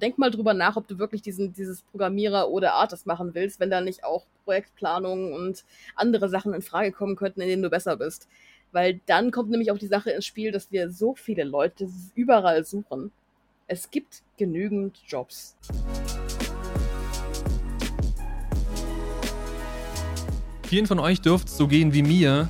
denk 0.00 0.18
mal 0.18 0.30
drüber 0.30 0.54
nach, 0.54 0.76
ob 0.76 0.88
du 0.88 0.98
wirklich 0.98 1.22
diesen, 1.22 1.52
dieses 1.52 1.82
Programmierer 1.82 2.48
oder 2.48 2.74
Artist 2.74 3.06
machen 3.06 3.34
willst, 3.34 3.60
wenn 3.60 3.70
da 3.70 3.80
nicht 3.80 4.04
auch 4.04 4.24
Projektplanung 4.44 5.32
und 5.32 5.64
andere 5.94 6.28
Sachen 6.28 6.54
in 6.54 6.62
Frage 6.62 6.92
kommen 6.92 7.16
könnten, 7.16 7.40
in 7.40 7.48
denen 7.48 7.62
du 7.62 7.70
besser 7.70 7.96
bist. 7.96 8.28
Weil 8.72 9.00
dann 9.06 9.30
kommt 9.30 9.50
nämlich 9.50 9.70
auch 9.70 9.78
die 9.78 9.88
Sache 9.88 10.10
ins 10.10 10.24
Spiel, 10.24 10.52
dass 10.52 10.72
wir 10.72 10.90
so 10.90 11.14
viele 11.14 11.44
Leute 11.44 11.88
überall 12.14 12.64
suchen. 12.64 13.12
Es 13.66 13.90
gibt 13.90 14.22
genügend 14.36 14.98
Jobs. 15.06 15.56
Vielen 20.64 20.86
von 20.86 21.00
euch 21.00 21.20
dürfte 21.20 21.48
es 21.48 21.56
so 21.56 21.66
gehen 21.66 21.92
wie 21.92 22.02
mir. 22.02 22.48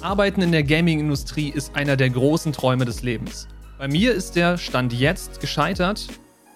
Arbeiten 0.00 0.42
in 0.42 0.52
der 0.52 0.62
Gaming-Industrie 0.62 1.50
ist 1.50 1.74
einer 1.74 1.96
der 1.96 2.08
großen 2.08 2.52
Träume 2.52 2.84
des 2.84 3.02
Lebens. 3.02 3.46
Bei 3.78 3.88
mir 3.88 4.14
ist 4.14 4.36
der 4.36 4.56
Stand 4.56 4.92
jetzt 4.92 5.40
gescheitert 5.40 6.08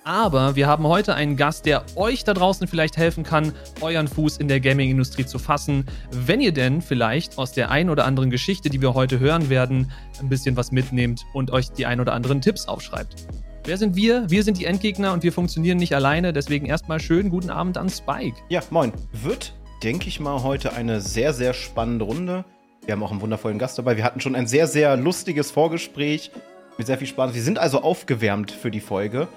aber 0.05 0.57
wir 0.57 0.66
haben 0.66 0.87
heute 0.87 1.14
einen 1.14 1.37
Gast, 1.37 1.66
der 1.66 1.84
euch 1.96 2.25
da 2.25 2.34
draußen 2.34 2.66
vielleicht 2.66 2.97
helfen 2.97 3.24
kann, 3.24 3.52
euren 3.80 4.09
Fuß 4.09 4.38
in 4.38 4.48
der 4.48 4.60
Gaming-Industrie 4.60 5.27
zu 5.27 5.38
fassen. 5.38 5.87
Wenn 6.10 6.41
ihr 6.41 6.52
denn 6.52 6.83
vielleicht 6.83 7.38
aus 7.38 7.52
der 7.52 7.70
ein 7.70 7.91
oder 7.91 8.05
anderen 8.05 8.30
Geschichte, 8.30 8.69
die 8.70 8.80
wir 8.80 8.95
heute 8.95 9.20
hören 9.20 9.48
werden, 9.48 9.93
ein 10.20 10.29
bisschen 10.29 10.57
was 10.57 10.73
mitnehmt 10.73 11.24
und 11.34 11.51
euch 11.51 11.70
die 11.70 11.87
ein 11.87 12.01
oder 12.01 12.12
anderen 12.15 12.41
Tipps 12.41 12.66
aufschreibt. 12.66 13.27
Wer 13.65 13.77
sind 13.77 13.95
wir? 13.95 14.29
Wir 14.29 14.43
sind 14.43 14.59
die 14.59 14.65
Endgegner 14.65 15.12
und 15.12 15.23
wir 15.23 15.33
funktionieren 15.33 15.79
nicht 15.79 15.95
alleine. 15.95 16.32
Deswegen 16.32 16.66
erstmal 16.66 16.98
schönen 16.98 17.30
guten 17.30 17.51
Abend 17.51 17.79
an 17.79 17.88
Spike. 17.88 18.37
Ja, 18.48 18.60
moin. 18.71 18.93
Wird, 19.12 19.55
denke 19.84 20.09
ich 20.09 20.19
mal, 20.19 20.43
heute 20.43 20.73
eine 20.73 21.01
sehr, 21.01 21.32
sehr 21.32 21.55
spannende 21.55 22.05
Runde. 22.05 22.45
Wir 22.84 22.93
haben 22.93 23.02
auch 23.05 23.12
einen 23.12 23.21
wundervollen 23.21 23.60
Gast 23.60 23.79
dabei. 23.79 23.96
Wir 23.96 24.02
hatten 24.02 24.21
schon 24.21 24.34
ein 24.34 24.48
sehr, 24.48 24.66
sehr 24.66 24.96
lustiges 24.96 25.52
Vorgespräch 25.52 26.32
mit 26.77 26.88
sehr 26.88 26.98
viel 26.98 27.07
Spaß. 27.07 27.34
Wir 27.34 27.43
sind 27.43 27.60
also 27.60 27.82
aufgewärmt 27.82 28.51
für 28.51 28.73
die 28.73 28.80
Folge 28.80 29.29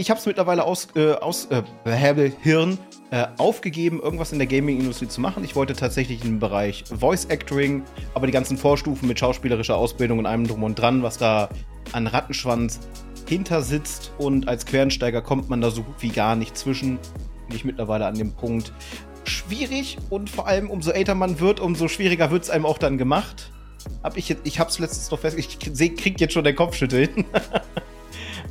ich 0.00 0.08
habe 0.08 0.18
es 0.18 0.24
mittlerweile 0.24 0.64
aus, 0.64 0.88
äh, 0.96 1.12
aus 1.12 1.48
äh, 1.50 2.30
Hirn 2.42 2.78
äh, 3.10 3.26
aufgegeben, 3.36 4.00
irgendwas 4.00 4.32
in 4.32 4.38
der 4.38 4.46
Gaming-Industrie 4.46 5.08
zu 5.08 5.20
machen. 5.20 5.44
Ich 5.44 5.54
wollte 5.54 5.74
tatsächlich 5.74 6.24
im 6.24 6.38
Bereich 6.38 6.84
Voice 6.88 7.26
Actoring, 7.28 7.82
aber 8.14 8.26
die 8.26 8.32
ganzen 8.32 8.56
Vorstufen 8.56 9.06
mit 9.06 9.18
schauspielerischer 9.18 9.76
Ausbildung 9.76 10.18
und 10.18 10.26
allem 10.26 10.46
drum 10.46 10.62
und 10.62 10.78
dran, 10.78 11.02
was 11.02 11.18
da 11.18 11.50
an 11.92 12.06
Rattenschwanz 12.06 12.80
hinter 13.28 13.62
sitzt 13.62 14.12
und 14.18 14.48
als 14.48 14.64
Quereinsteiger 14.64 15.20
kommt 15.20 15.50
man 15.50 15.60
da 15.60 15.70
so 15.70 15.82
gut 15.82 15.96
wie 16.00 16.08
gar 16.08 16.34
nicht 16.34 16.56
zwischen. 16.56 16.98
Bin 17.48 17.56
ich 17.56 17.64
mittlerweile 17.64 18.06
an 18.06 18.14
dem 18.14 18.32
Punkt 18.32 18.72
schwierig 19.24 19.98
und 20.08 20.30
vor 20.30 20.46
allem 20.46 20.70
umso 20.70 20.92
älter 20.92 21.14
man 21.14 21.40
wird, 21.40 21.60
umso 21.60 21.88
schwieriger 21.88 22.30
wird 22.30 22.44
es 22.44 22.50
einem 22.50 22.64
auch 22.64 22.78
dann 22.78 22.96
gemacht. 22.96 23.52
Hab 24.02 24.16
ich, 24.16 24.34
ich 24.44 24.60
hab's 24.60 24.78
letztens 24.78 25.08
doch 25.10 25.18
fest, 25.18 25.38
ich 25.38 25.58
krieg 25.58 26.20
jetzt 26.20 26.32
schon 26.32 26.44
den 26.44 26.56
Kopfschütteln. 26.56 27.26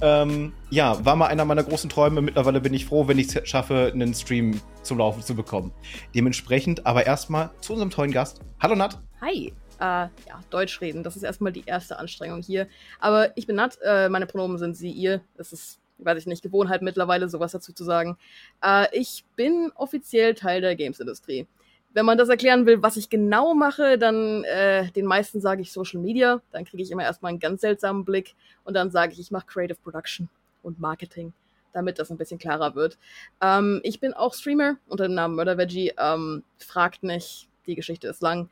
Ähm, 0.01 0.53
ja, 0.69 1.03
war 1.03 1.17
mal 1.17 1.27
einer 1.27 1.43
meiner 1.43 1.63
großen 1.63 1.89
Träume. 1.89 2.21
Mittlerweile 2.21 2.61
bin 2.61 2.73
ich 2.73 2.85
froh, 2.85 3.07
wenn 3.07 3.19
ich 3.19 3.35
es 3.35 3.49
schaffe, 3.49 3.91
einen 3.93 4.13
Stream 4.13 4.61
zum 4.81 4.97
Laufen 4.97 5.21
zu 5.21 5.35
bekommen. 5.35 5.73
Dementsprechend 6.15 6.85
aber 6.85 7.05
erstmal 7.05 7.49
zu 7.59 7.73
unserem 7.73 7.89
tollen 7.89 8.11
Gast. 8.11 8.39
Hallo 8.61 8.75
Nat. 8.75 8.97
Hi. 9.19 9.53
Äh, 9.79 9.81
ja, 9.81 10.09
Deutsch 10.49 10.81
reden, 10.81 11.03
das 11.03 11.15
ist 11.15 11.23
erstmal 11.23 11.51
die 11.51 11.63
erste 11.65 11.99
Anstrengung 11.99 12.41
hier. 12.41 12.67
Aber 12.99 13.37
ich 13.37 13.47
bin 13.47 13.57
Nat, 13.57 13.77
äh, 13.83 14.09
meine 14.09 14.25
Pronomen 14.25 14.57
sind 14.57 14.75
sie, 14.75 14.91
ihr. 14.91 15.21
Das 15.37 15.51
ist, 15.53 15.79
weiß 15.97 16.17
ich 16.17 16.27
nicht, 16.27 16.43
Gewohnheit 16.43 16.81
mittlerweile, 16.81 17.27
sowas 17.29 17.51
dazu 17.51 17.73
zu 17.73 17.83
sagen. 17.83 18.17
Äh, 18.63 18.87
ich 18.93 19.25
bin 19.35 19.71
offiziell 19.75 20.33
Teil 20.33 20.61
der 20.61 20.75
Games-Industrie 20.75 21.45
wenn 21.93 22.05
man 22.05 22.17
das 22.17 22.29
erklären 22.29 22.65
will, 22.65 22.81
was 22.83 22.97
ich 22.97 23.09
genau 23.09 23.53
mache, 23.53 23.97
dann 23.97 24.43
äh, 24.43 24.91
den 24.91 25.05
meisten 25.05 25.41
sage 25.41 25.61
ich 25.61 25.71
Social 25.71 25.99
Media. 25.99 26.41
Dann 26.51 26.65
kriege 26.65 26.83
ich 26.83 26.91
immer 26.91 27.03
erstmal 27.03 27.31
einen 27.31 27.39
ganz 27.39 27.61
seltsamen 27.61 28.05
Blick 28.05 28.35
und 28.63 28.75
dann 28.75 28.91
sage 28.91 29.13
ich, 29.13 29.19
ich 29.19 29.31
mache 29.31 29.47
Creative 29.47 29.77
Production 29.83 30.29
und 30.61 30.79
Marketing, 30.79 31.33
damit 31.73 31.97
das 31.99 32.11
ein 32.11 32.17
bisschen 32.17 32.37
klarer 32.37 32.75
wird. 32.75 32.97
Ähm, 33.41 33.79
ich 33.83 33.99
bin 33.99 34.13
auch 34.13 34.33
Streamer 34.33 34.77
unter 34.87 35.07
dem 35.07 35.15
Namen 35.15 35.35
Murder 35.35 35.57
Veggie. 35.57 35.93
Ähm, 35.97 36.43
fragt 36.57 37.03
nicht, 37.03 37.49
die 37.65 37.75
Geschichte 37.75 38.07
ist 38.07 38.21
lang. 38.21 38.49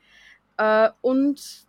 Äh, 0.56 0.90
und 1.00 1.66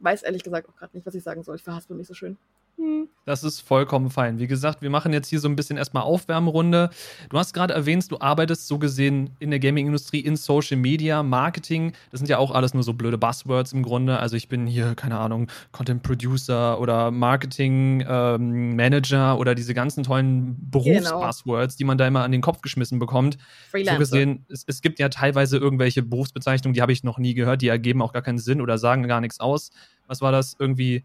weiß 0.00 0.22
ehrlich 0.22 0.42
gesagt 0.42 0.68
auch 0.68 0.76
gerade 0.76 0.96
nicht, 0.96 1.06
was 1.06 1.14
ich 1.14 1.22
sagen 1.22 1.42
soll. 1.42 1.56
Ich 1.56 1.62
verhaspel 1.62 1.96
mich 1.96 2.06
so 2.06 2.14
schön. 2.14 2.36
Hm. 2.78 3.08
Das 3.24 3.42
ist 3.44 3.60
vollkommen 3.60 4.08
fein. 4.08 4.38
Wie 4.38 4.46
gesagt, 4.46 4.82
wir 4.82 4.88
machen 4.88 5.12
jetzt 5.12 5.28
hier 5.28 5.40
so 5.40 5.48
ein 5.48 5.56
bisschen 5.56 5.76
erstmal 5.76 6.04
Aufwärmrunde. 6.04 6.90
Du 7.28 7.38
hast 7.38 7.52
gerade 7.52 7.74
erwähnt, 7.74 8.10
du 8.10 8.20
arbeitest 8.20 8.68
so 8.68 8.78
gesehen 8.78 9.30
in 9.40 9.50
der 9.50 9.58
Gaming-Industrie, 9.58 10.20
in 10.20 10.36
Social 10.36 10.76
Media, 10.76 11.22
Marketing. 11.24 11.92
Das 12.10 12.20
sind 12.20 12.28
ja 12.28 12.38
auch 12.38 12.52
alles 12.52 12.74
nur 12.74 12.84
so 12.84 12.94
blöde 12.94 13.18
Buzzwords 13.18 13.72
im 13.72 13.82
Grunde. 13.82 14.18
Also 14.18 14.36
ich 14.36 14.48
bin 14.48 14.66
hier, 14.66 14.94
keine 14.94 15.18
Ahnung, 15.18 15.50
Content 15.72 16.04
Producer 16.04 16.80
oder 16.80 17.10
Marketing 17.10 18.04
ähm, 18.08 18.76
Manager 18.76 19.38
oder 19.38 19.56
diese 19.56 19.74
ganzen 19.74 20.04
tollen 20.04 20.56
Berufsbuzzwords, 20.70 21.74
genau. 21.74 21.78
die 21.78 21.84
man 21.84 21.98
da 21.98 22.06
immer 22.06 22.22
an 22.22 22.32
den 22.32 22.40
Kopf 22.40 22.62
geschmissen 22.62 23.00
bekommt. 23.00 23.38
Freelancer. 23.72 23.96
So 23.96 23.98
gesehen, 23.98 24.46
es, 24.48 24.64
es 24.66 24.80
gibt 24.80 25.00
ja 25.00 25.08
teilweise 25.08 25.58
irgendwelche 25.58 26.02
Berufsbezeichnungen, 26.02 26.74
die 26.74 26.80
habe 26.80 26.92
ich 26.92 27.02
noch 27.02 27.18
nie 27.18 27.34
gehört, 27.34 27.60
die 27.60 27.68
ergeben 27.68 28.00
auch 28.02 28.12
gar 28.12 28.22
keinen 28.22 28.38
Sinn 28.38 28.60
oder 28.60 28.78
sagen 28.78 29.08
gar 29.08 29.20
nichts 29.20 29.40
aus. 29.40 29.70
Was 30.06 30.22
war 30.22 30.32
das? 30.32 30.56
Irgendwie 30.58 31.04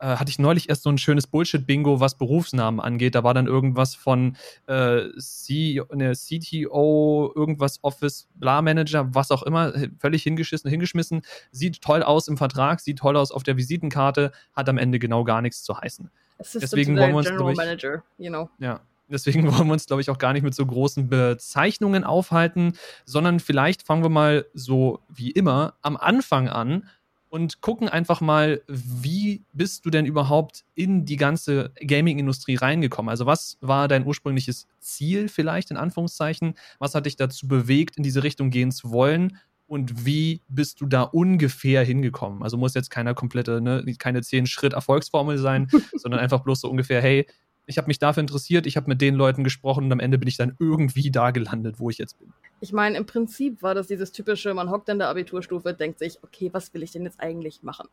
äh, 0.00 0.16
hatte 0.16 0.30
ich 0.30 0.38
neulich 0.38 0.68
erst 0.68 0.82
so 0.82 0.90
ein 0.90 0.98
schönes 0.98 1.26
Bullshit-Bingo, 1.26 2.00
was 2.00 2.16
Berufsnamen 2.16 2.80
angeht. 2.80 3.14
Da 3.14 3.24
war 3.24 3.34
dann 3.34 3.46
irgendwas 3.46 3.94
von 3.94 4.36
äh, 4.66 5.08
C, 5.18 5.82
ne, 5.94 6.12
CTO, 6.12 7.32
irgendwas 7.34 7.82
Office, 7.82 8.28
Bla 8.34 8.62
Manager, 8.62 9.14
was 9.14 9.30
auch 9.30 9.42
immer, 9.42 9.72
völlig 9.98 10.22
hingeschissen, 10.22 10.70
hingeschmissen. 10.70 11.22
Sieht 11.50 11.82
toll 11.82 12.02
aus 12.02 12.28
im 12.28 12.36
Vertrag, 12.36 12.80
sieht 12.80 12.98
toll 12.98 13.16
aus 13.16 13.32
auf 13.32 13.42
der 13.42 13.56
Visitenkarte, 13.56 14.32
hat 14.54 14.68
am 14.68 14.78
Ende 14.78 14.98
genau 14.98 15.24
gar 15.24 15.42
nichts 15.42 15.62
zu 15.62 15.78
heißen. 15.78 16.10
Deswegen 16.54 16.96
wollen 16.96 17.10
wir 17.10 17.18
uns, 17.18 17.28
General 17.28 17.52
ich, 17.52 17.56
Manager, 17.56 18.02
you 18.18 18.30
know. 18.30 18.48
Ja, 18.58 18.80
Deswegen 19.10 19.46
wollen 19.52 19.66
wir 19.66 19.72
uns, 19.72 19.86
glaube 19.86 20.02
ich, 20.02 20.10
auch 20.10 20.18
gar 20.18 20.32
nicht 20.32 20.42
mit 20.42 20.54
so 20.54 20.64
großen 20.64 21.08
Bezeichnungen 21.08 22.04
aufhalten, 22.04 22.74
sondern 23.04 23.40
vielleicht 23.40 23.82
fangen 23.82 24.02
wir 24.02 24.10
mal 24.10 24.46
so 24.54 25.00
wie 25.08 25.30
immer 25.30 25.74
am 25.82 25.96
Anfang 25.96 26.48
an 26.48 26.88
und 27.30 27.60
gucken 27.60 27.88
einfach 27.88 28.20
mal, 28.20 28.62
wie 28.66 29.44
bist 29.52 29.84
du 29.84 29.90
denn 29.90 30.06
überhaupt 30.06 30.64
in 30.74 31.04
die 31.04 31.16
ganze 31.16 31.72
Gaming-Industrie 31.80 32.56
reingekommen? 32.56 33.10
Also 33.10 33.26
was 33.26 33.58
war 33.60 33.88
dein 33.88 34.06
ursprüngliches 34.06 34.66
Ziel 34.80 35.28
vielleicht 35.28 35.70
in 35.70 35.76
Anführungszeichen? 35.76 36.54
Was 36.78 36.94
hat 36.94 37.06
dich 37.06 37.16
dazu 37.16 37.46
bewegt, 37.46 37.96
in 37.96 38.02
diese 38.02 38.22
Richtung 38.22 38.50
gehen 38.50 38.72
zu 38.72 38.90
wollen? 38.90 39.38
Und 39.66 40.06
wie 40.06 40.40
bist 40.48 40.80
du 40.80 40.86
da 40.86 41.02
ungefähr 41.02 41.84
hingekommen? 41.84 42.42
Also 42.42 42.56
muss 42.56 42.72
jetzt 42.72 42.90
keiner 42.90 43.14
komplette, 43.14 43.60
ne, 43.60 43.84
keine 43.98 44.22
zehn 44.22 44.46
Schritt 44.46 44.72
Erfolgsformel 44.72 45.36
sein, 45.36 45.68
sondern 45.94 46.20
einfach 46.20 46.40
bloß 46.40 46.62
so 46.62 46.70
ungefähr, 46.70 47.02
hey, 47.02 47.26
ich 47.66 47.76
habe 47.76 47.88
mich 47.88 47.98
dafür 47.98 48.22
interessiert, 48.22 48.66
ich 48.66 48.78
habe 48.78 48.88
mit 48.88 49.02
den 49.02 49.14
Leuten 49.14 49.44
gesprochen 49.44 49.84
und 49.84 49.92
am 49.92 50.00
Ende 50.00 50.18
bin 50.18 50.26
ich 50.26 50.38
dann 50.38 50.56
irgendwie 50.58 51.10
da 51.10 51.32
gelandet, 51.32 51.78
wo 51.78 51.90
ich 51.90 51.98
jetzt 51.98 52.18
bin. 52.18 52.32
Ich 52.60 52.72
meine, 52.72 52.96
im 52.96 53.06
Prinzip 53.06 53.62
war 53.62 53.74
das 53.74 53.86
dieses 53.86 54.12
typische, 54.12 54.52
man 54.52 54.70
hockt 54.70 54.88
in 54.88 54.98
der 54.98 55.08
Abiturstufe, 55.08 55.74
denkt 55.74 55.98
sich, 55.98 56.18
okay, 56.22 56.50
was 56.52 56.74
will 56.74 56.82
ich 56.82 56.90
denn 56.90 57.04
jetzt 57.04 57.20
eigentlich 57.20 57.62
machen? 57.62 57.88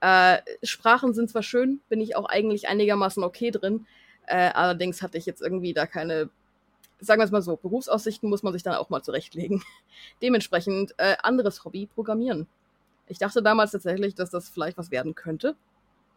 Äh, 0.00 0.38
Sprachen 0.62 1.12
sind 1.12 1.30
zwar 1.30 1.42
schön, 1.42 1.80
bin 1.88 2.00
ich 2.00 2.16
auch 2.16 2.24
eigentlich 2.24 2.68
einigermaßen 2.68 3.22
okay 3.22 3.50
drin, 3.50 3.86
äh, 4.26 4.50
allerdings 4.52 5.02
hatte 5.02 5.18
ich 5.18 5.26
jetzt 5.26 5.42
irgendwie 5.42 5.74
da 5.74 5.86
keine, 5.86 6.30
sagen 7.00 7.20
wir 7.20 7.24
es 7.24 7.30
mal 7.30 7.42
so, 7.42 7.56
Berufsaussichten 7.56 8.28
muss 8.28 8.42
man 8.42 8.52
sich 8.52 8.62
dann 8.62 8.74
auch 8.74 8.90
mal 8.90 9.02
zurechtlegen. 9.02 9.62
Dementsprechend 10.22 10.94
äh, 10.98 11.16
anderes 11.22 11.64
Hobby, 11.64 11.86
Programmieren. 11.86 12.46
Ich 13.08 13.18
dachte 13.18 13.42
damals 13.42 13.72
tatsächlich, 13.72 14.14
dass 14.14 14.30
das 14.30 14.48
vielleicht 14.48 14.78
was 14.78 14.90
werden 14.90 15.14
könnte. 15.14 15.54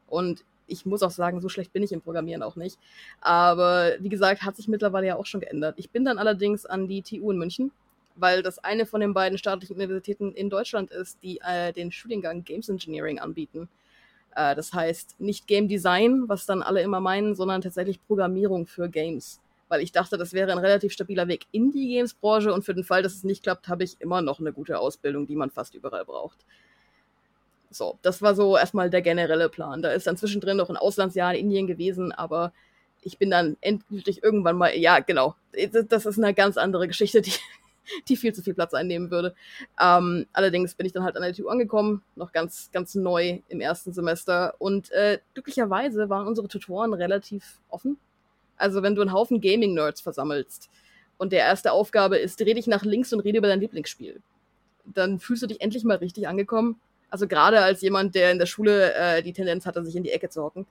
Und 0.08 0.46
ich 0.68 0.86
muss 0.86 1.04
auch 1.04 1.12
sagen, 1.12 1.42
so 1.42 1.50
schlecht 1.50 1.74
bin 1.74 1.84
ich 1.84 1.92
im 1.92 2.02
Programmieren 2.02 2.44
auch 2.44 2.56
nicht. 2.56 2.78
Aber 3.22 3.94
wie 4.00 4.10
gesagt, 4.10 4.44
hat 4.44 4.56
sich 4.56 4.68
mittlerweile 4.68 5.08
ja 5.08 5.16
auch 5.16 5.26
schon 5.26 5.42
geändert. 5.42 5.76
Ich 5.78 5.90
bin 5.90 6.06
dann 6.06 6.18
allerdings 6.18 6.66
an 6.66 6.88
die 6.88 7.02
TU 7.02 7.32
in 7.32 7.38
München, 7.38 7.72
weil 8.16 8.44
das 8.44 8.60
eine 8.60 8.86
von 8.86 9.02
den 9.02 9.14
beiden 9.14 9.38
staatlichen 9.38 9.76
Universitäten 9.76 10.32
in 10.32 10.50
Deutschland 10.50 10.92
ist, 10.92 11.22
die 11.24 11.40
äh, 11.46 11.74
den 11.74 11.92
Studiengang 11.92 12.44
Games 12.44 12.70
Engineering 12.70 13.20
anbieten. 13.20 13.68
Äh, 14.36 14.56
das 14.56 14.74
heißt 14.74 15.20
nicht 15.20 15.48
Game 15.48 15.68
Design, 15.68 16.24
was 16.28 16.46
dann 16.46 16.62
alle 16.62 16.82
immer 16.82 17.00
meinen, 17.00 17.36
sondern 17.36 17.62
tatsächlich 17.62 18.06
Programmierung 18.08 18.68
für 18.68 18.90
Games. 18.90 19.42
Weil 19.68 19.82
ich 19.82 19.92
dachte, 19.92 20.18
das 20.18 20.34
wäre 20.34 20.52
ein 20.52 20.60
relativ 20.60 20.94
stabiler 20.94 21.28
Weg 21.28 21.48
in 21.52 21.72
die 21.72 21.88
Games-Branche 21.88 22.54
und 22.54 22.64
für 22.64 22.76
den 22.76 22.84
Fall, 22.84 23.02
dass 23.02 23.16
es 23.16 23.24
nicht 23.24 23.44
klappt, 23.44 23.68
habe 23.68 23.84
ich 23.84 24.00
immer 24.00 24.22
noch 24.22 24.40
eine 24.40 24.54
gute 24.54 24.80
Ausbildung, 24.80 25.26
die 25.26 25.36
man 25.36 25.50
fast 25.50 25.74
überall 25.74 26.06
braucht. 26.06 26.46
So, 27.70 28.00
das 28.02 28.22
war 28.22 28.36
so 28.36 28.58
erstmal 28.58 28.90
der 28.90 29.02
generelle 29.02 29.50
Plan. 29.50 29.82
Da 29.82 29.92
ist 29.92 30.08
dann 30.08 30.18
zwischendrin 30.18 30.58
noch 30.58 30.70
ein 30.70 30.78
Auslandsjahr 30.78 31.34
in 31.34 31.46
Indien 31.46 31.68
gewesen, 31.68 32.12
aber 32.12 32.54
ich 33.02 33.18
bin 33.18 33.30
dann 33.30 33.58
endgültig 33.62 34.24
irgendwann 34.24 34.58
mal, 34.58 34.76
ja, 34.76 35.00
genau, 35.00 35.36
das 35.90 36.06
ist 36.06 36.18
eine 36.18 36.34
ganz 36.34 36.58
andere 36.58 36.88
Geschichte, 36.88 37.22
die, 37.22 37.34
die 38.08 38.18
viel 38.18 38.34
zu 38.34 38.42
viel 38.42 38.56
Platz 38.56 38.74
einnehmen 38.74 39.12
würde. 39.12 39.36
Ähm, 39.80 40.26
allerdings 40.34 40.74
bin 40.74 40.86
ich 40.86 40.92
dann 40.92 41.04
halt 41.04 41.16
an 41.16 41.22
der 41.22 41.34
TU 41.34 41.48
angekommen, 41.48 42.02
noch 42.16 42.32
ganz, 42.32 42.70
ganz 42.74 42.96
neu 42.96 43.40
im 43.48 43.62
ersten 43.62 43.94
Semester 43.94 44.56
und 44.58 44.92
äh, 44.92 45.20
glücklicherweise 45.34 46.10
waren 46.10 46.28
unsere 46.28 46.48
Tutoren 46.48 46.94
relativ 46.94 47.60
offen. 47.70 47.98
Also 48.58 48.82
wenn 48.82 48.96
du 48.96 49.02
einen 49.02 49.14
Haufen 49.14 49.42
Gaming-Nerds 49.42 50.02
versammelst 50.02 50.70
und 51.18 51.32
der 51.32 51.40
erste 51.40 51.74
Aufgabe 51.74 52.18
ist, 52.18 52.40
dreh 52.40 52.54
dich 52.54 52.68
nach 52.68 52.84
links 52.84 53.14
und 53.14 53.20
rede 53.20 53.38
über 53.38 53.48
dein 53.48 53.60
Lieblingsspiel, 53.60 54.22
dann 54.86 55.20
fühlst 55.20 55.44
du 55.44 55.48
dich 55.48 55.62
endlich 55.62 55.84
mal 55.84 55.98
richtig 55.98 56.28
angekommen 56.28 56.80
also 57.10 57.28
gerade 57.28 57.62
als 57.62 57.82
jemand, 57.82 58.16
der 58.16 58.32
in 58.32 58.40
der 58.40 58.46
Schule 58.46 58.94
äh, 58.94 59.24
die 59.24 59.34
Tendenz 59.34 59.66
hatte, 59.66 59.84
sich 59.86 59.96
in 59.96 60.04
die 60.04 60.12
Ecke 60.12 60.30
zu 60.30 60.44
hocken. 60.44 60.66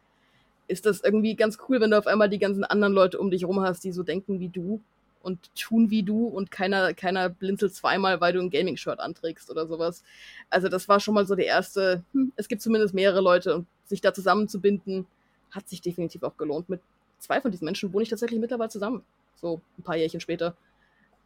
ist 0.66 0.86
das 0.86 1.02
irgendwie 1.02 1.36
ganz 1.36 1.58
cool, 1.68 1.80
wenn 1.80 1.90
du 1.90 1.98
auf 1.98 2.06
einmal 2.06 2.28
die 2.28 2.38
ganzen 2.38 2.64
anderen 2.64 2.94
Leute 2.94 3.18
um 3.18 3.30
dich 3.30 3.44
rum 3.44 3.60
hast, 3.60 3.84
die 3.84 3.92
so 3.92 4.02
denken 4.02 4.40
wie 4.40 4.48
du 4.48 4.80
und 5.22 5.54
tun 5.54 5.90
wie 5.90 6.02
du 6.02 6.26
und 6.26 6.50
keiner, 6.50 6.94
keiner 6.94 7.28
blinzelt 7.30 7.74
zweimal, 7.74 8.20
weil 8.20 8.32
du 8.34 8.40
ein 8.40 8.50
Gaming-Shirt 8.50 9.00
anträgst 9.00 9.50
oder 9.50 9.66
sowas. 9.66 10.02
Also 10.50 10.68
das 10.68 10.88
war 10.88 11.00
schon 11.00 11.14
mal 11.14 11.26
so 11.26 11.34
der 11.34 11.46
erste, 11.46 12.04
hm, 12.12 12.32
es 12.36 12.48
gibt 12.48 12.62
zumindest 12.62 12.94
mehrere 12.94 13.20
Leute 13.20 13.54
und 13.54 13.66
sich 13.86 14.00
da 14.00 14.12
zusammenzubinden, 14.12 15.06
hat 15.50 15.68
sich 15.68 15.80
definitiv 15.80 16.22
auch 16.22 16.36
gelohnt. 16.36 16.68
Mit 16.68 16.80
zwei 17.18 17.40
von 17.40 17.50
diesen 17.50 17.64
Menschen 17.64 17.92
wohne 17.92 18.02
ich 18.02 18.10
tatsächlich 18.10 18.40
mittlerweile 18.40 18.70
zusammen. 18.70 19.02
So 19.36 19.60
ein 19.78 19.82
paar 19.82 19.96
Jährchen 19.96 20.20
später. 20.20 20.56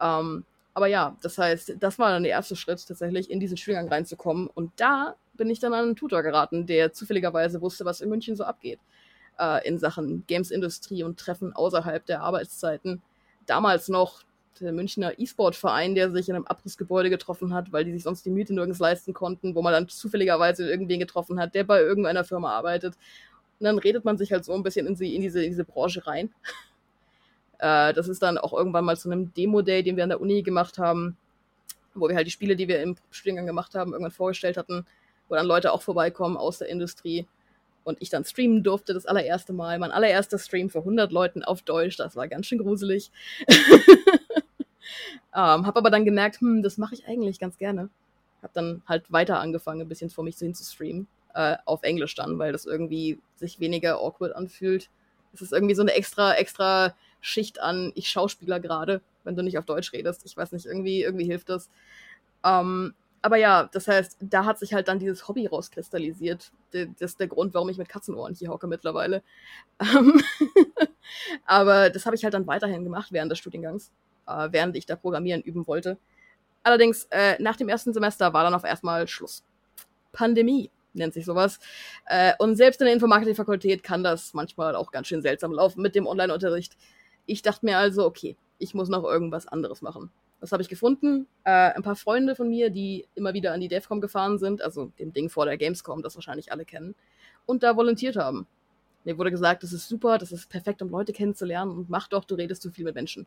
Ähm, 0.00 0.44
aber 0.78 0.86
ja, 0.86 1.16
das 1.22 1.38
heißt, 1.38 1.74
das 1.80 1.98
war 1.98 2.12
dann 2.12 2.22
der 2.22 2.30
erste 2.30 2.54
Schritt, 2.54 2.86
tatsächlich 2.86 3.32
in 3.32 3.40
diesen 3.40 3.56
Studiengang 3.56 3.88
reinzukommen. 3.88 4.46
Und 4.46 4.70
da 4.76 5.16
bin 5.34 5.50
ich 5.50 5.58
dann 5.58 5.74
an 5.74 5.86
einen 5.86 5.96
Tutor 5.96 6.22
geraten, 6.22 6.66
der 6.66 6.92
zufälligerweise 6.92 7.60
wusste, 7.60 7.84
was 7.84 8.00
in 8.00 8.08
München 8.08 8.36
so 8.36 8.44
abgeht. 8.44 8.78
Äh, 9.40 9.66
in 9.66 9.80
Sachen 9.80 10.22
Games-Industrie 10.28 11.02
und 11.02 11.18
Treffen 11.18 11.52
außerhalb 11.52 12.06
der 12.06 12.20
Arbeitszeiten. 12.20 13.02
Damals 13.46 13.88
noch 13.88 14.22
der 14.60 14.72
Münchner 14.72 15.18
E-Sport-Verein, 15.18 15.96
der 15.96 16.12
sich 16.12 16.28
in 16.28 16.36
einem 16.36 16.46
Abrissgebäude 16.46 17.10
getroffen 17.10 17.52
hat, 17.52 17.72
weil 17.72 17.84
die 17.84 17.92
sich 17.92 18.04
sonst 18.04 18.24
die 18.24 18.30
Miete 18.30 18.54
nirgends 18.54 18.78
leisten 18.78 19.12
konnten, 19.12 19.56
wo 19.56 19.62
man 19.62 19.72
dann 19.72 19.88
zufälligerweise 19.88 20.70
irgendwen 20.70 21.00
getroffen 21.00 21.40
hat, 21.40 21.56
der 21.56 21.64
bei 21.64 21.80
irgendeiner 21.80 22.22
Firma 22.22 22.56
arbeitet. 22.56 22.94
Und 23.58 23.64
dann 23.64 23.78
redet 23.78 24.04
man 24.04 24.16
sich 24.16 24.30
halt 24.30 24.44
so 24.44 24.52
ein 24.54 24.62
bisschen 24.62 24.86
in, 24.86 24.94
sie, 24.94 25.16
in, 25.16 25.22
diese, 25.22 25.42
in 25.42 25.50
diese 25.50 25.64
Branche 25.64 26.06
rein. 26.06 26.30
Äh, 27.58 27.92
das 27.92 28.08
ist 28.08 28.22
dann 28.22 28.38
auch 28.38 28.52
irgendwann 28.52 28.84
mal 28.84 28.96
zu 28.96 29.10
einem 29.10 29.32
Demo-Day, 29.34 29.82
den 29.82 29.96
wir 29.96 30.04
an 30.04 30.10
der 30.10 30.20
Uni 30.20 30.42
gemacht 30.42 30.78
haben, 30.78 31.16
wo 31.94 32.08
wir 32.08 32.16
halt 32.16 32.26
die 32.26 32.32
Spiele, 32.32 32.56
die 32.56 32.68
wir 32.68 32.82
im 32.82 32.96
Studiengang 33.10 33.46
gemacht 33.46 33.74
haben, 33.74 33.92
irgendwann 33.92 34.12
vorgestellt 34.12 34.56
hatten, 34.56 34.86
wo 35.28 35.34
dann 35.34 35.46
Leute 35.46 35.72
auch 35.72 35.82
vorbeikommen 35.82 36.36
aus 36.36 36.58
der 36.58 36.68
Industrie 36.68 37.26
und 37.84 38.00
ich 38.00 38.10
dann 38.10 38.24
streamen 38.24 38.62
durfte, 38.62 38.94
das 38.94 39.06
allererste 39.06 39.52
Mal. 39.52 39.78
Mein 39.78 39.92
allererster 39.92 40.38
Stream 40.38 40.68
für 40.70 40.80
100 40.80 41.10
Leuten 41.10 41.42
auf 41.42 41.62
Deutsch, 41.62 41.96
das 41.96 42.16
war 42.16 42.28
ganz 42.28 42.46
schön 42.46 42.58
gruselig. 42.58 43.10
ähm, 45.34 45.66
hab 45.66 45.76
aber 45.76 45.90
dann 45.90 46.04
gemerkt, 46.04 46.40
hm, 46.40 46.62
das 46.62 46.78
mache 46.78 46.94
ich 46.94 47.08
eigentlich 47.08 47.40
ganz 47.40 47.56
gerne. 47.56 47.88
Hab 48.42 48.52
dann 48.52 48.82
halt 48.86 49.10
weiter 49.10 49.40
angefangen, 49.40 49.80
ein 49.80 49.88
bisschen 49.88 50.10
vor 50.10 50.22
mich 50.22 50.36
hin 50.36 50.54
zu 50.54 50.64
streamen. 50.64 51.08
Äh, 51.34 51.56
auf 51.64 51.82
Englisch 51.82 52.14
dann, 52.14 52.38
weil 52.38 52.52
das 52.52 52.66
irgendwie 52.66 53.18
sich 53.36 53.58
weniger 53.58 54.00
awkward 54.00 54.34
anfühlt. 54.34 54.90
Es 55.32 55.40
ist 55.40 55.52
irgendwie 55.52 55.74
so 55.74 55.82
eine 55.82 55.92
extra, 55.92 56.34
extra 56.34 56.94
Schicht 57.20 57.60
an, 57.60 57.92
ich 57.94 58.08
Schauspieler 58.08 58.60
gerade, 58.60 59.00
wenn 59.24 59.36
du 59.36 59.42
nicht 59.42 59.58
auf 59.58 59.64
Deutsch 59.64 59.92
redest. 59.92 60.24
Ich 60.24 60.36
weiß 60.36 60.52
nicht, 60.52 60.66
irgendwie, 60.66 61.02
irgendwie 61.02 61.26
hilft 61.26 61.48
das. 61.48 61.70
Ähm, 62.44 62.94
aber 63.20 63.36
ja, 63.36 63.68
das 63.72 63.88
heißt, 63.88 64.16
da 64.20 64.44
hat 64.44 64.58
sich 64.58 64.74
halt 64.74 64.88
dann 64.88 65.00
dieses 65.00 65.26
Hobby 65.26 65.46
rauskristallisiert. 65.46 66.52
Das 66.70 66.88
ist 66.98 67.20
der 67.20 67.26
Grund, 67.26 67.52
warum 67.54 67.68
ich 67.68 67.78
mit 67.78 67.88
Katzenohren 67.88 68.34
hier 68.34 68.50
hocke 68.50 68.66
mittlerweile. 68.66 69.22
Ähm, 69.80 70.22
aber 71.44 71.90
das 71.90 72.06
habe 72.06 72.14
ich 72.14 72.22
halt 72.22 72.34
dann 72.34 72.46
weiterhin 72.46 72.84
gemacht 72.84 73.08
während 73.10 73.32
des 73.32 73.38
Studiengangs, 73.38 73.90
äh, 74.26 74.48
während 74.52 74.76
ich 74.76 74.86
da 74.86 74.94
Programmieren 74.94 75.42
üben 75.42 75.66
wollte. 75.66 75.98
Allerdings, 76.62 77.08
äh, 77.10 77.40
nach 77.42 77.56
dem 77.56 77.68
ersten 77.68 77.92
Semester 77.92 78.32
war 78.32 78.44
dann 78.44 78.54
auf 78.54 78.64
erstmal 78.64 79.08
Schluss. 79.08 79.42
Pandemie 80.12 80.70
nennt 80.94 81.14
sich 81.14 81.24
sowas. 81.24 81.58
Äh, 82.06 82.34
und 82.38 82.56
selbst 82.56 82.80
in 82.80 82.86
der 82.86 82.94
Informatikfakultät 82.94 83.82
kann 83.82 84.02
das 84.02 84.34
manchmal 84.34 84.76
auch 84.76 84.90
ganz 84.90 85.08
schön 85.08 85.22
seltsam 85.22 85.52
laufen 85.52 85.82
mit 85.82 85.94
dem 85.94 86.06
Online-Unterricht. 86.06 86.76
Ich 87.28 87.42
dachte 87.42 87.66
mir 87.66 87.76
also, 87.76 88.06
okay, 88.06 88.36
ich 88.58 88.72
muss 88.72 88.88
noch 88.88 89.04
irgendwas 89.04 89.46
anderes 89.46 89.82
machen. 89.82 90.10
Was 90.40 90.50
habe 90.50 90.62
ich 90.62 90.70
gefunden? 90.70 91.26
Äh, 91.44 91.50
ein 91.74 91.82
paar 91.82 91.94
Freunde 91.94 92.34
von 92.34 92.48
mir, 92.48 92.70
die 92.70 93.06
immer 93.14 93.34
wieder 93.34 93.52
an 93.52 93.60
die 93.60 93.68
DEFCOM 93.68 94.00
gefahren 94.00 94.38
sind, 94.38 94.62
also 94.62 94.92
dem 94.98 95.12
Ding 95.12 95.28
vor 95.28 95.44
der 95.44 95.58
Gamescom, 95.58 96.02
das 96.02 96.14
wahrscheinlich 96.14 96.52
alle 96.52 96.64
kennen, 96.64 96.94
und 97.44 97.62
da 97.62 97.76
volontiert 97.76 98.16
haben. 98.16 98.46
Mir 99.04 99.18
wurde 99.18 99.30
gesagt, 99.30 99.62
das 99.62 99.74
ist 99.74 99.90
super, 99.90 100.16
das 100.16 100.32
ist 100.32 100.48
perfekt, 100.48 100.80
um 100.80 100.88
Leute 100.88 101.12
kennenzulernen 101.12 101.70
und 101.72 101.90
mach 101.90 102.08
doch, 102.08 102.24
du 102.24 102.34
redest 102.34 102.62
zu 102.62 102.70
viel 102.70 102.86
mit 102.86 102.94
Menschen. 102.94 103.26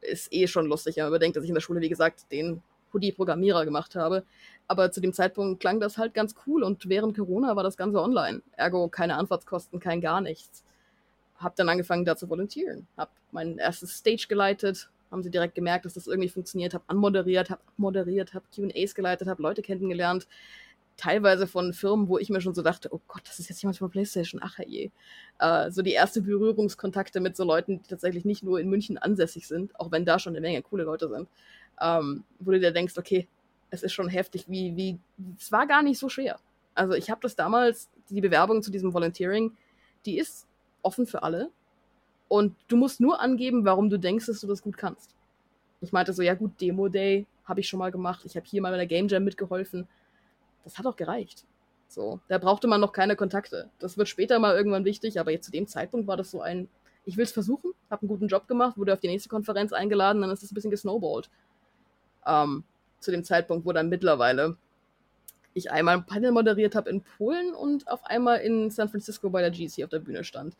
Ist 0.00 0.32
eh 0.32 0.46
schon 0.46 0.66
lustig, 0.66 0.96
wenn 0.96 1.04
man 1.04 1.10
überdenkt, 1.10 1.36
dass 1.36 1.42
ich 1.42 1.50
in 1.50 1.54
der 1.54 1.60
Schule, 1.60 1.80
wie 1.80 1.88
gesagt, 1.88 2.30
den 2.30 2.62
Hoodie-Programmierer 2.94 3.64
gemacht 3.64 3.96
habe. 3.96 4.22
Aber 4.68 4.92
zu 4.92 5.00
dem 5.00 5.12
Zeitpunkt 5.12 5.58
klang 5.58 5.80
das 5.80 5.98
halt 5.98 6.14
ganz 6.14 6.36
cool 6.46 6.62
und 6.62 6.88
während 6.88 7.16
Corona 7.16 7.56
war 7.56 7.64
das 7.64 7.76
Ganze 7.76 8.00
online. 8.00 8.42
Ergo 8.52 8.88
keine 8.88 9.16
Anfahrtskosten, 9.16 9.80
kein 9.80 10.00
gar 10.00 10.20
nichts 10.20 10.62
habe 11.38 11.54
dann 11.56 11.68
angefangen, 11.68 12.04
da 12.04 12.16
zu 12.16 12.28
volontieren. 12.28 12.86
Habe 12.96 13.10
mein 13.32 13.58
erstes 13.58 13.96
Stage 13.96 14.26
geleitet, 14.28 14.90
haben 15.10 15.22
sie 15.22 15.30
direkt 15.30 15.54
gemerkt, 15.54 15.84
dass 15.84 15.94
das 15.94 16.06
irgendwie 16.06 16.28
funktioniert, 16.28 16.74
habe 16.74 16.84
anmoderiert, 16.86 17.50
habe 17.50 17.62
moderiert, 17.76 18.34
habe 18.34 18.44
Q&As 18.54 18.94
geleitet, 18.94 19.28
habe 19.28 19.42
Leute 19.42 19.62
kennengelernt, 19.62 20.26
teilweise 20.96 21.46
von 21.46 21.72
Firmen, 21.72 22.08
wo 22.08 22.18
ich 22.18 22.28
mir 22.28 22.40
schon 22.40 22.54
so 22.54 22.62
dachte, 22.62 22.92
oh 22.92 23.00
Gott, 23.06 23.22
das 23.24 23.38
ist 23.38 23.48
jetzt 23.48 23.62
jemand 23.62 23.78
von 23.78 23.88
PlayStation, 23.88 24.40
ach 24.44 24.58
je. 24.66 24.90
Äh, 25.38 25.70
so 25.70 25.80
die 25.80 25.92
erste 25.92 26.20
Berührungskontakte 26.20 27.20
mit 27.20 27.36
so 27.36 27.44
Leuten, 27.44 27.80
die 27.80 27.88
tatsächlich 27.88 28.24
nicht 28.24 28.42
nur 28.42 28.60
in 28.60 28.68
München 28.68 28.98
ansässig 28.98 29.46
sind, 29.46 29.78
auch 29.78 29.92
wenn 29.92 30.04
da 30.04 30.18
schon 30.18 30.32
eine 30.32 30.40
Menge 30.40 30.60
coole 30.60 30.82
Leute 30.82 31.08
sind, 31.08 31.28
ähm, 31.80 32.24
wo 32.40 32.50
du 32.50 32.58
dir 32.58 32.72
denkst, 32.72 32.98
okay, 32.98 33.28
es 33.70 33.82
ist 33.82 33.92
schon 33.92 34.08
heftig, 34.08 34.46
wie, 34.48 34.74
wie, 34.76 34.98
es 35.38 35.52
war 35.52 35.66
gar 35.66 35.82
nicht 35.82 35.98
so 35.98 36.08
schwer. 36.08 36.40
Also 36.74 36.94
ich 36.94 37.10
habe 37.10 37.20
das 37.22 37.36
damals, 37.36 37.88
die 38.10 38.20
Bewerbung 38.20 38.62
zu 38.62 38.72
diesem 38.72 38.92
Volunteering, 38.92 39.56
die 40.04 40.18
ist 40.18 40.47
offen 40.82 41.06
für 41.06 41.22
alle. 41.22 41.50
Und 42.28 42.54
du 42.68 42.76
musst 42.76 43.00
nur 43.00 43.20
angeben, 43.20 43.64
warum 43.64 43.88
du 43.90 43.98
denkst, 43.98 44.26
dass 44.26 44.40
du 44.40 44.46
das 44.46 44.62
gut 44.62 44.76
kannst. 44.76 45.14
Ich 45.80 45.92
meinte 45.92 46.12
so, 46.12 46.22
ja 46.22 46.34
gut, 46.34 46.60
Demo 46.60 46.88
Day 46.88 47.26
habe 47.44 47.60
ich 47.60 47.68
schon 47.68 47.78
mal 47.78 47.90
gemacht. 47.90 48.22
Ich 48.24 48.36
habe 48.36 48.46
hier 48.46 48.60
mal 48.60 48.70
bei 48.70 48.76
der 48.76 48.86
Game 48.86 49.08
Jam 49.08 49.24
mitgeholfen. 49.24 49.88
Das 50.64 50.78
hat 50.78 50.86
auch 50.86 50.96
gereicht. 50.96 51.44
So, 51.88 52.20
da 52.28 52.36
brauchte 52.36 52.68
man 52.68 52.80
noch 52.80 52.92
keine 52.92 53.16
Kontakte. 53.16 53.70
Das 53.78 53.96
wird 53.96 54.08
später 54.08 54.38
mal 54.38 54.54
irgendwann 54.54 54.84
wichtig, 54.84 55.18
aber 55.18 55.30
jetzt 55.30 55.46
zu 55.46 55.50
dem 55.50 55.66
Zeitpunkt 55.66 56.06
war 56.06 56.18
das 56.18 56.30
so 56.30 56.42
ein, 56.42 56.68
ich 57.06 57.16
will 57.16 57.24
es 57.24 57.32
versuchen, 57.32 57.72
habe 57.90 58.02
einen 58.02 58.08
guten 58.08 58.28
Job 58.28 58.46
gemacht, 58.46 58.76
wurde 58.76 58.92
auf 58.92 59.00
die 59.00 59.08
nächste 59.08 59.30
Konferenz 59.30 59.72
eingeladen, 59.72 60.20
dann 60.20 60.30
ist 60.30 60.42
es 60.42 60.52
ein 60.52 60.54
bisschen 60.54 60.70
gesnowballt. 60.70 61.30
Ähm, 62.26 62.64
zu 63.00 63.10
dem 63.10 63.24
Zeitpunkt, 63.24 63.64
wo 63.64 63.72
dann 63.72 63.88
mittlerweile 63.88 64.58
ich 65.54 65.70
einmal 65.70 65.96
ein 65.96 66.06
Panel 66.06 66.32
moderiert 66.32 66.74
habe 66.74 66.90
in 66.90 67.02
Polen 67.02 67.54
und 67.54 67.88
auf 67.88 68.04
einmal 68.04 68.38
in 68.38 68.70
San 68.70 68.88
Francisco 68.88 69.30
bei 69.30 69.40
der 69.40 69.50
GC 69.50 69.84
auf 69.84 69.90
der 69.90 70.00
Bühne 70.00 70.24
stand. 70.24 70.56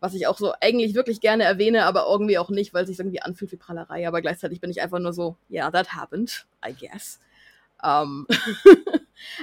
Was 0.00 0.14
ich 0.14 0.26
auch 0.26 0.38
so 0.38 0.52
eigentlich 0.60 0.94
wirklich 0.94 1.20
gerne 1.20 1.44
erwähne, 1.44 1.84
aber 1.84 2.06
irgendwie 2.08 2.38
auch 2.38 2.50
nicht, 2.50 2.72
weil 2.72 2.84
es 2.84 2.88
sich 2.88 2.98
irgendwie 2.98 3.20
anfühlt 3.20 3.50
wie 3.50 3.56
Prallerei. 3.56 4.06
Aber 4.06 4.20
gleichzeitig 4.20 4.60
bin 4.60 4.70
ich 4.70 4.80
einfach 4.80 5.00
nur 5.00 5.12
so, 5.12 5.36
ja, 5.48 5.64
yeah, 5.64 5.70
that 5.70 5.92
happened, 5.92 6.46
I 6.64 6.72
guess. 6.72 7.18
Um, 7.82 8.26
ähm, 8.28 8.36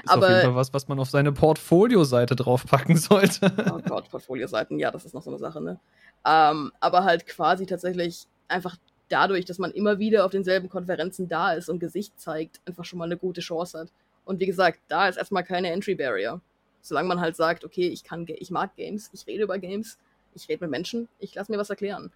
ist 0.04 0.10
aber, 0.10 0.26
auf 0.26 0.32
jeden 0.32 0.42
Fall 0.42 0.56
was, 0.56 0.74
was 0.74 0.88
man 0.88 1.00
auf 1.00 1.10
seine 1.10 1.32
Portfolio-Seite 1.32 2.36
draufpacken 2.36 2.98
sollte. 2.98 3.52
oh 3.72 3.80
Gott, 3.88 4.10
Portfolio-Seiten, 4.10 4.78
ja, 4.78 4.92
das 4.92 5.06
ist 5.06 5.14
noch 5.14 5.22
so 5.22 5.30
eine 5.30 5.40
Sache, 5.40 5.62
ne? 5.62 5.80
Um, 6.24 6.32
ähm, 6.32 6.72
aber 6.80 7.04
halt 7.04 7.28
quasi 7.28 7.66
tatsächlich 7.66 8.28
einfach 8.48 8.78
dadurch, 9.10 9.46
dass 9.46 9.60
man 9.60 9.72
immer 9.72 10.00
wieder 10.00 10.26
auf 10.26 10.32
denselben 10.32 10.70
Konferenzen 10.70 11.28
da 11.28 11.54
ist 11.54 11.70
und 11.70 11.80
Gesicht 11.80 12.20
zeigt, 12.20 12.62
einfach 12.66 12.86
schon 12.86 13.00
mal 13.00 13.06
eine 13.06 13.18
gute 13.18 13.42
Chance 13.42 13.80
hat. 13.80 13.90
Und 14.26 14.40
wie 14.40 14.46
gesagt, 14.46 14.80
da 14.88 15.08
ist 15.08 15.18
erstmal 15.18 15.44
keine 15.44 15.72
Entry 15.72 15.96
Barrier. 15.96 16.42
Solange 16.82 17.08
man 17.08 17.22
halt 17.22 17.36
sagt, 17.36 17.64
okay, 17.64 17.88
ich 17.88 18.04
kann, 18.04 18.26
ich 18.28 18.52
mag 18.52 18.76
Games, 18.76 19.10
ich 19.14 19.26
rede 19.26 19.44
über 19.44 19.58
Games, 19.58 19.98
ich 20.36 20.50
rede 20.50 20.66
mit 20.66 20.72
Menschen, 20.72 21.08
ich 21.20 21.34
lasse 21.34 21.52
mir 21.52 21.58
was 21.58 21.70
erklären. 21.70 22.12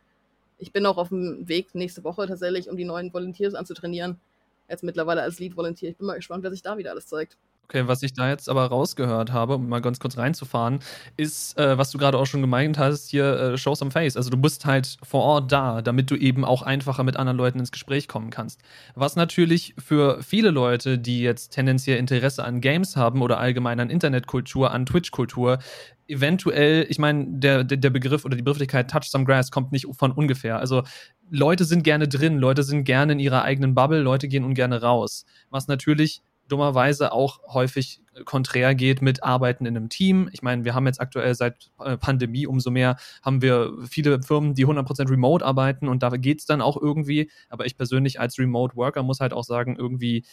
Ich 0.58 0.74
bin 0.74 0.86
auch 0.86 0.98
auf 0.98 1.10
dem 1.10 1.48
Weg 1.48 1.74
nächste 1.74 2.04
Woche 2.04 2.28
tatsächlich, 2.28 2.70
um 2.70 2.76
die 2.76 2.86
neuen 2.86 3.14
Volunteers 3.14 3.54
anzutrainieren. 3.54 4.20
Jetzt 4.68 4.84
mittlerweile 4.84 5.22
als 5.22 5.40
Lead 5.40 5.56
Volunteer. 5.56 5.90
Ich 5.90 5.98
bin 5.98 6.06
mal 6.06 6.16
gespannt, 6.16 6.44
wer 6.44 6.52
sich 6.52 6.62
da 6.62 6.78
wieder 6.78 6.92
alles 6.92 7.08
zeigt. 7.08 7.38
Okay, 7.72 7.88
was 7.88 8.02
ich 8.02 8.14
da 8.14 8.28
jetzt 8.28 8.50
aber 8.50 8.66
rausgehört 8.66 9.32
habe, 9.32 9.54
um 9.54 9.70
mal 9.70 9.80
ganz 9.80 10.00
kurz 10.00 10.18
reinzufahren, 10.18 10.80
ist, 11.18 11.56
äh, 11.60 11.78
was 11.78 11.92
du 11.92 12.00
gerade 12.00 12.18
auch 12.18 12.26
schon 12.26 12.42
gemeint 12.42 12.80
hast, 12.80 13.10
hier 13.10 13.26
äh, 13.26 13.58
Show 13.60 13.76
some 13.76 13.92
face. 13.92 14.18
Also 14.18 14.32
du 14.32 14.38
bist 14.38 14.66
halt 14.66 14.98
vor 15.04 15.22
Ort 15.22 15.52
da, 15.52 15.84
damit 15.84 16.10
du 16.10 16.16
eben 16.16 16.46
auch 16.46 16.64
einfacher 16.64 17.04
mit 17.04 17.16
anderen 17.16 17.38
Leuten 17.38 17.60
ins 17.60 17.72
Gespräch 17.72 18.08
kommen 18.08 18.32
kannst. 18.32 18.60
Was 18.96 19.16
natürlich 19.16 19.76
für 19.78 20.24
viele 20.24 20.50
Leute, 20.50 20.98
die 20.98 21.20
jetzt 21.22 21.50
tendenziell 21.50 22.00
Interesse 22.00 22.44
an 22.44 22.60
Games 22.60 22.96
haben 22.98 23.22
oder 23.22 23.38
allgemein 23.38 23.80
an 23.80 23.92
Internetkultur, 23.92 24.72
an 24.72 24.88
Twitch-Kultur, 24.88 25.60
eventuell, 26.08 26.88
ich 26.90 26.98
meine, 26.98 27.28
der, 27.30 27.64
der, 27.64 27.78
der 27.78 27.92
Begriff 27.92 28.26
oder 28.26 28.36
die 28.36 28.42
Begrifflichkeit 28.42 28.90
Touch 28.90 29.12
Some 29.12 29.26
Grass 29.26 29.52
kommt 29.52 29.72
nicht 29.72 29.86
von 29.96 30.12
ungefähr. 30.12 30.58
Also 30.58 30.82
Leute 31.30 31.66
sind 31.66 31.84
gerne 31.84 32.08
drin, 32.08 32.40
Leute 32.40 32.64
sind 32.64 32.84
gerne 32.84 33.14
in 33.14 33.20
ihrer 33.20 33.44
eigenen 33.44 33.76
Bubble, 33.76 34.00
Leute 34.00 34.28
gehen 34.28 34.44
ungerne 34.44 34.82
raus. 34.82 35.26
Was 35.52 35.68
natürlich 35.68 36.24
dummerweise 36.52 37.12
auch 37.12 37.40
häufig 37.48 38.02
konträr 38.26 38.76
geht 38.76 39.02
mit 39.02 39.24
Arbeiten 39.24 39.66
in 39.66 39.78
einem 39.78 39.90
Team. 39.90 40.30
Ich 40.34 40.42
meine, 40.42 40.66
wir 40.66 40.74
haben 40.76 40.86
jetzt 40.86 41.00
aktuell 41.00 41.34
seit 41.36 41.72
äh, 41.80 41.98
Pandemie 41.98 42.48
umso 42.48 42.72
mehr, 42.72 42.98
haben 43.22 43.42
wir 43.42 43.74
viele 43.90 44.22
Firmen, 44.22 44.54
die 44.54 44.66
100% 44.66 45.10
remote 45.10 45.46
arbeiten 45.46 45.88
und 45.88 46.04
da 46.04 46.10
geht 46.10 46.40
es 46.40 46.46
dann 46.46 46.62
auch 46.62 46.76
irgendwie. 46.76 47.32
Aber 47.50 47.66
ich 47.66 47.78
persönlich 47.78 48.20
als 48.20 48.38
Remote 48.38 48.76
Worker 48.76 49.04
muss 49.04 49.20
halt 49.20 49.34
auch 49.34 49.44
sagen, 49.44 49.76
irgendwie 49.78 50.26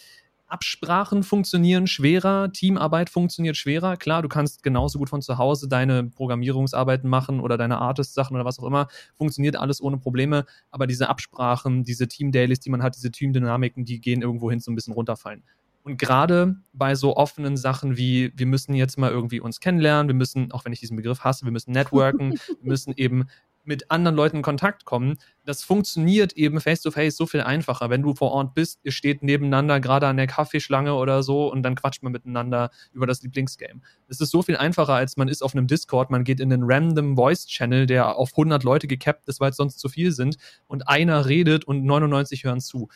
Absprachen 0.48 1.24
funktionieren 1.24 1.88
schwerer, 1.88 2.52
Teamarbeit 2.52 3.10
funktioniert 3.10 3.56
schwerer. 3.56 3.96
Klar, 3.96 4.22
du 4.22 4.28
kannst 4.28 4.62
genauso 4.62 4.98
gut 4.98 5.10
von 5.10 5.20
zu 5.20 5.38
Hause 5.38 5.66
deine 5.66 6.04
Programmierungsarbeiten 6.04 7.10
machen 7.10 7.40
oder 7.40 7.58
deine 7.58 7.78
Artist-Sachen 7.78 8.36
oder 8.36 8.44
was 8.44 8.60
auch 8.60 8.64
immer. 8.64 8.86
Funktioniert 9.16 9.56
alles 9.56 9.80
ohne 9.80 9.98
Probleme. 9.98 10.44
Aber 10.70 10.86
diese 10.86 11.08
Absprachen, 11.08 11.82
diese 11.82 12.06
Team-Dailies, 12.06 12.60
die 12.60 12.70
man 12.70 12.82
hat, 12.82 12.94
diese 12.94 13.10
Team-Dynamiken, 13.10 13.84
die 13.84 14.00
gehen 14.00 14.22
irgendwo 14.22 14.48
hin 14.48 14.60
so 14.60 14.70
ein 14.70 14.76
bisschen 14.76 14.94
runterfallen. 14.94 15.42
Und 15.86 15.98
gerade 15.98 16.56
bei 16.72 16.96
so 16.96 17.16
offenen 17.16 17.56
Sachen 17.56 17.96
wie, 17.96 18.32
wir 18.34 18.46
müssen 18.46 18.74
jetzt 18.74 18.98
mal 18.98 19.12
irgendwie 19.12 19.38
uns 19.38 19.60
kennenlernen, 19.60 20.08
wir 20.08 20.16
müssen, 20.16 20.50
auch 20.50 20.64
wenn 20.64 20.72
ich 20.72 20.80
diesen 20.80 20.96
Begriff 20.96 21.20
hasse, 21.20 21.44
wir 21.44 21.52
müssen 21.52 21.70
networken, 21.70 22.32
wir 22.60 22.68
müssen 22.68 22.92
eben 22.96 23.28
mit 23.62 23.88
anderen 23.88 24.16
Leuten 24.16 24.38
in 24.38 24.42
Kontakt 24.42 24.84
kommen. 24.84 25.16
Das 25.44 25.62
funktioniert 25.62 26.32
eben 26.32 26.60
face-to-face 26.60 27.14
-face 27.14 27.16
so 27.16 27.26
viel 27.26 27.42
einfacher. 27.42 27.88
Wenn 27.88 28.02
du 28.02 28.16
vor 28.16 28.32
Ort 28.32 28.52
bist, 28.54 28.80
ihr 28.82 28.90
steht 28.90 29.22
nebeneinander 29.22 29.78
gerade 29.78 30.08
an 30.08 30.16
der 30.16 30.26
Kaffeeschlange 30.26 30.92
oder 30.92 31.22
so 31.22 31.52
und 31.52 31.62
dann 31.62 31.76
quatscht 31.76 32.02
man 32.02 32.10
miteinander 32.10 32.70
über 32.92 33.06
das 33.06 33.22
Lieblingsgame. 33.22 33.80
Es 34.08 34.20
ist 34.20 34.30
so 34.30 34.42
viel 34.42 34.56
einfacher, 34.56 34.94
als 34.94 35.16
man 35.16 35.28
ist 35.28 35.42
auf 35.42 35.54
einem 35.54 35.68
Discord, 35.68 36.10
man 36.10 36.24
geht 36.24 36.40
in 36.40 36.52
einen 36.52 36.64
random 36.64 37.14
Voice-Channel, 37.14 37.86
der 37.86 38.16
auf 38.16 38.32
100 38.32 38.64
Leute 38.64 38.88
gekappt 38.88 39.28
ist, 39.28 39.38
weil 39.38 39.50
es 39.50 39.56
sonst 39.56 39.78
zu 39.78 39.88
viel 39.88 40.10
sind 40.10 40.36
und 40.66 40.88
einer 40.88 41.26
redet 41.26 41.64
und 41.64 41.84
99 41.84 42.42
hören 42.42 42.60
zu. 42.60 42.88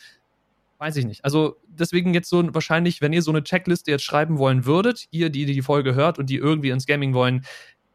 Weiß 0.81 0.95
ich 0.95 1.05
nicht. 1.05 1.23
Also 1.23 1.57
deswegen 1.67 2.15
jetzt 2.15 2.27
so 2.27 2.55
wahrscheinlich, 2.55 3.01
wenn 3.01 3.13
ihr 3.13 3.21
so 3.21 3.29
eine 3.29 3.43
Checkliste 3.43 3.91
jetzt 3.91 4.03
schreiben 4.03 4.39
wollen 4.39 4.65
würdet, 4.65 5.07
ihr, 5.11 5.29
die 5.29 5.45
die 5.45 5.61
Folge 5.61 5.93
hört 5.93 6.17
und 6.17 6.27
die 6.27 6.37
irgendwie 6.37 6.71
ins 6.71 6.87
Gaming 6.87 7.13
wollen, 7.13 7.45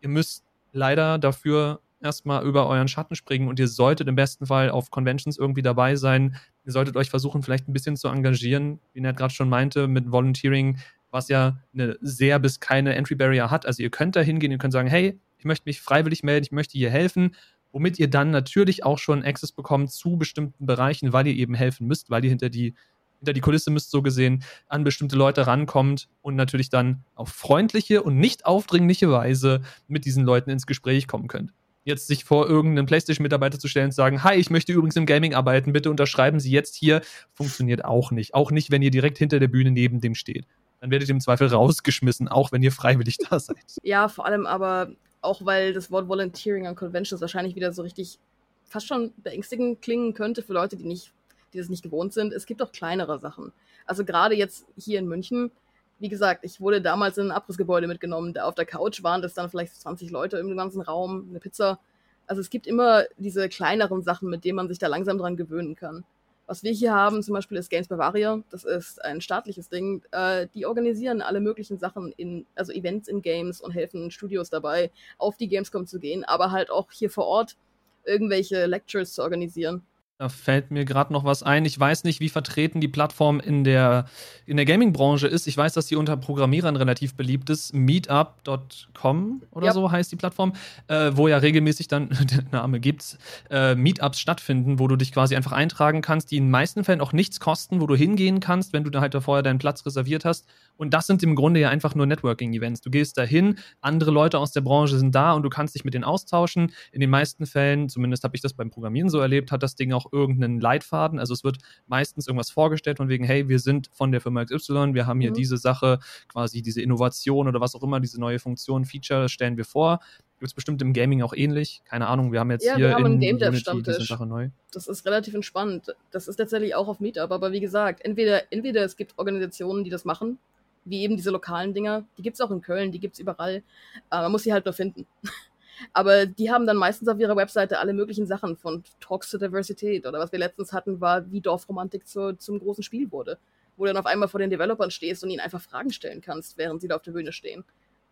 ihr 0.02 0.08
müsst 0.08 0.44
leider 0.70 1.18
dafür 1.18 1.80
erstmal 2.00 2.46
über 2.46 2.68
euren 2.68 2.86
Schatten 2.86 3.16
springen 3.16 3.48
und 3.48 3.58
ihr 3.58 3.66
solltet 3.66 4.06
im 4.06 4.14
besten 4.14 4.46
Fall 4.46 4.70
auf 4.70 4.92
Conventions 4.92 5.36
irgendwie 5.36 5.62
dabei 5.62 5.96
sein. 5.96 6.36
Ihr 6.64 6.70
solltet 6.70 6.96
euch 6.96 7.10
versuchen, 7.10 7.42
vielleicht 7.42 7.66
ein 7.66 7.72
bisschen 7.72 7.96
zu 7.96 8.06
engagieren, 8.06 8.78
wie 8.92 9.00
Ned 9.00 9.16
gerade 9.16 9.34
schon 9.34 9.48
meinte, 9.48 9.88
mit 9.88 10.12
Volunteering, 10.12 10.78
was 11.10 11.26
ja 11.28 11.58
eine 11.74 11.98
sehr 12.02 12.38
bis 12.38 12.60
keine 12.60 12.94
Entry 12.94 13.16
Barrier 13.16 13.50
hat. 13.50 13.66
Also 13.66 13.82
ihr 13.82 13.90
könnt 13.90 14.14
da 14.14 14.20
hingehen, 14.20 14.52
ihr 14.52 14.58
könnt 14.58 14.72
sagen, 14.72 14.86
hey, 14.86 15.18
ich 15.38 15.44
möchte 15.44 15.64
mich 15.66 15.80
freiwillig 15.80 16.22
melden, 16.22 16.44
ich 16.44 16.52
möchte 16.52 16.78
hier 16.78 16.90
helfen, 16.90 17.34
womit 17.76 17.98
ihr 17.98 18.08
dann 18.08 18.30
natürlich 18.30 18.84
auch 18.86 18.96
schon 18.96 19.22
Access 19.22 19.52
bekommt 19.52 19.92
zu 19.92 20.16
bestimmten 20.16 20.64
Bereichen, 20.64 21.12
weil 21.12 21.26
ihr 21.26 21.34
eben 21.34 21.52
helfen 21.52 21.86
müsst, 21.86 22.08
weil 22.08 22.24
ihr 22.24 22.30
hinter 22.30 22.48
die 22.48 22.74
hinter 23.18 23.34
die 23.34 23.42
Kulisse 23.42 23.70
müsst 23.70 23.90
so 23.90 24.00
gesehen 24.00 24.44
an 24.66 24.82
bestimmte 24.82 25.14
Leute 25.14 25.46
rankommt 25.46 26.08
und 26.22 26.36
natürlich 26.36 26.70
dann 26.70 27.04
auf 27.14 27.28
freundliche 27.28 28.02
und 28.02 28.16
nicht 28.16 28.46
aufdringliche 28.46 29.10
Weise 29.10 29.60
mit 29.88 30.06
diesen 30.06 30.24
Leuten 30.24 30.48
ins 30.48 30.66
Gespräch 30.66 31.06
kommen 31.06 31.28
könnt 31.28 31.52
jetzt 31.84 32.06
sich 32.06 32.24
vor 32.24 32.48
irgendeinen 32.48 32.86
PlayStation-Mitarbeiter 32.86 33.58
zu 33.58 33.68
stellen 33.68 33.86
und 33.86 33.92
zu 33.92 33.96
sagen, 33.96 34.24
hi, 34.24 34.36
ich 34.36 34.50
möchte 34.50 34.72
übrigens 34.72 34.96
im 34.96 35.06
Gaming 35.06 35.34
arbeiten, 35.34 35.72
bitte 35.72 35.90
unterschreiben 35.90 36.40
Sie 36.40 36.50
jetzt 36.50 36.74
hier, 36.74 37.02
funktioniert 37.32 37.84
auch 37.84 38.10
nicht. 38.10 38.34
Auch 38.34 38.50
nicht, 38.50 38.72
wenn 38.72 38.82
ihr 38.82 38.90
direkt 38.90 39.18
hinter 39.18 39.38
der 39.38 39.48
Bühne 39.48 39.70
neben 39.70 40.00
dem 40.00 40.16
steht. 40.16 40.46
Dann 40.80 40.90
werdet 40.90 41.08
ihr 41.08 41.14
im 41.14 41.20
Zweifel 41.20 41.46
rausgeschmissen, 41.46 42.26
auch 42.26 42.50
wenn 42.52 42.62
ihr 42.62 42.72
freiwillig 42.72 43.18
da 43.30 43.38
seid. 43.38 43.76
Ja, 43.82 44.08
vor 44.08 44.26
allem 44.26 44.46
aber 44.46 44.88
auch, 45.26 45.44
weil 45.44 45.72
das 45.72 45.90
Wort 45.90 46.08
Volunteering 46.08 46.66
an 46.66 46.74
Conventions 46.74 47.20
wahrscheinlich 47.20 47.54
wieder 47.54 47.72
so 47.72 47.82
richtig 47.82 48.18
fast 48.64 48.86
schon 48.86 49.12
beängstigend 49.18 49.82
klingen 49.82 50.14
könnte 50.14 50.42
für 50.42 50.52
Leute, 50.52 50.76
die 50.76 50.84
nicht, 50.84 51.12
die 51.52 51.58
das 51.58 51.68
nicht 51.68 51.82
gewohnt 51.82 52.12
sind. 52.12 52.32
Es 52.32 52.46
gibt 52.46 52.62
auch 52.62 52.72
kleinere 52.72 53.18
Sachen. 53.18 53.52
Also 53.84 54.04
gerade 54.04 54.34
jetzt 54.34 54.66
hier 54.76 54.98
in 54.98 55.06
München, 55.06 55.50
wie 55.98 56.08
gesagt, 56.08 56.44
ich 56.44 56.60
wurde 56.60 56.82
damals 56.82 57.16
in 57.18 57.28
ein 57.28 57.32
Abrissgebäude 57.32 57.86
mitgenommen. 57.86 58.34
Da 58.34 58.44
auf 58.44 58.54
der 58.54 58.66
Couch 58.66 59.02
waren 59.02 59.22
das 59.22 59.34
dann 59.34 59.48
vielleicht 59.48 59.76
20 59.76 60.10
Leute 60.10 60.38
im 60.38 60.56
ganzen 60.56 60.82
Raum, 60.82 61.26
eine 61.30 61.40
Pizza. 61.40 61.78
Also 62.26 62.40
es 62.40 62.50
gibt 62.50 62.66
immer 62.66 63.04
diese 63.16 63.48
kleineren 63.48 64.02
Sachen, 64.02 64.28
mit 64.28 64.44
denen 64.44 64.56
man 64.56 64.68
sich 64.68 64.78
da 64.78 64.88
langsam 64.88 65.18
dran 65.18 65.36
gewöhnen 65.36 65.74
kann. 65.74 66.04
Was 66.46 66.62
wir 66.62 66.70
hier 66.70 66.94
haben, 66.94 67.22
zum 67.24 67.34
Beispiel 67.34 67.58
ist 67.58 67.70
Games 67.70 67.88
Bavaria. 67.88 68.40
Das 68.50 68.62
ist 68.62 69.04
ein 69.04 69.20
staatliches 69.20 69.68
Ding. 69.68 70.02
Äh, 70.12 70.46
die 70.54 70.64
organisieren 70.64 71.20
alle 71.20 71.40
möglichen 71.40 71.78
Sachen 71.78 72.12
in, 72.16 72.46
also 72.54 72.72
Events 72.72 73.08
in 73.08 73.20
Games 73.20 73.60
und 73.60 73.72
helfen 73.72 74.12
Studios 74.12 74.48
dabei, 74.48 74.92
auf 75.18 75.36
die 75.36 75.48
Gamescom 75.48 75.86
zu 75.86 75.98
gehen, 75.98 76.24
aber 76.24 76.52
halt 76.52 76.70
auch 76.70 76.92
hier 76.92 77.10
vor 77.10 77.26
Ort 77.26 77.56
irgendwelche 78.04 78.66
Lectures 78.66 79.12
zu 79.12 79.22
organisieren. 79.22 79.82
Da 80.18 80.30
fällt 80.30 80.70
mir 80.70 80.86
gerade 80.86 81.12
noch 81.12 81.24
was 81.24 81.42
ein. 81.42 81.66
Ich 81.66 81.78
weiß 81.78 82.04
nicht, 82.04 82.20
wie 82.20 82.30
vertreten 82.30 82.80
die 82.80 82.88
Plattform 82.88 83.38
in 83.38 83.64
der, 83.64 84.06
in 84.46 84.56
der 84.56 84.64
Gaming-Branche 84.64 85.26
ist. 85.26 85.46
Ich 85.46 85.58
weiß, 85.58 85.74
dass 85.74 85.88
die 85.88 85.96
unter 85.96 86.16
Programmierern 86.16 86.76
relativ 86.76 87.16
beliebt 87.16 87.50
ist. 87.50 87.74
Meetup.com 87.74 89.42
oder 89.50 89.66
ja. 89.66 89.72
so 89.74 89.90
heißt 89.90 90.10
die 90.10 90.16
Plattform, 90.16 90.54
äh, 90.88 91.10
wo 91.12 91.28
ja 91.28 91.36
regelmäßig 91.36 91.88
dann, 91.88 92.08
der 92.30 92.44
Name 92.50 92.80
gibt's, 92.80 93.18
äh, 93.50 93.74
Meetups 93.74 94.18
stattfinden, 94.18 94.78
wo 94.78 94.88
du 94.88 94.96
dich 94.96 95.12
quasi 95.12 95.36
einfach 95.36 95.52
eintragen 95.52 96.00
kannst, 96.00 96.30
die 96.30 96.38
in 96.38 96.44
den 96.44 96.50
meisten 96.50 96.82
Fällen 96.82 97.02
auch 97.02 97.12
nichts 97.12 97.38
kosten, 97.38 97.82
wo 97.82 97.86
du 97.86 97.94
hingehen 97.94 98.40
kannst, 98.40 98.72
wenn 98.72 98.84
du 98.84 98.90
da 98.90 99.02
halt 99.02 99.14
vorher 99.22 99.42
deinen 99.42 99.58
Platz 99.58 99.84
reserviert 99.84 100.24
hast. 100.24 100.46
Und 100.78 100.94
das 100.94 101.06
sind 101.06 101.22
im 101.24 101.34
Grunde 101.34 101.60
ja 101.60 101.68
einfach 101.68 101.94
nur 101.94 102.06
Networking-Events. 102.06 102.80
Du 102.80 102.90
gehst 102.90 103.18
dahin, 103.18 103.58
andere 103.82 104.12
Leute 104.12 104.38
aus 104.38 104.52
der 104.52 104.62
Branche 104.62 104.98
sind 104.98 105.14
da 105.14 105.32
und 105.32 105.42
du 105.42 105.50
kannst 105.50 105.74
dich 105.74 105.84
mit 105.84 105.92
denen 105.92 106.04
austauschen. 106.04 106.72
In 106.92 107.00
den 107.00 107.10
meisten 107.10 107.44
Fällen, 107.44 107.90
zumindest 107.90 108.24
habe 108.24 108.34
ich 108.34 108.40
das 108.40 108.54
beim 108.54 108.70
Programmieren 108.70 109.10
so 109.10 109.18
erlebt, 109.18 109.52
hat 109.52 109.62
das 109.62 109.76
Ding 109.76 109.92
auch 109.92 110.05
irgendeinen 110.12 110.60
Leitfaden. 110.60 111.18
Also 111.18 111.34
es 111.34 111.44
wird 111.44 111.58
meistens 111.86 112.26
irgendwas 112.26 112.50
vorgestellt 112.50 112.98
von 112.98 113.08
wegen, 113.08 113.24
hey, 113.24 113.48
wir 113.48 113.58
sind 113.58 113.90
von 113.92 114.12
der 114.12 114.20
Firma 114.20 114.44
XY, 114.44 114.94
wir 114.94 115.06
haben 115.06 115.20
hier 115.20 115.30
mhm. 115.30 115.34
diese 115.34 115.56
Sache, 115.56 115.98
quasi 116.28 116.62
diese 116.62 116.80
Innovation 116.80 117.48
oder 117.48 117.60
was 117.60 117.74
auch 117.74 117.82
immer, 117.82 118.00
diese 118.00 118.20
neue 118.20 118.38
Funktion, 118.38 118.84
Feature 118.84 119.28
stellen 119.28 119.56
wir 119.56 119.64
vor. 119.64 120.00
Gibt 120.38 120.48
es 120.50 120.54
bestimmt 120.54 120.82
im 120.82 120.92
Gaming 120.92 121.22
auch 121.22 121.32
ähnlich? 121.32 121.82
Keine 121.86 122.08
Ahnung, 122.08 122.30
wir 122.30 122.40
haben 122.40 122.50
jetzt 122.50 122.64
ja, 122.64 122.76
hier 122.76 122.88
wir 122.88 122.94
haben 122.94 123.06
in 123.06 123.20
Game 123.20 123.38
Dev 123.38 123.52
diese 123.52 124.02
Sache 124.02 124.26
neu. 124.26 124.50
Das 124.70 124.86
ist 124.86 125.06
relativ 125.06 125.32
entspannt. 125.32 125.94
Das 126.10 126.28
ist 126.28 126.36
tatsächlich 126.36 126.74
auch 126.74 126.88
auf 126.88 127.00
Meetup, 127.00 127.30
aber 127.30 127.52
wie 127.52 127.60
gesagt, 127.60 128.04
entweder, 128.04 128.52
entweder 128.52 128.84
es 128.84 128.96
gibt 128.96 129.14
Organisationen, 129.16 129.82
die 129.82 129.90
das 129.90 130.04
machen, 130.04 130.38
wie 130.84 131.02
eben 131.02 131.16
diese 131.16 131.30
lokalen 131.30 131.72
Dinger. 131.72 132.04
Die 132.18 132.22
gibt 132.22 132.34
es 132.34 132.40
auch 132.40 132.50
in 132.50 132.60
Köln, 132.60 132.92
die 132.92 133.00
gibt 133.00 133.14
es 133.14 133.20
überall. 133.20 133.56
Äh, 133.56 133.62
man 134.10 134.32
muss 134.32 134.42
sie 134.42 134.52
halt 134.52 134.64
nur 134.64 134.74
finden. 134.74 135.06
Aber 135.92 136.26
die 136.26 136.50
haben 136.50 136.66
dann 136.66 136.76
meistens 136.76 137.08
auf 137.08 137.18
ihrer 137.18 137.36
Webseite 137.36 137.78
alle 137.78 137.92
möglichen 137.92 138.26
Sachen 138.26 138.56
von 138.56 138.84
Talks 139.00 139.30
zur 139.30 139.40
Diversität 139.40 140.06
oder 140.06 140.18
was 140.18 140.32
wir 140.32 140.38
letztens 140.38 140.72
hatten, 140.72 141.00
war, 141.00 141.30
wie 141.30 141.40
Dorfromantik 141.40 142.06
zu, 142.06 142.36
zum 142.36 142.58
großen 142.58 142.82
Spiel 142.82 143.10
wurde. 143.12 143.38
Wo 143.76 143.84
du 143.84 143.92
dann 143.92 143.98
auf 143.98 144.06
einmal 144.06 144.28
vor 144.28 144.40
den 144.40 144.50
Developern 144.50 144.90
stehst 144.90 145.22
und 145.22 145.30
ihnen 145.30 145.40
einfach 145.40 145.60
Fragen 145.60 145.90
stellen 145.90 146.20
kannst, 146.20 146.56
während 146.56 146.80
sie 146.80 146.88
da 146.88 146.96
auf 146.96 147.02
der 147.02 147.12
Bühne 147.12 147.32
stehen. 147.32 147.64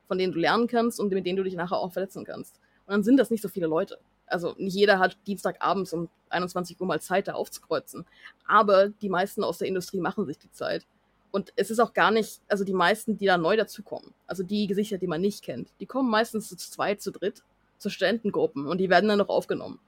Von 0.06 0.18
denen 0.18 0.32
du 0.32 0.38
lernen 0.38 0.66
kannst 0.66 1.00
und 1.00 1.10
mit 1.10 1.24
denen 1.24 1.36
du 1.36 1.42
dich 1.44 1.54
nachher 1.54 1.78
auch 1.78 1.92
verletzen 1.92 2.24
kannst. 2.24 2.60
Und 2.86 2.92
dann 2.92 3.02
sind 3.02 3.16
das 3.16 3.30
nicht 3.30 3.42
so 3.42 3.48
viele 3.48 3.66
Leute. 3.66 3.98
Also 4.26 4.54
nicht 4.58 4.74
jeder 4.74 4.98
hat 4.98 5.16
Dienstagabends 5.26 5.92
um 5.92 6.08
21 6.28 6.80
Uhr 6.80 6.86
mal 6.86 7.00
Zeit, 7.00 7.28
da 7.28 7.32
aufzukreuzen. 7.34 8.04
Aber 8.46 8.88
die 8.88 9.08
meisten 9.08 9.42
aus 9.42 9.58
der 9.58 9.68
Industrie 9.68 10.00
machen 10.00 10.26
sich 10.26 10.38
die 10.38 10.50
Zeit. 10.50 10.86
Und 11.34 11.52
es 11.56 11.70
ist 11.70 11.80
auch 11.80 11.94
gar 11.94 12.12
nicht, 12.12 12.40
also 12.46 12.62
die 12.62 12.74
meisten, 12.74 13.16
die 13.16 13.26
da 13.26 13.36
neu 13.36 13.56
dazukommen, 13.56 14.14
also 14.28 14.44
die 14.44 14.68
Gesichter, 14.68 14.98
die 14.98 15.08
man 15.08 15.20
nicht 15.20 15.42
kennt, 15.42 15.68
die 15.80 15.86
kommen 15.86 16.08
meistens 16.08 16.48
zu 16.48 16.56
zweit, 16.56 17.02
zu 17.02 17.10
dritt, 17.10 17.42
zu 17.84 17.90
Studentengruppen 17.90 18.66
und 18.66 18.78
die 18.78 18.90
werden 18.90 19.08
dann 19.08 19.18
noch 19.18 19.28
aufgenommen. 19.28 19.78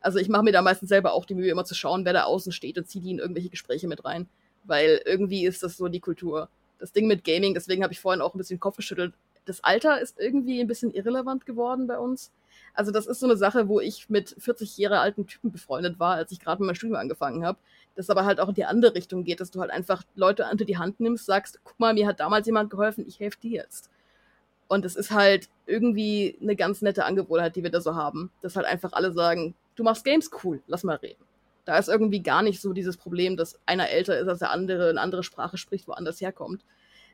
Also 0.00 0.18
ich 0.18 0.28
mache 0.28 0.44
mir 0.44 0.52
da 0.52 0.62
meistens 0.62 0.90
selber 0.90 1.14
auch 1.14 1.24
die 1.24 1.34
Mühe, 1.34 1.50
immer 1.50 1.64
zu 1.64 1.74
schauen, 1.74 2.04
wer 2.04 2.12
da 2.12 2.24
außen 2.24 2.52
steht 2.52 2.78
und 2.78 2.88
ziehe 2.88 3.02
die 3.02 3.10
in 3.10 3.18
irgendwelche 3.18 3.48
Gespräche 3.48 3.88
mit 3.88 4.04
rein. 4.04 4.28
Weil 4.64 5.00
irgendwie 5.04 5.46
ist 5.46 5.62
das 5.62 5.76
so 5.76 5.88
die 5.88 6.00
Kultur. 6.00 6.48
Das 6.78 6.92
Ding 6.92 7.06
mit 7.06 7.24
Gaming, 7.24 7.54
deswegen 7.54 7.82
habe 7.82 7.92
ich 7.92 8.00
vorhin 8.00 8.20
auch 8.20 8.34
ein 8.34 8.38
bisschen 8.38 8.60
Kopf 8.60 8.76
geschüttelt. 8.76 9.14
Das 9.46 9.64
Alter 9.64 10.00
ist 10.00 10.18
irgendwie 10.18 10.60
ein 10.60 10.66
bisschen 10.66 10.92
irrelevant 10.92 11.46
geworden 11.46 11.86
bei 11.86 11.98
uns. 11.98 12.30
Also 12.74 12.92
das 12.92 13.06
ist 13.06 13.20
so 13.20 13.26
eine 13.26 13.36
Sache, 13.36 13.68
wo 13.68 13.80
ich 13.80 14.10
mit 14.10 14.36
40 14.38 14.76
Jahre 14.76 15.00
alten 15.00 15.26
Typen 15.26 15.50
befreundet 15.50 15.98
war, 15.98 16.16
als 16.16 16.30
ich 16.30 16.40
gerade 16.40 16.60
mit 16.60 16.66
meinem 16.66 16.74
Studium 16.76 16.98
angefangen 16.98 17.44
habe. 17.44 17.58
Das 17.94 18.10
aber 18.10 18.26
halt 18.26 18.38
auch 18.38 18.50
in 18.50 18.54
die 18.54 18.66
andere 18.66 18.94
Richtung 18.94 19.24
geht, 19.24 19.40
dass 19.40 19.50
du 19.50 19.60
halt 19.60 19.70
einfach 19.70 20.02
Leute 20.14 20.46
unter 20.52 20.66
die 20.66 20.76
Hand 20.76 21.00
nimmst, 21.00 21.24
sagst, 21.24 21.60
guck 21.64 21.80
mal, 21.80 21.94
mir 21.94 22.06
hat 22.06 22.20
damals 22.20 22.46
jemand 22.46 22.70
geholfen, 22.70 23.06
ich 23.08 23.18
helfe 23.18 23.40
dir 23.40 23.62
jetzt. 23.62 23.90
Und 24.68 24.84
es 24.84 24.96
ist 24.96 25.10
halt 25.10 25.48
irgendwie 25.66 26.36
eine 26.40 26.56
ganz 26.56 26.82
nette 26.82 27.04
Angewohnheit, 27.04 27.56
die 27.56 27.62
wir 27.62 27.70
da 27.70 27.80
so 27.80 27.94
haben. 27.94 28.30
Dass 28.42 28.56
halt 28.56 28.66
einfach 28.66 28.92
alle 28.92 29.12
sagen, 29.12 29.54
du 29.76 29.84
machst 29.84 30.04
Games 30.04 30.30
cool, 30.42 30.60
lass 30.66 30.84
mal 30.84 30.96
reden. 30.96 31.22
Da 31.64 31.78
ist 31.78 31.88
irgendwie 31.88 32.22
gar 32.22 32.42
nicht 32.42 32.60
so 32.60 32.72
dieses 32.72 32.96
Problem, 32.96 33.36
dass 33.36 33.60
einer 33.66 33.88
älter 33.88 34.18
ist 34.18 34.28
als 34.28 34.38
der 34.38 34.50
andere, 34.50 34.90
eine 34.90 35.00
andere 35.00 35.22
Sprache 35.22 35.56
spricht, 35.56 35.88
woanders 35.88 36.20
herkommt. 36.20 36.64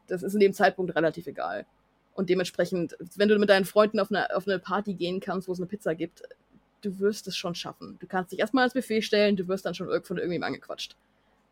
Das 0.07 0.23
ist 0.23 0.35
in 0.35 0.41
dem 0.41 0.53
Zeitpunkt 0.53 0.95
relativ 0.95 1.27
egal. 1.27 1.67
Und 2.15 2.29
dementsprechend, 2.29 2.97
wenn 3.17 3.29
du 3.29 3.39
mit 3.39 3.49
deinen 3.49 3.65
Freunden 3.65 3.99
auf 3.99 4.11
eine, 4.11 4.35
auf 4.37 4.47
eine 4.47 4.59
Party 4.59 4.95
gehen 4.95 5.21
kannst, 5.21 5.49
wo 5.49 5.53
es 5.53 5.59
eine 5.59 5.67
Pizza 5.67 5.95
gibt, 5.95 6.23
du 6.83 6.99
wirst 6.99 7.27
es 7.29 7.37
schon 7.37 7.55
schaffen. 7.55 7.97
Du 8.01 8.07
kannst 8.07 8.33
dich 8.33 8.41
erstmal 8.41 8.65
als 8.65 8.75
Buffet 8.75 9.03
stellen, 9.03 9.37
du 9.37 9.49
wirst 9.49 9.65
dann 9.65 9.75
schon 9.75 9.87
von 9.87 10.19
irgendjemandem 10.19 10.55
angequatscht. 10.55 10.97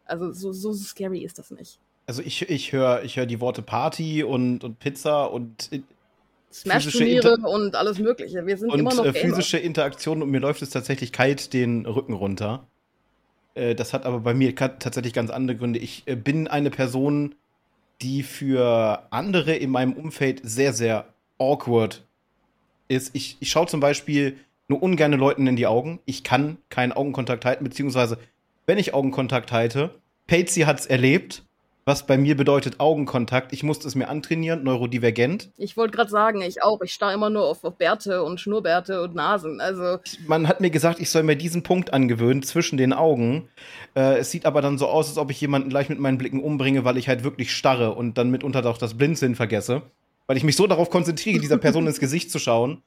Also 0.04 0.32
so, 0.32 0.52
so 0.52 0.74
scary 0.74 1.24
ist 1.24 1.38
das 1.38 1.50
nicht. 1.50 1.78
Also 2.10 2.22
ich, 2.22 2.50
ich 2.50 2.72
höre 2.72 3.04
ich 3.04 3.18
hör 3.18 3.24
die 3.24 3.40
Worte 3.40 3.62
Party 3.62 4.24
und, 4.24 4.64
und 4.64 4.80
Pizza 4.80 5.26
und 5.26 5.70
Smash-Turniere 6.52 7.36
und 7.36 7.76
alles 7.76 8.00
mögliche. 8.00 8.44
Wir 8.44 8.56
sind 8.56 8.72
und, 8.72 8.80
immer 8.80 8.92
noch 8.92 9.04
äh, 9.04 9.12
physische 9.12 9.58
Interaktion 9.58 10.20
und 10.20 10.28
mir 10.28 10.40
läuft 10.40 10.60
es 10.60 10.70
tatsächlich 10.70 11.12
kalt 11.12 11.52
den 11.52 11.86
Rücken 11.86 12.14
runter. 12.14 12.66
Äh, 13.54 13.76
das 13.76 13.92
hat 13.92 14.06
aber 14.06 14.18
bei 14.18 14.34
mir 14.34 14.56
tatsächlich 14.56 15.12
ganz 15.12 15.30
andere 15.30 15.56
Gründe. 15.56 15.78
Ich 15.78 16.02
äh, 16.06 16.16
bin 16.16 16.48
eine 16.48 16.70
Person, 16.70 17.36
die 18.02 18.24
für 18.24 19.06
andere 19.10 19.54
in 19.54 19.70
meinem 19.70 19.92
Umfeld 19.92 20.40
sehr, 20.42 20.72
sehr 20.72 21.04
awkward 21.38 22.02
ist. 22.88 23.14
Ich, 23.14 23.36
ich 23.38 23.52
schaue 23.52 23.68
zum 23.68 23.78
Beispiel 23.78 24.36
nur 24.66 24.82
ungerne 24.82 25.14
Leuten 25.14 25.46
in 25.46 25.54
die 25.54 25.68
Augen. 25.68 26.00
Ich 26.06 26.24
kann 26.24 26.56
keinen 26.70 26.90
Augenkontakt 26.90 27.44
halten, 27.44 27.62
beziehungsweise 27.62 28.18
wenn 28.66 28.78
ich 28.78 28.94
Augenkontakt 28.94 29.52
halte, 29.52 29.94
Patsy 30.26 30.62
hat 30.62 30.80
es 30.80 30.86
erlebt. 30.86 31.44
Was 31.84 32.06
bei 32.06 32.18
mir 32.18 32.36
bedeutet 32.36 32.78
Augenkontakt. 32.78 33.52
Ich 33.52 33.62
musste 33.62 33.88
es 33.88 33.94
mir 33.94 34.08
antrainieren, 34.08 34.62
neurodivergent. 34.62 35.50
Ich 35.56 35.76
wollte 35.76 35.96
gerade 35.96 36.10
sagen, 36.10 36.42
ich 36.42 36.62
auch. 36.62 36.80
Ich 36.82 36.92
starre 36.92 37.14
immer 37.14 37.30
nur 37.30 37.44
auf, 37.44 37.64
auf 37.64 37.76
Bärte 37.76 38.22
und 38.22 38.40
Schnurrbärte 38.40 39.02
und 39.02 39.14
Nasen. 39.14 39.60
Also 39.60 39.98
Man 40.26 40.46
hat 40.46 40.60
mir 40.60 40.70
gesagt, 40.70 41.00
ich 41.00 41.10
soll 41.10 41.22
mir 41.22 41.36
diesen 41.36 41.62
Punkt 41.62 41.92
angewöhnen 41.92 42.42
zwischen 42.42 42.76
den 42.76 42.92
Augen. 42.92 43.48
Äh, 43.96 44.18
es 44.18 44.30
sieht 44.30 44.46
aber 44.46 44.60
dann 44.62 44.78
so 44.78 44.86
aus, 44.88 45.08
als 45.08 45.18
ob 45.18 45.30
ich 45.30 45.40
jemanden 45.40 45.70
gleich 45.70 45.88
mit 45.88 45.98
meinen 45.98 46.18
Blicken 46.18 46.42
umbringe, 46.42 46.84
weil 46.84 46.96
ich 46.98 47.08
halt 47.08 47.24
wirklich 47.24 47.52
starre 47.52 47.94
und 47.94 48.18
dann 48.18 48.30
mitunter 48.30 48.64
auch 48.66 48.78
das 48.78 48.94
Blinzeln 48.94 49.34
vergesse. 49.34 49.82
Weil 50.26 50.36
ich 50.36 50.44
mich 50.44 50.56
so 50.56 50.66
darauf 50.66 50.90
konzentriere, 50.90 51.40
dieser 51.40 51.58
Person 51.58 51.86
ins 51.86 52.00
Gesicht 52.00 52.30
zu 52.30 52.38
schauen. 52.38 52.82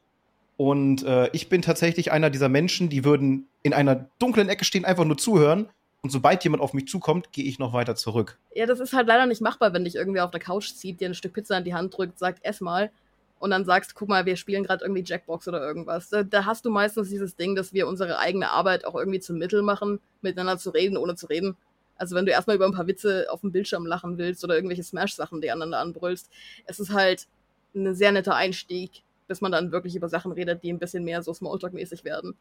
Und 0.55 1.03
äh, 1.03 1.29
ich 1.33 1.49
bin 1.49 1.63
tatsächlich 1.63 2.11
einer 2.11 2.29
dieser 2.29 2.47
Menschen, 2.47 2.89
die 2.89 3.03
würden 3.03 3.47
in 3.63 3.73
einer 3.73 4.07
dunklen 4.19 4.49
Ecke 4.49 4.65
stehen, 4.65 4.85
einfach 4.85 5.03
nur 5.03 5.17
zuhören 5.17 5.67
und 6.03 6.09
sobald 6.09 6.43
jemand 6.43 6.61
auf 6.61 6.73
mich 6.73 6.87
zukommt, 6.89 7.31
gehe 7.31 7.45
ich 7.45 7.59
noch 7.59 7.71
weiter 7.71 7.95
zurück. 7.95 8.37
Ja, 8.53 8.65
das 8.65 8.81
ist 8.81 8.91
halt 8.91 9.07
leider 9.07 9.25
nicht 9.25 9.41
machbar, 9.41 9.73
wenn 9.73 9.85
dich 9.85 9.95
irgendwie 9.95 10.19
auf 10.19 10.31
der 10.31 10.41
Couch 10.41 10.73
zieht, 10.73 10.99
dir 10.99 11.07
ein 11.07 11.15
Stück 11.15 11.31
Pizza 11.31 11.57
in 11.57 11.63
die 11.63 11.73
Hand 11.73 11.97
drückt, 11.97 12.19
sagt, 12.19 12.43
ess 12.43 12.59
mal. 12.59 12.91
Und 13.39 13.51
dann 13.51 13.63
sagst, 13.63 13.95
guck 13.95 14.09
mal, 14.09 14.25
wir 14.25 14.35
spielen 14.35 14.65
gerade 14.65 14.83
irgendwie 14.83 15.03
Jackbox 15.05 15.47
oder 15.47 15.65
irgendwas. 15.65 16.09
Da, 16.09 16.23
da, 16.23 16.45
hast 16.45 16.65
du 16.65 16.69
meistens 16.69 17.09
dieses 17.09 17.37
Ding, 17.37 17.55
dass 17.55 17.73
wir 17.73 17.87
unsere 17.87 18.19
eigene 18.19 18.51
Arbeit 18.51 18.85
auch 18.85 18.95
irgendwie 18.95 19.21
zum 19.21 19.37
Mittel 19.37 19.61
machen, 19.61 20.01
miteinander 20.21 20.57
zu 20.57 20.71
reden, 20.71 20.97
ohne 20.97 21.15
zu 21.15 21.27
reden. 21.27 21.55
Also 21.95 22.17
wenn 22.17 22.25
du 22.25 22.33
erstmal 22.33 22.57
über 22.57 22.65
ein 22.65 22.73
paar 22.73 22.87
Witze 22.87 23.27
auf 23.29 23.39
dem 23.39 23.53
Bildschirm 23.53 23.85
lachen 23.85 24.17
willst 24.17 24.43
oder 24.43 24.55
irgendwelche 24.55 24.83
Smash-Sachen, 24.83 25.39
die 25.39 25.51
aneinander 25.51 25.79
anbrüllst, 25.79 26.29
es 26.65 26.81
ist 26.81 26.91
halt 26.91 27.27
ein 27.75 27.95
sehr 27.95 28.11
netter 28.11 28.35
Einstieg, 28.35 29.03
bis 29.29 29.39
man 29.39 29.53
dann 29.53 29.71
wirklich 29.71 29.95
über 29.95 30.09
Sachen 30.09 30.33
redet, 30.33 30.63
die 30.63 30.71
ein 30.71 30.79
bisschen 30.79 31.05
mehr 31.05 31.23
so 31.23 31.31
Smalltalk-mäßig 31.31 32.03
werden 32.03 32.35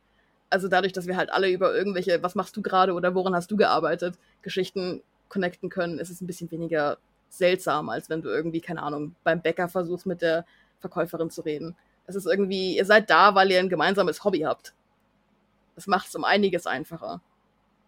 also 0.53 0.69
dadurch, 0.69 0.93
dass 0.93 1.07
wir 1.07 1.17
halt 1.17 1.33
alle 1.33 1.51
über 1.51 1.75
irgendwelche, 1.75 2.23
was 2.23 2.35
machst 2.35 2.57
du 2.57 2.63
gerade 2.63 2.93
oder 2.93 3.15
woran 3.15 3.35
hast 3.35 3.51
du 3.51 3.57
gearbeitet, 3.57 4.19
Geschichten 4.43 5.03
connecten 5.29 5.71
können, 5.71 5.99
ist 5.99 6.11
es 6.11 6.21
ein 6.21 6.27
bisschen 6.27 6.51
weniger 6.51 6.99
seltsam, 7.31 7.89
als 7.89 8.11
wenn 8.11 8.21
du 8.21 8.29
irgendwie, 8.29 8.61
keine 8.61 8.83
Ahnung, 8.83 9.15
beim 9.25 9.41
Bäcker 9.41 9.69
versuchst, 9.69 10.05
mit 10.05 10.21
der 10.21 10.45
Verkäuferin 10.81 11.31
zu 11.31 11.41
reden. 11.41 11.75
Es 12.07 12.17
ist 12.17 12.27
irgendwie, 12.27 12.77
ihr 12.77 12.85
seid 12.85 13.09
da, 13.09 13.35
weil 13.35 13.51
ihr 13.51 13.61
ein 13.61 13.71
gemeinsames 13.71 14.25
Hobby 14.25 14.41
habt. 14.41 14.75
Das 15.75 15.87
macht 15.87 16.09
es 16.09 16.15
um 16.15 16.25
einiges 16.25 16.67
einfacher. 16.67 17.23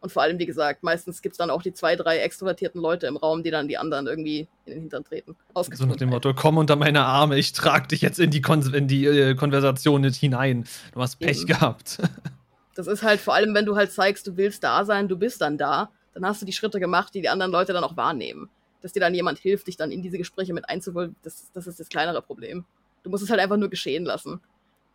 Und 0.00 0.10
vor 0.10 0.22
allem, 0.22 0.38
wie 0.38 0.46
gesagt, 0.46 0.82
meistens 0.82 1.22
gibt 1.22 1.32
es 1.32 1.38
dann 1.38 1.50
auch 1.50 1.62
die 1.62 1.72
zwei, 1.72 1.96
drei 1.96 2.18
extrovertierten 2.18 2.80
Leute 2.80 3.06
im 3.06 3.16
Raum, 3.16 3.42
die 3.42 3.50
dann 3.50 3.68
die 3.68 3.78
anderen 3.78 4.06
irgendwie 4.06 4.48
in 4.66 4.72
den 4.72 4.80
Hintern 4.80 5.04
treten. 5.04 5.34
So 5.54 5.86
nach 5.86 5.96
dem 5.96 6.10
Motto, 6.10 6.34
komm 6.34 6.58
unter 6.58 6.76
meine 6.76 7.04
Arme, 7.04 7.38
ich 7.38 7.52
trag 7.52 7.88
dich 7.88 8.02
jetzt 8.02 8.20
in 8.20 8.30
die, 8.30 8.42
Kon 8.42 8.62
in 8.74 8.86
die 8.86 9.06
äh, 9.06 9.34
Konversation 9.34 10.02
nicht 10.02 10.16
hinein. 10.16 10.66
Du 10.92 11.00
hast 11.00 11.16
Pech 11.16 11.38
Eben. 11.38 11.46
gehabt. 11.46 12.00
Das 12.74 12.86
ist 12.86 13.02
halt 13.02 13.20
vor 13.20 13.34
allem, 13.34 13.54
wenn 13.54 13.66
du 13.66 13.76
halt 13.76 13.92
zeigst, 13.92 14.26
du 14.26 14.36
willst 14.36 14.64
da 14.64 14.84
sein, 14.84 15.08
du 15.08 15.16
bist 15.16 15.40
dann 15.40 15.58
da, 15.58 15.90
dann 16.12 16.26
hast 16.26 16.42
du 16.42 16.46
die 16.46 16.52
Schritte 16.52 16.80
gemacht, 16.80 17.14
die 17.14 17.20
die 17.20 17.28
anderen 17.28 17.52
Leute 17.52 17.72
dann 17.72 17.84
auch 17.84 17.96
wahrnehmen. 17.96 18.48
Dass 18.82 18.92
dir 18.92 19.00
dann 19.00 19.14
jemand 19.14 19.38
hilft, 19.38 19.66
dich 19.66 19.76
dann 19.76 19.90
in 19.90 20.02
diese 20.02 20.18
Gespräche 20.18 20.52
mit 20.52 20.68
einzuwollen, 20.68 21.16
das, 21.22 21.50
das 21.52 21.66
ist 21.66 21.80
das 21.80 21.88
kleinere 21.88 22.22
Problem. 22.22 22.64
Du 23.02 23.10
musst 23.10 23.22
es 23.22 23.30
halt 23.30 23.40
einfach 23.40 23.56
nur 23.56 23.70
geschehen 23.70 24.04
lassen. 24.04 24.40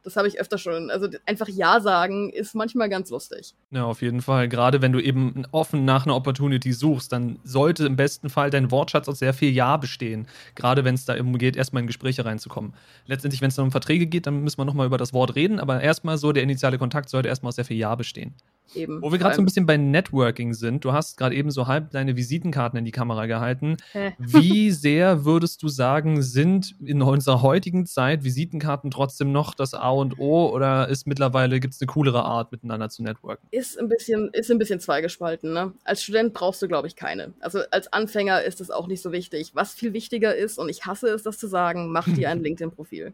Das 0.03 0.15
habe 0.15 0.27
ich 0.27 0.39
öfter 0.39 0.58
schon. 0.58 0.89
Also 0.89 1.08
einfach 1.25 1.48
Ja 1.50 1.82
sagen 1.82 2.29
ist 2.29 2.56
manchmal 2.56 2.89
ganz 2.89 3.10
lustig. 3.10 3.53
Ja, 3.72 3.84
auf 3.84 4.01
jeden 4.01 4.22
Fall. 4.22 4.48
Gerade 4.48 4.82
wenn 4.82 4.94
du 4.94 5.00
eben 5.00 5.46
offen 5.51 5.84
nach 5.84 6.06
einer 6.06 6.15
Opportunity 6.15 6.72
suchst, 6.72 7.12
dann 7.12 7.39
sollte 7.44 7.86
im 7.86 7.96
besten 7.96 8.29
Fall 8.29 8.50
dein 8.50 8.72
Wortschatz 8.72 9.10
aus 9.10 9.20
sehr 9.20 9.34
viel 9.34 9.51
Ja 9.51 9.75
bestehen. 9.77 10.27
Gerade 10.56 10.86
wenn 10.86 10.96
es 10.96 11.06
da 11.06 11.18
eben 11.18 11.38
geht, 11.38 11.58
erstmal 11.58 11.82
in 11.82 11.88
Gespräche 11.88 12.24
reinzukommen. 12.24 12.74
Letztendlich, 13.06 13.41
wenn 13.41 13.50
es 13.50 13.56
dann 13.56 13.65
um 13.65 13.72
Verträge 13.72 14.08
geht, 14.08 14.25
dann 14.25 14.41
müssen 14.41 14.58
wir 14.58 14.65
nochmal 14.65 14.88
über 14.88 14.98
das 14.98 15.13
Wort 15.13 15.36
reden, 15.36 15.60
aber 15.60 15.82
erstmal 15.82 16.18
so, 16.18 16.32
der 16.32 16.44
initiale 16.44 16.77
Kontakt 16.77 17.10
sollte 17.10 17.27
erstmal 17.27 17.50
aus 17.50 17.56
sehr 17.56 17.65
viel 17.65 17.77
Ja 17.77 17.94
bestehen. 17.96 18.36
Eben. 18.76 19.02
Wo 19.02 19.12
wir 19.12 19.20
gerade 19.20 19.36
so 19.36 19.42
ein 19.42 19.46
bisschen 19.46 19.66
bei 19.66 19.78
Networking 19.78 20.54
sind, 20.54 20.86
du 20.86 20.94
hast 20.94 21.18
gerade 21.18 21.36
eben 21.36 21.52
so 21.52 21.68
halb 21.68 21.92
deine 21.92 22.16
Visitenkarten 22.16 22.78
in 22.78 22.86
die 22.86 22.92
Kamera 22.92 23.26
gehalten. 23.26 23.78
Hä? 23.92 24.14
Wie 24.18 24.72
sehr 24.72 25.26
würdest 25.26 25.64
du 25.64 25.68
sagen, 25.68 26.22
sind 26.22 26.76
in 26.84 27.02
unserer 27.02 27.42
heutigen 27.42 27.86
Zeit 27.86 28.24
Visitenkarten 28.24 28.92
trotzdem 28.92 29.32
noch 29.32 29.54
das 29.54 29.74
A 29.74 29.90
und 29.90 30.20
O 30.20 30.50
oder 30.50 30.88
ist 30.88 31.08
mittlerweile 31.08 31.60
gibt 31.60 31.74
es 31.74 31.82
eine 31.82 31.88
coolere 31.88 32.24
Art, 32.24 32.52
miteinander 32.52 32.90
zu 32.90 33.04
networken? 33.04 33.48
Ist 33.52 33.80
ein 33.80 33.90
bisschen, 33.90 34.30
ist 34.34 34.52
ein 34.52 34.60
bisschen 34.60 34.80
zweigespalten, 34.80 35.54
ne? 35.54 35.74
Als 35.84 36.04
Student 36.04 36.34
brauchst 36.34 36.62
du, 36.62 36.68
glaube 36.68 36.88
ich, 36.88 36.96
keine. 36.96 37.34
Also 37.40 37.62
als 37.72 37.92
Anfänger 37.92 38.44
ist 38.44 38.62
es 38.62 38.72
auch 38.72 38.88
nicht 38.88 39.02
so 39.02 39.12
wichtig. 39.12 39.52
Was 39.56 39.74
viel 39.74 39.94
wichtiger 39.94 40.36
ist, 40.36 40.60
und 40.60 40.70
ich 40.70 40.86
hasse 40.86 41.08
es, 41.08 41.24
das 41.24 41.38
zu 41.38 41.48
sagen, 41.48 41.92
mach 41.92 42.06
dir 42.06 42.30
ein 42.30 42.40
LinkedIn-Profil. 42.44 43.14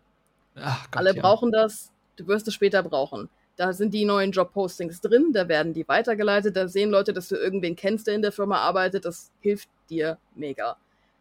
Alle 0.91 1.15
ja. 1.15 1.21
brauchen 1.21 1.51
das, 1.51 1.91
du 2.15 2.27
wirst 2.27 2.47
es 2.47 2.53
später 2.53 2.81
brauchen. 2.83 3.29
Da 3.55 3.71
sind 3.71 3.93
die 3.93 4.05
neuen 4.05 4.31
Job-Postings 4.31 4.99
drin, 4.99 5.31
da 5.31 5.47
werden 5.47 5.73
die 5.73 5.87
weitergeleitet, 5.87 6.57
da 6.57 6.67
sehen 6.67 6.89
Leute, 6.89 7.13
dass 7.13 7.29
du 7.29 7.35
irgendwen 7.35 7.75
kennst, 7.75 8.07
der 8.07 8.15
in 8.15 8.21
der 8.21 8.33
Firma 8.33 8.57
arbeitet. 8.57 9.05
Das 9.05 9.31
hilft 9.39 9.69
dir 9.89 10.17
mega. 10.35 10.77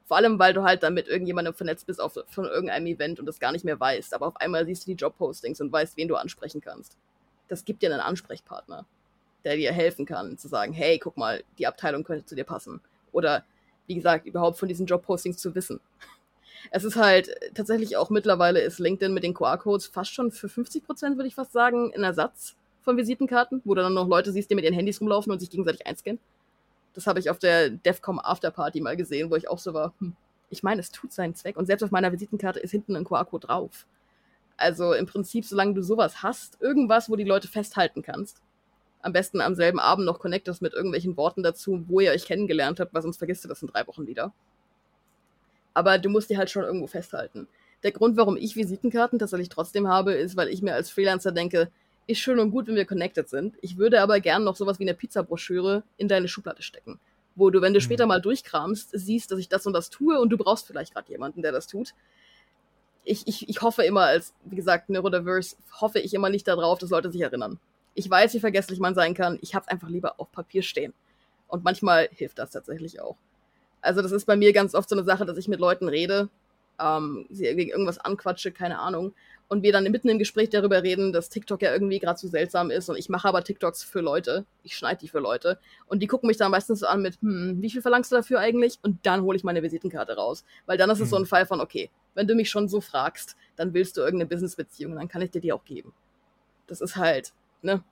Vor 0.06 0.16
allem, 0.16 0.38
weil 0.38 0.52
du 0.52 0.64
halt 0.64 0.82
dann 0.82 0.94
mit 0.94 1.08
irgendjemandem 1.08 1.54
vernetzt 1.54 1.86
bist 1.86 2.00
auf, 2.00 2.18
von 2.26 2.44
irgendeinem 2.44 2.86
Event 2.86 3.20
und 3.20 3.26
das 3.26 3.38
gar 3.38 3.52
nicht 3.52 3.64
mehr 3.64 3.78
weißt. 3.78 4.12
Aber 4.14 4.26
auf 4.26 4.36
einmal 4.36 4.66
siehst 4.66 4.86
du 4.86 4.90
die 4.90 4.96
Job-Postings 4.96 5.60
und 5.60 5.72
weißt, 5.72 5.96
wen 5.96 6.08
du 6.08 6.16
ansprechen 6.16 6.60
kannst. 6.60 6.96
Das 7.48 7.64
gibt 7.64 7.82
dir 7.82 7.90
einen 7.90 8.00
Ansprechpartner, 8.00 8.84
der 9.44 9.56
dir 9.56 9.72
helfen 9.72 10.04
kann, 10.04 10.36
zu 10.36 10.48
sagen, 10.48 10.72
hey, 10.72 10.98
guck 10.98 11.16
mal, 11.16 11.42
die 11.58 11.66
Abteilung 11.66 12.04
könnte 12.04 12.26
zu 12.26 12.34
dir 12.34 12.44
passen. 12.44 12.80
Oder, 13.12 13.44
wie 13.86 13.94
gesagt, 13.94 14.26
überhaupt 14.26 14.58
von 14.58 14.68
diesen 14.68 14.86
Job-Postings 14.86 15.38
zu 15.38 15.54
wissen 15.54 15.80
es 16.70 16.84
ist 16.84 16.96
halt 16.96 17.30
tatsächlich 17.54 17.96
auch 17.96 18.10
mittlerweile 18.10 18.60
ist 18.60 18.78
LinkedIn 18.78 19.12
mit 19.12 19.24
den 19.24 19.34
QR-Codes 19.34 19.86
fast 19.86 20.14
schon 20.14 20.30
für 20.30 20.48
50 20.48 20.84
Prozent, 20.84 21.16
würde 21.16 21.28
ich 21.28 21.34
fast 21.34 21.52
sagen, 21.52 21.92
ein 21.94 22.02
Ersatz 22.02 22.56
von 22.82 22.96
Visitenkarten, 22.96 23.62
wo 23.64 23.74
du 23.74 23.82
dann 23.82 23.94
noch 23.94 24.08
Leute 24.08 24.32
siehst, 24.32 24.50
die 24.50 24.54
mit 24.54 24.64
ihren 24.64 24.74
Handys 24.74 25.00
rumlaufen 25.00 25.32
und 25.32 25.40
sich 25.40 25.50
gegenseitig 25.50 25.86
einscannen. 25.86 26.20
Das 26.94 27.06
habe 27.06 27.18
ich 27.18 27.30
auf 27.30 27.38
der 27.38 27.70
DEFCOM 27.70 28.20
Afterparty 28.20 28.80
mal 28.80 28.96
gesehen, 28.96 29.30
wo 29.30 29.36
ich 29.36 29.48
auch 29.48 29.58
so 29.58 29.74
war, 29.74 29.94
hm, 29.98 30.14
ich 30.50 30.62
meine, 30.62 30.80
es 30.80 30.90
tut 30.90 31.12
seinen 31.12 31.34
Zweck. 31.34 31.56
Und 31.56 31.66
selbst 31.66 31.82
auf 31.82 31.90
meiner 31.90 32.12
Visitenkarte 32.12 32.60
ist 32.60 32.70
hinten 32.70 32.94
ein 32.94 33.04
QR-Code 33.04 33.46
drauf. 33.48 33.86
Also 34.56 34.92
im 34.92 35.06
Prinzip, 35.06 35.44
solange 35.44 35.74
du 35.74 35.82
sowas 35.82 36.22
hast, 36.22 36.60
irgendwas, 36.60 37.10
wo 37.10 37.16
die 37.16 37.24
Leute 37.24 37.48
festhalten 37.48 38.02
kannst, 38.02 38.40
am 39.02 39.12
besten 39.12 39.40
am 39.40 39.54
selben 39.54 39.80
Abend 39.80 40.06
noch 40.06 40.20
connectest 40.20 40.62
mit 40.62 40.72
irgendwelchen 40.72 41.16
Worten 41.16 41.42
dazu, 41.42 41.84
wo 41.88 42.00
ihr 42.00 42.12
euch 42.12 42.24
kennengelernt 42.24 42.78
habt, 42.78 42.94
weil 42.94 43.02
sonst 43.02 43.18
vergisst 43.18 43.44
du 43.44 43.48
das 43.48 43.62
in 43.62 43.68
drei 43.68 43.86
Wochen 43.86 44.06
wieder 44.06 44.32
aber 45.74 45.98
du 45.98 46.08
musst 46.08 46.30
die 46.30 46.38
halt 46.38 46.50
schon 46.50 46.64
irgendwo 46.64 46.86
festhalten. 46.86 47.48
Der 47.82 47.92
Grund, 47.92 48.16
warum 48.16 48.36
ich 48.36 48.56
Visitenkarten 48.56 49.18
tatsächlich 49.18 49.50
trotzdem 49.50 49.88
habe, 49.88 50.14
ist, 50.14 50.36
weil 50.36 50.48
ich 50.48 50.62
mir 50.62 50.74
als 50.74 50.88
Freelancer 50.88 51.32
denke, 51.32 51.70
ist 52.06 52.18
schön 52.18 52.38
und 52.38 52.50
gut, 52.50 52.66
wenn 52.66 52.76
wir 52.76 52.86
connected 52.86 53.28
sind. 53.28 53.56
Ich 53.60 53.76
würde 53.76 54.00
aber 54.00 54.20
gern 54.20 54.44
noch 54.44 54.56
sowas 54.56 54.78
wie 54.78 54.84
eine 54.84 54.94
Pizzabroschüre 54.94 55.82
in 55.96 56.08
deine 56.08 56.28
Schublade 56.28 56.62
stecken. 56.62 56.98
Wo 57.34 57.50
du, 57.50 57.60
wenn 57.60 57.72
du 57.72 57.80
mhm. 57.80 57.82
später 57.82 58.06
mal 58.06 58.20
durchkramst, 58.20 58.90
siehst, 58.92 59.30
dass 59.30 59.38
ich 59.38 59.48
das 59.48 59.66
und 59.66 59.72
das 59.72 59.90
tue 59.90 60.18
und 60.18 60.30
du 60.30 60.38
brauchst 60.38 60.66
vielleicht 60.66 60.94
gerade 60.94 61.10
jemanden, 61.10 61.42
der 61.42 61.52
das 61.52 61.66
tut. 61.66 61.94
Ich, 63.04 63.26
ich, 63.26 63.48
ich 63.48 63.60
hoffe 63.60 63.82
immer, 63.82 64.02
als, 64.02 64.34
wie 64.44 64.56
gesagt, 64.56 64.88
Neurodiverse, 64.88 65.56
hoffe 65.80 65.98
ich 65.98 66.14
immer 66.14 66.30
nicht 66.30 66.48
darauf, 66.48 66.78
dass 66.78 66.90
Leute 66.90 67.10
sich 67.10 67.20
erinnern. 67.20 67.58
Ich 67.94 68.08
weiß, 68.08 68.32
wie 68.34 68.40
vergesslich 68.40 68.80
man 68.80 68.94
sein 68.94 69.14
kann. 69.14 69.38
Ich 69.42 69.54
hab's 69.54 69.68
einfach 69.68 69.88
lieber 69.88 70.18
auf 70.18 70.32
Papier 70.32 70.62
stehen. 70.62 70.94
Und 71.48 71.64
manchmal 71.64 72.08
hilft 72.12 72.38
das 72.38 72.50
tatsächlich 72.50 73.00
auch. 73.00 73.16
Also 73.84 74.02
das 74.02 74.12
ist 74.12 74.24
bei 74.24 74.36
mir 74.36 74.52
ganz 74.52 74.74
oft 74.74 74.88
so 74.88 74.96
eine 74.96 75.04
Sache, 75.04 75.24
dass 75.24 75.36
ich 75.36 75.48
mit 75.48 75.60
Leuten 75.60 75.88
rede, 75.88 76.28
ähm, 76.80 77.26
sie 77.30 77.46
irgendwas 77.46 77.98
anquatsche, 77.98 78.52
keine 78.52 78.78
Ahnung. 78.78 79.14
Und 79.46 79.62
wir 79.62 79.72
dann 79.72 79.84
mitten 79.84 80.08
im 80.08 80.18
Gespräch 80.18 80.48
darüber 80.48 80.82
reden, 80.82 81.12
dass 81.12 81.28
TikTok 81.28 81.60
ja 81.60 81.70
irgendwie 81.70 81.98
gerade 81.98 82.18
so 82.18 82.26
seltsam 82.28 82.70
ist 82.70 82.88
und 82.88 82.96
ich 82.96 83.10
mache 83.10 83.28
aber 83.28 83.44
TikToks 83.44 83.84
für 83.84 84.00
Leute. 84.00 84.46
Ich 84.62 84.74
schneide 84.74 85.00
die 85.00 85.08
für 85.08 85.18
Leute. 85.18 85.58
Und 85.86 86.00
die 86.00 86.06
gucken 86.06 86.28
mich 86.28 86.38
dann 86.38 86.50
meistens 86.50 86.80
so 86.80 86.86
an 86.86 87.02
mit, 87.02 87.20
hm, 87.20 87.60
wie 87.60 87.70
viel 87.70 87.82
verlangst 87.82 88.10
du 88.10 88.16
dafür 88.16 88.40
eigentlich? 88.40 88.78
Und 88.82 89.04
dann 89.04 89.22
hole 89.22 89.36
ich 89.36 89.44
meine 89.44 89.62
Visitenkarte 89.62 90.16
raus. 90.16 90.44
Weil 90.64 90.78
dann 90.78 90.88
ist 90.88 91.00
es 91.00 91.10
so 91.10 91.16
ein 91.16 91.22
mhm. 91.22 91.26
Fall 91.26 91.44
von, 91.44 91.60
okay, 91.60 91.90
wenn 92.14 92.26
du 92.26 92.34
mich 92.34 92.48
schon 92.48 92.68
so 92.68 92.80
fragst, 92.80 93.36
dann 93.56 93.74
willst 93.74 93.96
du 93.96 94.00
irgendeine 94.00 94.28
Businessbeziehung, 94.28 94.94
dann 94.94 95.08
kann 95.08 95.20
ich 95.20 95.30
dir 95.30 95.42
die 95.42 95.52
auch 95.52 95.64
geben. 95.64 95.92
Das 96.66 96.80
ist 96.80 96.96
halt, 96.96 97.34
ne? 97.60 97.84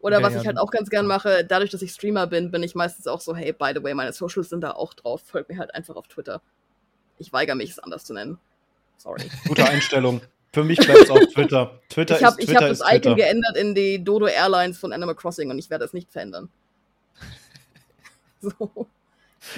Oder 0.00 0.18
okay, 0.18 0.26
was 0.26 0.40
ich 0.40 0.46
halt 0.46 0.58
auch 0.58 0.70
ganz 0.70 0.88
gern 0.88 1.06
mache, 1.06 1.44
dadurch, 1.44 1.70
dass 1.70 1.82
ich 1.82 1.92
Streamer 1.92 2.26
bin, 2.26 2.50
bin 2.50 2.62
ich 2.62 2.74
meistens 2.74 3.06
auch 3.06 3.20
so, 3.20 3.36
hey, 3.36 3.52
by 3.52 3.72
the 3.74 3.82
way, 3.82 3.94
meine 3.94 4.12
Socials 4.12 4.48
sind 4.48 4.62
da 4.62 4.72
auch 4.72 4.94
drauf. 4.94 5.22
Folgt 5.24 5.50
mir 5.50 5.58
halt 5.58 5.74
einfach 5.74 5.96
auf 5.96 6.08
Twitter. 6.08 6.40
Ich 7.18 7.32
weigere 7.32 7.54
mich, 7.54 7.70
es 7.70 7.78
anders 7.78 8.04
zu 8.04 8.14
nennen. 8.14 8.38
Sorry. 8.96 9.22
Gute 9.48 9.64
Einstellung. 9.64 10.22
Für 10.52 10.64
mich 10.64 10.78
bleibt 10.78 11.02
es 11.02 11.10
auf 11.10 11.20
Twitter. 11.32 11.80
Twitter 11.90 12.16
ich 12.16 12.24
hab, 12.24 12.38
ist 12.38 12.48
Ich 12.48 12.56
habe 12.56 12.68
das 12.68 12.80
Icon 12.80 13.14
geändert 13.14 13.56
in 13.56 13.74
die 13.74 14.02
Dodo 14.02 14.26
Airlines 14.26 14.78
von 14.78 14.92
Animal 14.92 15.14
Crossing 15.14 15.50
und 15.50 15.58
ich 15.58 15.70
werde 15.70 15.84
es 15.84 15.92
nicht 15.92 16.10
verändern. 16.10 16.48
so. 18.40 18.86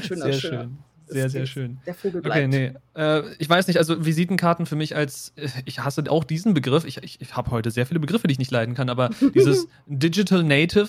Schöner, 0.03 0.25
Sehr 0.25 0.33
schöner. 0.35 0.63
schön. 0.63 0.79
Sehr, 1.12 1.31
sehr 1.31 1.46
schön. 1.46 1.79
Der 1.87 1.94
Vogel 1.94 2.22
bleibt. 2.22 2.37
Okay, 2.37 2.48
nee. 2.48 3.01
Äh, 3.01 3.22
ich 3.38 3.48
weiß 3.48 3.66
nicht, 3.66 3.79
also 3.79 4.05
Visitenkarten 4.05 4.66
für 4.66 4.77
mich 4.77 4.96
als, 4.96 5.33
äh, 5.37 5.48
ich 5.64 5.81
hasse 5.81 6.05
auch 6.11 6.25
diesen 6.25 6.55
Begriff. 6.55 6.85
Ich, 6.85 6.98
ich, 6.98 7.20
ich 7.20 7.37
habe 7.37 7.51
heute 7.51 7.70
sehr 7.70 7.87
viele 7.87 8.01
Begriffe, 8.01 8.27
die 8.27 8.33
ich 8.33 8.38
nicht 8.38 8.51
leiden 8.51 8.75
kann, 8.75 8.88
aber 8.88 9.11
dieses 9.35 9.68
Digital 9.87 10.42
Native 10.42 10.88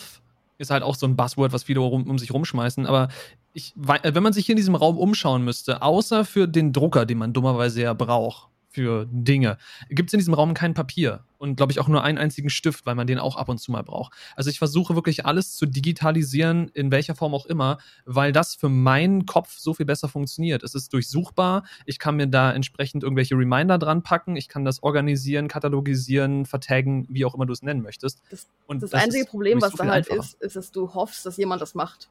ist 0.57 0.71
halt 0.71 0.83
auch 0.83 0.95
so 0.95 1.05
ein 1.05 1.15
Buzzword, 1.15 1.53
was 1.53 1.63
viele 1.63 1.81
um, 1.81 2.09
um 2.09 2.19
sich 2.19 2.33
rumschmeißen. 2.33 2.85
Aber 2.85 3.09
ich, 3.53 3.73
wenn 3.75 4.23
man 4.23 4.33
sich 4.33 4.45
hier 4.45 4.53
in 4.53 4.57
diesem 4.57 4.75
Raum 4.75 4.97
umschauen 4.97 5.43
müsste, 5.43 5.81
außer 5.81 6.25
für 6.25 6.47
den 6.47 6.73
Drucker, 6.73 7.05
den 7.05 7.17
man 7.17 7.33
dummerweise 7.33 7.81
ja 7.81 7.93
braucht, 7.93 8.49
für 8.73 9.07
Dinge. 9.09 9.57
Gibt 9.89 10.09
es 10.09 10.13
in 10.13 10.19
diesem 10.19 10.33
Raum 10.33 10.53
kein 10.53 10.73
Papier 10.73 11.23
und 11.37 11.57
glaube 11.57 11.71
ich 11.71 11.79
auch 11.79 11.87
nur 11.87 12.03
einen 12.03 12.17
einzigen 12.17 12.49
Stift, 12.49 12.85
weil 12.85 12.95
man 12.95 13.05
den 13.05 13.19
auch 13.19 13.35
ab 13.35 13.49
und 13.49 13.59
zu 13.59 13.71
mal 13.71 13.83
braucht. 13.83 14.13
Also 14.35 14.49
ich 14.49 14.57
versuche 14.57 14.95
wirklich 14.95 15.25
alles 15.25 15.55
zu 15.55 15.65
digitalisieren, 15.65 16.69
in 16.73 16.89
welcher 16.89 17.15
Form 17.15 17.33
auch 17.33 17.45
immer, 17.45 17.77
weil 18.05 18.31
das 18.31 18.55
für 18.55 18.69
meinen 18.69 19.25
Kopf 19.25 19.57
so 19.59 19.73
viel 19.73 19.85
besser 19.85 20.07
funktioniert. 20.07 20.63
Es 20.63 20.73
ist 20.73 20.91
durchsuchbar, 20.91 21.65
ich 21.85 21.99
kann 21.99 22.15
mir 22.15 22.27
da 22.27 22.51
entsprechend 22.51 23.03
irgendwelche 23.03 23.35
Reminder 23.35 23.77
dran 23.77 24.01
packen, 24.01 24.35
ich 24.35 24.47
kann 24.47 24.65
das 24.65 24.81
organisieren, 24.81 25.47
katalogisieren, 25.47 26.45
vertaggen, 26.45 27.05
wie 27.09 27.25
auch 27.25 27.35
immer 27.35 27.45
du 27.45 27.53
es 27.53 27.61
nennen 27.61 27.81
möchtest. 27.81 28.21
Das, 28.31 28.47
und 28.65 28.81
das, 28.81 28.89
das 28.91 29.03
einzige 29.03 29.25
Problem, 29.25 29.61
was 29.61 29.71
so 29.71 29.77
da 29.77 29.85
halt 29.85 30.09
einfacher. 30.09 30.19
ist, 30.19 30.41
ist, 30.41 30.55
dass 30.55 30.71
du 30.71 30.93
hoffst, 30.93 31.25
dass 31.25 31.37
jemand 31.37 31.61
das 31.61 31.75
macht. 31.75 32.09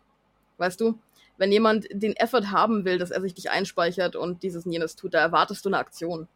Weißt 0.58 0.80
du? 0.80 0.98
Wenn 1.38 1.50
jemand 1.50 1.86
den 1.90 2.14
Effort 2.16 2.50
haben 2.50 2.84
will, 2.84 2.98
dass 2.98 3.10
er 3.10 3.22
sich 3.22 3.32
dich 3.32 3.50
einspeichert 3.50 4.14
und 4.14 4.42
dieses 4.42 4.66
und 4.66 4.72
jenes 4.72 4.94
tut, 4.94 5.14
da 5.14 5.20
erwartest 5.20 5.64
du 5.64 5.70
eine 5.70 5.78
Aktion 5.78 6.28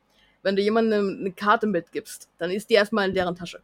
wenn 0.47 0.55
du 0.55 0.63
jemandem 0.63 1.17
eine 1.19 1.33
Karte 1.33 1.67
mitgibst, 1.67 2.29
dann 2.39 2.53
ist 2.53 2.71
die 2.71 2.75
erstmal 2.75 3.09
in 3.09 3.15
deren 3.17 3.35
Tasche. 3.35 3.63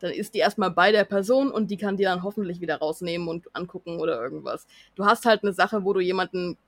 Dann 0.00 0.10
ist 0.10 0.34
die 0.34 0.40
erstmal 0.40 0.70
bei 0.70 0.92
der 0.92 1.04
Person 1.04 1.50
und 1.50 1.70
die 1.70 1.78
kann 1.78 1.96
die 1.96 2.04
dann 2.04 2.22
hoffentlich 2.22 2.60
wieder 2.60 2.76
rausnehmen 2.76 3.28
und 3.28 3.46
angucken 3.56 3.98
oder 3.98 4.20
irgendwas. 4.20 4.66
Du 4.94 5.06
hast 5.06 5.24
halt 5.24 5.42
eine 5.42 5.54
Sache, 5.54 5.86
wo 5.86 5.94
du 5.94 6.00
jemanden, 6.00 6.58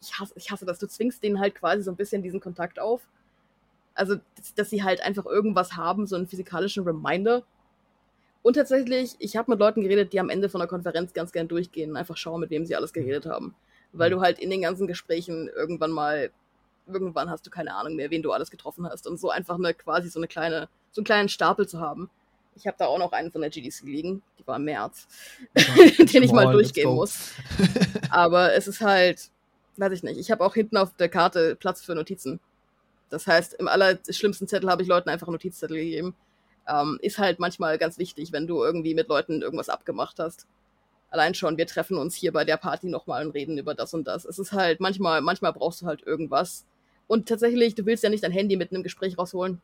ich 0.00 0.18
hasse, 0.18 0.32
ich 0.34 0.50
hasse 0.50 0.64
das, 0.64 0.78
du 0.78 0.88
zwingst 0.88 1.22
denen 1.22 1.40
halt 1.40 1.54
quasi 1.54 1.82
so 1.82 1.90
ein 1.90 1.96
bisschen 1.96 2.22
diesen 2.22 2.40
Kontakt 2.40 2.80
auf. 2.80 3.06
Also, 3.94 4.16
dass, 4.34 4.54
dass 4.54 4.70
sie 4.70 4.82
halt 4.82 5.02
einfach 5.02 5.26
irgendwas 5.26 5.76
haben, 5.76 6.06
so 6.06 6.16
einen 6.16 6.26
physikalischen 6.26 6.84
Reminder. 6.84 7.42
Und 8.40 8.54
tatsächlich, 8.54 9.14
ich 9.18 9.36
habe 9.36 9.50
mit 9.50 9.60
Leuten 9.60 9.82
geredet, 9.82 10.14
die 10.14 10.20
am 10.20 10.30
Ende 10.30 10.48
von 10.48 10.60
der 10.60 10.68
Konferenz 10.68 11.12
ganz 11.12 11.32
gern 11.32 11.48
durchgehen 11.48 11.90
und 11.90 11.96
einfach 11.98 12.16
schauen, 12.16 12.40
mit 12.40 12.48
wem 12.48 12.64
sie 12.64 12.74
alles 12.74 12.94
geredet 12.94 13.26
haben. 13.26 13.54
Weil 13.92 14.08
du 14.08 14.22
halt 14.22 14.38
in 14.38 14.48
den 14.48 14.62
ganzen 14.62 14.86
Gesprächen 14.86 15.50
irgendwann 15.54 15.90
mal 15.90 16.30
irgendwann 16.86 17.30
hast 17.30 17.46
du 17.46 17.50
keine 17.50 17.74
Ahnung 17.74 17.96
mehr, 17.96 18.10
wen 18.10 18.22
du 18.22 18.32
alles 18.32 18.50
getroffen 18.50 18.88
hast. 18.88 19.06
Und 19.06 19.18
so 19.18 19.30
einfach 19.30 19.56
eine 19.56 19.74
quasi 19.74 20.08
so 20.08 20.20
eine 20.20 20.28
kleine, 20.28 20.68
so 20.92 21.00
einen 21.00 21.06
kleinen 21.06 21.28
Stapel 21.28 21.66
zu 21.68 21.80
haben. 21.80 22.10
Ich 22.54 22.66
habe 22.66 22.76
da 22.78 22.86
auch 22.86 22.98
noch 22.98 23.12
einen 23.12 23.30
von 23.30 23.42
der 23.42 23.50
GDC 23.50 23.82
liegen, 23.82 24.22
die 24.38 24.46
war 24.46 24.56
im 24.56 24.64
März, 24.64 25.06
den 25.54 26.22
ich 26.22 26.32
mal 26.32 26.50
durchgehen 26.50 26.94
muss. 26.94 27.32
Aber 28.10 28.54
es 28.54 28.66
ist 28.66 28.80
halt, 28.80 29.30
weiß 29.76 29.92
ich 29.92 30.02
nicht, 30.02 30.18
ich 30.18 30.30
habe 30.30 30.42
auch 30.44 30.54
hinten 30.54 30.78
auf 30.78 30.94
der 30.96 31.10
Karte 31.10 31.54
Platz 31.56 31.82
für 31.82 31.94
Notizen. 31.94 32.40
Das 33.10 33.26
heißt, 33.26 33.54
im 33.54 33.68
allerschlimmsten 33.68 34.48
Zettel 34.48 34.70
habe 34.70 34.82
ich 34.82 34.88
Leuten 34.88 35.10
einfach 35.10 35.28
Notizzettel 35.28 35.76
gegeben. 35.76 36.14
Ähm, 36.66 36.98
ist 37.02 37.18
halt 37.18 37.38
manchmal 37.38 37.78
ganz 37.78 37.98
wichtig, 37.98 38.32
wenn 38.32 38.46
du 38.46 38.64
irgendwie 38.64 38.94
mit 38.94 39.08
Leuten 39.08 39.42
irgendwas 39.42 39.68
abgemacht 39.68 40.18
hast. 40.18 40.46
Allein 41.10 41.34
schon, 41.34 41.56
wir 41.56 41.66
treffen 41.66 41.98
uns 41.98 42.16
hier 42.16 42.32
bei 42.32 42.44
der 42.44 42.56
Party 42.56 42.88
nochmal 42.88 43.24
und 43.24 43.32
reden 43.32 43.58
über 43.58 43.74
das 43.74 43.94
und 43.94 44.06
das. 44.08 44.24
Es 44.24 44.38
ist 44.38 44.52
halt, 44.52 44.80
manchmal, 44.80 45.20
manchmal 45.20 45.52
brauchst 45.52 45.82
du 45.82 45.86
halt 45.86 46.02
irgendwas, 46.04 46.66
und 47.06 47.28
tatsächlich, 47.28 47.74
du 47.74 47.86
willst 47.86 48.02
ja 48.02 48.10
nicht 48.10 48.24
dein 48.24 48.32
Handy 48.32 48.56
mitten 48.56 48.76
im 48.76 48.82
Gespräch 48.82 49.18
rausholen. 49.18 49.60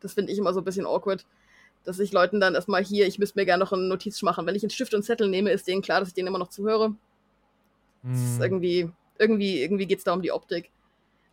Das 0.00 0.14
finde 0.14 0.32
ich 0.32 0.38
immer 0.38 0.54
so 0.54 0.60
ein 0.60 0.64
bisschen 0.64 0.86
awkward. 0.86 1.26
Dass 1.84 1.98
ich 1.98 2.12
Leuten 2.12 2.40
dann 2.40 2.54
erstmal 2.54 2.84
hier, 2.84 3.06
ich 3.06 3.18
müsste 3.18 3.38
mir 3.38 3.44
gerne 3.44 3.62
noch 3.62 3.72
eine 3.72 3.82
Notiz 3.82 4.22
machen. 4.22 4.46
Wenn 4.46 4.54
ich 4.54 4.62
einen 4.62 4.70
Stift 4.70 4.94
und 4.94 5.02
Zettel 5.02 5.28
nehme, 5.28 5.50
ist 5.50 5.66
denen 5.66 5.82
klar, 5.82 6.00
dass 6.00 6.08
ich 6.08 6.14
denen 6.14 6.28
immer 6.28 6.38
noch 6.38 6.48
zuhöre. 6.48 6.94
Das 8.02 8.18
ist 8.18 8.36
hm. 8.36 8.42
irgendwie, 8.42 8.90
irgendwie, 9.18 9.62
irgendwie 9.62 9.86
geht 9.86 9.98
es 9.98 10.04
da 10.04 10.12
um 10.12 10.22
die 10.22 10.32
Optik. 10.32 10.70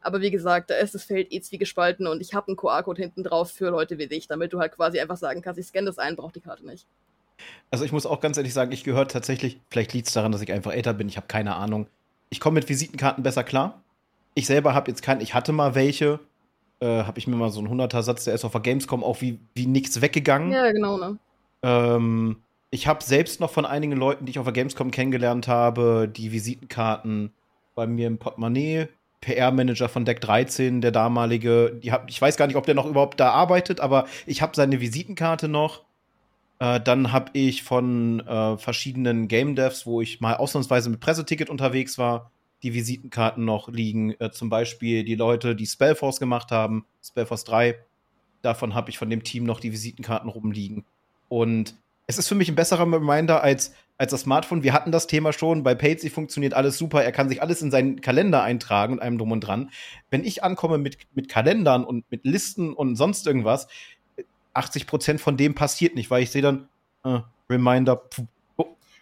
Aber 0.02 0.21
wie 0.21 0.32
gesagt, 0.32 0.69
da 0.69 0.75
ist 0.75 0.95
das 0.95 1.04
Feld 1.04 1.32
eh 1.32 1.41
zwiegespalten 1.41 2.08
und 2.08 2.21
ich 2.21 2.34
habe 2.34 2.47
einen 2.47 2.56
QR-Code 2.56 3.02
hinten 3.02 3.23
drauf 3.23 3.52
für 3.52 3.69
Leute 3.69 3.97
wie 3.97 4.08
dich, 4.08 4.28
damit 4.28 4.54
du 4.54 4.60
halt 4.60 4.73
quasi 4.73 4.99
einfach 4.99 5.17
sagen 5.17 5.41
kannst, 5.41 5.60
ich 5.60 5.67
scanne 5.67 5.88
das 5.88 5.97
ein, 5.97 6.15
brauche 6.15 6.32
die 6.32 6.39
Karte 6.39 6.65
nicht. 6.65 6.88
Also 7.69 7.86
ich 7.86 7.91
muss 7.91 8.06
auch 8.06 8.21
ganz 8.21 8.38
ehrlich 8.38 8.54
sagen, 8.54 8.71
ich 8.71 8.84
gehöre 8.84 9.08
tatsächlich, 9.08 9.60
vielleicht 9.69 9.93
liegt 9.93 10.08
es 10.08 10.13
daran, 10.13 10.32
dass 10.32 10.41
ich 10.41 10.52
einfach 10.52 10.71
älter 10.71 10.93
bin, 10.93 11.10
ich 11.10 11.17
habe 11.17 11.28
keine 11.28 11.56
Ahnung. 11.56 11.88
Ich 12.30 12.39
komme 12.39 12.56
mit 12.56 12.69
Visitenkarten 12.69 13.23
besser 13.23 13.43
klar. 13.43 13.84
Ich 14.35 14.47
selber 14.47 14.73
habe 14.73 14.89
jetzt 14.89 15.01
keinen, 15.01 15.21
ich 15.21 15.33
hatte 15.33 15.51
mal 15.51 15.75
welche, 15.75 16.19
äh, 16.79 17.03
habe 17.03 17.19
ich 17.19 17.27
mir 17.27 17.35
mal 17.35 17.49
so 17.49 17.59
einen 17.59 17.69
100er 17.69 18.03
Satz, 18.03 18.23
der 18.23 18.33
ist 18.33 18.45
auf 18.45 18.51
der 18.51 18.61
Gamescom 18.61 19.03
auch 19.03 19.21
wie, 19.21 19.39
wie 19.55 19.65
nichts 19.65 20.01
weggegangen. 20.01 20.51
Ja, 20.51 20.71
genau, 20.71 20.97
ne? 20.97 21.17
Ähm, 21.61 22.37
ich 22.71 22.87
habe 22.87 23.03
selbst 23.03 23.39
noch 23.39 23.49
von 23.49 23.65
einigen 23.65 23.93
Leuten, 23.93 24.25
die 24.25 24.31
ich 24.31 24.39
auf 24.39 24.45
der 24.45 24.53
Gamescom 24.53 24.91
kennengelernt 24.91 25.47
habe, 25.47 26.07
die 26.07 26.31
Visitenkarten 26.31 27.31
bei 27.75 27.87
mir 27.87 28.07
im 28.07 28.17
Portemonnaie. 28.17 28.87
PR-Manager 29.21 29.89
von 29.89 30.05
Deck 30.05 30.21
13, 30.21 30.79
der 30.79 30.91
damalige, 30.91 31.79
hab, 31.89 32.09
ich 32.09 32.21
weiß 32.21 32.37
gar 32.37 32.47
nicht, 32.47 32.55
ob 32.55 32.65
der 32.65 32.75
noch 32.75 32.85
überhaupt 32.85 33.19
da 33.19 33.31
arbeitet, 33.31 33.81
aber 33.81 34.05
ich 34.25 34.41
habe 34.41 34.55
seine 34.55 34.79
Visitenkarte 34.79 35.49
noch. 35.49 35.83
Äh, 36.59 36.79
dann 36.79 37.11
habe 37.11 37.31
ich 37.33 37.63
von 37.63 38.21
äh, 38.21 38.57
verschiedenen 38.57 39.27
Game 39.27 39.55
Devs, 39.55 39.85
wo 39.85 40.01
ich 40.01 40.21
mal 40.21 40.35
ausnahmsweise 40.35 40.89
mit 40.89 40.99
Presseticket 40.99 41.49
unterwegs 41.49 41.97
war, 41.97 42.31
die 42.63 42.73
Visitenkarten 42.73 43.45
noch 43.45 43.69
liegen. 43.69 44.13
Äh, 44.19 44.31
zum 44.31 44.49
Beispiel 44.49 45.03
die 45.03 45.15
Leute, 45.15 45.55
die 45.55 45.65
Spellforce 45.65 46.19
gemacht 46.19 46.51
haben, 46.51 46.85
Spellforce 47.03 47.43
3. 47.45 47.79
Davon 48.41 48.73
habe 48.73 48.89
ich 48.89 48.97
von 48.97 49.09
dem 49.09 49.23
Team 49.23 49.43
noch 49.43 49.59
die 49.59 49.71
Visitenkarten 49.71 50.29
rumliegen. 50.29 50.85
Und 51.27 51.75
es 52.07 52.17
ist 52.17 52.27
für 52.27 52.35
mich 52.35 52.49
ein 52.49 52.55
besserer 52.55 52.91
Reminder 52.91 53.43
als, 53.43 53.73
als 53.97 54.11
das 54.11 54.21
Smartphone. 54.21 54.63
Wir 54.63 54.73
hatten 54.73 54.91
das 54.91 55.07
Thema 55.07 55.31
schon. 55.31 55.61
Bei 55.63 55.75
Patsy 55.75 56.09
funktioniert 56.09 56.53
alles 56.53 56.77
super. 56.77 57.03
Er 57.03 57.11
kann 57.11 57.29
sich 57.29 57.41
alles 57.41 57.61
in 57.61 57.69
seinen 57.69 58.01
Kalender 58.01 58.41
eintragen 58.41 58.93
und 58.93 58.99
einem 58.99 59.17
drum 59.17 59.31
und 59.31 59.41
dran. 59.41 59.69
Wenn 60.09 60.23
ich 60.23 60.43
ankomme 60.43 60.77
mit, 60.77 60.97
mit 61.13 61.29
Kalendern 61.29 61.83
und 61.83 62.09
mit 62.09 62.25
Listen 62.25 62.73
und 62.73 62.95
sonst 62.95 63.27
irgendwas, 63.27 63.67
80% 64.55 65.19
von 65.19 65.37
dem 65.37 65.53
passiert 65.53 65.95
nicht, 65.95 66.09
weil 66.09 66.23
ich 66.23 66.31
sehe 66.31 66.41
dann 66.41 66.67
äh, 67.03 67.19
Reminder, 67.49 67.97
pf, 67.97 68.23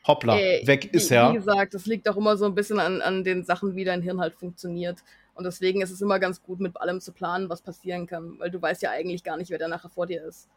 hoppla, 0.07 0.37
äh, 0.37 0.65
weg 0.65 0.93
ist 0.93 1.11
er. 1.11 1.31
Wie 1.31 1.35
gesagt, 1.35 1.73
das 1.73 1.85
liegt 1.85 2.07
auch 2.09 2.17
immer 2.17 2.37
so 2.37 2.45
ein 2.45 2.55
bisschen 2.55 2.79
an, 2.79 3.01
an 3.01 3.23
den 3.23 3.43
Sachen, 3.43 3.75
wie 3.75 3.83
dein 3.83 4.01
Hirn 4.01 4.19
halt 4.19 4.35
funktioniert. 4.35 4.99
Und 5.35 5.43
deswegen 5.43 5.81
ist 5.81 5.91
es 5.91 6.01
immer 6.01 6.19
ganz 6.19 6.41
gut, 6.41 6.59
mit 6.59 6.79
allem 6.81 6.99
zu 6.99 7.11
planen, 7.11 7.49
was 7.49 7.61
passieren 7.61 8.07
kann, 8.07 8.39
weil 8.39 8.49
du 8.49 8.61
weißt 8.61 8.81
ja 8.81 8.91
eigentlich 8.91 9.23
gar 9.23 9.37
nicht, 9.37 9.51
wer 9.51 9.59
da 9.59 9.67
nachher 9.67 9.89
vor 9.89 10.07
dir 10.07 10.23
ist. 10.23 10.47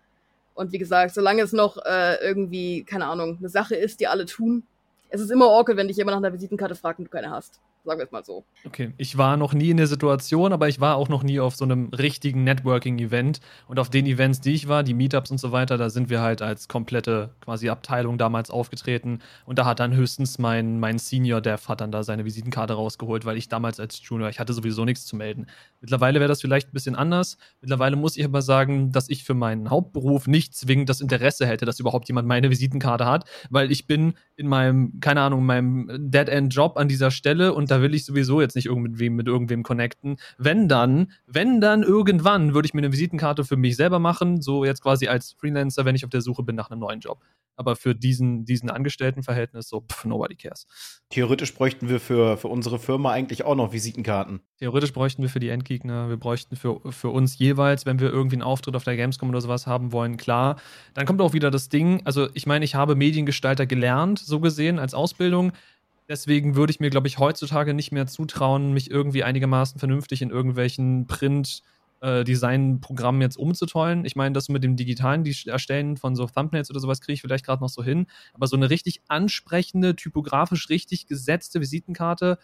Und 0.55 0.73
wie 0.73 0.79
gesagt, 0.79 1.15
solange 1.15 1.43
es 1.43 1.53
noch 1.53 1.77
äh, 1.85 2.17
irgendwie, 2.23 2.85
keine 2.85 3.07
Ahnung, 3.07 3.37
eine 3.39 3.49
Sache 3.49 3.75
ist, 3.75 4.01
die 4.01 4.07
alle 4.07 4.27
tun, 4.27 4.63
es 5.11 5.21
ist 5.21 5.31
immer 5.31 5.47
awkward, 5.47 5.77
wenn 5.77 5.89
dich 5.89 5.97
jemand 5.97 6.17
nach 6.17 6.27
einer 6.27 6.35
Visitenkarte 6.35 6.75
fragt 6.75 6.99
und 6.99 7.07
du 7.07 7.11
keine 7.11 7.31
hast. 7.31 7.61
Sagen 7.83 7.99
wir 7.99 8.05
es 8.05 8.13
mal 8.13 8.25
so. 8.25 8.45
Okay, 8.67 8.93
ich 8.99 9.17
war 9.17 9.39
noch 9.39 9.55
nie 9.55 9.71
in 9.71 9.79
der 9.79 9.87
Situation, 9.87 10.53
aber 10.53 10.69
ich 10.69 10.81
war 10.81 10.97
auch 10.97 11.09
noch 11.09 11.23
nie 11.23 11.41
auf 11.41 11.57
so 11.57 11.65
einem 11.65 11.89
richtigen 11.89 12.45
Networking-Event. 12.45 13.41
Und 13.69 13.79
auf 13.79 13.89
den 13.89 14.05
Events, 14.05 14.43
die 14.43 14.53
ich 14.53 14.69
war, 14.69 14.83
die 14.83 14.93
Meetups 14.93 15.31
und 15.31 15.39
so 15.39 15.51
weiter, 15.51 15.79
da 15.79 15.89
sind 15.89 16.11
wir 16.11 16.21
halt 16.21 16.43
als 16.43 16.69
komplette 16.69 17.31
quasi 17.41 17.71
Abteilung 17.71 18.19
damals 18.19 18.51
aufgetreten. 18.51 19.21
Und 19.47 19.59
da 19.59 19.65
hat 19.65 19.81
dann 19.81 19.95
höchstens 19.95 20.39
mein, 20.39 20.79
mein 20.79 20.99
Senior-Dev 20.99 21.69
hat 21.69 21.81
dann 21.81 21.91
da 21.91 22.03
seine 22.03 22.27
Visitenkarte 22.27 22.75
rausgeholt, 22.75 23.25
weil 23.25 23.39
ich 23.39 23.49
damals 23.49 23.81
als 23.81 23.99
Junior, 24.03 24.29
ich 24.29 24.41
hatte 24.41 24.53
sowieso 24.53 24.85
nichts 24.85 25.07
zu 25.07 25.17
melden. 25.17 25.47
Mittlerweile 25.81 26.21
wäre 26.21 26.29
das 26.29 26.43
vielleicht 26.43 26.69
ein 26.69 26.75
bisschen 26.75 26.97
anders. 26.97 27.39
Mittlerweile 27.63 27.97
muss 27.97 28.19
ich 28.19 28.25
aber 28.27 28.43
sagen, 28.43 28.93
dass 28.93 29.09
ich 29.09 29.25
für 29.25 29.33
meinen 29.33 29.71
Hauptberuf 29.71 30.27
nicht 30.27 30.55
zwingend 30.55 30.91
das 30.91 31.01
Interesse 31.01 31.47
hätte, 31.47 31.65
dass 31.65 31.81
überhaupt 31.81 32.09
jemand 32.09 32.29
meine 32.29 32.51
Visitenkarte 32.51 33.07
hat, 33.07 33.25
weil 33.49 33.73
ich 33.73 33.87
bin 33.87 34.13
in 34.37 34.49
meinem, 34.49 35.01
keine 35.01 35.23
Ahnung, 35.23 35.47
meinem 35.47 35.89
Dead-End-Job 36.11 36.77
an 36.77 36.89
dieser 36.89 37.11
Stelle 37.11 37.55
und 37.55 37.70
da 37.71 37.83
will 37.83 37.95
ich 37.95 38.05
sowieso 38.05 38.41
jetzt 38.41 38.57
nicht 38.57 38.67
irgendwem 38.67 39.15
mit 39.15 39.27
irgendwem 39.27 39.63
connecten. 39.63 40.17
Wenn 40.39 40.69
dann, 40.69 41.13
wenn 41.27 41.61
dann 41.61 41.83
irgendwann 41.83 42.55
würde 42.55 42.67
ich 42.67 42.75
mir 42.75 42.81
eine 42.81 42.93
Visitenkarte 42.93 43.45
für 43.45 43.57
mich 43.57 43.77
selber 43.77 43.99
machen, 43.99 44.41
so 44.41 44.65
jetzt 44.65 44.83
quasi 44.83 45.09
als 45.09 45.33
Freelancer, 45.33 45.85
wenn 45.85 45.95
ich 45.95 46.05
auf 46.05 46.11
der 46.11 46.21
Suche 46.21 46.43
bin 46.43 46.57
nach 46.57 46.71
einem 46.71 46.81
neuen 46.81 47.01
Job. 47.01 47.23
Aber 47.57 47.77
für 47.77 47.95
diesen, 47.95 48.47
diesen 48.47 48.71
Angestelltenverhältnis 48.71 49.69
so, 49.69 49.83
pff, 49.83 50.07
nobody 50.07 50.35
cares. 50.35 50.67
Theoretisch 51.11 51.55
bräuchten 51.55 51.89
wir 51.91 52.01
für, 52.01 52.39
für 52.39 52.49
unsere 52.49 52.79
Firma 52.79 53.13
eigentlich 53.13 53.45
auch 53.45 53.55
noch 53.55 53.73
Visitenkarten. 53.73 54.41
Theoretisch 54.59 54.93
bräuchten 54.93 55.23
wir 55.23 55.29
für 55.29 55.41
die 55.41 55.51
Endgegner, 55.51 56.09
wir 56.09 56.17
bräuchten 56.17 56.57
für, 56.57 56.81
für 56.91 57.11
uns 57.11 57.39
jeweils, 57.39 57.85
wenn 57.85 58.01
wir 58.01 58.11
irgendwie 58.11 58.37
einen 58.37 58.43
Auftritt 58.43 58.77
auf 58.77 58.85
der 58.85 58.97
Gamescom 58.97 59.29
oder 59.29 59.43
sowas 59.43 59.67
haben 59.67 59.93
wollen, 59.93 60.17
klar. 60.17 60.57
Dann 60.95 61.05
kommt 61.07 61.21
auch 61.21 61.35
wieder 61.35 61.51
das 61.51 61.69
Ding, 61.69 62.01
also 62.05 62.29
ich 62.33 62.47
meine, 62.47 62.65
ich 62.65 62.75
habe 62.75 62.95
Mediengestalter 62.95 63.67
gelernt, 63.67 64.19
so 64.19 64.41
gesehen, 64.41 64.79
als 64.79 64.95
Ausbildung. 64.95 65.53
Deswegen 66.11 66.57
würde 66.57 66.73
ich 66.73 66.81
mir, 66.81 66.91
glaube 66.91 67.07
ich, 67.07 67.19
heutzutage 67.19 67.73
nicht 67.73 67.93
mehr 67.93 68.09
zutrauen, 68.09 68.73
mich 68.75 68.91
irgendwie 68.91 69.23
einigermaßen 69.23 69.79
vernünftig 69.79 70.23
in 70.23 70.31
irgendwelchen 70.31 71.07
Print- 71.07 71.63
äh, 72.01 72.25
Design-Programmen 72.25 73.21
jetzt 73.21 73.37
umzutollen. 73.37 74.05
Ich 74.05 74.17
meine, 74.17 74.33
das 74.33 74.49
mit 74.49 74.65
dem 74.65 74.75
digitalen 74.75 75.23
die 75.23 75.37
Erstellen 75.47 75.97
von 75.97 76.17
so 76.17 76.27
Thumbnails 76.27 76.71
oder 76.71 76.81
sowas 76.81 77.01
kriege 77.01 77.15
ich 77.15 77.21
vielleicht 77.21 77.45
gerade 77.45 77.63
noch 77.63 77.69
so 77.69 77.85
hin. 77.85 78.07
Aber 78.33 78.47
so 78.49 78.57
eine 78.57 78.71
richtig 78.71 79.03
ansprechende, 79.07 79.95
typografisch 79.95 80.69
richtig 80.69 81.07
gesetzte 81.07 81.61
Visitenkarte, 81.61 82.39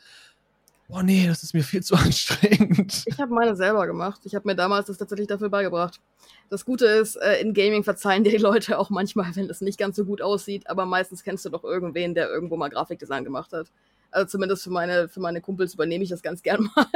boah, 0.88 1.03
nee, 1.03 1.27
das 1.27 1.42
ist 1.42 1.55
mir 1.55 1.62
viel 1.62 1.83
zu 1.83 1.94
anstrengend. 1.96 3.05
Ich 3.07 3.18
habe 3.18 3.33
meine 3.35 3.57
selber 3.57 3.87
gemacht. 3.87 4.20
Ich 4.25 4.35
habe 4.35 4.49
mir 4.49 4.55
damals 4.55 4.87
das 4.87 4.99
tatsächlich 4.99 5.29
dafür 5.29 5.49
beigebracht. 5.49 6.01
Das 6.49 6.64
Gute 6.64 6.87
ist, 6.87 7.16
äh, 7.16 7.40
in 7.40 7.55
Gaming 7.55 7.85
verzeihen 7.85 8.25
dir 8.25 8.31
die 8.31 8.38
Leute 8.38 8.79
auch 8.79 8.90
manchmal, 8.90 9.35
wenn 9.35 9.49
das 9.49 9.61
nicht 9.61 9.79
ganz 9.79 9.96
so 9.96 10.05
gut 10.05 10.22
aussieht, 10.22 10.68
aber 10.68 10.87
meistens 10.87 11.25
kennst 11.25 11.44
du 11.44 11.51
doch 11.51 11.64
irgendwen, 11.64 12.14
der 12.14 12.29
irgendwo 12.29 12.57
mal 12.57 12.68
Grafikdesign 12.68 13.25
gemacht 13.25 13.53
hat. 13.53 13.68
Also 14.11 14.29
zumindest 14.29 14.62
für 14.62 14.70
meine, 14.70 15.09
für 15.09 15.20
meine 15.20 15.40
Kumpels 15.40 15.75
übernehme 15.75 16.05
ich 16.05 16.11
das 16.11 16.22
ganz 16.22 16.42
gern 16.44 16.70
mal. 16.75 16.87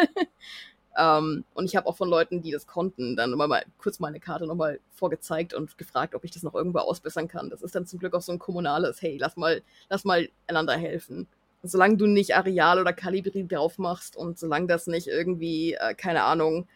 ähm, 0.96 1.44
und 1.54 1.64
ich 1.64 1.74
habe 1.74 1.86
auch 1.86 1.96
von 1.96 2.08
Leuten, 2.08 2.42
die 2.42 2.52
das 2.52 2.66
konnten, 2.66 3.16
dann 3.16 3.32
immer 3.32 3.48
mal 3.48 3.64
kurz 3.78 3.98
meine 3.98 4.20
Karte 4.20 4.46
nochmal 4.46 4.78
vorgezeigt 4.94 5.52
und 5.52 5.76
gefragt, 5.78 6.14
ob 6.14 6.24
ich 6.24 6.30
das 6.30 6.44
noch 6.44 6.54
irgendwo 6.54 6.78
ausbessern 6.78 7.26
kann. 7.26 7.50
Das 7.50 7.62
ist 7.62 7.74
dann 7.74 7.86
zum 7.86 7.98
Glück 7.98 8.14
auch 8.14 8.22
so 8.22 8.32
ein 8.32 8.38
kommunales, 8.38 9.02
hey, 9.02 9.16
lass 9.18 9.36
mal, 9.36 9.62
lass 9.88 10.04
mal 10.04 10.28
einander 10.46 10.76
helfen 10.76 11.26
solange 11.62 11.96
du 11.96 12.06
nicht 12.06 12.34
Areal 12.36 12.80
oder 12.80 12.92
Kalibri 12.92 13.46
drauf 13.46 13.78
machst 13.78 14.16
und 14.16 14.38
solange 14.38 14.66
das 14.66 14.86
nicht 14.86 15.08
irgendwie, 15.08 15.74
äh, 15.74 15.94
keine 15.94 16.24
Ahnung, 16.24 16.66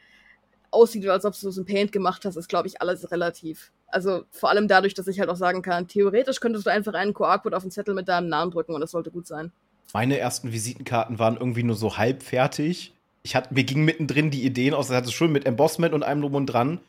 aussieht, 0.70 1.06
als 1.08 1.24
ob 1.24 1.38
du 1.38 1.48
es 1.48 1.56
in 1.56 1.64
Paint 1.64 1.92
gemacht 1.92 2.24
hast, 2.24 2.36
ist, 2.36 2.48
glaube 2.48 2.68
ich, 2.68 2.80
alles 2.82 3.10
relativ. 3.10 3.72
Also 3.86 4.24
vor 4.30 4.50
allem 4.50 4.66
dadurch, 4.66 4.94
dass 4.94 5.06
ich 5.06 5.20
halt 5.20 5.30
auch 5.30 5.36
sagen 5.36 5.62
kann, 5.62 5.86
theoretisch 5.86 6.40
könntest 6.40 6.66
du 6.66 6.70
einfach 6.70 6.94
einen 6.94 7.14
QR-Code 7.14 7.56
auf 7.56 7.62
den 7.62 7.70
Zettel 7.70 7.94
mit 7.94 8.08
deinem 8.08 8.28
Namen 8.28 8.50
drücken 8.50 8.74
und 8.74 8.80
das 8.80 8.90
sollte 8.90 9.10
gut 9.10 9.26
sein. 9.26 9.52
Meine 9.92 10.18
ersten 10.18 10.52
Visitenkarten 10.52 11.18
waren 11.20 11.36
irgendwie 11.36 11.62
nur 11.62 11.76
so 11.76 11.96
halb 11.96 12.24
fertig. 12.24 12.92
Ich 13.22 13.36
hatte, 13.36 13.54
mir 13.54 13.64
gingen 13.64 13.84
mittendrin 13.84 14.30
die 14.30 14.44
Ideen 14.44 14.74
aus, 14.74 14.88
das 14.88 14.96
hatte 14.96 15.12
schon 15.12 15.32
mit 15.32 15.46
Embossment 15.46 15.94
und 15.94 16.02
allem 16.02 16.20
drum 16.20 16.34
und 16.34 16.46
dran. 16.46 16.80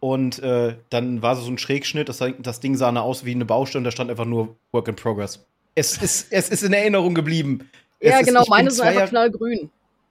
Und 0.00 0.38
äh, 0.40 0.76
dann 0.90 1.22
war 1.22 1.36
so 1.36 1.50
ein 1.50 1.58
Schrägschnitt, 1.58 2.08
das, 2.08 2.22
das 2.38 2.60
Ding 2.60 2.76
sah 2.76 2.94
aus 2.96 3.24
wie 3.24 3.32
eine 3.32 3.44
Baustelle 3.44 3.80
und 3.80 3.84
da 3.84 3.90
stand 3.90 4.10
einfach 4.10 4.24
nur 4.24 4.56
Work 4.72 4.88
in 4.88 4.96
Progress. 4.96 5.46
Es 5.78 5.98
ist, 5.98 6.32
es 6.32 6.48
ist 6.48 6.62
in 6.62 6.72
Erinnerung 6.72 7.14
geblieben. 7.14 7.70
Ja, 8.00 8.20
es 8.20 8.26
genau, 8.26 8.42
ist, 8.42 8.48
meine 8.48 8.70
sind 8.70 8.84
einfach 8.84 9.10
knallgrün. 9.10 9.70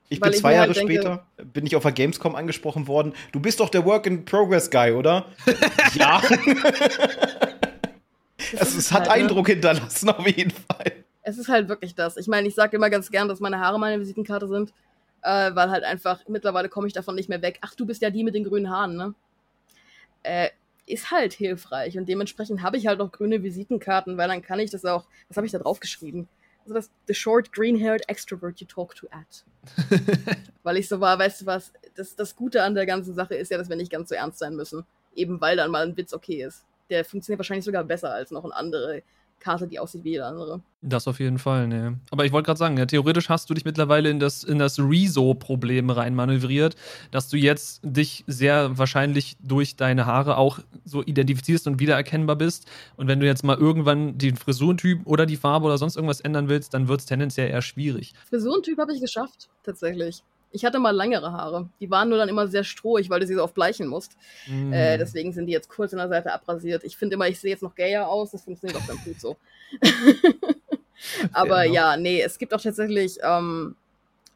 Ich 0.09 0.19
bin 0.19 0.31
zwei 0.33 0.53
Jahre 0.53 0.67
halt 0.67 0.77
später, 0.77 1.25
bin 1.53 1.65
ich 1.65 1.75
auf 1.75 1.81
der 1.81 1.91
Gamescom 1.91 2.35
angesprochen 2.35 2.87
worden. 2.87 3.13
Du 3.31 3.39
bist 3.39 3.59
doch 3.59 3.69
der 3.69 3.83
Work-in-Progress-Guy, 3.83 4.91
oder? 4.91 5.25
ja. 5.95 6.21
es, 8.53 8.75
es 8.75 8.91
hat 8.91 9.09
halt, 9.09 9.17
ne? 9.17 9.25
Eindruck 9.25 9.47
hinterlassen, 9.47 10.09
auf 10.09 10.27
jeden 10.27 10.51
Fall. 10.51 10.91
Es 11.23 11.39
ist 11.39 11.49
halt 11.49 11.67
wirklich 11.67 11.95
das. 11.95 12.17
Ich 12.17 12.27
meine, 12.27 12.47
ich 12.47 12.53
sage 12.53 12.77
immer 12.77 12.91
ganz 12.91 13.09
gern, 13.09 13.27
dass 13.27 13.39
meine 13.39 13.59
Haare 13.59 13.79
meine 13.79 13.99
Visitenkarte 13.99 14.47
sind, 14.47 14.71
äh, 15.23 15.49
weil 15.55 15.71
halt 15.71 15.83
einfach, 15.83 16.19
mittlerweile 16.27 16.69
komme 16.69 16.85
ich 16.85 16.93
davon 16.93 17.15
nicht 17.15 17.29
mehr 17.29 17.41
weg. 17.41 17.57
Ach, 17.61 17.73
du 17.73 17.87
bist 17.87 18.03
ja 18.03 18.11
die 18.11 18.23
mit 18.23 18.35
den 18.35 18.43
grünen 18.43 18.69
Haaren, 18.69 18.95
ne? 18.95 19.15
Äh, 20.21 20.49
ist 20.85 21.11
halt 21.11 21.33
hilfreich 21.33 21.97
und 21.97 22.07
dementsprechend 22.07 22.61
habe 22.61 22.77
ich 22.77 22.87
halt 22.87 23.01
auch 23.01 23.11
grüne 23.11 23.43
Visitenkarten, 23.43 24.17
weil 24.17 24.27
dann 24.27 24.41
kann 24.41 24.59
ich 24.59 24.71
das 24.71 24.85
auch, 24.85 25.05
was 25.27 25.37
habe 25.37 25.47
ich 25.47 25.51
da 25.51 25.59
drauf 25.59 25.79
geschrieben? 25.79 26.27
also 26.65 26.73
das 26.73 26.89
The 27.07 27.13
Short 27.13 27.53
Green-Haired 27.53 28.09
Extrovert 28.09 28.59
You 28.59 28.67
Talk 28.67 28.95
to 28.95 29.07
at. 29.11 29.45
weil 30.63 30.77
ich 30.77 30.87
so 30.87 30.99
war, 30.99 31.17
weißt 31.17 31.41
du 31.41 31.45
was, 31.45 31.71
das, 31.95 32.15
das 32.15 32.35
Gute 32.35 32.63
an 32.63 32.75
der 32.75 32.85
ganzen 32.85 33.13
Sache 33.13 33.35
ist 33.35 33.51
ja, 33.51 33.57
dass 33.57 33.69
wir 33.69 33.75
nicht 33.75 33.91
ganz 33.91 34.09
so 34.09 34.15
ernst 34.15 34.39
sein 34.39 34.55
müssen. 34.55 34.85
Eben 35.15 35.39
weil 35.39 35.55
dann 35.55 35.71
mal 35.71 35.85
ein 35.85 35.95
Witz 35.95 36.13
okay 36.13 36.43
ist. 36.43 36.65
Der 36.89 37.05
funktioniert 37.05 37.39
wahrscheinlich 37.39 37.65
sogar 37.65 37.83
besser 37.83 38.13
als 38.13 38.31
noch 38.31 38.43
eine 38.43 38.55
andere 38.55 39.03
Karte, 39.39 39.67
die 39.67 39.79
aussieht 39.79 40.03
wie 40.03 40.11
jede 40.11 40.25
andere. 40.25 40.61
Das 40.81 41.07
auf 41.07 41.19
jeden 41.19 41.39
Fall, 41.39 41.67
ne. 41.67 41.99
Aber 42.11 42.25
ich 42.25 42.31
wollte 42.31 42.47
gerade 42.47 42.57
sagen, 42.57 42.77
ja, 42.77 42.85
theoretisch 42.85 43.29
hast 43.29 43.49
du 43.49 43.53
dich 43.53 43.65
mittlerweile 43.65 44.09
in 44.09 44.19
das, 44.19 44.43
in 44.43 44.59
das 44.59 44.79
Rezo-Problem 44.79 45.89
reinmanövriert, 45.89 46.75
dass 47.11 47.29
du 47.29 47.37
jetzt 47.37 47.81
dich 47.83 48.23
sehr 48.27 48.77
wahrscheinlich 48.77 49.37
durch 49.41 49.75
deine 49.75 50.05
Haare 50.05 50.37
auch 50.37 50.59
so 50.83 51.03
identifizierst 51.03 51.67
und 51.67 51.79
wiedererkennbar 51.79 52.35
bist. 52.35 52.67
Und 52.97 53.07
wenn 53.07 53.19
du 53.19 53.25
jetzt 53.25 53.43
mal 53.43 53.57
irgendwann 53.57 54.17
den 54.17 54.35
Frisurentyp 54.35 55.05
oder 55.05 55.25
die 55.25 55.37
Farbe 55.37 55.65
oder 55.65 55.77
sonst 55.77 55.95
irgendwas 55.95 56.21
ändern 56.21 56.49
willst, 56.49 56.73
dann 56.73 56.87
wird 56.87 57.01
es 57.01 57.05
tendenziell 57.05 57.49
eher 57.49 57.61
schwierig. 57.61 58.13
Frisurentyp 58.29 58.77
habe 58.77 58.93
ich 58.93 59.01
geschafft, 59.01 59.49
tatsächlich. 59.63 60.23
Ich 60.51 60.63
hatte 60.63 60.79
mal 60.79 60.95
längere 60.95 61.31
Haare. 61.31 61.69
Die 61.79 61.91
waren 61.91 62.09
nur 62.09 62.17
dann 62.17 62.29
immer 62.29 62.47
sehr 62.47 62.63
strohig, 62.63 63.09
weil 63.09 63.19
du 63.19 63.27
sie 63.27 63.35
so 63.35 63.43
oft 63.43 63.53
bleichen 63.53 63.87
musst. 63.87 64.17
Mm. 64.47 64.71
Äh, 64.71 64.97
deswegen 64.97 65.33
sind 65.33 65.47
die 65.47 65.53
jetzt 65.53 65.69
kurz 65.69 65.93
an 65.93 65.99
der 65.99 66.09
Seite 66.09 66.33
abrasiert. 66.33 66.83
Ich 66.83 66.95
finde 66.97 67.15
immer, 67.15 67.27
ich 67.27 67.39
sehe 67.39 67.51
jetzt 67.51 67.63
noch 67.63 67.75
gayer 67.75 68.07
aus. 68.07 68.31
Das 68.31 68.43
funktioniert 68.43 68.79
auch 68.81 68.87
ganz 68.87 69.03
gut 69.03 69.19
so. 69.19 69.37
Aber 71.33 71.63
genau. 71.63 71.75
ja, 71.75 71.97
nee, 71.97 72.21
es 72.21 72.37
gibt 72.37 72.53
auch 72.53 72.61
tatsächlich 72.61 73.17
ähm, 73.21 73.75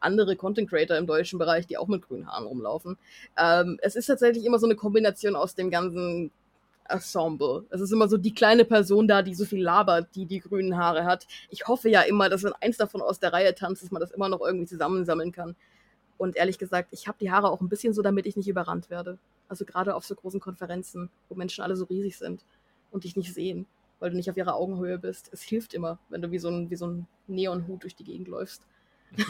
andere 0.00 0.36
Content 0.36 0.68
Creator 0.68 0.96
im 0.96 1.06
deutschen 1.06 1.38
Bereich, 1.38 1.66
die 1.66 1.78
auch 1.78 1.88
mit 1.88 2.02
grünen 2.02 2.26
Haaren 2.26 2.46
rumlaufen. 2.46 2.96
Ähm, 3.38 3.78
es 3.82 3.96
ist 3.96 4.06
tatsächlich 4.06 4.44
immer 4.44 4.58
so 4.58 4.66
eine 4.66 4.76
Kombination 4.76 5.36
aus 5.36 5.54
dem 5.54 5.70
ganzen 5.70 6.30
Ensemble. 6.88 7.64
Es 7.70 7.80
ist 7.80 7.92
immer 7.92 8.08
so 8.08 8.16
die 8.16 8.34
kleine 8.34 8.64
Person 8.64 9.06
da, 9.06 9.22
die 9.22 9.34
so 9.34 9.44
viel 9.44 9.62
labert, 9.62 10.08
die 10.14 10.26
die 10.26 10.40
grünen 10.40 10.76
Haare 10.76 11.04
hat. 11.04 11.26
Ich 11.50 11.68
hoffe 11.68 11.88
ja 11.88 12.02
immer, 12.02 12.28
dass 12.28 12.42
wenn 12.42 12.52
eins 12.60 12.76
davon 12.76 13.00
aus 13.00 13.20
der 13.20 13.32
Reihe 13.32 13.54
tanzt, 13.54 13.82
dass 13.82 13.90
man 13.90 14.00
das 14.00 14.10
immer 14.10 14.28
noch 14.28 14.40
irgendwie 14.40 14.66
zusammensammeln 14.66 15.32
kann. 15.32 15.54
Und 16.20 16.36
ehrlich 16.36 16.58
gesagt, 16.58 16.88
ich 16.92 17.08
habe 17.08 17.16
die 17.18 17.30
Haare 17.30 17.50
auch 17.50 17.62
ein 17.62 17.70
bisschen 17.70 17.94
so, 17.94 18.02
damit 18.02 18.26
ich 18.26 18.36
nicht 18.36 18.46
überrannt 18.46 18.90
werde. 18.90 19.16
Also 19.48 19.64
gerade 19.64 19.94
auf 19.94 20.04
so 20.04 20.14
großen 20.14 20.38
Konferenzen, 20.38 21.08
wo 21.30 21.34
Menschen 21.34 21.64
alle 21.64 21.76
so 21.76 21.86
riesig 21.86 22.18
sind 22.18 22.44
und 22.90 23.04
dich 23.04 23.16
nicht 23.16 23.32
sehen, 23.32 23.64
weil 24.00 24.10
du 24.10 24.16
nicht 24.16 24.28
auf 24.28 24.36
ihrer 24.36 24.54
Augenhöhe 24.54 24.98
bist. 24.98 25.30
Es 25.32 25.40
hilft 25.40 25.72
immer, 25.72 25.98
wenn 26.10 26.20
du 26.20 26.30
wie 26.30 26.38
so 26.38 26.50
ein, 26.50 26.68
wie 26.68 26.76
so 26.76 26.88
ein 26.88 27.06
Neonhut 27.26 27.84
durch 27.84 27.96
die 27.96 28.04
Gegend 28.04 28.28
läufst. 28.28 28.60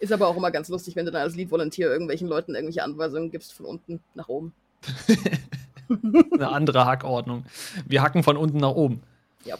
Ist 0.00 0.12
aber 0.12 0.28
auch 0.28 0.36
immer 0.36 0.50
ganz 0.50 0.68
lustig, 0.68 0.96
wenn 0.96 1.06
du 1.06 1.12
dann 1.12 1.22
als 1.22 1.34
Lead-Volunteer 1.34 1.90
irgendwelchen 1.90 2.28
Leuten 2.28 2.54
irgendwelche 2.54 2.84
Anweisungen 2.84 3.30
gibst 3.30 3.54
von 3.54 3.64
unten 3.64 4.00
nach 4.14 4.28
oben. 4.28 4.52
Eine 5.88 6.50
andere 6.50 6.84
Hackordnung. 6.84 7.46
Wir 7.86 8.02
hacken 8.02 8.22
von 8.22 8.36
unten 8.36 8.58
nach 8.58 8.74
oben. 8.74 9.02
Ja. 9.46 9.56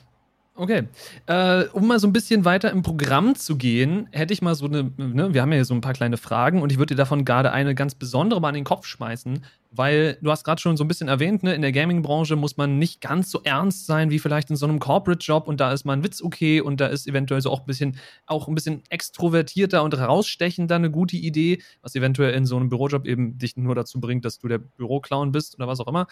Okay. 0.59 0.85
Äh, 1.27 1.65
um 1.73 1.87
mal 1.87 2.01
so 2.01 2.07
ein 2.07 2.15
bisschen 2.15 2.47
weiter 2.47 2.71
im 2.71 2.83
Programm 2.83 3.35
zu 3.35 3.57
gehen, 3.57 4.09
hätte 4.13 4.33
ich 4.33 4.41
mal 4.41 4.55
so 4.55 4.65
eine, 4.65 4.91
ne, 4.97 5.35
wir 5.35 5.43
haben 5.43 5.53
ja 5.53 5.57
hier 5.57 5.65
so 5.67 5.75
ein 5.75 5.83
paar 5.83 5.93
kleine 5.93 6.17
Fragen 6.17 6.63
und 6.63 6.73
ich 6.73 6.79
würde 6.79 6.95
dir 6.95 6.99
davon 6.99 7.27
gerade 7.27 7.53
eine 7.53 7.75
ganz 7.75 7.95
besondere 7.95 8.41
mal 8.41 8.49
an 8.49 8.55
den 8.55 8.65
Kopf 8.65 8.87
schmeißen, 8.87 9.45
weil 9.71 10.17
du 10.23 10.31
hast 10.31 10.45
gerade 10.45 10.59
schon 10.59 10.79
so 10.79 10.85
ein 10.85 10.89
bisschen 10.89 11.09
erwähnt, 11.09 11.43
ne, 11.43 11.55
in 11.55 11.61
der 11.61 11.73
Gaming-Branche 11.73 12.37
muss 12.37 12.57
man 12.57 12.79
nicht 12.79 13.03
ganz 13.03 13.31
so 13.31 13.43
ernst 13.45 13.85
sein 13.85 14.11
wie 14.11 14.19
vielleicht 14.19 14.49
in 14.49 14.57
so 14.57 14.67
einem 14.67 14.79
Corporate-Job 14.79 15.47
und 15.47 15.61
da 15.61 15.73
ist 15.73 15.85
mal 15.85 15.93
ein 15.93 16.05
Witz 16.05 16.23
okay 16.23 16.63
und 16.63 16.81
da 16.81 16.87
ist 16.87 17.07
eventuell 17.07 17.43
so 17.43 17.51
auch 17.51 17.61
ein 17.61 17.67
bisschen, 17.67 17.99
auch 18.25 18.49
ein 18.49 18.55
bisschen 18.55 18.83
extrovertierter 18.89 19.83
und 19.83 19.93
rausstechender 19.99 20.77
eine 20.77 20.91
gute 20.91 21.17
Idee, 21.17 21.63
was 21.83 21.95
eventuell 21.95 22.33
in 22.33 22.47
so 22.47 22.57
einem 22.57 22.71
Bürojob 22.71 23.07
eben 23.07 23.37
dich 23.37 23.59
nur 23.59 23.75
dazu 23.75 24.01
bringt, 24.01 24.25
dass 24.25 24.39
du 24.39 24.49
der 24.49 24.59
Büroclown 24.59 25.33
bist 25.33 25.57
oder 25.57 25.69
was 25.69 25.81
auch 25.81 25.89
immer. 25.89 26.07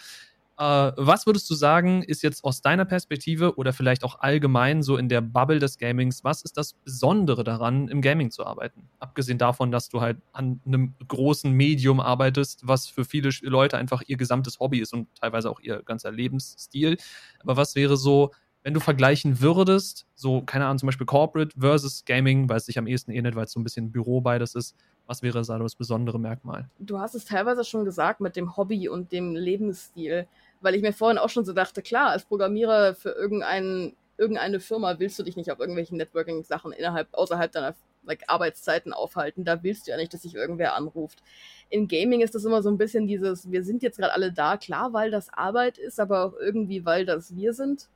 Äh, 0.57 0.91
was 0.95 1.25
würdest 1.25 1.49
du 1.49 1.53
sagen, 1.53 2.01
ist 2.01 2.23
jetzt 2.23 2.43
aus 2.43 2.61
deiner 2.61 2.85
Perspektive 2.85 3.57
oder 3.57 3.73
vielleicht 3.73 4.03
auch 4.03 4.19
allgemein 4.19 4.83
so 4.83 4.95
in 4.95 5.09
der 5.09 5.21
Bubble 5.21 5.59
des 5.59 5.77
Gamings, 5.77 6.23
was 6.23 6.43
ist 6.43 6.55
das 6.57 6.73
Besondere 6.73 7.43
daran, 7.43 7.89
im 7.89 8.01
Gaming 8.01 8.31
zu 8.31 8.45
arbeiten? 8.45 8.87
Abgesehen 8.99 9.37
davon, 9.37 9.71
dass 9.71 9.89
du 9.89 9.99
halt 9.99 10.17
an 10.31 10.61
einem 10.65 10.93
großen 11.07 11.51
Medium 11.51 11.99
arbeitest, 11.99 12.67
was 12.67 12.87
für 12.87 13.03
viele 13.03 13.29
Leute 13.41 13.77
einfach 13.77 14.01
ihr 14.07 14.15
gesamtes 14.15 14.59
Hobby 14.59 14.79
ist 14.79 14.93
und 14.93 15.07
teilweise 15.15 15.49
auch 15.49 15.59
ihr 15.59 15.83
ganzer 15.83 16.11
Lebensstil. 16.11 16.97
Aber 17.41 17.57
was 17.57 17.75
wäre 17.75 17.97
so, 17.97 18.31
wenn 18.63 18.73
du 18.73 18.79
vergleichen 18.79 19.41
würdest, 19.41 20.07
so, 20.15 20.41
keine 20.41 20.65
Ahnung, 20.65 20.79
zum 20.79 20.87
Beispiel 20.87 21.05
Corporate 21.05 21.53
versus 21.59 22.03
Gaming, 22.05 22.49
weil 22.49 22.57
es 22.57 22.65
sich 22.65 22.79
am 22.79 22.87
ehesten 22.87 23.11
ähnelt, 23.11 23.35
weil 23.35 23.45
es 23.45 23.51
so 23.51 23.59
ein 23.59 23.63
bisschen 23.63 23.91
Büro 23.91 24.21
beides 24.21 24.55
ist, 24.55 24.75
was 25.05 25.21
wäre 25.21 25.39
da 25.43 25.59
das 25.59 25.75
besondere 25.75 26.19
Merkmal? 26.19 26.67
Du 26.79 26.97
hast 26.97 27.13
es 27.13 27.25
teilweise 27.25 27.63
schon 27.63 27.85
gesagt 27.85 28.21
mit 28.21 28.35
dem 28.35 28.57
Hobby 28.57 28.89
und 28.89 29.11
dem 29.11 29.35
Lebensstil 29.35 30.27
weil 30.65 30.73
ich 30.73 30.81
mir 30.81 30.93
vorhin 30.93 31.19
auch 31.19 31.29
schon 31.29 31.45
so 31.45 31.53
dachte, 31.53 31.83
klar, 31.83 32.09
als 32.09 32.25
Programmierer 32.25 32.95
für 32.95 33.11
irgendein, 33.11 33.95
irgendeine 34.17 34.59
Firma 34.59 34.97
willst 34.97 35.19
du 35.19 35.23
dich 35.23 35.37
nicht 35.37 35.51
auf 35.51 35.59
irgendwelchen 35.59 35.95
Networking-Sachen 35.97 36.71
innerhalb, 36.71 37.07
außerhalb 37.13 37.51
deiner 37.51 37.75
like, 38.03 38.23
Arbeitszeiten 38.25 38.91
aufhalten. 38.91 39.45
Da 39.45 39.61
willst 39.61 39.85
du 39.85 39.91
ja 39.91 39.97
nicht, 39.97 40.11
dass 40.11 40.23
sich 40.23 40.33
irgendwer 40.33 40.73
anruft. 40.73 41.21
In 41.69 41.87
Gaming 41.87 42.21
ist 42.21 42.33
das 42.33 42.45
immer 42.45 42.63
so 42.63 42.69
ein 42.69 42.79
bisschen 42.79 43.05
dieses, 43.05 43.51
wir 43.51 43.63
sind 43.63 43.83
jetzt 43.83 43.99
gerade 43.99 44.13
alle 44.13 44.31
da, 44.31 44.57
klar, 44.57 44.91
weil 44.91 45.11
das 45.11 45.31
Arbeit 45.31 45.77
ist, 45.77 45.99
aber 45.99 46.25
auch 46.25 46.33
irgendwie, 46.33 46.83
weil 46.83 47.05
das 47.05 47.35
wir 47.35 47.53
sind. 47.53 47.87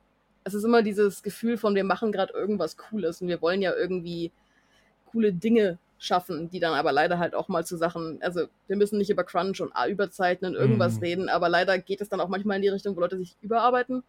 Es 0.44 0.54
ist 0.54 0.62
immer 0.62 0.84
dieses 0.84 1.24
Gefühl 1.24 1.58
von, 1.58 1.74
wir 1.74 1.84
machen 1.84 2.12
gerade 2.12 2.32
irgendwas 2.32 2.76
Cooles 2.76 3.20
und 3.20 3.26
wir 3.26 3.42
wollen 3.42 3.62
ja 3.62 3.74
irgendwie 3.74 4.30
coole 5.06 5.32
Dinge 5.32 5.78
schaffen, 6.00 6.48
die 6.48 6.60
dann 6.60 6.72
aber 6.72 6.92
leider 6.92 7.18
halt 7.18 7.34
auch 7.34 7.48
mal 7.48 7.64
zu 7.64 7.76
Sachen, 7.76 8.20
also 8.22 8.46
wir 8.66 8.76
müssen 8.76 8.98
nicht 8.98 9.10
über 9.10 9.22
Crunch 9.22 9.60
und 9.60 9.72
Überzeiten 9.86 10.46
und 10.46 10.54
irgendwas 10.54 10.98
mm. 10.98 11.04
reden, 11.04 11.28
aber 11.28 11.50
leider 11.50 11.78
geht 11.78 12.00
es 12.00 12.08
dann 12.08 12.20
auch 12.20 12.28
manchmal 12.28 12.56
in 12.56 12.62
die 12.62 12.68
Richtung, 12.68 12.96
wo 12.96 13.00
Leute 13.00 13.18
sich 13.18 13.36
überarbeiten. 13.42 14.02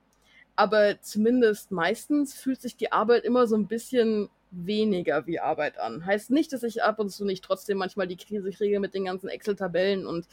Aber 0.55 0.99
zumindest 1.01 1.71
meistens 1.71 2.33
fühlt 2.33 2.61
sich 2.61 2.77
die 2.77 2.93
Arbeit 2.93 3.25
immer 3.25 3.45
so 3.45 3.57
ein 3.57 3.67
bisschen 3.67 4.29
weniger 4.51 5.27
wie 5.27 5.41
Arbeit 5.41 5.79
an. 5.79 6.05
Heißt 6.05 6.31
nicht, 6.31 6.53
dass 6.53 6.63
ich 6.63 6.81
ab 6.81 6.97
und 6.99 7.09
zu 7.09 7.25
nicht 7.25 7.43
trotzdem 7.43 7.77
manchmal 7.77 8.07
die 8.07 8.17
Krise 8.17 8.51
kriege 8.51 8.79
mit 8.79 8.93
den 8.93 9.05
ganzen 9.05 9.27
Excel-Tabellen 9.27 10.05
und 10.05 10.27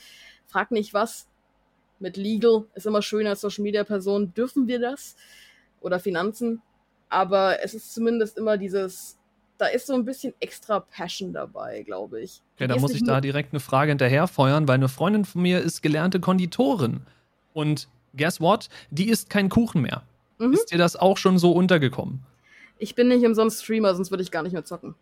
frag 0.46 0.70
nicht 0.70 0.94
was. 0.94 1.26
Mit 1.98 2.16
Legal 2.16 2.66
ist 2.74 2.86
immer 2.86 3.02
schön 3.02 3.26
als 3.26 3.40
Social 3.40 3.64
Media 3.64 3.82
Person, 3.82 4.32
dürfen 4.32 4.68
wir 4.68 4.78
das? 4.78 5.16
Oder 5.80 5.98
Finanzen. 5.98 6.62
Aber 7.08 7.64
es 7.64 7.74
ist 7.74 7.92
zumindest 7.92 8.38
immer 8.38 8.58
dieses, 8.58 9.18
da 9.58 9.66
ist 9.66 9.88
so 9.88 9.94
ein 9.94 10.04
bisschen 10.04 10.32
extra 10.40 10.80
Passion 10.80 11.32
dabei, 11.32 11.82
glaube 11.82 12.20
ich. 12.20 12.40
Ja, 12.58 12.68
da 12.68 12.76
muss 12.76 12.94
ich 12.94 13.04
da 13.04 13.20
direkt 13.20 13.52
eine 13.52 13.60
Frage 13.60 13.90
hinterherfeuern, 13.90 14.68
weil 14.68 14.76
eine 14.76 14.88
Freundin 14.88 15.24
von 15.24 15.42
mir 15.42 15.60
ist 15.60 15.82
gelernte 15.82 16.20
Konditorin. 16.20 17.00
Und 17.52 17.88
guess 18.16 18.40
what? 18.40 18.68
Die 18.90 19.08
isst 19.08 19.30
keinen 19.30 19.48
Kuchen 19.48 19.82
mehr. 19.82 20.02
Mhm. 20.38 20.52
Ist 20.52 20.70
dir 20.72 20.78
das 20.78 20.94
auch 20.94 21.16
schon 21.16 21.38
so 21.38 21.52
untergekommen? 21.52 22.20
Ich 22.78 22.94
bin 22.94 23.08
nicht 23.08 23.26
umsonst 23.26 23.64
Streamer, 23.64 23.94
sonst 23.94 24.10
würde 24.10 24.22
ich 24.22 24.30
gar 24.30 24.44
nicht 24.44 24.52
mehr 24.52 24.64
zocken. 24.64 24.94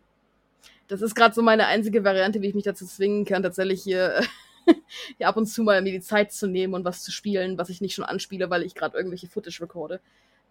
Das 0.89 1.03
ist 1.03 1.15
gerade 1.15 1.35
so 1.35 1.43
meine 1.43 1.67
einzige 1.67 2.03
Variante, 2.05 2.41
wie 2.41 2.47
ich 2.47 2.55
mich 2.55 2.65
dazu 2.65 2.87
zwingen 2.87 3.27
kann, 3.27 3.43
tatsächlich 3.43 3.83
hier, 3.83 4.23
hier 5.19 5.29
ab 5.29 5.37
und 5.37 5.47
zu 5.47 5.63
mal 5.63 5.83
mir 5.83 5.93
die 5.93 6.01
Zeit 6.01 6.33
zu 6.33 6.47
nehmen 6.47 6.73
und 6.73 6.87
was 6.87 7.03
zu 7.03 7.13
spielen, 7.13 7.59
was 7.59 7.69
ich 7.69 7.83
nicht 7.83 7.95
schon 7.95 8.05
anspiele, 8.05 8.49
weil 8.49 8.63
ich 8.63 8.75
gerade 8.75 8.97
irgendwelche 8.97 9.29
Footage 9.29 9.61
recorde. 9.61 10.01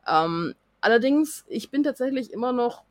Ähm, 0.08 0.54
allerdings, 0.82 1.46
ich 1.48 1.72
bin 1.72 1.82
tatsächlich 1.82 2.32
immer 2.32 2.52
noch 2.54 2.84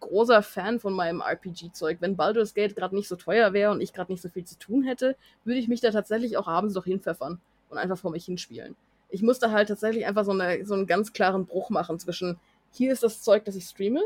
großer 0.00 0.42
Fan 0.42 0.80
von 0.80 0.92
meinem 0.92 1.20
RPG-Zeug. 1.20 1.98
Wenn 2.00 2.16
Baldur's 2.16 2.54
Gate 2.54 2.74
gerade 2.74 2.94
nicht 2.94 3.08
so 3.08 3.16
teuer 3.16 3.52
wäre 3.52 3.70
und 3.70 3.80
ich 3.80 3.92
gerade 3.92 4.10
nicht 4.10 4.22
so 4.22 4.28
viel 4.28 4.44
zu 4.44 4.58
tun 4.58 4.82
hätte, 4.82 5.16
würde 5.44 5.60
ich 5.60 5.68
mich 5.68 5.80
da 5.80 5.90
tatsächlich 5.90 6.36
auch 6.36 6.48
abends 6.48 6.74
doch 6.74 6.84
hinpfeffern 6.84 7.40
und 7.68 7.78
einfach 7.78 7.98
vor 7.98 8.10
mich 8.10 8.24
hinspielen. 8.24 8.76
Ich 9.10 9.22
musste 9.22 9.50
halt 9.50 9.68
tatsächlich 9.68 10.06
einfach 10.06 10.24
so, 10.24 10.32
eine, 10.32 10.64
so 10.64 10.74
einen 10.74 10.86
ganz 10.86 11.12
klaren 11.12 11.46
Bruch 11.46 11.70
machen 11.70 11.98
zwischen, 11.98 12.38
hier 12.72 12.92
ist 12.92 13.02
das 13.02 13.22
Zeug, 13.22 13.44
das 13.44 13.56
ich 13.56 13.64
streame, 13.64 14.02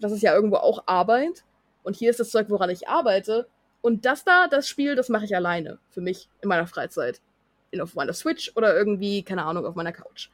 das 0.00 0.12
ist 0.12 0.22
ja 0.22 0.34
irgendwo 0.34 0.56
auch 0.56 0.84
Arbeit, 0.86 1.44
und 1.88 1.96
hier 1.96 2.10
ist 2.10 2.20
das 2.20 2.28
Zeug, 2.28 2.50
woran 2.50 2.68
ich 2.68 2.86
arbeite, 2.86 3.48
Und 3.80 4.04
das 4.04 4.24
da, 4.24 4.48
das 4.48 4.68
Spiel, 4.68 4.94
das 4.94 5.08
mache 5.08 5.24
ich 5.24 5.34
alleine. 5.34 5.78
Für 5.88 6.02
mich 6.02 6.28
in 6.42 6.48
meiner 6.48 6.66
Freizeit. 6.66 7.22
In, 7.70 7.80
auf 7.80 7.94
meiner 7.94 8.12
Switch 8.12 8.52
oder 8.56 8.76
irgendwie, 8.76 9.22
keine 9.22 9.44
Ahnung, 9.44 9.64
auf 9.64 9.74
meiner 9.74 9.92
Couch. 9.92 10.28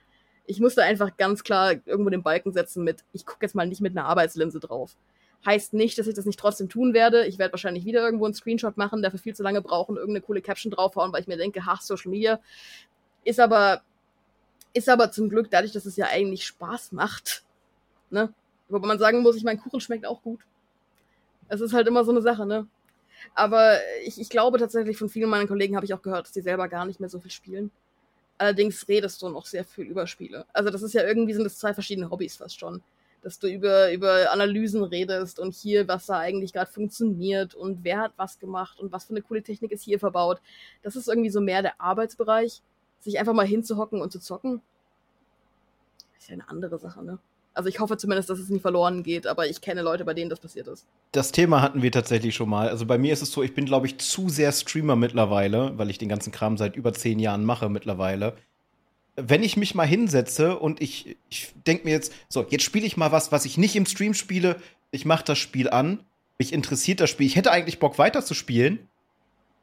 Ich 0.47 0.61
musste 0.61 0.83
einfach 0.83 1.17
ganz 1.17 1.43
klar 1.43 1.75
irgendwo 1.87 2.11
den 2.11 2.23
Balken 2.23 2.53
setzen 2.53 2.85
mit, 2.85 3.05
ich 3.13 3.25
gucke 3.25 3.45
jetzt 3.45 3.55
mal 3.55 3.67
nicht 3.67 3.81
mit 3.81 3.97
einer 3.97 4.07
Arbeitslinse 4.07 4.61
drauf. 4.61 4.97
Heißt 5.47 5.75
nicht, 5.75 5.99
dass 5.99 6.07
ich 6.07 6.15
das 6.15 6.25
nicht 6.25 6.39
trotzdem 6.39 6.69
tun 6.69 6.95
werde. 6.95 7.27
Ich 7.27 7.39
werde 7.39 7.53
wahrscheinlich 7.53 7.85
wieder 7.85 8.03
irgendwo 8.03 8.25
einen 8.25 8.35
Screenshot 8.35 8.77
machen, 8.77 9.03
dafür 9.03 9.19
viel 9.19 9.35
zu 9.35 9.43
lange 9.43 9.61
brauchen, 9.61 9.97
irgendeine 9.97 10.23
coole 10.23 10.41
Caption 10.41 10.73
draufhauen, 10.73 11.13
weil 11.13 11.21
ich 11.21 11.27
mir 11.27 11.37
denke, 11.37 11.67
ha, 11.67 11.79
Social 11.81 12.11
Media. 12.11 12.41
Ist 13.25 13.41
aber, 13.41 13.83
ist 14.73 14.89
aber 14.89 15.11
zum 15.11 15.29
Glück 15.29 15.51
dadurch, 15.51 15.73
dass 15.73 15.87
es 15.87 15.97
ja 15.97 16.07
eigentlich 16.07 16.47
Spaß 16.47 16.93
macht. 16.93 17.45
Ne? 18.11 18.33
Wobei 18.69 18.87
man 18.87 18.99
sagen 18.99 19.23
muss, 19.23 19.37
ich 19.37 19.45
mein 19.45 19.61
Kuchen 19.61 19.81
schmeckt 19.81 20.07
auch 20.07 20.23
gut. 20.23 20.41
Es 21.49 21.61
ist 21.61 21.75
halt 21.75 21.87
immer 21.87 22.05
so 22.05 22.11
eine 22.11 22.23
Sache, 22.23 22.47
ne? 22.47 22.67
Aber 23.35 23.79
ich, 24.05 24.21
ich 24.21 24.29
glaube 24.29 24.59
tatsächlich, 24.59 24.99
von 24.99 25.09
vielen 25.09 25.31
meiner 25.31 25.47
Kollegen 25.47 25.77
habe 25.77 25.87
ich 25.87 25.95
auch 25.95 26.03
gehört, 26.03 26.27
dass 26.27 26.33
die 26.33 26.41
selber 26.41 26.69
gar 26.69 26.85
nicht 26.85 27.01
mehr 27.01 27.09
so 27.09 27.21
viel 27.21 27.31
spielen. 27.31 27.71
Allerdings 28.39 28.87
redest 28.89 29.23
du 29.23 29.29
noch 29.29 29.47
sehr 29.47 29.65
viel 29.65 29.85
über 29.85 30.07
Spiele. 30.07 30.47
Also 30.53 30.71
das 30.71 30.83
ist 30.83 30.93
ja 30.93 31.07
irgendwie, 31.07 31.35
sind 31.35 31.45
das 31.45 31.59
zwei 31.59 31.73
verschiedene 31.73 32.11
Hobbys 32.11 32.37
fast 32.37 32.59
schon. 32.59 32.83
Dass 33.23 33.39
du 33.39 33.47
über, 33.47 33.93
über 33.93 34.31
Analysen 34.33 34.85
redest 34.85 35.39
und 35.39 35.55
hier, 35.55 35.89
was 35.89 36.07
da 36.07 36.19
eigentlich 36.19 36.53
gerade 36.53 36.71
funktioniert 36.71 37.55
und 37.55 37.83
wer 37.83 38.01
hat 38.01 38.13
was 38.17 38.39
gemacht 38.39 38.81
und 38.81 38.93
was 38.93 39.05
für 39.05 39.11
eine 39.11 39.23
coole 39.23 39.43
Technik 39.43 39.73
ist 39.73 39.85
hier 39.85 39.99
verbaut. 39.99 40.41
Das 40.83 40.97
ist 40.97 41.09
irgendwie 41.09 41.31
so 41.31 41.41
mehr 41.41 41.63
der 41.63 41.81
Arbeitsbereich. 41.81 42.61
Sich 43.01 43.19
einfach 43.19 43.35
mal 43.35 43.47
hinzuhocken 43.47 44.01
und 44.01 44.13
zu 44.13 44.21
zocken. 44.21 44.61
Ist 46.19 46.29
ja 46.29 46.35
eine 46.35 46.49
andere 46.49 46.79
Sache, 46.79 47.05
ne? 47.05 47.19
Also 47.55 47.69
ich 47.69 47.79
hoffe 47.79 47.97
zumindest, 47.97 48.29
dass 48.29 48.41
es 48.41 48.49
nie 48.49 48.59
verloren 48.59 49.05
geht, 49.05 49.29
aber 49.29 49.47
ich 49.47 49.61
kenne 49.61 49.83
Leute, 49.83 50.05
bei 50.05 50.13
denen 50.13 50.29
das 50.29 50.41
passiert 50.41 50.67
ist. 50.67 50.87
Das 51.13 51.31
Thema 51.31 51.63
hatten 51.63 51.83
wir 51.83 51.93
tatsächlich 51.93 52.35
schon 52.35 52.49
mal. 52.49 52.69
Also 52.69 52.85
bei 52.85 52.99
mir 52.99 53.13
ist 53.13 53.23
es 53.23 53.31
so, 53.31 53.45
ich 53.45 53.55
bin, 53.55 53.65
glaube 53.65 53.87
ich, 53.87 53.99
zu 53.99 54.29
sehr 54.29 54.51
Streamer 54.51 54.97
mittlerweile, 54.97 55.79
weil 55.79 55.89
ich 55.89 55.99
den 55.99 56.09
ganzen 56.09 56.33
Kram 56.33 56.59
seit 56.59 56.75
über 56.75 56.93
zehn 56.93 57.21
Jahren 57.21 57.45
mache 57.45 57.69
mittlerweile. 57.69 58.35
Wenn 59.15 59.45
ich 59.45 59.57
mich 59.57 59.77
mal 59.77 59.87
hinsetze 59.87 60.59
und 60.59 60.83
ich, 60.83 61.17
ich 61.31 61.55
denke 61.65 61.85
mir 61.85 61.93
jetzt, 61.93 62.13
so, 62.29 62.45
jetzt 62.49 62.65
spiele 62.65 62.87
ich 62.87 62.97
mal 62.97 63.13
was, 63.13 63.31
was 63.31 63.45
ich 63.45 63.57
nicht 63.57 63.77
im 63.77 63.87
Stream 63.87 64.15
spiele. 64.15 64.57
Ich 64.91 65.05
mache 65.05 65.25
das 65.25 65.39
Spiel 65.39 65.71
an, 65.71 66.01
mich 66.39 66.53
interessiert 66.53 66.99
das 66.99 67.11
Spiel. 67.11 67.29
Ich 67.29 67.37
hätte 67.37 67.53
eigentlich 67.53 67.79
Bock 67.79 67.99
weiterzuspielen. 67.99 68.89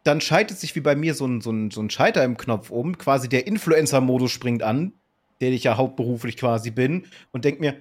Dann 0.04 0.22
schaltet 0.22 0.58
sich 0.58 0.74
wie 0.76 0.80
bei 0.80 0.96
mir 0.96 1.14
so 1.14 1.26
ein, 1.26 1.42
so 1.42 1.52
ein, 1.52 1.70
so 1.72 1.82
ein 1.82 1.90
Schalter 1.90 2.24
im 2.24 2.38
Knopf 2.38 2.70
um. 2.70 2.98
Quasi 2.98 3.28
der 3.28 3.46
Influencer-Modus 3.46 4.32
springt 4.32 4.64
an 4.64 4.94
der 5.42 5.52
ich 5.52 5.64
ja 5.66 5.78
hauptberuflich 5.78 6.38
quasi 6.38 6.72
bin, 6.72 7.08
und 7.32 7.44
denke 7.44 7.60
mir, 7.60 7.76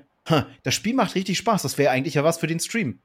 das 0.63 0.75
Spiel 0.75 0.95
macht 0.95 1.15
richtig 1.15 1.39
Spaß, 1.39 1.63
das 1.63 1.79
wäre 1.79 1.91
eigentlich 1.91 2.15
ja 2.15 2.25
was 2.25 2.39
für 2.39 2.47
den 2.47 2.61
Stream. 2.61 2.99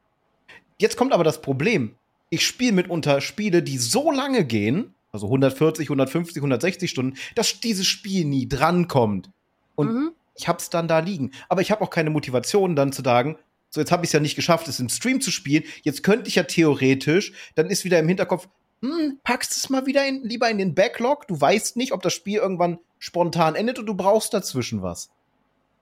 Jetzt 0.79 0.97
kommt 0.97 1.13
aber 1.13 1.23
das 1.23 1.41
Problem. 1.41 1.95
Ich 2.29 2.45
spiele 2.45 2.73
mitunter 2.73 3.21
Spiele, 3.21 3.63
die 3.63 3.77
so 3.77 4.11
lange 4.11 4.45
gehen, 4.45 4.93
also 5.11 5.27
140, 5.27 5.87
150, 5.87 6.37
160 6.37 6.89
Stunden, 6.89 7.17
dass 7.35 7.59
dieses 7.61 7.87
Spiel 7.87 8.25
nie 8.25 8.49
drankommt. 8.49 9.29
Und 9.75 9.93
mhm. 9.93 10.11
ich 10.35 10.47
hab's 10.47 10.69
dann 10.69 10.87
da 10.87 10.99
liegen. 10.99 11.31
Aber 11.47 11.61
ich 11.61 11.71
habe 11.71 11.81
auch 11.81 11.89
keine 11.89 12.09
Motivation, 12.09 12.75
dann 12.75 12.91
zu 12.91 13.03
sagen, 13.03 13.37
so 13.69 13.79
jetzt 13.79 13.91
habe 13.91 14.03
ich 14.03 14.09
es 14.09 14.13
ja 14.13 14.19
nicht 14.19 14.35
geschafft, 14.35 14.67
es 14.67 14.79
im 14.79 14.89
Stream 14.89 15.21
zu 15.21 15.31
spielen. 15.31 15.63
Jetzt 15.83 16.03
könnte 16.03 16.27
ich 16.27 16.35
ja 16.35 16.43
theoretisch, 16.43 17.33
dann 17.55 17.69
ist 17.69 17.85
wieder 17.85 17.99
im 17.99 18.07
Hinterkopf, 18.07 18.47
hm, 18.81 19.19
packst 19.23 19.55
es 19.55 19.69
mal 19.69 19.85
wieder 19.85 20.05
in, 20.05 20.23
lieber 20.23 20.49
in 20.49 20.57
den 20.57 20.75
Backlog. 20.75 21.27
Du 21.27 21.39
weißt 21.39 21.77
nicht, 21.77 21.93
ob 21.93 22.01
das 22.01 22.13
Spiel 22.13 22.39
irgendwann 22.39 22.79
spontan 22.99 23.55
endet 23.55 23.79
und 23.79 23.85
du 23.85 23.93
brauchst 23.93 24.33
dazwischen 24.33 24.81
was. 24.81 25.09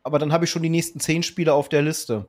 Aber 0.04 0.20
dann 0.20 0.34
habe 0.34 0.46
ich 0.46 0.52
schon 0.52 0.64
die 0.64 0.70
nächsten 0.70 1.00
zehn 1.00 1.24
Spiele 1.24 1.54
auf 1.54 1.70
der 1.70 1.82
Liste. 1.82 2.28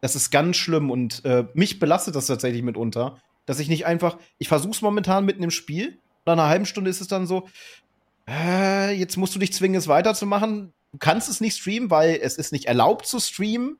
Das 0.00 0.16
ist 0.16 0.30
ganz 0.30 0.56
schlimm 0.56 0.90
und 0.90 1.24
äh, 1.24 1.46
mich 1.54 1.78
belastet 1.78 2.16
das 2.16 2.26
tatsächlich 2.26 2.62
mitunter, 2.62 3.20
dass 3.46 3.60
ich 3.60 3.68
nicht 3.68 3.86
einfach, 3.86 4.18
ich 4.38 4.48
versuche 4.48 4.72
es 4.72 4.82
momentan 4.82 5.24
mitten 5.24 5.42
im 5.44 5.50
Spiel, 5.50 5.98
nach 6.24 6.34
einer 6.34 6.48
halben 6.48 6.66
Stunde 6.66 6.90
ist 6.90 7.00
es 7.00 7.08
dann 7.08 7.26
so, 7.26 7.48
äh, 8.28 8.92
jetzt 8.92 9.16
musst 9.16 9.34
du 9.34 9.38
dich 9.38 9.52
zwingen, 9.52 9.76
es 9.76 9.88
weiterzumachen. 9.88 10.72
Du 10.92 10.98
kannst 10.98 11.28
es 11.28 11.40
nicht 11.40 11.56
streamen, 11.56 11.90
weil 11.90 12.18
es 12.22 12.36
ist 12.36 12.52
nicht 12.52 12.66
erlaubt 12.66 13.06
zu 13.06 13.18
streamen. 13.18 13.78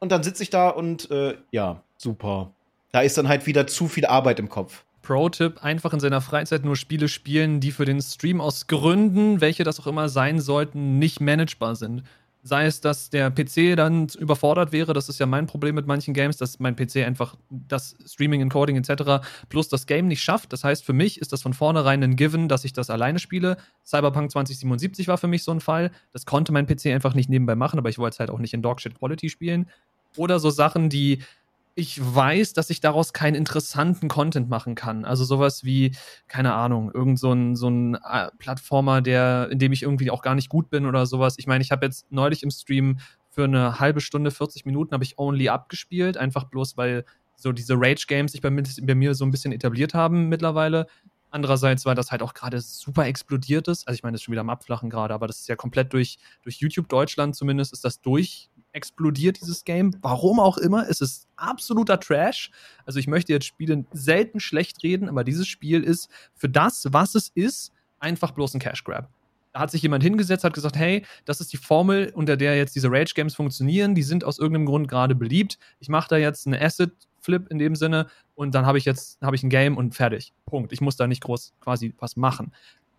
Und 0.00 0.12
dann 0.12 0.22
sitze 0.22 0.42
ich 0.42 0.50
da 0.50 0.68
und 0.68 1.10
äh, 1.10 1.36
ja, 1.50 1.82
super. 1.96 2.52
Da 2.92 3.00
ist 3.00 3.18
dann 3.18 3.28
halt 3.28 3.46
wieder 3.46 3.66
zu 3.66 3.88
viel 3.88 4.06
Arbeit 4.06 4.38
im 4.38 4.48
Kopf. 4.48 4.84
Pro-Tipp, 5.08 5.64
einfach 5.64 5.94
in 5.94 6.00
seiner 6.00 6.20
Freizeit 6.20 6.66
nur 6.66 6.76
Spiele 6.76 7.08
spielen, 7.08 7.60
die 7.60 7.72
für 7.72 7.86
den 7.86 8.02
Stream 8.02 8.42
aus 8.42 8.66
Gründen, 8.66 9.40
welche 9.40 9.64
das 9.64 9.80
auch 9.80 9.86
immer 9.86 10.10
sein 10.10 10.38
sollten, 10.38 10.98
nicht 10.98 11.22
managebar 11.22 11.76
sind. 11.76 12.02
Sei 12.42 12.66
es, 12.66 12.82
dass 12.82 13.08
der 13.08 13.30
PC 13.30 13.74
dann 13.74 14.08
überfordert 14.18 14.70
wäre, 14.70 14.92
das 14.92 15.08
ist 15.08 15.18
ja 15.18 15.24
mein 15.24 15.46
Problem 15.46 15.76
mit 15.76 15.86
manchen 15.86 16.12
Games, 16.12 16.36
dass 16.36 16.58
mein 16.58 16.76
PC 16.76 17.06
einfach 17.06 17.36
das 17.48 17.96
Streaming, 18.04 18.42
Encoding 18.42 18.76
etc. 18.76 19.26
plus 19.48 19.70
das 19.70 19.86
Game 19.86 20.08
nicht 20.08 20.22
schafft. 20.22 20.52
Das 20.52 20.62
heißt, 20.62 20.84
für 20.84 20.92
mich 20.92 21.22
ist 21.22 21.32
das 21.32 21.40
von 21.40 21.54
vornherein 21.54 22.02
ein 22.04 22.16
Given, 22.16 22.46
dass 22.50 22.66
ich 22.66 22.74
das 22.74 22.90
alleine 22.90 23.18
spiele. 23.18 23.56
Cyberpunk 23.86 24.30
2077 24.30 25.08
war 25.08 25.16
für 25.16 25.26
mich 25.26 25.42
so 25.42 25.52
ein 25.52 25.60
Fall. 25.60 25.90
Das 26.12 26.26
konnte 26.26 26.52
mein 26.52 26.66
PC 26.66 26.88
einfach 26.88 27.14
nicht 27.14 27.30
nebenbei 27.30 27.54
machen, 27.54 27.78
aber 27.78 27.88
ich 27.88 27.96
wollte 27.96 28.16
es 28.16 28.20
halt 28.20 28.28
auch 28.28 28.40
nicht 28.40 28.52
in 28.52 28.60
Dogshit 28.60 28.98
Quality 28.98 29.30
spielen. 29.30 29.70
Oder 30.16 30.38
so 30.38 30.50
Sachen, 30.50 30.90
die 30.90 31.20
ich 31.78 32.00
weiß, 32.02 32.54
dass 32.54 32.70
ich 32.70 32.80
daraus 32.80 33.12
keinen 33.12 33.36
interessanten 33.36 34.08
Content 34.08 34.48
machen 34.48 34.74
kann. 34.74 35.04
Also 35.04 35.24
sowas 35.24 35.62
wie, 35.62 35.94
keine 36.26 36.54
Ahnung, 36.54 36.90
irgend 36.92 37.20
so 37.20 37.32
ein, 37.32 37.54
so 37.54 37.68
ein 37.68 37.94
äh, 37.94 38.30
Plattformer, 38.38 39.00
der, 39.00 39.48
in 39.52 39.60
dem 39.60 39.70
ich 39.72 39.84
irgendwie 39.84 40.10
auch 40.10 40.20
gar 40.20 40.34
nicht 40.34 40.48
gut 40.48 40.70
bin 40.70 40.86
oder 40.86 41.06
sowas. 41.06 41.36
Ich 41.38 41.46
meine, 41.46 41.62
ich 41.62 41.70
habe 41.70 41.86
jetzt 41.86 42.10
neulich 42.10 42.42
im 42.42 42.50
Stream 42.50 42.98
für 43.30 43.44
eine 43.44 43.78
halbe 43.78 44.00
Stunde, 44.00 44.32
40 44.32 44.64
Minuten 44.64 44.92
habe 44.92 45.04
ich 45.04 45.18
Only 45.20 45.50
abgespielt, 45.50 46.16
einfach 46.16 46.44
bloß 46.44 46.76
weil 46.76 47.04
so 47.36 47.52
diese 47.52 47.74
Rage-Games 47.76 48.32
sich 48.32 48.40
bei, 48.40 48.50
bei 48.50 48.94
mir 48.96 49.14
so 49.14 49.24
ein 49.24 49.30
bisschen 49.30 49.52
etabliert 49.52 49.94
haben 49.94 50.28
mittlerweile. 50.28 50.88
Andererseits, 51.30 51.86
weil 51.86 51.94
das 51.94 52.10
halt 52.10 52.22
auch 52.22 52.34
gerade 52.34 52.60
super 52.60 53.06
explodiert 53.06 53.68
ist. 53.68 53.86
Also 53.86 53.94
ich 53.94 54.02
meine, 54.02 54.14
das 54.14 54.22
ist 54.22 54.24
schon 54.24 54.32
wieder 54.32 54.40
am 54.40 54.50
Abflachen 54.50 54.90
gerade, 54.90 55.14
aber 55.14 55.28
das 55.28 55.38
ist 55.38 55.48
ja 55.48 55.54
komplett 55.54 55.92
durch, 55.92 56.18
durch 56.42 56.56
YouTube 56.56 56.88
Deutschland 56.88 57.36
zumindest 57.36 57.72
ist 57.72 57.84
das 57.84 58.00
durch 58.00 58.50
explodiert, 58.78 59.40
dieses 59.40 59.64
Game. 59.64 59.92
Warum 60.02 60.38
auch 60.38 60.56
immer. 60.56 60.88
Es 60.88 61.00
ist 61.00 61.26
absoluter 61.36 61.98
Trash. 61.98 62.50
Also 62.86 63.00
ich 63.00 63.08
möchte 63.08 63.32
jetzt 63.32 63.46
Spiele 63.46 63.84
selten 63.92 64.38
schlecht 64.38 64.82
reden, 64.84 65.08
aber 65.08 65.24
dieses 65.24 65.48
Spiel 65.48 65.82
ist 65.82 66.08
für 66.34 66.48
das, 66.48 66.86
was 66.90 67.14
es 67.16 67.30
ist, 67.34 67.72
einfach 67.98 68.30
bloß 68.30 68.54
ein 68.54 68.60
Cash 68.60 68.84
Grab. 68.84 69.10
Da 69.52 69.60
hat 69.60 69.72
sich 69.72 69.82
jemand 69.82 70.04
hingesetzt, 70.04 70.44
hat 70.44 70.54
gesagt, 70.54 70.76
hey, 70.76 71.04
das 71.24 71.40
ist 71.40 71.52
die 71.52 71.56
Formel, 71.56 72.12
unter 72.14 72.36
der 72.36 72.56
jetzt 72.56 72.76
diese 72.76 72.90
Rage 72.90 73.14
Games 73.14 73.34
funktionieren. 73.34 73.96
Die 73.96 74.04
sind 74.04 74.22
aus 74.22 74.38
irgendeinem 74.38 74.66
Grund 74.66 74.86
gerade 74.88 75.16
beliebt. 75.16 75.58
Ich 75.80 75.88
mache 75.88 76.08
da 76.08 76.16
jetzt 76.16 76.46
eine 76.46 76.60
Asset 76.60 76.92
Flip 77.20 77.48
in 77.50 77.58
dem 77.58 77.74
Sinne 77.74 78.06
und 78.36 78.54
dann 78.54 78.64
habe 78.64 78.78
ich 78.78 78.84
jetzt 78.84 79.20
habe 79.20 79.34
ich 79.34 79.42
ein 79.42 79.50
Game 79.50 79.76
und 79.76 79.96
fertig. 79.96 80.32
Punkt. 80.46 80.72
Ich 80.72 80.80
muss 80.80 80.96
da 80.96 81.08
nicht 81.08 81.22
groß 81.22 81.54
quasi 81.60 81.94
was 81.98 82.16
machen 82.16 82.52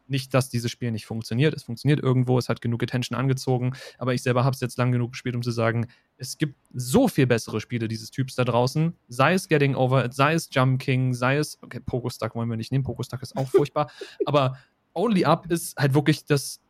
nicht, 0.09 0.33
dass 0.33 0.49
dieses 0.49 0.71
Spiel 0.71 0.91
nicht 0.91 1.05
funktioniert. 1.05 1.53
Es 1.53 1.63
funktioniert 1.63 1.99
irgendwo, 1.99 2.37
es 2.37 2.49
hat 2.49 2.61
genug 2.61 2.83
Attention 2.83 3.17
angezogen, 3.17 3.73
aber 3.97 4.13
ich 4.13 4.23
selber 4.23 4.43
habe 4.43 4.53
es 4.53 4.61
jetzt 4.61 4.77
lang 4.77 4.91
genug 4.91 5.11
gespielt, 5.11 5.35
um 5.35 5.41
zu 5.41 5.51
sagen, 5.51 5.87
es 6.17 6.37
gibt 6.37 6.55
so 6.73 7.07
viel 7.07 7.27
bessere 7.27 7.61
Spiele 7.61 7.87
dieses 7.87 8.11
Typs 8.11 8.35
da 8.35 8.43
draußen. 8.43 8.93
Sei 9.07 9.33
es 9.33 9.47
Getting 9.47 9.75
Over, 9.75 10.11
sei 10.11 10.33
es 10.33 10.49
Jump 10.51 10.81
King, 10.81 11.13
sei 11.13 11.37
es, 11.37 11.57
okay, 11.61 11.79
Pokostuck 11.79 12.35
wollen 12.35 12.49
wir 12.49 12.57
nicht 12.57 12.71
nehmen, 12.71 12.83
Pokostuck 12.83 13.21
ist 13.21 13.35
auch 13.37 13.47
furchtbar, 13.47 13.91
aber 14.25 14.57
Only 14.93 15.25
Up 15.25 15.49
ist 15.51 15.77
halt 15.77 15.93
wirklich 15.93 16.25
das, 16.25 16.61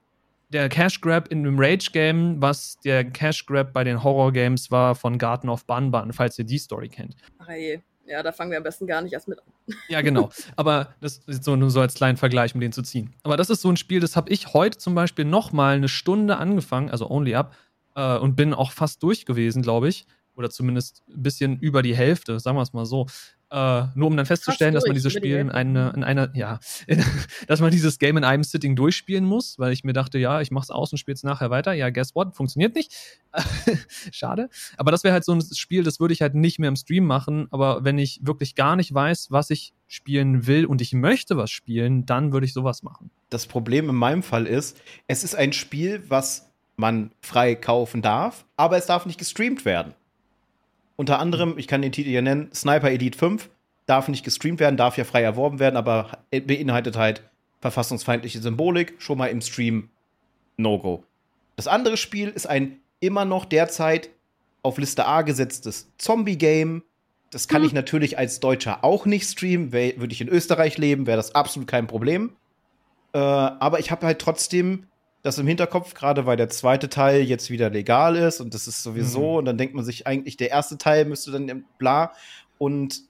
der 0.50 0.70
Cash 0.70 1.02
Grab 1.02 1.30
in 1.30 1.40
einem 1.40 1.60
Rage 1.60 1.92
Game, 1.92 2.42
was 2.42 2.78
der 2.80 3.06
Cash 3.06 3.46
Grab 3.46 3.74
bei 3.74 3.84
den 3.84 4.04
Horror 4.04 4.34
Games 4.34 4.72
war 4.72 4.96
von 4.96 5.18
Garten 5.18 5.50
of 5.50 5.66
Banban, 5.66 6.14
falls 6.14 6.38
ihr 6.38 6.46
die 6.46 6.58
Story 6.58 6.90
kennt. 6.90 7.16
Ach 7.38 7.50
je. 7.50 7.80
Ja, 8.10 8.24
da 8.24 8.32
fangen 8.32 8.50
wir 8.50 8.58
am 8.58 8.64
besten 8.64 8.88
gar 8.88 9.04
nicht 9.04 9.14
erst 9.14 9.28
mit 9.28 9.38
an. 9.38 9.76
Ja, 9.88 10.02
genau. 10.02 10.32
Aber 10.56 10.96
das 11.00 11.20
ist 11.28 11.44
so, 11.44 11.56
nur 11.56 11.70
so 11.70 11.80
als 11.80 11.94
kleinen 11.94 12.18
Vergleich, 12.18 12.56
um 12.56 12.60
den 12.60 12.72
zu 12.72 12.82
ziehen. 12.82 13.14
Aber 13.22 13.38
das 13.38 13.52
ist 13.52 13.62
so 13.62 13.70
ein 13.70 13.78
Spiel, 13.78 14.00
das 14.00 14.16
habe 14.16 14.32
ich 14.32 14.54
heute 14.54 14.80
zum 14.80 14.96
Beispiel 14.96 15.26
noch 15.26 15.52
mal 15.52 15.76
eine 15.76 15.88
Stunde 15.88 16.38
angefangen, 16.38 16.90
also 16.90 17.10
Only 17.10 17.36
Up, 17.36 17.56
äh, 17.96 18.18
und 18.18 18.36
bin 18.36 18.56
auch 18.56 18.72
fast 18.72 19.04
durch 19.04 19.28
gewesen, 19.28 19.62
glaube 19.62 19.90
ich. 19.90 20.08
Oder 20.36 20.50
zumindest 20.50 21.04
ein 21.08 21.22
bisschen 21.22 21.60
über 21.60 21.84
die 21.84 21.96
Hälfte, 21.96 22.40
sagen 22.40 22.58
wir 22.58 22.64
es 22.64 22.74
mal 22.74 22.86
so. 22.86 23.06
Äh, 23.52 23.88
nur 23.96 24.08
um 24.08 24.16
dann 24.16 24.28
festzustellen, 24.28 24.76
dass 24.76 24.86
man 24.86 24.94
dieses 24.94 25.12
Spiel 25.12 25.38
in, 25.38 25.50
eine, 25.50 25.92
in 25.96 26.04
einer, 26.04 26.30
ja, 26.36 26.60
dass 27.48 27.60
man 27.62 27.72
dieses 27.72 27.98
Game 27.98 28.16
in 28.18 28.24
einem 28.24 28.44
Sitting 28.44 28.76
durchspielen 28.76 29.26
muss, 29.26 29.58
weil 29.58 29.74
ich 29.74 29.84
mir 29.84 29.94
dachte, 29.94 30.20
ja, 30.20 30.40
ich 30.42 30.52
mach's 30.52 30.70
aus 30.70 30.92
und 30.92 31.00
spiel's 31.00 31.24
nachher 31.24 31.50
weiter. 31.50 31.74
Ja, 31.74 31.90
guess 31.90 32.14
what? 32.14 32.36
Funktioniert 32.36 32.76
nicht. 32.76 32.94
Schade. 34.12 34.50
Aber 34.78 34.92
das 34.92 35.04
wäre 35.04 35.14
halt 35.14 35.26
so 35.26 35.34
ein 35.34 35.42
Spiel, 35.42 35.84
das 35.84 36.00
würde 36.00 36.14
ich 36.14 36.22
halt 36.22 36.36
nicht 36.36 36.60
mehr 36.60 36.70
im 36.70 36.76
Stream 36.76 37.06
machen. 37.06 37.48
Aber 37.50 37.84
wenn 37.84 37.98
ich 37.98 38.20
wirklich 38.24 38.54
gar 38.54 38.76
nicht 38.76 38.94
weiß, 38.94 39.32
was 39.32 39.50
ich 39.50 39.74
spielen 39.88 40.46
will 40.46 40.68
und 40.68 40.82
ich 40.82 40.94
möchte 40.94 41.36
was 41.36 41.50
spielen, 41.50 42.06
dann 42.06 42.32
würde 42.32 42.46
ich 42.46 42.54
sowas 42.54 42.84
machen. 42.84 43.10
Das 43.30 43.48
Problem 43.48 43.90
in 43.90 43.96
meinem 43.96 44.22
Fall 44.22 44.46
ist, 44.46 44.80
es 45.08 45.24
ist 45.24 45.36
ein 45.36 45.54
Spiel, 45.54 46.04
was 46.08 46.52
man 46.76 47.12
frei 47.22 47.56
kaufen 47.56 48.04
darf, 48.04 48.46
aber 48.56 48.78
es 48.78 48.86
darf 48.86 49.08
nicht 49.08 49.18
gestreamt 49.18 49.66
werden. 49.66 49.96
Unter 51.00 51.20
anderem, 51.20 51.58
ich 51.58 51.70
kann 51.70 51.82
den 51.82 51.94
Titel 51.94 52.10
ja 52.10 52.22
nennen, 52.22 52.50
Sniper 52.54 52.92
Elite 52.92 53.18
5, 53.18 53.50
darf 53.86 54.10
nicht 54.10 54.26
gestreamt 54.26 54.60
werden, 54.60 54.76
darf 54.76 54.98
ja 54.98 55.06
frei 55.06 55.24
erworben 55.24 55.58
werden, 55.58 55.78
aber 55.78 56.18
beinhaltet 56.30 56.98
halt 56.98 57.24
verfassungsfeindliche 57.62 58.42
Symbolik, 58.42 58.96
schon 58.98 59.18
mal 59.18 59.28
im 59.28 59.40
Stream 59.40 59.88
No-Go. 60.58 61.06
Das 61.56 61.68
andere 61.68 61.96
Spiel 61.96 62.28
ist 62.28 62.48
ein 62.48 62.82
immer 63.00 63.24
noch 63.24 63.46
derzeit 63.46 64.10
auf 64.62 64.78
Liste 64.78 65.06
A 65.06 65.22
gesetztes 65.22 65.90
Zombie-Game, 65.98 66.84
Das 67.32 67.48
kann 67.48 67.62
hm. 67.62 67.68
ich 67.68 67.74
natürlich 67.74 68.18
als 68.18 68.42
Deutscher 68.42 68.84
auch 68.84 69.06
nicht 69.06 69.26
streamen. 69.26 69.72
Würde 69.72 70.12
ich 70.12 70.20
in 70.20 70.28
Österreich 70.28 70.78
leben, 70.78 71.08
wäre 71.08 71.16
das 71.16 71.34
absolut 71.34 71.70
kein 71.70 71.88
Problem. 71.88 72.32
Äh, 73.14 73.20
aber 73.20 73.80
ich 73.80 73.90
habe 73.90 74.06
halt 74.06 74.20
trotzdem 74.20 74.84
das 75.22 75.38
im 75.38 75.48
Hinterkopf, 75.48 75.94
gerade 75.94 76.26
weil 76.26 76.38
der 76.38 76.50
zweite 76.50 76.90
Teil 76.90 77.22
jetzt 77.22 77.50
wieder 77.50 77.70
legal 77.70 78.16
ist 78.16 78.40
und 78.40 78.54
das 78.54 78.68
ist 78.68 78.84
sowieso, 78.84 79.32
mhm. 79.32 79.38
und 79.38 79.46
dann 79.46 79.58
denkt 79.58 79.76
man 79.76 79.84
sich 79.84 80.08
eigentlich, 80.08 80.38
der 80.38 80.50
erste 80.50 80.78
Teil 80.78 81.06
müsste 81.06 81.32
dann 81.32 81.66
bla. 81.78 82.14
Und 82.58 83.04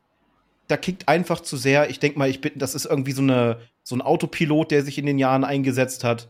da 0.68 0.78
kickt 0.78 1.08
einfach 1.08 1.42
zu 1.42 1.58
sehr. 1.58 1.90
Ich 1.90 2.00
denke 2.00 2.18
mal, 2.18 2.30
ich 2.30 2.42
bin, 2.42 2.54
das 2.56 2.76
ist 2.76 2.86
irgendwie 2.86 3.12
so, 3.12 3.22
eine, 3.22 3.60
so 3.84 3.96
ein 3.96 4.02
Autopilot, 4.02 4.72
der 4.72 4.84
sich 4.84 4.98
in 4.98 5.06
den 5.06 5.20
Jahren 5.20 5.44
eingesetzt 5.44 6.04
hat. 6.04 6.30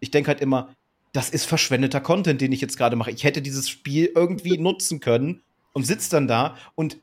Ich 0.00 0.10
denke 0.10 0.28
halt 0.28 0.40
immer, 0.40 0.70
das 1.12 1.30
ist 1.30 1.44
verschwendeter 1.44 2.00
Content, 2.00 2.40
den 2.40 2.52
ich 2.52 2.60
jetzt 2.60 2.76
gerade 2.76 2.96
mache. 2.96 3.10
Ich 3.10 3.24
hätte 3.24 3.42
dieses 3.42 3.68
Spiel 3.68 4.10
irgendwie 4.14 4.58
nutzen 4.58 5.00
können 5.00 5.42
und 5.72 5.86
sitze 5.86 6.10
dann 6.10 6.26
da 6.26 6.56
und 6.74 6.98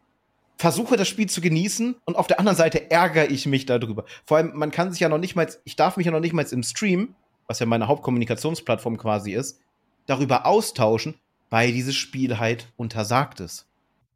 versuche 0.57 0.97
das 0.97 1.07
Spiel 1.07 1.29
zu 1.29 1.39
genießen 1.39 1.95
und 2.03 2.17
auf 2.17 2.27
der 2.27 2.39
anderen 2.39 2.57
Seite 2.57 2.91
ärgere 2.91 3.29
ich 3.29 3.45
mich 3.45 3.65
darüber. 3.65 4.03
Vor 4.25 4.37
allem, 4.37 4.51
man 4.55 4.71
kann 4.71 4.91
sich 4.91 4.99
ja 4.99 5.07
noch 5.07 5.17
nicht 5.17 5.35
mal, 5.35 5.47
ich 5.63 5.77
darf 5.77 5.95
mich 5.95 6.05
ja 6.05 6.11
noch 6.11 6.19
nicht 6.19 6.33
mal 6.33 6.45
im 6.51 6.63
Stream, 6.63 7.15
was 7.49 7.59
ja 7.59 7.65
meine 7.65 7.87
Hauptkommunikationsplattform 7.87 8.97
quasi 8.97 9.33
ist, 9.33 9.59
darüber 10.05 10.45
austauschen, 10.45 11.15
weil 11.49 11.73
dieses 11.73 11.95
Spiel 11.95 12.39
halt 12.39 12.67
untersagt 12.77 13.39
ist. 13.39 13.65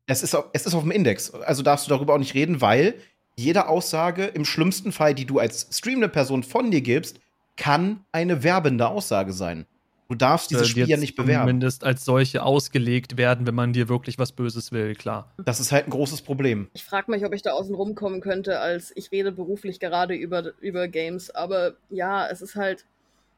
Es 0.06 0.22
ist, 0.22 0.38
es 0.54 0.66
ist 0.66 0.76
auf 0.76 0.84
dem 0.84 0.92
Index, 0.92 1.32
also 1.34 1.64
darfst 1.64 1.88
du 1.88 1.90
darüber 1.90 2.14
auch 2.14 2.20
nicht 2.20 2.36
reden, 2.36 2.62
weil 2.62 2.96
jede 3.36 3.68
Aussage, 3.68 4.26
im 4.26 4.46
schlimmsten 4.46 4.92
Fall, 4.92 5.16
die 5.16 5.26
du 5.26 5.40
als 5.40 5.68
streamende 5.72 6.10
Person 6.10 6.44
von 6.44 6.70
dir 6.70 6.82
gibst, 6.82 7.20
kann 7.58 8.06
eine 8.12 8.44
werbende 8.44 8.88
Aussage 8.88 9.34
sein. 9.34 9.66
Du 10.10 10.16
darfst 10.16 10.52
dieses 10.52 10.68
Spiel 10.68 10.88
ja 10.88 10.98
nicht 10.98 11.16
bewerben. 11.16 11.48
Zumindest 11.48 11.84
als 11.84 12.06
solche 12.06 12.44
ausgelegt 12.44 13.18
werden, 13.18 13.48
wenn 13.48 13.56
man 13.56 13.74
dir 13.74 13.90
wirklich 13.90 14.20
was 14.20 14.32
Böses 14.32 14.72
will, 14.72 14.94
klar. 14.94 15.34
Das 15.44 15.60
ist 15.60 15.72
halt 15.72 15.88
ein 15.88 15.90
großes 15.90 16.22
Problem. 16.22 16.68
Ich 16.74 16.84
frage 16.84 17.10
mich, 17.10 17.26
ob 17.26 17.34
ich 17.34 17.42
da 17.42 17.54
außen 17.54 17.74
rumkommen 17.74 18.22
könnte, 18.22 18.60
als 18.60 18.92
ich 18.96 19.12
rede 19.12 19.32
beruflich 19.32 19.80
gerade 19.80 20.14
über, 20.14 20.52
über 20.60 20.88
Games. 20.88 21.32
Aber 21.32 21.74
ja, 21.90 22.28
es 22.28 22.44
ist 22.44 22.56
halt, 22.56 22.86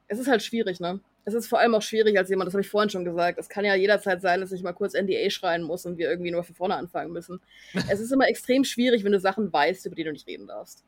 es 0.07 0.19
ist 0.19 0.27
halt 0.27 0.43
schwierig, 0.43 0.79
ne? 0.79 0.99
Es 1.27 1.33
ist 1.33 1.47
vor 1.47 1.59
allem 1.59 1.73
auch 1.73 1.81
schwierig 1.81 2.17
als 2.17 2.29
jemand, 2.29 2.47
das 2.47 2.53
habe 2.53 2.61
ich 2.61 2.69
vorhin 2.69 2.89
schon 2.91 3.03
gesagt. 3.03 3.39
Es 3.39 3.49
kann 3.49 3.65
ja 3.65 3.73
jederzeit 3.73 4.21
sein, 4.21 4.41
dass 4.41 4.51
ich 4.51 4.61
mal 4.61 4.73
kurz 4.73 4.93
NDA 4.93 5.29
schreien 5.31 5.63
muss 5.63 5.85
und 5.85 5.97
wir 5.97 6.07
irgendwie 6.07 6.29
nur 6.29 6.43
von 6.43 6.53
vorne 6.53 6.75
anfangen 6.75 7.11
müssen. 7.11 7.41
es 7.89 7.99
ist 7.99 8.11
immer 8.11 8.27
extrem 8.27 8.63
schwierig, 8.63 9.03
wenn 9.03 9.11
du 9.11 9.19
Sachen 9.19 9.51
weißt, 9.51 9.87
über 9.87 9.95
die 9.95 10.03
du 10.03 10.11
nicht 10.11 10.27
reden 10.27 10.45
darfst. 10.45 10.83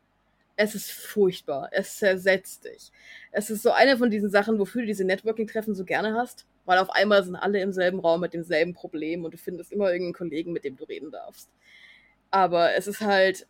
Es 0.55 0.75
ist 0.75 0.91
furchtbar. 0.91 1.69
Es 1.71 1.97
zersetzt 1.97 2.65
dich. 2.65 2.91
Es 3.31 3.49
ist 3.49 3.63
so 3.63 3.71
eine 3.71 3.97
von 3.97 4.11
diesen 4.11 4.29
Sachen, 4.29 4.59
wofür 4.59 4.81
du 4.81 4.87
diese 4.87 5.05
Networking-Treffen 5.05 5.73
so 5.73 5.85
gerne 5.85 6.13
hast, 6.13 6.45
weil 6.65 6.77
auf 6.77 6.89
einmal 6.91 7.23
sind 7.23 7.35
alle 7.35 7.61
im 7.61 7.71
selben 7.71 7.99
Raum 7.99 8.21
mit 8.21 8.33
demselben 8.33 8.73
Problem 8.73 9.23
und 9.23 9.33
du 9.33 9.37
findest 9.37 9.71
immer 9.71 9.91
irgendeinen 9.91 10.13
Kollegen, 10.13 10.53
mit 10.53 10.63
dem 10.63 10.75
du 10.75 10.83
reden 10.83 11.11
darfst. 11.11 11.49
Aber 12.29 12.75
es 12.75 12.87
ist 12.87 13.01
halt, 13.01 13.47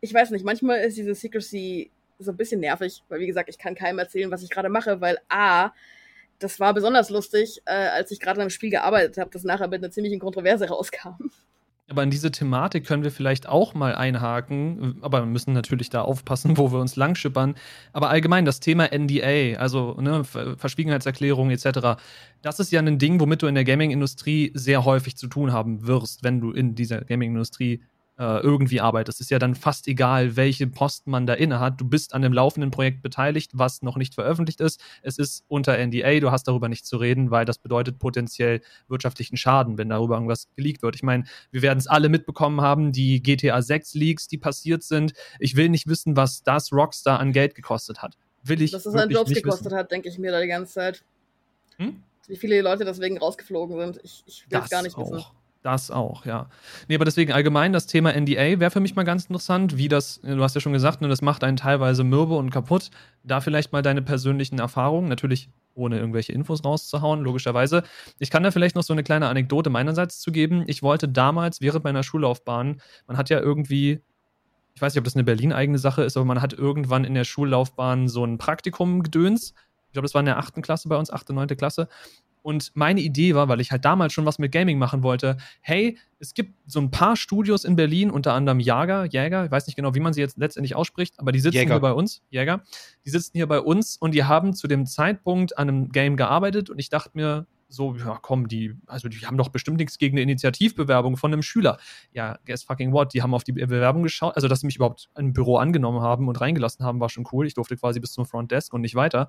ich 0.00 0.12
weiß 0.12 0.30
nicht, 0.30 0.44
manchmal 0.44 0.80
ist 0.80 0.96
diese 0.96 1.14
Secrecy 1.14 1.90
so 2.18 2.30
ein 2.30 2.36
bisschen 2.36 2.60
nervig, 2.60 3.02
weil 3.08 3.20
wie 3.20 3.26
gesagt, 3.26 3.48
ich 3.48 3.58
kann 3.58 3.74
keinem 3.74 3.98
erzählen, 3.98 4.30
was 4.30 4.42
ich 4.42 4.50
gerade 4.50 4.68
mache, 4.68 5.00
weil 5.00 5.18
A, 5.28 5.70
das 6.38 6.60
war 6.60 6.74
besonders 6.74 7.10
lustig, 7.10 7.62
äh, 7.64 7.72
als 7.72 8.10
ich 8.10 8.20
gerade 8.20 8.38
an 8.38 8.42
einem 8.42 8.50
Spiel 8.50 8.70
gearbeitet 8.70 9.18
habe, 9.18 9.30
das 9.30 9.44
nachher 9.44 9.68
mit 9.68 9.82
einer 9.82 9.90
ziemlichen 9.90 10.20
Kontroverse 10.20 10.68
rauskam. 10.68 11.30
Aber 11.86 12.02
in 12.02 12.10
diese 12.10 12.30
Thematik 12.30 12.86
können 12.86 13.04
wir 13.04 13.10
vielleicht 13.10 13.46
auch 13.46 13.74
mal 13.74 13.94
einhaken, 13.94 14.96
aber 15.02 15.20
wir 15.20 15.26
müssen 15.26 15.52
natürlich 15.52 15.90
da 15.90 16.00
aufpassen, 16.00 16.56
wo 16.56 16.72
wir 16.72 16.80
uns 16.80 16.96
langschippern. 16.96 17.56
Aber 17.92 18.08
allgemein 18.08 18.46
das 18.46 18.60
Thema 18.60 18.88
NDA, 18.90 19.58
also 19.58 19.94
ne, 20.00 20.24
Verschwiegenheitserklärung 20.24 21.50
etc., 21.50 22.00
das 22.40 22.58
ist 22.58 22.72
ja 22.72 22.80
ein 22.80 22.98
Ding, 22.98 23.20
womit 23.20 23.42
du 23.42 23.46
in 23.48 23.54
der 23.54 23.64
Gaming-Industrie 23.64 24.50
sehr 24.54 24.86
häufig 24.86 25.16
zu 25.16 25.26
tun 25.26 25.52
haben 25.52 25.86
wirst, 25.86 26.24
wenn 26.24 26.40
du 26.40 26.52
in 26.52 26.74
dieser 26.74 27.02
Gaming-Industrie 27.02 27.82
äh, 28.18 28.40
irgendwie 28.40 28.80
arbeitest. 28.80 29.20
Ist 29.20 29.30
ja 29.30 29.38
dann 29.38 29.54
fast 29.54 29.88
egal, 29.88 30.36
welche 30.36 30.66
Posten 30.66 31.10
man 31.10 31.26
da 31.26 31.34
inne 31.34 31.60
hat. 31.60 31.80
Du 31.80 31.84
bist 31.84 32.14
an 32.14 32.22
dem 32.22 32.32
laufenden 32.32 32.70
Projekt 32.70 33.02
beteiligt, 33.02 33.52
was 33.54 33.82
noch 33.82 33.96
nicht 33.96 34.14
veröffentlicht 34.14 34.60
ist. 34.60 34.80
Es 35.02 35.18
ist 35.18 35.44
unter 35.48 35.76
NDA, 35.76 36.20
du 36.20 36.30
hast 36.30 36.44
darüber 36.44 36.68
nicht 36.68 36.86
zu 36.86 36.96
reden, 36.96 37.30
weil 37.30 37.44
das 37.44 37.58
bedeutet 37.58 37.98
potenziell 37.98 38.60
wirtschaftlichen 38.88 39.36
Schaden, 39.36 39.78
wenn 39.78 39.88
darüber 39.88 40.14
irgendwas 40.14 40.48
geleakt 40.54 40.82
wird. 40.82 40.94
Ich 40.94 41.02
meine, 41.02 41.24
wir 41.50 41.62
werden 41.62 41.78
es 41.78 41.86
alle 41.86 42.08
mitbekommen 42.08 42.60
haben, 42.60 42.92
die 42.92 43.22
GTA 43.22 43.62
6 43.62 43.94
Leaks, 43.94 44.28
die 44.28 44.38
passiert 44.38 44.82
sind. 44.82 45.12
Ich 45.38 45.56
will 45.56 45.68
nicht 45.68 45.88
wissen, 45.88 46.16
was 46.16 46.42
das 46.42 46.72
Rockstar 46.72 47.18
an 47.18 47.32
Geld 47.32 47.54
gekostet 47.54 48.02
hat. 48.02 48.16
Will 48.42 48.62
ich 48.62 48.70
Dass 48.70 48.86
es 48.86 48.94
an 48.94 49.10
Jobs 49.10 49.32
gekostet 49.32 49.66
wissen. 49.66 49.76
hat, 49.76 49.90
denke 49.90 50.08
ich 50.08 50.18
mir 50.18 50.30
da 50.30 50.40
die 50.40 50.48
ganze 50.48 50.72
Zeit. 50.72 51.02
Hm? 51.78 52.02
Wie 52.26 52.36
viele 52.36 52.60
Leute 52.62 52.84
deswegen 52.84 53.18
rausgeflogen 53.18 53.78
sind. 53.78 54.00
Ich, 54.04 54.22
ich 54.26 54.50
will 54.50 54.60
es 54.62 54.70
gar 54.70 54.82
nicht 54.82 54.96
wissen. 54.96 55.24
Das 55.64 55.90
auch, 55.90 56.26
ja. 56.26 56.50
Nee, 56.88 56.96
aber 56.96 57.06
deswegen 57.06 57.32
allgemein 57.32 57.72
das 57.72 57.86
Thema 57.86 58.12
NDA 58.12 58.60
wäre 58.60 58.70
für 58.70 58.80
mich 58.80 58.96
mal 58.96 59.04
ganz 59.04 59.24
interessant, 59.24 59.78
wie 59.78 59.88
das, 59.88 60.20
du 60.20 60.42
hast 60.42 60.54
ja 60.54 60.60
schon 60.60 60.74
gesagt, 60.74 61.00
ne, 61.00 61.08
das 61.08 61.22
macht 61.22 61.42
einen 61.42 61.56
teilweise 61.56 62.04
mürbe 62.04 62.34
und 62.34 62.50
kaputt. 62.50 62.90
Da 63.22 63.40
vielleicht 63.40 63.72
mal 63.72 63.80
deine 63.80 64.02
persönlichen 64.02 64.58
Erfahrungen, 64.58 65.08
natürlich 65.08 65.48
ohne 65.72 65.98
irgendwelche 65.98 66.32
Infos 66.32 66.62
rauszuhauen, 66.66 67.22
logischerweise. 67.22 67.82
Ich 68.18 68.28
kann 68.28 68.42
da 68.42 68.50
vielleicht 68.50 68.76
noch 68.76 68.82
so 68.82 68.92
eine 68.92 69.02
kleine 69.02 69.26
Anekdote 69.28 69.70
meinerseits 69.70 70.20
zu 70.20 70.32
geben. 70.32 70.64
Ich 70.66 70.82
wollte 70.82 71.08
damals 71.08 71.62
während 71.62 71.82
meiner 71.82 72.02
Schullaufbahn, 72.02 72.82
man 73.06 73.16
hat 73.16 73.30
ja 73.30 73.40
irgendwie, 73.40 74.02
ich 74.74 74.82
weiß 74.82 74.92
nicht, 74.92 75.00
ob 75.00 75.04
das 75.04 75.14
eine 75.16 75.24
Berlin-eigene 75.24 75.78
Sache 75.78 76.02
ist, 76.02 76.18
aber 76.18 76.26
man 76.26 76.42
hat 76.42 76.52
irgendwann 76.52 77.04
in 77.06 77.14
der 77.14 77.24
Schullaufbahn 77.24 78.08
so 78.08 78.22
ein 78.22 78.36
Praktikum 78.36 79.02
gedöns. 79.02 79.54
Ich 79.86 79.92
glaube, 79.94 80.04
das 80.04 80.12
war 80.12 80.20
in 80.20 80.26
der 80.26 80.36
achten 80.36 80.60
Klasse 80.60 80.90
bei 80.90 80.96
uns, 80.96 81.10
achte, 81.10 81.32
neunte 81.32 81.56
Klasse. 81.56 81.88
Und 82.44 82.72
meine 82.74 83.00
Idee 83.00 83.34
war, 83.34 83.48
weil 83.48 83.62
ich 83.62 83.72
halt 83.72 83.86
damals 83.86 84.12
schon 84.12 84.26
was 84.26 84.38
mit 84.38 84.52
Gaming 84.52 84.76
machen 84.76 85.02
wollte, 85.02 85.38
hey, 85.62 85.96
es 86.18 86.34
gibt 86.34 86.52
so 86.66 86.78
ein 86.78 86.90
paar 86.90 87.16
Studios 87.16 87.64
in 87.64 87.74
Berlin, 87.74 88.10
unter 88.10 88.34
anderem 88.34 88.60
Jager, 88.60 89.06
Jäger, 89.06 89.46
ich 89.46 89.50
weiß 89.50 89.66
nicht 89.66 89.76
genau, 89.76 89.94
wie 89.94 90.00
man 90.00 90.12
sie 90.12 90.20
jetzt 90.20 90.36
letztendlich 90.36 90.76
ausspricht, 90.76 91.18
aber 91.18 91.32
die 91.32 91.40
sitzen 91.40 91.56
Jäger. 91.56 91.76
hier 91.76 91.80
bei 91.80 91.92
uns, 91.92 92.22
Jäger, 92.28 92.62
die 93.06 93.08
sitzen 93.08 93.32
hier 93.38 93.46
bei 93.46 93.60
uns 93.60 93.96
und 93.96 94.12
die 94.12 94.24
haben 94.24 94.52
zu 94.52 94.68
dem 94.68 94.84
Zeitpunkt 94.84 95.56
an 95.56 95.70
einem 95.70 95.88
Game 95.88 96.18
gearbeitet 96.18 96.68
und 96.68 96.78
ich 96.78 96.90
dachte 96.90 97.12
mir, 97.14 97.46
so, 97.70 97.94
ja 97.96 98.18
komm, 98.20 98.46
die, 98.46 98.74
also 98.84 99.08
die 99.08 99.26
haben 99.26 99.38
doch 99.38 99.48
bestimmt 99.48 99.78
nichts 99.78 99.96
gegen 99.96 100.14
eine 100.18 100.22
Initiativbewerbung 100.24 101.16
von 101.16 101.32
einem 101.32 101.40
Schüler. 101.40 101.78
Ja, 102.12 102.38
guess 102.44 102.62
fucking 102.62 102.92
what, 102.92 103.14
die 103.14 103.22
haben 103.22 103.32
auf 103.32 103.44
die 103.44 103.52
Bewerbung 103.52 104.02
geschaut, 104.02 104.36
also 104.36 104.48
dass 104.48 104.60
sie 104.60 104.66
mich 104.66 104.76
überhaupt 104.76 105.08
im 105.16 105.32
Büro 105.32 105.56
angenommen 105.56 106.02
haben 106.02 106.28
und 106.28 106.38
reingelassen 106.42 106.84
haben, 106.84 107.00
war 107.00 107.08
schon 107.08 107.26
cool. 107.32 107.46
Ich 107.46 107.54
durfte 107.54 107.78
quasi 107.78 108.00
bis 108.00 108.12
zum 108.12 108.26
Frontdesk 108.26 108.74
und 108.74 108.82
nicht 108.82 108.96
weiter. 108.96 109.28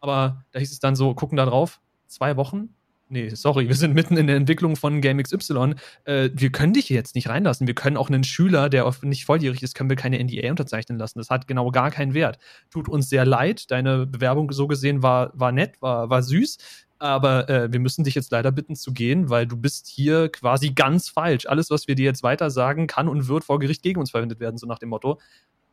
Aber 0.00 0.44
da 0.50 0.58
hieß 0.58 0.72
es 0.72 0.80
dann 0.80 0.96
so, 0.96 1.14
gucken 1.14 1.36
da 1.36 1.46
drauf, 1.46 1.80
zwei 2.10 2.36
Wochen. 2.36 2.74
Nee, 3.12 3.28
sorry, 3.30 3.66
wir 3.66 3.74
sind 3.74 3.92
mitten 3.92 4.16
in 4.16 4.28
der 4.28 4.36
Entwicklung 4.36 4.76
von 4.76 5.00
Game 5.00 5.20
XY. 5.20 5.74
Äh, 6.04 6.30
wir 6.32 6.52
können 6.52 6.72
dich 6.72 6.88
jetzt 6.88 7.16
nicht 7.16 7.28
reinlassen. 7.28 7.66
Wir 7.66 7.74
können 7.74 7.96
auch 7.96 8.08
einen 8.08 8.22
Schüler, 8.22 8.68
der 8.68 8.88
nicht 9.02 9.24
volljährig 9.24 9.64
ist, 9.64 9.74
können 9.74 9.90
wir 9.90 9.96
keine 9.96 10.22
NDA 10.22 10.48
unterzeichnen 10.48 10.96
lassen. 10.96 11.18
Das 11.18 11.28
hat 11.28 11.48
genau 11.48 11.72
gar 11.72 11.90
keinen 11.90 12.14
Wert. 12.14 12.38
Tut 12.70 12.88
uns 12.88 13.08
sehr 13.08 13.26
leid. 13.26 13.72
Deine 13.72 14.06
Bewerbung 14.06 14.52
so 14.52 14.68
gesehen 14.68 15.02
war, 15.02 15.32
war 15.34 15.50
nett, 15.50 15.82
war, 15.82 16.08
war 16.08 16.22
süß. 16.22 16.58
Aber 17.00 17.48
äh, 17.48 17.72
wir 17.72 17.80
müssen 17.80 18.04
dich 18.04 18.14
jetzt 18.14 18.30
leider 18.30 18.52
bitten 18.52 18.76
zu 18.76 18.92
gehen, 18.92 19.28
weil 19.28 19.44
du 19.44 19.56
bist 19.56 19.88
hier 19.88 20.28
quasi 20.28 20.70
ganz 20.70 21.08
falsch. 21.08 21.46
Alles, 21.46 21.68
was 21.70 21.88
wir 21.88 21.96
dir 21.96 22.04
jetzt 22.04 22.22
weiter 22.22 22.48
sagen, 22.48 22.86
kann 22.86 23.08
und 23.08 23.26
wird 23.26 23.42
vor 23.42 23.58
Gericht 23.58 23.82
gegen 23.82 23.98
uns 23.98 24.12
verwendet 24.12 24.38
werden, 24.38 24.56
so 24.56 24.68
nach 24.68 24.78
dem 24.78 24.90
Motto. 24.90 25.18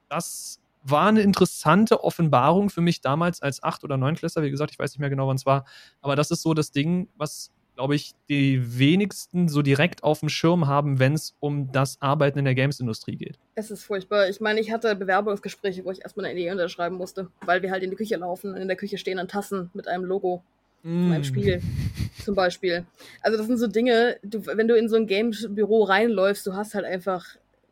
Das 0.09 0.59
war 0.89 1.07
eine 1.07 1.21
interessante 1.21 2.03
Offenbarung 2.03 2.69
für 2.69 2.81
mich 2.81 3.01
damals 3.01 3.41
als 3.41 3.63
Acht- 3.63 3.83
oder 3.83 3.97
Neunklässler. 3.97 4.43
Wie 4.43 4.51
gesagt, 4.51 4.71
ich 4.71 4.79
weiß 4.79 4.91
nicht 4.91 4.99
mehr 4.99 5.09
genau, 5.09 5.27
wann 5.27 5.35
es 5.35 5.45
war. 5.45 5.65
Aber 6.01 6.15
das 6.15 6.31
ist 6.31 6.41
so 6.41 6.53
das 6.53 6.71
Ding, 6.71 7.09
was, 7.17 7.51
glaube 7.75 7.95
ich, 7.95 8.13
die 8.29 8.79
wenigsten 8.79 9.49
so 9.49 9.61
direkt 9.61 10.03
auf 10.03 10.19
dem 10.21 10.29
Schirm 10.29 10.67
haben, 10.67 10.99
wenn 10.99 11.13
es 11.13 11.35
um 11.39 11.71
das 11.71 12.01
Arbeiten 12.01 12.39
in 12.39 12.45
der 12.45 12.55
Games-Industrie 12.55 13.15
geht. 13.15 13.37
Es 13.55 13.71
ist 13.71 13.83
furchtbar. 13.83 14.29
Ich 14.29 14.39
meine, 14.39 14.59
ich 14.59 14.71
hatte 14.71 14.95
Bewerbungsgespräche, 14.95 15.85
wo 15.85 15.91
ich 15.91 16.01
erstmal 16.01 16.25
eine 16.25 16.39
Idee 16.39 16.51
unterschreiben 16.51 16.95
musste, 16.95 17.29
weil 17.45 17.61
wir 17.61 17.71
halt 17.71 17.83
in 17.83 17.89
die 17.89 17.95
Küche 17.95 18.17
laufen 18.17 18.53
und 18.53 18.57
in 18.57 18.67
der 18.67 18.77
Küche 18.77 18.97
stehen 18.97 19.17
dann 19.17 19.27
Tassen 19.27 19.69
mit 19.73 19.87
einem 19.87 20.05
Logo 20.05 20.43
mm. 20.83 21.03
von 21.03 21.11
einem 21.13 21.23
Spiel 21.23 21.61
zum 22.23 22.35
Beispiel. 22.35 22.85
Also 23.21 23.37
das 23.37 23.47
sind 23.47 23.57
so 23.57 23.67
Dinge, 23.67 24.17
du, 24.23 24.45
wenn 24.45 24.67
du 24.67 24.75
in 24.75 24.89
so 24.89 24.95
ein 24.95 25.07
Games-Büro 25.07 25.83
reinläufst, 25.83 26.45
du 26.47 26.53
hast 26.53 26.73
halt 26.75 26.85
einfach 26.85 27.25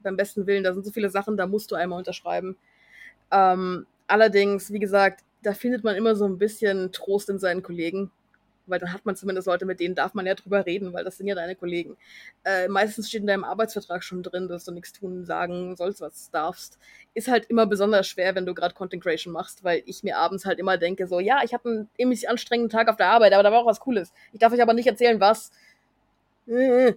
beim 0.06 0.16
besten 0.16 0.48
Willen, 0.48 0.64
da 0.64 0.74
sind 0.74 0.86
so 0.86 0.92
viele 0.92 1.10
Sachen, 1.10 1.36
da 1.36 1.48
musst 1.48 1.72
du 1.72 1.76
einmal 1.76 1.98
unterschreiben. 1.98 2.56
Ähm, 3.32 3.86
allerdings, 4.08 4.72
wie 4.72 4.80
gesagt, 4.80 5.24
da 5.42 5.54
findet 5.54 5.84
man 5.84 5.96
immer 5.96 6.16
so 6.16 6.26
ein 6.26 6.38
bisschen 6.38 6.92
Trost 6.92 7.30
in 7.30 7.40
seinen 7.40 7.62
Kollegen, 7.62 8.12
weil 8.68 8.80
dann 8.80 8.92
hat 8.94 9.06
man 9.06 9.16
zumindest 9.16 9.48
Leute, 9.48 9.66
mit 9.66 9.80
denen 9.80 9.96
darf 9.96 10.14
man 10.14 10.26
ja 10.26 10.34
drüber 10.34 10.66
reden, 10.66 10.94
weil 10.94 11.04
das 11.04 11.18
sind 11.18 11.28
ja 11.28 11.36
deine 11.36 11.56
Kollegen. 11.56 11.98
Äh, 12.44 12.68
meistens 12.68 13.10
steht 13.10 13.22
in 13.22 13.28
deinem 13.28 13.44
Arbeitsvertrag 13.44 14.04
schon 14.04 14.24
drin, 14.24 14.48
dass 14.48 14.66
du 14.66 14.72
nichts 14.72 14.94
tun, 14.94 15.26
sagen 15.26 15.76
sollst, 15.76 16.02
was 16.02 16.32
darfst. 16.32 16.80
Ist 17.14 17.28
halt 17.28 17.46
immer 17.46 17.68
besonders 17.68 18.08
schwer, 18.08 18.34
wenn 18.36 18.46
du 18.46 18.54
gerade 18.54 18.74
Content 18.74 19.04
Creation 19.04 19.34
machst, 19.34 19.64
weil 19.64 19.84
ich 19.86 20.04
mir 20.04 20.18
abends 20.18 20.46
halt 20.46 20.60
immer 20.60 20.78
denke, 20.78 21.08
so, 21.08 21.20
ja, 21.20 21.42
ich 21.44 21.54
habe 21.54 21.70
einen 21.70 21.90
ziemlich 21.96 22.28
anstrengenden 22.28 22.72
Tag 22.76 22.90
auf 22.90 22.98
der 22.98 23.08
Arbeit, 23.08 23.34
aber 23.34 23.44
da 23.44 23.52
war 23.52 23.62
auch 23.62 23.68
was 23.68 23.80
Cooles. 23.80 24.12
Ich 24.34 24.40
darf 24.40 24.52
euch 24.52 24.62
aber 24.62 24.74
nicht 24.74 24.88
erzählen, 24.88 25.20
was. 25.20 25.52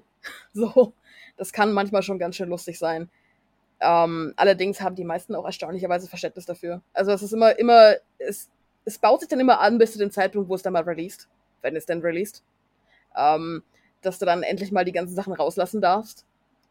So, 0.52 0.92
das 1.36 1.52
kann 1.52 1.72
manchmal 1.72 2.02
schon 2.02 2.18
ganz 2.18 2.34
schön 2.34 2.48
lustig 2.48 2.76
sein. 2.78 3.08
Ähm, 3.80 4.32
allerdings 4.36 4.80
haben 4.80 4.96
die 4.96 5.04
meisten 5.04 5.34
auch 5.34 5.44
erstaunlicherweise 5.44 6.08
Verständnis 6.08 6.46
dafür. 6.46 6.82
Also 6.92 7.12
es 7.12 7.22
ist 7.22 7.32
immer, 7.32 7.58
immer, 7.58 7.94
es, 8.18 8.48
es 8.84 8.98
baut 8.98 9.20
sich 9.20 9.28
dann 9.28 9.40
immer 9.40 9.60
an 9.60 9.78
bis 9.78 9.92
zu 9.92 9.98
dem 9.98 10.10
Zeitpunkt, 10.10 10.48
wo 10.48 10.54
es 10.54 10.62
dann 10.62 10.72
mal 10.72 10.82
released, 10.82 11.28
wenn 11.62 11.76
es 11.76 11.86
denn 11.86 12.00
released. 12.00 12.42
Ähm, 13.16 13.62
dass 14.02 14.18
du 14.18 14.26
dann 14.26 14.42
endlich 14.42 14.72
mal 14.72 14.84
die 14.84 14.92
ganzen 14.92 15.14
Sachen 15.14 15.32
rauslassen 15.32 15.80
darfst. 15.80 16.24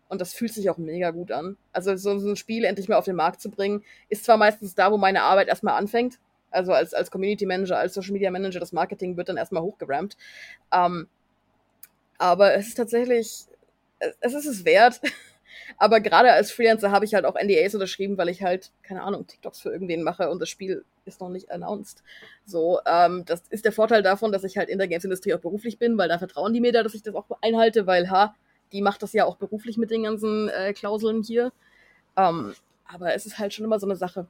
Und 0.10 0.22
das 0.22 0.34
fühlt 0.34 0.54
sich 0.54 0.70
auch 0.70 0.78
mega 0.78 1.12
gut 1.12 1.32
an. 1.32 1.58
Also 1.74 1.96
so, 1.98 2.18
so 2.20 2.30
ein 2.30 2.36
Spiel 2.38 2.64
endlich 2.64 2.88
mal 2.88 2.96
auf 2.96 3.06
den 3.06 3.16
Markt 3.16 3.42
zu 3.42 3.50
bringen, 3.50 3.84
ist 4.10 4.24
zwar 4.24 4.38
meistens 4.38 4.76
da, 4.76 4.92
wo 4.92 4.98
meine 4.98 5.24
Arbeit 5.24 5.50
erstmal 5.50 5.78
anfängt. 5.78 6.20
Also 6.50 6.72
als, 6.72 6.94
als 6.94 7.12
Community 7.12 7.46
Manager, 7.46 7.78
als 7.78 7.94
Social 7.94 8.14
Media 8.14 8.32
Manager, 8.32 8.60
das 8.60 8.72
Marketing 8.72 9.18
wird 9.18 9.28
dann 9.28 9.38
erstmal 9.38 9.64
hochgerammt. 9.64 10.16
Ähm, 10.72 11.08
aber 12.18 12.54
es 12.56 12.70
ist 12.70 12.76
tatsächlich, 12.76 13.46
es 14.00 14.34
ist 14.34 14.46
es 14.46 14.66
wert. 14.66 15.02
Aber 15.78 16.00
gerade 16.00 16.32
als 16.32 16.52
Freelancer 16.52 16.92
habe 16.92 17.06
ich 17.06 17.14
halt 17.14 17.26
auch 17.26 17.36
NDAs 17.36 17.74
unterschrieben, 17.74 18.18
weil 18.18 18.30
ich 18.30 18.44
halt, 18.44 18.72
keine 18.84 19.04
Ahnung, 19.04 19.28
TikToks 19.28 19.62
für 19.62 19.70
irgendwen 19.70 20.04
mache 20.04 20.30
und 20.30 20.42
das 20.42 20.50
Spiel 20.50 20.84
ist 21.06 21.22
noch 21.22 21.30
nicht 21.30 21.52
announced. 21.52 22.04
So, 22.46 22.80
ähm, 22.86 23.24
das 23.26 23.44
ist 23.50 23.66
der 23.66 23.72
Vorteil 23.72 24.04
davon, 24.04 24.32
dass 24.32 24.44
ich 24.44 24.58
halt 24.58 24.70
in 24.70 24.78
der 24.78 24.88
Games-Industrie 24.88 25.34
auch 25.34 25.40
beruflich 25.40 25.78
bin, 25.78 25.98
weil 25.98 26.10
da 26.10 26.18
vertrauen 26.18 26.54
die 26.54 26.62
mir 26.62 26.72
da, 26.72 26.84
dass 26.84 26.94
ich 26.94 27.04
das 27.04 27.16
auch 27.16 27.26
einhalte, 27.42 27.88
weil, 27.88 28.10
ha, 28.10 28.36
die 28.72 28.82
macht 28.82 29.02
das 29.04 29.14
ja 29.14 29.26
auch 29.26 29.38
beruflich 29.38 29.78
mit 29.78 29.92
den 29.92 30.04
ganzen 30.04 30.50
äh, 30.50 30.74
Klauseln 30.74 31.24
hier. 31.24 31.52
Ähm, 32.18 32.54
aber 32.86 33.14
es 33.14 33.26
ist 33.26 33.40
halt 33.40 33.54
schon 33.54 33.66
immer 33.66 33.80
so 33.80 33.88
eine 33.88 33.96
Sache. 33.96 34.28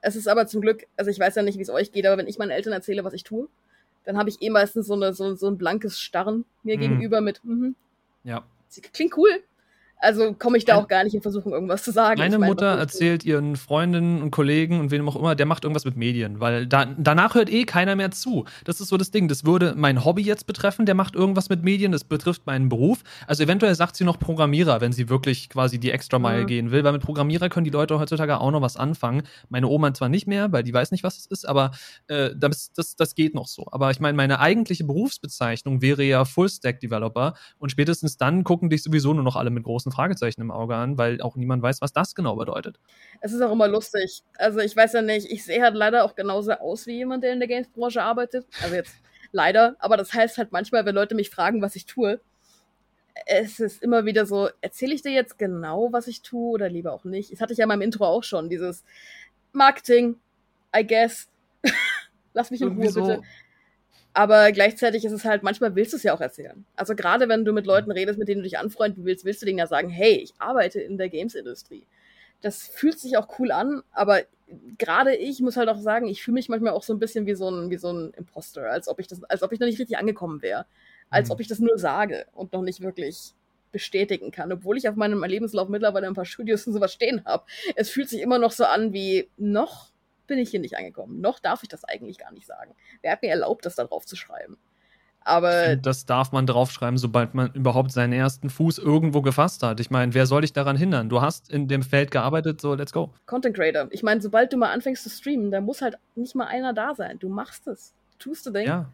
Es 0.00 0.16
ist 0.16 0.28
aber 0.28 0.46
zum 0.46 0.60
Glück, 0.60 0.86
also 0.96 1.10
ich 1.10 1.18
weiß 1.18 1.34
ja 1.34 1.42
nicht, 1.42 1.58
wie 1.58 1.62
es 1.62 1.70
euch 1.70 1.92
geht, 1.92 2.06
aber 2.06 2.18
wenn 2.18 2.28
ich 2.28 2.38
meinen 2.38 2.50
Eltern 2.50 2.72
erzähle, 2.72 3.04
was 3.04 3.12
ich 3.12 3.24
tue, 3.24 3.48
dann 4.04 4.16
habe 4.16 4.28
ich 4.28 4.40
eh 4.40 4.50
meistens 4.50 4.86
so, 4.86 4.94
eine, 4.94 5.12
so, 5.12 5.34
so 5.34 5.48
ein 5.48 5.58
blankes 5.58 6.00
Starren 6.00 6.44
mir 6.62 6.76
mhm. 6.76 6.80
gegenüber 6.80 7.20
mit, 7.20 7.44
mhm. 7.44 7.74
Ja. 8.22 8.44
Klingt 8.92 9.16
cool, 9.16 9.42
also 9.98 10.34
komme 10.34 10.58
ich 10.58 10.64
da 10.64 10.76
auch 10.76 10.88
gar 10.88 11.04
nicht 11.04 11.14
in 11.14 11.22
Versuchung, 11.22 11.52
irgendwas 11.52 11.82
zu 11.82 11.90
sagen. 11.90 12.18
Meine 12.18 12.38
meine, 12.38 12.50
Mutter 12.50 12.66
erzählt 12.66 13.24
ihren 13.24 13.56
Freundinnen 13.56 14.22
und 14.22 14.30
Kollegen 14.30 14.78
und 14.80 14.90
wem 14.90 15.08
auch 15.08 15.16
immer, 15.16 15.34
der 15.34 15.46
macht 15.46 15.64
irgendwas 15.64 15.84
mit 15.84 15.96
Medien, 15.96 16.40
weil 16.40 16.66
da, 16.66 16.84
danach 16.84 17.34
hört 17.34 17.50
eh 17.50 17.64
keiner 17.64 17.96
mehr 17.96 18.10
zu. 18.10 18.44
Das 18.64 18.80
ist 18.80 18.88
so 18.88 18.96
das 18.96 19.10
Ding. 19.10 19.28
Das 19.28 19.44
würde 19.44 19.74
mein 19.76 20.04
Hobby 20.04 20.22
jetzt 20.22 20.46
betreffen, 20.46 20.86
der 20.86 20.94
macht 20.94 21.14
irgendwas 21.14 21.48
mit 21.48 21.62
Medien, 21.62 21.92
das 21.92 22.04
betrifft 22.04 22.46
meinen 22.46 22.68
Beruf. 22.68 23.02
Also 23.26 23.42
eventuell 23.42 23.74
sagt 23.74 23.96
sie 23.96 24.04
noch 24.04 24.18
Programmierer, 24.18 24.80
wenn 24.80 24.92
sie 24.92 25.08
wirklich 25.08 25.48
quasi 25.48 25.78
die 25.78 25.90
Extra 25.90 26.18
Mile 26.18 26.42
mhm. 26.42 26.46
gehen 26.46 26.70
will, 26.70 26.84
weil 26.84 26.92
mit 26.92 27.02
Programmierer 27.02 27.48
können 27.48 27.64
die 27.64 27.70
Leute 27.70 27.98
heutzutage 27.98 28.38
auch 28.40 28.50
noch 28.50 28.62
was 28.62 28.76
anfangen. 28.76 29.22
Meine 29.48 29.68
Oma 29.68 29.94
zwar 29.94 30.08
nicht 30.08 30.26
mehr, 30.26 30.52
weil 30.52 30.62
die 30.62 30.74
weiß 30.74 30.90
nicht, 30.90 31.04
was 31.04 31.16
es 31.16 31.26
ist, 31.26 31.48
aber 31.48 31.70
äh, 32.08 32.30
das, 32.36 32.72
das, 32.72 32.96
das 32.96 33.14
geht 33.14 33.34
noch 33.34 33.46
so. 33.46 33.66
Aber 33.70 33.90
ich 33.90 34.00
meine, 34.00 34.16
meine 34.16 34.40
eigentliche 34.40 34.84
Berufsbezeichnung 34.84 35.80
wäre 35.80 36.02
ja 36.02 36.24
Full-Stack-Developer 36.24 37.34
und 37.58 37.70
spätestens 37.70 38.16
dann 38.16 38.44
gucken 38.44 38.68
dich 38.70 38.82
sowieso 38.82 39.14
nur 39.14 39.22
noch 39.22 39.36
alle 39.36 39.50
mit 39.50 39.64
großen 39.64 39.85
großen 39.86 39.92
Fragezeichen 39.92 40.40
im 40.40 40.50
Auge 40.50 40.74
an, 40.74 40.98
weil 40.98 41.20
auch 41.20 41.36
niemand 41.36 41.62
weiß, 41.62 41.80
was 41.80 41.92
das 41.92 42.14
genau 42.14 42.36
bedeutet. 42.36 42.78
Es 43.20 43.32
ist 43.32 43.40
auch 43.40 43.52
immer 43.52 43.68
lustig. 43.68 44.22
Also 44.38 44.60
ich 44.60 44.76
weiß 44.76 44.92
ja 44.94 45.02
nicht, 45.02 45.30
ich 45.30 45.44
sehe 45.44 45.62
halt 45.62 45.74
leider 45.74 46.04
auch 46.04 46.14
genauso 46.14 46.52
aus 46.52 46.86
wie 46.86 46.96
jemand, 46.96 47.22
der 47.22 47.32
in 47.32 47.38
der 47.38 47.48
Games-Branche 47.48 48.02
arbeitet. 48.02 48.46
Also 48.62 48.74
jetzt 48.74 48.96
leider, 49.32 49.76
aber 49.78 49.96
das 49.96 50.12
heißt 50.12 50.38
halt 50.38 50.52
manchmal, 50.52 50.84
wenn 50.84 50.94
Leute 50.94 51.14
mich 51.14 51.30
fragen, 51.30 51.62
was 51.62 51.76
ich 51.76 51.86
tue, 51.86 52.20
es 53.26 53.60
ist 53.60 53.82
immer 53.82 54.04
wieder 54.04 54.26
so, 54.26 54.50
erzähle 54.60 54.94
ich 54.94 55.02
dir 55.02 55.12
jetzt 55.12 55.38
genau, 55.38 55.88
was 55.92 56.06
ich 56.06 56.22
tue 56.22 56.50
oder 56.50 56.68
lieber 56.68 56.92
auch 56.92 57.04
nicht? 57.04 57.32
Das 57.32 57.40
hatte 57.40 57.52
ich 57.52 57.58
ja 57.58 57.64
in 57.64 57.68
meinem 57.68 57.82
Intro 57.82 58.04
auch 58.04 58.24
schon, 58.24 58.50
dieses 58.50 58.84
Marketing, 59.52 60.16
I 60.76 60.86
guess. 60.86 61.28
Lass 62.34 62.50
mich 62.50 62.60
in 62.60 62.68
Ruhe, 62.68 62.92
bitte. 62.92 63.22
Aber 64.16 64.50
gleichzeitig 64.50 65.04
ist 65.04 65.12
es 65.12 65.26
halt, 65.26 65.42
manchmal 65.42 65.74
willst 65.74 65.92
du 65.92 65.98
es 65.98 66.02
ja 66.02 66.14
auch 66.14 66.22
erzählen. 66.22 66.64
Also 66.74 66.94
gerade 66.94 67.28
wenn 67.28 67.44
du 67.44 67.52
mit 67.52 67.66
Leuten 67.66 67.90
redest, 67.90 68.18
mit 68.18 68.28
denen 68.28 68.38
du 68.38 68.44
dich 68.44 68.56
anfreunden 68.56 69.04
willst, 69.04 69.26
willst 69.26 69.42
du 69.42 69.46
denen 69.46 69.58
ja 69.58 69.66
sagen, 69.66 69.90
hey, 69.90 70.14
ich 70.14 70.32
arbeite 70.38 70.80
in 70.80 70.96
der 70.96 71.10
Games-Industrie. 71.10 71.86
Das 72.40 72.66
fühlt 72.66 72.98
sich 72.98 73.18
auch 73.18 73.38
cool 73.38 73.52
an, 73.52 73.82
aber 73.92 74.22
gerade 74.78 75.14
ich 75.14 75.42
muss 75.42 75.58
halt 75.58 75.68
auch 75.68 75.78
sagen, 75.78 76.08
ich 76.08 76.22
fühle 76.22 76.36
mich 76.36 76.48
manchmal 76.48 76.72
auch 76.72 76.82
so 76.82 76.94
ein 76.94 76.98
bisschen 76.98 77.26
wie 77.26 77.34
so 77.34 77.50
ein, 77.50 77.68
wie 77.68 77.76
so 77.76 77.92
ein 77.92 78.14
Imposter, 78.16 78.70
als 78.70 78.88
ob 78.88 79.00
ich 79.00 79.06
das, 79.06 79.22
als 79.24 79.42
ob 79.42 79.52
ich 79.52 79.60
noch 79.60 79.66
nicht 79.66 79.78
richtig 79.78 79.98
angekommen 79.98 80.40
wäre. 80.40 80.64
Als 81.10 81.28
mhm. 81.28 81.32
ob 81.34 81.40
ich 81.40 81.48
das 81.48 81.58
nur 81.58 81.76
sage 81.76 82.24
und 82.32 82.54
noch 82.54 82.62
nicht 82.62 82.80
wirklich 82.80 83.34
bestätigen 83.70 84.30
kann, 84.30 84.50
obwohl 84.50 84.78
ich 84.78 84.88
auf 84.88 84.96
meinem 84.96 85.22
Lebenslauf 85.24 85.68
mittlerweile 85.68 86.06
ein 86.06 86.14
paar 86.14 86.24
Studios 86.24 86.66
und 86.66 86.72
sowas 86.72 86.94
stehen 86.94 87.22
habe. 87.26 87.44
Es 87.74 87.90
fühlt 87.90 88.08
sich 88.08 88.22
immer 88.22 88.38
noch 88.38 88.52
so 88.52 88.64
an 88.64 88.94
wie 88.94 89.28
noch 89.36 89.90
bin 90.26 90.38
ich 90.38 90.50
hier 90.50 90.60
nicht 90.60 90.76
angekommen. 90.76 91.20
Noch 91.20 91.38
darf 91.38 91.62
ich 91.62 91.68
das 91.68 91.84
eigentlich 91.84 92.18
gar 92.18 92.32
nicht 92.32 92.46
sagen. 92.46 92.74
Wer 93.02 93.12
hat 93.12 93.22
mir 93.22 93.30
erlaubt, 93.30 93.66
das 93.66 93.76
da 93.76 93.84
drauf 93.84 94.06
zu 94.06 94.16
schreiben? 94.16 94.58
Aber. 95.20 95.74
Das 95.76 96.06
darf 96.06 96.30
man 96.30 96.46
draufschreiben, 96.46 96.98
sobald 96.98 97.34
man 97.34 97.52
überhaupt 97.52 97.90
seinen 97.90 98.12
ersten 98.12 98.48
Fuß 98.48 98.78
irgendwo 98.78 99.22
gefasst 99.22 99.62
hat. 99.62 99.80
Ich 99.80 99.90
meine, 99.90 100.14
wer 100.14 100.26
soll 100.26 100.42
dich 100.42 100.52
daran 100.52 100.76
hindern? 100.76 101.08
Du 101.08 101.20
hast 101.20 101.50
in 101.50 101.66
dem 101.66 101.82
Feld 101.82 102.12
gearbeitet, 102.12 102.60
so 102.60 102.74
let's 102.74 102.92
go. 102.92 103.12
Content 103.26 103.56
Creator. 103.56 103.88
Ich 103.90 104.04
meine, 104.04 104.20
sobald 104.20 104.52
du 104.52 104.56
mal 104.56 104.72
anfängst 104.72 105.02
zu 105.02 105.10
streamen, 105.10 105.50
da 105.50 105.60
muss 105.60 105.82
halt 105.82 105.98
nicht 106.14 106.36
mal 106.36 106.46
einer 106.46 106.72
da 106.72 106.94
sein. 106.94 107.18
Du 107.18 107.28
machst 107.28 107.66
es. 107.66 107.94
Tust 108.18 108.46
du 108.46 108.50
Ding. 108.50 108.66
Ja. 108.66 108.88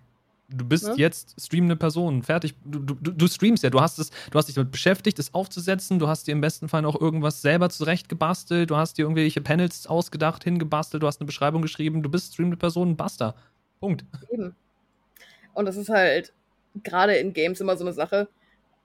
Du 0.55 0.64
bist 0.64 0.86
ne? 0.86 0.94
jetzt 0.96 1.34
streamende 1.40 1.76
Person, 1.76 2.22
fertig. 2.22 2.55
Du, 2.64 2.78
du, 2.78 2.94
du 2.94 3.26
streamst 3.26 3.62
ja, 3.62 3.70
du 3.70 3.80
hast 3.80 3.98
es, 3.98 4.11
du 4.30 4.38
hast 4.38 4.46
dich 4.46 4.55
damit 4.55 4.70
beschäftigt, 4.70 5.18
es 5.18 5.34
aufzusetzen, 5.34 5.98
du 5.98 6.09
hast 6.09 6.26
dir 6.26 6.32
im 6.32 6.40
besten 6.40 6.68
Fall 6.68 6.84
auch 6.84 7.00
irgendwas 7.00 7.42
selber 7.42 7.70
zurechtgebastelt, 7.70 8.70
du 8.70 8.76
hast 8.76 8.98
dir 8.98 9.03
irgendwelche 9.03 9.40
Panels 9.40 9.86
ausgedacht, 9.86 10.44
hingebastelt, 10.44 11.03
du 11.03 11.07
hast 11.07 11.20
eine 11.20 11.26
Beschreibung 11.26 11.62
geschrieben, 11.62 12.03
du 12.03 12.11
bist 12.11 12.34
streamende 12.34 12.57
Person, 12.57 12.96
basta. 12.96 13.34
Punkt. 13.80 14.05
Eben. 14.30 14.55
Und 15.55 15.66
das 15.66 15.76
ist 15.76 15.88
halt 15.88 16.32
gerade 16.82 17.16
in 17.16 17.32
Games 17.32 17.61
immer 17.61 17.76
so 17.76 17.84
eine 17.84 17.92
Sache, 17.92 18.28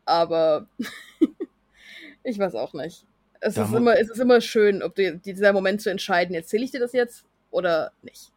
aber 0.05 0.67
ich 2.23 2.39
weiß 2.39 2.55
auch 2.55 2.73
nicht. 2.73 3.05
Es 3.39 3.55
ist, 3.55 3.71
immer, 3.71 3.99
es 3.99 4.09
ist 4.09 4.19
immer 4.19 4.41
schön, 4.41 4.81
ob 4.81 4.95
du, 4.95 5.17
dieser 5.17 5.53
Moment 5.53 5.81
zu 5.81 5.91
entscheiden, 5.91 6.35
erzähle 6.35 6.63
ich 6.63 6.71
dir 6.71 6.79
das 6.79 6.93
jetzt 6.93 7.23
oder 7.51 7.91
nicht. 8.01 8.31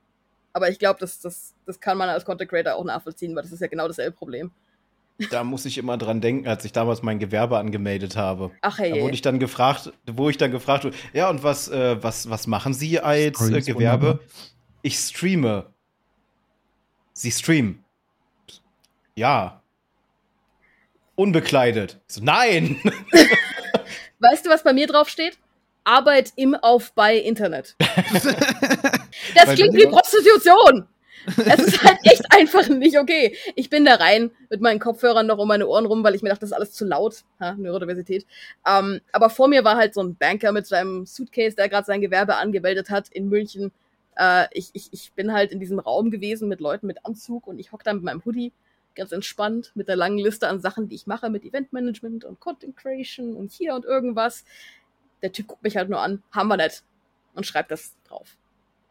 Aber 0.52 0.68
ich 0.68 0.78
glaube, 0.78 0.98
das, 1.00 1.20
das, 1.20 1.54
das 1.66 1.80
kann 1.80 1.96
man 1.96 2.08
als 2.08 2.24
Content 2.24 2.50
Creator 2.50 2.74
auch 2.74 2.84
nachvollziehen, 2.84 3.34
weil 3.36 3.42
das 3.42 3.52
ist 3.52 3.60
ja 3.60 3.66
genau 3.66 3.86
dasselbe 3.86 4.16
Problem. 4.16 4.50
Da 5.30 5.44
muss 5.44 5.66
ich 5.66 5.76
immer 5.76 5.98
dran 5.98 6.20
denken, 6.20 6.48
als 6.48 6.64
ich 6.64 6.72
damals 6.72 7.02
mein 7.02 7.18
Gewerbe 7.18 7.58
angemeldet 7.58 8.16
habe. 8.16 8.50
Ach 8.62 8.78
hey. 8.78 8.90
Da 8.90 9.00
wurde 9.00 9.14
ich 9.14 9.20
dann 9.20 9.38
gefragt, 9.38 9.92
wo 10.06 10.30
ich 10.30 10.38
dann 10.38 10.50
gefragt 10.50 10.84
wurde, 10.84 10.96
ja, 11.12 11.28
und 11.28 11.42
was, 11.42 11.68
äh, 11.68 12.02
was, 12.02 12.30
was 12.30 12.46
machen 12.46 12.72
Sie 12.72 13.00
als 13.00 13.40
äh, 13.40 13.60
Gewerbe? 13.60 14.06
Wunderbar. 14.06 14.26
Ich 14.82 14.96
streame. 14.96 15.66
Sie 17.12 17.30
streamen. 17.30 17.84
Ja. 19.14 19.62
Unbekleidet. 21.16 22.00
So, 22.06 22.22
nein! 22.24 22.80
weißt 24.20 24.46
du, 24.46 24.50
was 24.50 24.64
bei 24.64 24.72
mir 24.72 24.86
drauf 24.86 25.10
steht? 25.10 25.38
Arbeit 25.84 26.32
im 26.36 26.54
Auf-bei 26.54 27.16
Internet. 27.16 27.76
das 29.34 29.46
Weil 29.46 29.56
klingt 29.56 29.74
wie 29.74 29.86
Prostitution. 29.86 30.86
es 31.26 31.58
ist 31.58 31.84
halt 31.84 31.98
echt 32.04 32.24
einfach 32.30 32.66
nicht 32.68 32.98
okay. 32.98 33.36
Ich 33.54 33.68
bin 33.68 33.84
da 33.84 33.96
rein 33.96 34.30
mit 34.48 34.62
meinen 34.62 34.80
Kopfhörern 34.80 35.26
noch 35.26 35.36
um 35.36 35.48
meine 35.48 35.66
Ohren 35.66 35.84
rum, 35.84 36.02
weil 36.02 36.14
ich 36.14 36.22
mir 36.22 36.30
dachte, 36.30 36.40
das 36.40 36.50
ist 36.50 36.56
alles 36.56 36.72
zu 36.72 36.86
laut. 36.86 37.24
Ha, 37.40 37.54
Neurodiversität. 37.54 38.26
Ähm, 38.66 39.00
aber 39.12 39.28
vor 39.28 39.48
mir 39.48 39.62
war 39.62 39.76
halt 39.76 39.92
so 39.92 40.02
ein 40.02 40.16
Banker 40.16 40.52
mit 40.52 40.66
seinem 40.66 41.04
Suitcase, 41.04 41.56
der 41.56 41.68
gerade 41.68 41.84
sein 41.84 42.00
Gewerbe 42.00 42.36
angemeldet 42.36 42.88
hat 42.88 43.08
in 43.10 43.28
München. 43.28 43.70
Äh, 44.16 44.46
ich, 44.52 44.70
ich, 44.72 44.88
ich 44.92 45.12
bin 45.12 45.32
halt 45.32 45.52
in 45.52 45.60
diesem 45.60 45.78
Raum 45.78 46.10
gewesen 46.10 46.48
mit 46.48 46.60
Leuten 46.60 46.86
mit 46.86 47.04
Anzug 47.04 47.46
und 47.46 47.58
ich 47.58 47.70
hock 47.70 47.84
da 47.84 47.92
mit 47.92 48.02
meinem 48.02 48.24
Hoodie 48.24 48.52
ganz 48.94 49.12
entspannt 49.12 49.72
mit 49.74 49.88
der 49.88 49.96
langen 49.96 50.18
Liste 50.18 50.48
an 50.48 50.58
Sachen, 50.60 50.88
die 50.88 50.94
ich 50.94 51.06
mache 51.06 51.28
mit 51.28 51.44
Eventmanagement 51.44 52.24
und 52.24 52.40
Content 52.40 52.76
Creation 52.76 53.36
und 53.36 53.52
hier 53.52 53.74
und 53.74 53.84
irgendwas 53.84 54.44
der 55.22 55.32
Typ 55.32 55.46
guckt 55.46 55.62
mich 55.62 55.76
halt 55.76 55.88
nur 55.88 56.00
an, 56.00 56.22
haben 56.32 56.48
wir 56.48 56.56
nicht. 56.56 56.82
Und 57.34 57.46
schreibt 57.46 57.70
das 57.70 57.94
drauf. 58.04 58.36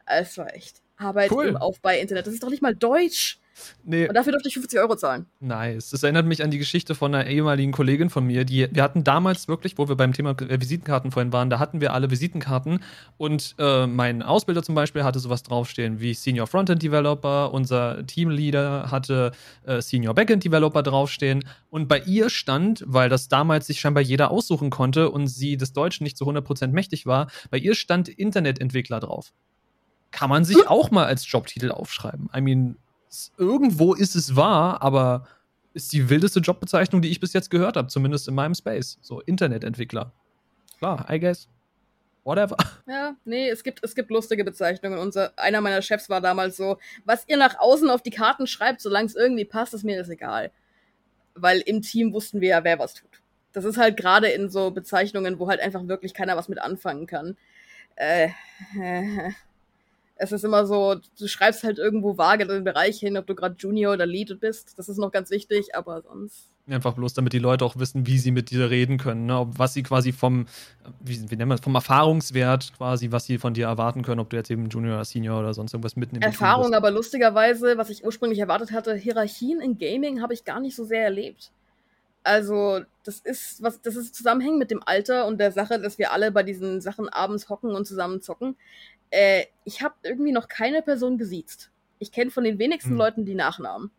Es 0.09 0.37
war 0.37 0.53
echt. 0.53 0.81
Arbeit 0.97 1.31
cool. 1.31 1.47
im 1.47 1.57
Aufbau-Internet. 1.57 2.27
Das 2.27 2.33
ist 2.33 2.43
doch 2.43 2.49
nicht 2.49 2.61
mal 2.61 2.75
Deutsch. 2.75 3.39
Nee. 3.83 4.07
Und 4.07 4.13
dafür 4.13 4.31
durfte 4.31 4.47
ich 4.47 4.53
50 4.53 4.79
Euro 4.79 4.95
zahlen. 4.95 5.25
Nice. 5.39 5.89
Das 5.89 6.03
erinnert 6.03 6.25
mich 6.25 6.43
an 6.43 6.51
die 6.51 6.57
Geschichte 6.57 6.95
von 6.95 7.13
einer 7.13 7.29
ehemaligen 7.29 7.71
Kollegin 7.71 8.09
von 8.09 8.25
mir. 8.25 8.45
Die, 8.45 8.67
wir 8.71 8.83
hatten 8.83 9.03
damals 9.03 9.47
wirklich, 9.47 9.77
wo 9.77 9.87
wir 9.87 9.95
beim 9.95 10.13
Thema 10.13 10.31
äh, 10.31 10.59
Visitenkarten 10.61 11.11
vorhin 11.11 11.33
waren, 11.33 11.49
da 11.49 11.59
hatten 11.59 11.81
wir 11.81 11.93
alle 11.93 12.09
Visitenkarten. 12.09 12.79
Und 13.17 13.55
äh, 13.59 13.87
mein 13.87 14.21
Ausbilder 14.23 14.63
zum 14.63 14.75
Beispiel 14.75 15.03
hatte 15.03 15.19
sowas 15.19 15.43
draufstehen 15.43 15.99
wie 15.99 16.13
Senior 16.13 16.47
Frontend 16.47 16.81
Developer. 16.81 17.53
Unser 17.53 18.05
Teamleader 18.05 18.91
hatte 18.91 19.31
äh, 19.65 19.81
Senior 19.81 20.13
Backend 20.13 20.43
Developer 20.43 20.83
draufstehen. 20.83 21.43
Und 21.69 21.87
bei 21.87 21.99
ihr 21.99 22.29
stand, 22.29 22.83
weil 22.87 23.09
das 23.09 23.27
damals 23.27 23.67
sich 23.67 23.79
scheinbar 23.79 24.03
jeder 24.03 24.31
aussuchen 24.31 24.69
konnte 24.69 25.09
und 25.09 25.27
sie 25.27 25.57
des 25.57 25.73
Deutschen 25.73 26.03
nicht 26.03 26.17
zu 26.17 26.25
100% 26.25 26.67
mächtig 26.67 27.05
war, 27.05 27.29
bei 27.49 27.57
ihr 27.57 27.75
stand 27.75 28.09
Internetentwickler 28.09 28.99
drauf. 28.99 29.33
Kann 30.11 30.29
man 30.29 30.43
sich 30.43 30.67
auch 30.67 30.91
mal 30.91 31.05
als 31.05 31.29
Jobtitel 31.31 31.71
aufschreiben. 31.71 32.29
I 32.35 32.41
mean, 32.41 32.77
irgendwo 33.37 33.93
ist 33.93 34.15
es 34.15 34.35
wahr, 34.35 34.81
aber 34.81 35.27
ist 35.73 35.93
die 35.93 36.09
wildeste 36.09 36.39
Jobbezeichnung, 36.39 37.01
die 37.01 37.09
ich 37.09 37.19
bis 37.19 37.33
jetzt 37.33 37.49
gehört 37.49 37.77
habe, 37.77 37.87
zumindest 37.87 38.27
in 38.27 38.35
meinem 38.35 38.55
Space. 38.55 38.97
So 39.01 39.21
Internetentwickler. 39.21 40.11
Klar, 40.77 41.05
I 41.09 41.19
guess. 41.19 41.47
Whatever. 42.23 42.57
Ja, 42.87 43.15
nee, 43.23 43.49
es 43.49 43.63
gibt, 43.63 43.83
es 43.83 43.93
gibt 43.93 44.09
lustige 44.09 44.43
Bezeichnungen. 44.43 44.97
Unser, 44.97 45.37
einer 45.37 45.61
meiner 45.61 45.81
Chefs 45.81 46.09
war 46.09 46.21
damals 46.21 46.57
so, 46.57 46.79
was 47.05 47.23
ihr 47.27 47.37
nach 47.37 47.59
außen 47.59 47.89
auf 47.89 48.01
die 48.01 48.09
Karten 48.09 48.47
schreibt, 48.47 48.81
solange 48.81 49.05
es 49.05 49.15
irgendwie 49.15 49.45
passt, 49.45 49.73
ist 49.73 49.83
mir 49.83 49.97
das 49.97 50.09
egal. 50.09 50.51
Weil 51.35 51.59
im 51.61 51.81
Team 51.81 52.11
wussten 52.11 52.41
wir 52.41 52.49
ja, 52.49 52.63
wer 52.63 52.79
was 52.79 52.95
tut. 52.95 53.21
Das 53.53 53.63
ist 53.63 53.77
halt 53.77 53.95
gerade 53.95 54.27
in 54.27 54.49
so 54.49 54.71
Bezeichnungen, 54.71 55.39
wo 55.39 55.47
halt 55.47 55.59
einfach 55.59 55.87
wirklich 55.87 56.13
keiner 56.13 56.35
was 56.35 56.49
mit 56.49 56.59
anfangen 56.59 57.05
kann. 57.05 57.37
Äh, 57.95 58.29
äh 58.81 59.31
es 60.21 60.33
ist 60.33 60.43
immer 60.43 60.65
so, 60.65 60.97
du 61.17 61.27
schreibst 61.27 61.63
halt 61.63 61.79
irgendwo 61.79 62.17
vage 62.17 62.45
den 62.45 62.65
Bereich 62.65 62.99
hin, 62.99 63.17
ob 63.17 63.25
du 63.25 63.35
gerade 63.35 63.55
Junior 63.57 63.93
oder 63.93 64.05
Lead 64.05 64.37
bist. 64.41 64.77
Das 64.77 64.89
ist 64.89 64.97
noch 64.97 65.11
ganz 65.11 65.31
wichtig, 65.31 65.73
aber 65.75 66.01
sonst. 66.01 66.49
Einfach 66.67 66.93
bloß, 66.93 67.13
damit 67.13 67.31
die 67.31 67.39
Leute 67.39 67.63
auch 67.63 67.77
wissen, 67.77 68.05
wie 68.05 68.17
sie 68.19 68.31
mit 68.31 68.51
dir 68.51 68.69
reden 68.69 68.97
können, 68.97 69.25
ne? 69.25 69.47
was 69.55 69.73
sie 69.73 69.81
quasi 69.81 70.11
vom, 70.11 70.45
wie, 70.99 71.15
wie 71.31 71.35
nennt 71.37 71.47
man 71.47 71.57
das, 71.57 71.61
vom 71.61 71.73
Erfahrungswert 71.73 72.73
quasi, 72.77 73.11
was 73.11 73.25
sie 73.25 73.37
von 73.37 73.53
dir 73.53 73.67
erwarten 73.67 74.03
können, 74.03 74.19
ob 74.19 74.29
du 74.29 74.35
jetzt 74.35 74.51
eben 74.51 74.67
Junior 74.67 74.95
oder 74.95 75.05
Senior 75.05 75.39
oder 75.39 75.53
sonst 75.53 75.73
irgendwas 75.73 75.95
mitnimmst. 75.95 76.27
Erfahrung, 76.27 76.73
aber 76.73 76.91
lustigerweise, 76.91 77.77
was 77.77 77.89
ich 77.89 78.03
ursprünglich 78.03 78.39
erwartet 78.39 78.73
hatte, 78.73 78.93
Hierarchien 78.95 79.61
in 79.61 79.77
Gaming 79.79 80.21
habe 80.21 80.33
ich 80.33 80.43
gar 80.43 80.59
nicht 80.59 80.75
so 80.75 80.83
sehr 80.83 81.05
erlebt. 81.05 81.51
Also, 82.23 82.81
das 83.05 83.19
ist, 83.21 83.63
was, 83.63 83.81
das 83.81 83.95
ist 83.95 84.13
zusammenhängend 84.13 84.59
mit 84.59 84.69
dem 84.69 84.83
Alter 84.85 85.25
und 85.25 85.39
der 85.39 85.53
Sache, 85.53 85.79
dass 85.79 85.97
wir 85.97 86.11
alle 86.11 86.31
bei 86.31 86.43
diesen 86.43 86.81
Sachen 86.81 87.07
abends 87.07 87.49
hocken 87.49 87.71
und 87.71 87.85
zusammen 87.85 88.21
zocken. 88.21 88.57
Äh, 89.11 89.45
ich 89.65 89.81
habe 89.81 89.95
irgendwie 90.03 90.31
noch 90.31 90.47
keine 90.47 90.81
Person 90.81 91.17
gesiezt. 91.17 91.71
Ich 91.99 92.11
kenne 92.11 92.31
von 92.31 92.43
den 92.43 92.59
wenigsten 92.59 92.91
hm. 92.91 92.97
Leuten 92.97 93.25
die 93.25 93.35
Nachnamen 93.35 93.91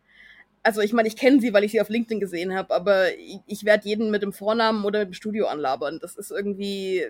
also 0.63 0.81
ich 0.81 0.93
meine, 0.93 1.07
ich 1.07 1.15
kenne 1.15 1.41
sie, 1.41 1.53
weil 1.53 1.63
ich 1.63 1.71
sie 1.71 1.81
auf 1.81 1.89
LinkedIn 1.89 2.19
gesehen 2.19 2.53
habe, 2.55 2.73
aber 2.73 3.13
ich, 3.17 3.39
ich 3.47 3.65
werde 3.65 3.87
jeden 3.87 4.11
mit 4.11 4.21
dem 4.21 4.33
Vornamen 4.33 4.85
oder 4.85 4.99
mit 4.99 5.09
dem 5.09 5.13
Studio 5.13 5.47
anlabern. 5.47 5.99
Das 6.01 6.15
ist 6.15 6.31
irgendwie. 6.31 7.07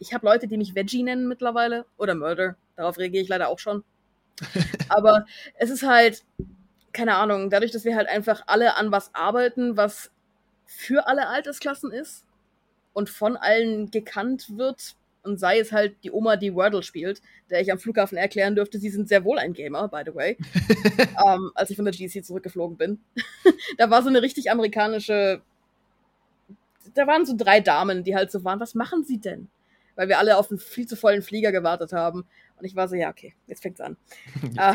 Ich 0.00 0.12
habe 0.12 0.26
Leute, 0.26 0.48
die 0.48 0.58
mich 0.58 0.74
Veggie 0.74 1.02
nennen 1.02 1.28
mittlerweile 1.28 1.86
oder 1.96 2.14
Murder. 2.14 2.56
Darauf 2.76 2.98
reagiere 2.98 3.22
ich 3.22 3.28
leider 3.28 3.48
auch 3.48 3.58
schon. 3.58 3.84
aber 4.88 5.26
es 5.56 5.70
ist 5.70 5.84
halt, 5.84 6.24
keine 6.92 7.14
Ahnung, 7.14 7.50
dadurch, 7.50 7.70
dass 7.70 7.84
wir 7.84 7.94
halt 7.94 8.08
einfach 8.08 8.42
alle 8.46 8.76
an 8.76 8.90
was 8.90 9.14
arbeiten, 9.14 9.76
was 9.76 10.10
für 10.66 11.06
alle 11.06 11.28
Altersklassen 11.28 11.92
ist 11.92 12.24
und 12.92 13.08
von 13.08 13.36
allen 13.36 13.90
gekannt 13.90 14.56
wird, 14.56 14.96
und 15.24 15.38
sei 15.38 15.58
es 15.58 15.72
halt 15.72 15.96
die 16.04 16.12
Oma, 16.12 16.36
die 16.36 16.54
Wordle 16.54 16.82
spielt, 16.82 17.22
der 17.50 17.60
ich 17.60 17.72
am 17.72 17.78
Flughafen 17.78 18.16
erklären 18.16 18.54
dürfte, 18.54 18.78
sie 18.78 18.90
sind 18.90 19.08
sehr 19.08 19.24
wohl 19.24 19.38
ein 19.38 19.54
Gamer, 19.54 19.88
by 19.88 20.02
the 20.04 20.14
way, 20.14 20.36
ähm, 21.26 21.50
als 21.54 21.70
ich 21.70 21.76
von 21.76 21.84
der 21.84 21.94
GC 21.94 22.24
zurückgeflogen 22.24 22.76
bin. 22.76 23.00
da 23.78 23.90
war 23.90 24.02
so 24.02 24.08
eine 24.08 24.22
richtig 24.22 24.50
amerikanische, 24.50 25.40
da 26.94 27.06
waren 27.06 27.26
so 27.26 27.34
drei 27.36 27.60
Damen, 27.60 28.04
die 28.04 28.14
halt 28.14 28.30
so 28.30 28.44
waren, 28.44 28.60
was 28.60 28.74
machen 28.74 29.04
sie 29.04 29.18
denn? 29.18 29.48
Weil 29.96 30.08
wir 30.08 30.18
alle 30.18 30.36
auf 30.36 30.50
einen 30.50 30.58
viel 30.58 30.86
zu 30.86 30.96
vollen 30.96 31.22
Flieger 31.22 31.52
gewartet 31.52 31.92
haben. 31.92 32.26
Und 32.58 32.64
ich 32.64 32.74
war 32.74 32.88
so, 32.88 32.96
ja, 32.96 33.10
okay, 33.10 33.34
jetzt 33.46 33.62
fängt's 33.62 33.80
an. 33.80 33.96
äh, 34.58 34.74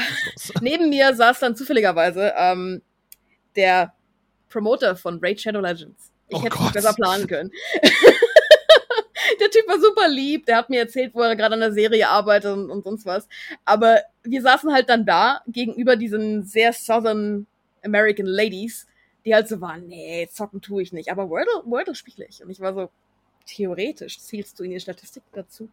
neben 0.61 0.89
mir 0.89 1.13
saß 1.13 1.39
dann 1.39 1.55
zufälligerweise 1.55 2.33
ähm, 2.37 2.81
der 3.55 3.93
Promoter 4.49 4.95
von 4.95 5.19
Raid 5.21 5.39
Shadow 5.39 5.59
Legends. 5.59 6.11
Ich 6.29 6.37
oh 6.37 6.43
hätte 6.43 6.57
es 6.63 6.71
besser 6.71 6.93
planen 6.93 7.27
können 7.27 7.51
der 9.39 9.49
Typ 9.49 9.67
war 9.67 9.79
super 9.79 10.07
lieb, 10.07 10.45
der 10.45 10.57
hat 10.57 10.69
mir 10.69 10.79
erzählt, 10.79 11.13
wo 11.13 11.21
er 11.21 11.35
gerade 11.35 11.53
an 11.53 11.59
der 11.59 11.73
Serie 11.73 12.09
arbeitet 12.09 12.53
und, 12.53 12.69
und 12.69 12.83
sonst 12.83 13.05
was. 13.05 13.27
Aber 13.65 13.99
wir 14.23 14.41
saßen 14.41 14.71
halt 14.71 14.89
dann 14.89 15.05
da 15.05 15.41
gegenüber 15.47 15.95
diesen 15.95 16.43
sehr 16.43 16.73
Southern 16.73 17.47
American 17.83 18.25
Ladies, 18.25 18.87
die 19.25 19.33
halt 19.33 19.47
so 19.47 19.61
waren, 19.61 19.87
nee, 19.87 20.27
zocken 20.31 20.61
tue 20.61 20.81
ich 20.81 20.93
nicht, 20.93 21.11
aber 21.11 21.29
Wordle, 21.29 21.63
Wordle 21.65 21.95
spiele 21.95 22.25
ich. 22.27 22.43
Und 22.43 22.49
ich 22.49 22.59
war 22.59 22.73
so, 22.73 22.89
theoretisch 23.45 24.19
zählst 24.19 24.59
du 24.59 24.63
in 24.63 24.71
die 24.71 24.79
Statistik 24.79 25.23
dazu. 25.33 25.69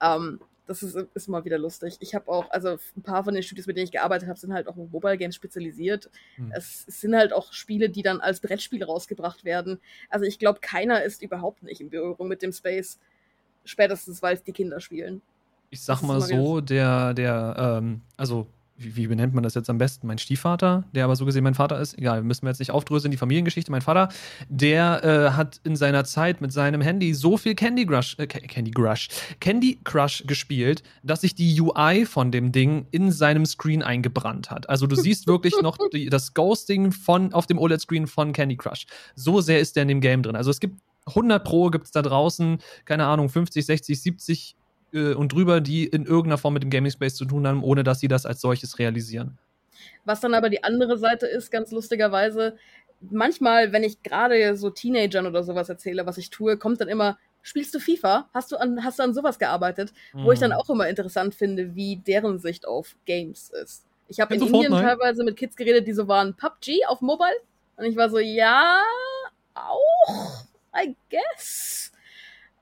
Ähm, 0.00 0.40
das 0.68 0.82
ist, 0.82 0.96
ist 1.14 1.28
mal 1.28 1.44
wieder 1.44 1.58
lustig. 1.58 1.96
Ich 2.00 2.14
habe 2.14 2.28
auch, 2.28 2.50
also 2.50 2.76
ein 2.96 3.02
paar 3.02 3.24
von 3.24 3.32
den 3.32 3.42
Studios, 3.42 3.66
mit 3.66 3.76
denen 3.76 3.86
ich 3.86 3.92
gearbeitet 3.92 4.28
habe, 4.28 4.38
sind 4.38 4.52
halt 4.52 4.68
auch 4.68 4.76
auf 4.76 4.90
Mobile 4.90 5.16
Games 5.16 5.34
spezialisiert. 5.34 6.10
Hm. 6.36 6.52
Es, 6.54 6.84
es, 6.86 7.00
sind 7.00 7.16
halt 7.16 7.32
auch 7.32 7.52
Spiele, 7.52 7.88
die 7.88 8.02
dann 8.02 8.20
als 8.20 8.40
Brettspiel 8.40 8.84
rausgebracht 8.84 9.44
werden. 9.44 9.80
Also 10.10 10.26
ich 10.26 10.38
glaube, 10.38 10.60
keiner 10.60 11.02
ist 11.02 11.22
überhaupt 11.22 11.62
nicht 11.62 11.80
in 11.80 11.88
Berührung 11.88 12.28
mit 12.28 12.42
dem 12.42 12.52
Space. 12.52 13.00
Spätestens, 13.64 14.22
weil 14.22 14.34
es 14.34 14.42
die 14.42 14.52
Kinder 14.52 14.80
spielen. 14.80 15.22
Ich 15.70 15.82
sag 15.82 16.02
mal 16.02 16.20
so, 16.20 16.60
der, 16.60 17.14
der, 17.14 17.56
ähm, 17.58 18.02
also 18.16 18.46
wie, 18.78 18.96
wie, 18.96 19.06
benennt 19.08 19.34
man 19.34 19.42
das 19.42 19.54
jetzt 19.54 19.68
am 19.68 19.78
besten? 19.78 20.06
Mein 20.06 20.18
Stiefvater, 20.18 20.84
der 20.92 21.04
aber 21.04 21.16
so 21.16 21.24
gesehen 21.24 21.42
mein 21.42 21.54
Vater 21.54 21.80
ist, 21.80 21.98
egal, 21.98 22.22
müssen 22.22 22.42
wir 22.42 22.50
jetzt 22.50 22.60
nicht 22.60 22.70
aufdröseln, 22.70 23.10
die 23.10 23.16
Familiengeschichte. 23.16 23.72
Mein 23.72 23.80
Vater, 23.82 24.08
der 24.48 25.04
äh, 25.04 25.30
hat 25.36 25.60
in 25.64 25.74
seiner 25.74 26.04
Zeit 26.04 26.40
mit 26.40 26.52
seinem 26.52 26.80
Handy 26.80 27.12
so 27.12 27.36
viel 27.36 27.54
Candy 27.54 27.84
Crush, 27.84 28.16
äh, 28.18 28.26
Candy 28.26 28.70
Crush, 28.70 29.08
Candy 29.40 29.80
Crush 29.82 30.24
gespielt, 30.26 30.84
dass 31.02 31.22
sich 31.22 31.34
die 31.34 31.60
UI 31.60 32.06
von 32.06 32.30
dem 32.30 32.52
Ding 32.52 32.86
in 32.92 33.10
seinem 33.10 33.46
Screen 33.46 33.82
eingebrannt 33.82 34.50
hat. 34.50 34.68
Also 34.68 34.86
du 34.86 34.94
siehst 34.94 35.26
wirklich 35.26 35.54
noch 35.60 35.76
die, 35.92 36.08
das 36.08 36.34
Ghosting 36.34 36.92
von, 36.92 37.32
auf 37.32 37.46
dem 37.46 37.58
OLED-Screen 37.58 38.06
von 38.06 38.32
Candy 38.32 38.56
Crush. 38.56 38.86
So 39.16 39.40
sehr 39.40 39.58
ist 39.58 39.74
der 39.74 39.82
in 39.82 39.88
dem 39.88 40.00
Game 40.00 40.22
drin. 40.22 40.36
Also 40.36 40.50
es 40.50 40.60
gibt 40.60 40.78
100 41.06 41.42
Pro 41.42 41.70
gibt 41.70 41.86
es 41.86 41.90
da 41.90 42.02
draußen, 42.02 42.58
keine 42.84 43.06
Ahnung, 43.06 43.28
50, 43.28 43.64
60, 43.64 44.00
70 44.00 44.56
äh, 44.92 45.14
und 45.14 45.32
drüber, 45.32 45.60
die 45.60 45.86
in 45.86 46.04
irgendeiner 46.04 46.38
Form 46.38 46.54
mit 46.54 46.62
dem 46.62 46.70
Gaming 46.70 46.90
Space 46.90 47.14
zu 47.14 47.24
tun 47.24 47.46
haben, 47.46 47.62
ohne 47.62 47.84
dass 47.84 48.00
sie 48.00 48.08
das 48.08 48.26
als 48.26 48.40
solches 48.40 48.78
realisieren. 48.78 49.38
Was 50.04 50.20
dann 50.20 50.34
aber 50.34 50.50
die 50.50 50.64
andere 50.64 50.98
Seite 50.98 51.26
ist, 51.26 51.50
ganz 51.50 51.70
lustigerweise, 51.70 52.56
manchmal, 53.00 53.72
wenn 53.72 53.84
ich 53.84 54.02
gerade 54.02 54.56
so 54.56 54.70
Teenagern 54.70 55.26
oder 55.26 55.42
sowas 55.42 55.68
erzähle, 55.68 56.06
was 56.06 56.18
ich 56.18 56.30
tue, 56.30 56.56
kommt 56.56 56.80
dann 56.80 56.88
immer, 56.88 57.18
spielst 57.42 57.74
du 57.74 57.80
FIFA? 57.80 58.28
Hast 58.34 58.52
du 58.52 58.56
an, 58.56 58.84
hast 58.84 58.98
du 58.98 59.02
an 59.02 59.14
sowas 59.14 59.38
gearbeitet? 59.38 59.92
Mhm. 60.12 60.24
Wo 60.24 60.32
ich 60.32 60.38
dann 60.38 60.50
mhm. 60.50 60.56
auch 60.56 60.68
immer 60.70 60.88
interessant 60.88 61.34
finde, 61.34 61.74
wie 61.74 61.96
deren 61.96 62.38
Sicht 62.38 62.66
auf 62.66 62.96
Games 63.04 63.50
ist. 63.50 63.84
Ich 64.08 64.20
habe 64.20 64.34
in 64.34 64.40
Indien 64.40 64.72
Fortnite? 64.72 64.82
teilweise 64.82 65.24
mit 65.24 65.36
Kids 65.36 65.54
geredet, 65.54 65.86
die 65.86 65.92
so 65.92 66.08
waren, 66.08 66.34
PUBG 66.34 66.86
auf 66.86 67.00
Mobile? 67.00 67.36
Und 67.76 67.84
ich 67.84 67.96
war 67.96 68.10
so, 68.10 68.18
ja, 68.18 68.82
auch, 69.54 70.44
I 70.74 70.96
guess. 71.10 71.92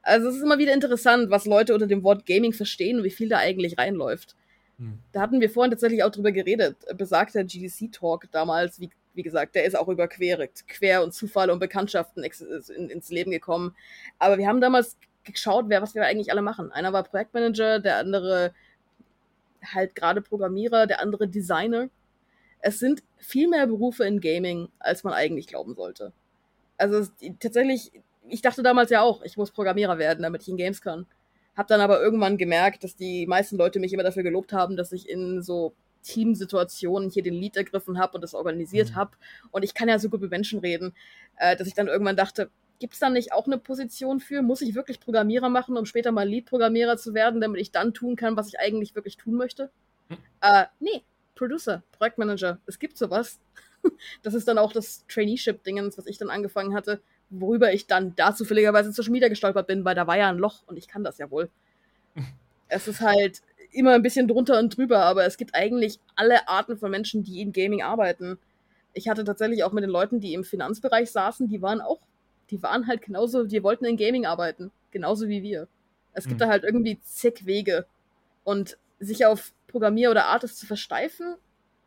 Also 0.07 0.29
es 0.29 0.37
ist 0.37 0.43
immer 0.43 0.59
wieder 0.59 0.73
interessant, 0.73 1.31
was 1.31 1.47
Leute 1.47 1.75
unter 1.75 1.89
dem 1.89 2.05
Wort 2.05 2.27
Gaming 2.27 2.53
verstehen 2.53 2.99
und 2.99 3.05
wie 3.05 3.11
viel 3.11 3.29
da 3.29 3.39
eigentlich 3.39 3.77
reinläuft. 3.77 4.37
Hm. 4.79 5.01
Da 5.11 5.21
hatten 5.21 5.41
wir 5.41 5.51
vorhin 5.51 5.73
tatsächlich 5.73 6.05
auch 6.05 6.13
drüber 6.13 6.31
geredet. 6.31 6.77
Besagter 6.97 7.43
GDC-Talk 7.43 8.31
damals, 8.31 8.81
wie, 8.81 8.89
wie 9.15 9.25
gesagt, 9.25 9.57
der 9.57 9.65
ist 9.65 9.77
auch 9.77 9.89
über 9.89 10.07
Quer, 10.07 10.49
Quer 10.69 11.03
und 11.03 11.13
Zufall 11.13 11.51
und 11.51 11.59
Bekanntschaften 11.59 12.23
in, 12.23 12.89
ins 12.89 13.11
Leben 13.11 13.33
gekommen. 13.33 13.75
Aber 14.21 14.39
wir 14.39 14.47
haben 14.47 14.61
damals 14.61 14.97
geschaut, 15.25 15.65
wer, 15.69 15.83
was 15.83 15.97
wir 15.97 16.05
eigentlich 16.05 16.31
alle 16.31 16.43
machen. 16.43 16.71
Einer 16.71 16.93
war 16.93 17.03
Projektmanager, 17.03 17.81
der 17.81 17.97
andere 17.97 18.55
halt 19.65 19.97
gerade 19.97 20.23
Programmierer, 20.23 20.87
der 20.87 21.01
andere 21.01 21.27
Designer. 21.27 21.89
Es 22.61 22.79
sind 22.79 23.03
viel 23.17 23.49
mehr 23.49 23.67
Berufe 23.67 24.05
in 24.05 24.21
Gaming, 24.21 24.69
als 24.79 25.03
man 25.03 25.15
eigentlich 25.15 25.49
glauben 25.49 25.75
sollte. 25.75 26.13
Also 26.79 27.11
tatsächlich, 27.41 27.91
ich 28.29 28.43
dachte 28.43 28.63
damals 28.63 28.91
ja 28.91 29.03
auch, 29.03 29.23
ich 29.23 29.37
muss 29.37 29.51
Programmierer 29.51 29.99
werden, 29.99 30.23
damit 30.23 30.43
ich 30.43 30.49
in 30.49 30.57
Games 30.57 30.81
kann. 30.81 31.07
Hab 31.57 31.69
dann 31.69 31.81
aber 31.81 32.01
irgendwann 32.01 32.37
gemerkt, 32.37 32.85
dass 32.85 32.97
die 32.97 33.27
meisten 33.27 33.57
Leute 33.57 33.81
mich 33.81 33.93
immer 33.93 34.03
dafür 34.03 34.23
gelobt 34.23 34.53
haben, 34.53 34.77
dass 34.77 34.93
ich 34.93 35.09
in 35.09 35.43
so 35.43 35.75
Teamsituationen 36.03 37.11
hier 37.11 37.23
den 37.23 37.35
Lead 37.35 37.57
ergriffen 37.57 37.99
habe 37.99 38.15
und 38.15 38.21
das 38.21 38.35
organisiert 38.35 38.91
mhm. 38.91 38.95
habe. 38.97 39.11
Und 39.51 39.65
ich 39.65 39.75
kann 39.75 39.89
ja 39.89 39.99
so 39.99 40.09
gut 40.09 40.21
mit 40.21 40.31
Menschen 40.31 40.61
reden, 40.61 40.95
äh, 41.37 41.57
dass 41.57 41.67
ich 41.67 41.75
dann 41.75 41.89
irgendwann 41.89 42.17
dachte, 42.17 42.51
gibt 42.79 42.95
es 42.95 43.01
da 43.01 43.11
nicht 43.11 43.33
auch 43.33 43.47
eine 43.47 43.59
Position 43.59 44.21
für? 44.21 44.43
Muss 44.43 44.61
ich 44.61 44.75
wirklich 44.75 45.01
Programmierer 45.01 45.49
machen, 45.49 45.77
um 45.77 45.87
später 45.87 46.13
mal 46.13 46.29
Lead-Programmierer 46.29 46.97
zu 46.97 47.15
werden, 47.15 47.41
damit 47.41 47.61
ich 47.61 47.73
dann 47.73 47.95
tun 47.95 48.17
kann, 48.17 48.37
was 48.37 48.49
ich 48.49 48.61
eigentlich 48.61 48.95
wirklich 48.95 49.17
tun 49.17 49.35
möchte? 49.35 49.71
Mhm. 50.09 50.19
Äh, 50.43 50.67
nee, 50.79 51.03
Producer, 51.35 51.83
Projektmanager, 51.93 52.59
es 52.67 52.79
gibt 52.79 52.97
sowas. 52.99 53.41
das 54.23 54.35
ist 54.35 54.49
dann 54.49 54.59
auch 54.59 54.73
das 54.73 55.05
Traineeship-Dingens, 55.09 55.99
was 55.99 56.07
ich 56.07 56.19
dann 56.19 56.31
angefangen 56.31 56.75
hatte 56.75 57.01
worüber 57.31 57.73
ich 57.73 57.87
dann 57.87 58.15
da 58.17 58.35
zufälligerweise 58.35 58.93
Social 58.93 59.13
Media 59.13 59.29
gestolpert 59.29 59.67
bin, 59.67 59.85
weil 59.85 59.95
da 59.95 60.07
war 60.07 60.17
ja 60.17 60.29
ein 60.29 60.39
Loch 60.39 60.63
und 60.67 60.77
ich 60.77 60.89
kann 60.89 61.05
das 61.05 61.19
ja 61.19 61.31
wohl. 61.31 61.51
es 62.69 62.89
ist 62.89 63.01
halt 63.01 63.43
immer 63.73 63.93
ein 63.93 64.03
bisschen 64.03 64.29
drunter 64.29 64.59
und 64.59 64.77
drüber, 64.77 65.05
aber 65.05 65.25
es 65.25 65.37
gibt 65.37 65.55
eigentlich 65.55 65.99
alle 66.15 66.49
Arten 66.49 66.77
von 66.77 66.91
Menschen, 66.91 67.23
die 67.23 67.41
in 67.41 67.53
Gaming 67.53 67.83
arbeiten. 67.83 68.39
Ich 68.93 69.09
hatte 69.09 69.25
tatsächlich 69.25 69.65
auch 69.65 69.73
mit 69.73 69.85
den 69.85 69.91
Leuten, 69.91 70.21
die 70.21 70.35
im 70.35 70.45
Finanzbereich 70.45 71.11
saßen, 71.11 71.49
die 71.49 71.61
waren 71.61 71.81
auch, 71.81 72.01
die 72.51 72.63
waren 72.63 72.87
halt 72.87 73.03
genauso, 73.03 73.45
die 73.45 73.63
wollten 73.63 73.85
in 73.85 73.97
Gaming 73.97 74.25
arbeiten, 74.25 74.71
genauso 74.91 75.29
wie 75.29 75.43
wir. 75.43 75.69
Es 76.13 76.25
gibt 76.25 76.37
mhm. 76.37 76.45
da 76.45 76.49
halt 76.49 76.65
irgendwie 76.65 76.99
zig 77.03 77.45
Wege. 77.45 77.87
Und 78.45 78.79
sich 79.01 79.27
auf 79.27 79.53
Programmier 79.67 80.11
oder 80.11 80.27
Artist 80.27 80.59
zu 80.59 80.67
versteifen, 80.67 81.35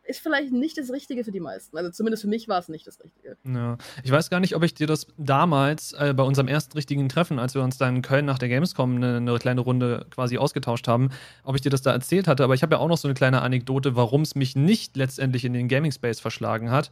ist 0.10 0.20
vielleicht 0.20 0.52
nicht 0.52 0.78
das 0.78 0.92
Richtige 0.92 1.24
für 1.24 1.32
die 1.32 1.40
meisten. 1.40 1.78
Also 1.78 1.92
zumindest 1.92 2.24
für 2.24 2.30
mich 2.30 2.48
war 2.48 2.60
es 2.60 2.68
nicht 2.68 2.88
das 2.88 3.00
Richtige. 3.00 3.38
Ja. 3.46 3.78
Ich 4.04 4.12
weiß 4.12 4.30
gar 4.30 4.40
nicht, 4.40 4.56
ob 4.56 4.64
ich 4.64 4.74
dir 4.74 4.88
das 4.88 5.08
damals 5.18 5.94
äh, 5.94 6.14
bei 6.16 6.24
unserem 6.24 6.48
ersten 6.48 6.74
richtigen 6.74 7.08
Treffen, 7.10 7.38
als 7.38 7.54
wir 7.54 7.62
uns 7.62 7.78
da 7.78 7.88
in 7.88 8.02
Köln 8.02 8.26
nach 8.26 8.40
der 8.40 8.50
Gamescom 8.50 8.96
eine, 8.96 9.18
eine 9.18 9.38
kleine 9.38 9.62
Runde 9.62 10.08
quasi 10.10 10.38
ausgetauscht 10.38 10.88
haben, 10.88 11.10
ob 11.44 11.56
ich 11.56 11.62
dir 11.62 11.70
das 11.70 11.84
da 11.84 11.92
erzählt 11.92 12.28
hatte. 12.28 12.44
Aber 12.44 12.56
ich 12.56 12.64
habe 12.64 12.76
ja 12.76 12.80
auch 12.80 12.88
noch 12.88 12.98
so 12.98 13.08
eine 13.08 13.14
kleine 13.14 13.42
Anekdote, 13.42 13.96
warum 13.96 14.24
es 14.24 14.34
mich 14.34 14.56
nicht 14.56 14.98
letztendlich 14.98 15.46
in 15.46 15.54
den 15.54 15.68
Gaming 15.68 15.92
Space 15.92 16.20
verschlagen 16.20 16.72
hat 16.72 16.92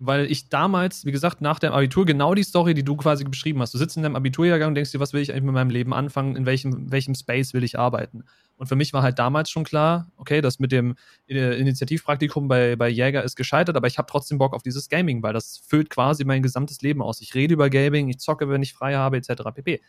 weil 0.00 0.30
ich 0.30 0.48
damals, 0.48 1.04
wie 1.04 1.12
gesagt, 1.12 1.40
nach 1.40 1.58
dem 1.58 1.72
Abitur 1.72 2.06
genau 2.06 2.34
die 2.34 2.44
Story, 2.44 2.72
die 2.74 2.84
du 2.84 2.96
quasi 2.96 3.24
beschrieben 3.24 3.60
hast. 3.60 3.74
Du 3.74 3.78
sitzt 3.78 3.96
in 3.96 4.04
deinem 4.04 4.14
Abiturjahrgang 4.14 4.68
und 4.68 4.74
denkst 4.76 4.92
dir, 4.92 5.00
was 5.00 5.12
will 5.12 5.20
ich 5.20 5.32
eigentlich 5.32 5.44
mit 5.44 5.54
meinem 5.54 5.70
Leben 5.70 5.92
anfangen, 5.92 6.36
in 6.36 6.46
welchem, 6.46 6.92
welchem 6.92 7.16
Space 7.16 7.52
will 7.52 7.64
ich 7.64 7.78
arbeiten? 7.78 8.24
Und 8.58 8.66
für 8.66 8.76
mich 8.76 8.92
war 8.92 9.02
halt 9.02 9.18
damals 9.18 9.50
schon 9.50 9.64
klar, 9.64 10.10
okay, 10.16 10.40
das 10.40 10.58
mit 10.58 10.72
dem 10.72 10.96
Initiativpraktikum 11.28 12.48
bei, 12.48 12.74
bei 12.74 12.88
Jäger 12.88 13.22
ist 13.22 13.36
gescheitert, 13.36 13.76
aber 13.76 13.86
ich 13.86 13.98
habe 13.98 14.08
trotzdem 14.10 14.38
Bock 14.38 14.52
auf 14.52 14.62
dieses 14.62 14.88
Gaming, 14.88 15.22
weil 15.22 15.32
das 15.32 15.58
füllt 15.58 15.90
quasi 15.90 16.24
mein 16.24 16.42
gesamtes 16.42 16.82
Leben 16.82 17.00
aus. 17.00 17.20
Ich 17.20 17.34
rede 17.34 17.54
über 17.54 17.70
Gaming, 17.70 18.08
ich 18.08 18.18
zocke, 18.18 18.48
wenn 18.48 18.62
ich 18.62 18.74
frei 18.74 18.96
habe, 18.96 19.16
etc. 19.16 19.44
pp. 19.54 19.80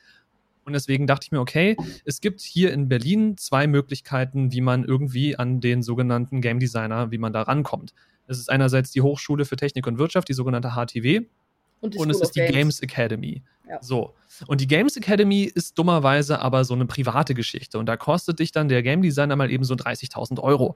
Und 0.66 0.74
deswegen 0.74 1.08
dachte 1.08 1.26
ich 1.26 1.32
mir, 1.32 1.40
okay, 1.40 1.76
es 2.06 2.22
gibt 2.22 2.42
hier 2.42 2.72
in 2.72 2.90
Berlin 2.90 3.38
zwei 3.38 3.66
Möglichkeiten, 3.66 4.52
wie 4.52 4.62
man 4.62 4.84
irgendwie 4.84 5.36
an 5.36 5.62
den 5.62 5.82
sogenannten 5.82 6.42
Game 6.42 6.60
Designer, 6.60 7.10
wie 7.10 7.18
man 7.18 7.34
da 7.34 7.42
rankommt. 7.42 7.96
Es 8.28 8.38
ist 8.38 8.52
einerseits 8.52 8.92
die 8.92 9.02
Hochschule 9.02 9.46
für 9.46 9.56
Technik 9.56 9.88
und 9.88 9.98
Wirtschaft, 9.98 10.30
die 10.30 10.34
sogenannte 10.34 10.76
HTW. 10.76 11.22
und, 11.82 11.96
und 11.96 12.10
es 12.12 12.22
ist 12.22 12.36
die 12.36 12.42
Games, 12.42 12.54
Games 12.54 12.80
Academy. 12.82 13.42
So. 13.82 14.16
Und 14.48 14.62
die 14.62 14.68
Games 14.68 14.98
Academy 14.98 15.44
ist 15.44 15.78
dummerweise 15.78 16.40
aber 16.40 16.66
so 16.66 16.74
eine 16.74 16.86
private 16.86 17.34
Geschichte. 17.34 17.78
Und 17.78 17.86
da 17.86 17.98
kostet 17.98 18.40
dich 18.40 18.52
dann 18.52 18.68
der 18.68 18.84
Game 18.84 19.02
Designer 19.02 19.36
mal 19.36 19.52
eben 19.52 19.64
so 19.64 19.76
30.000 19.76 20.40
Euro. 20.42 20.76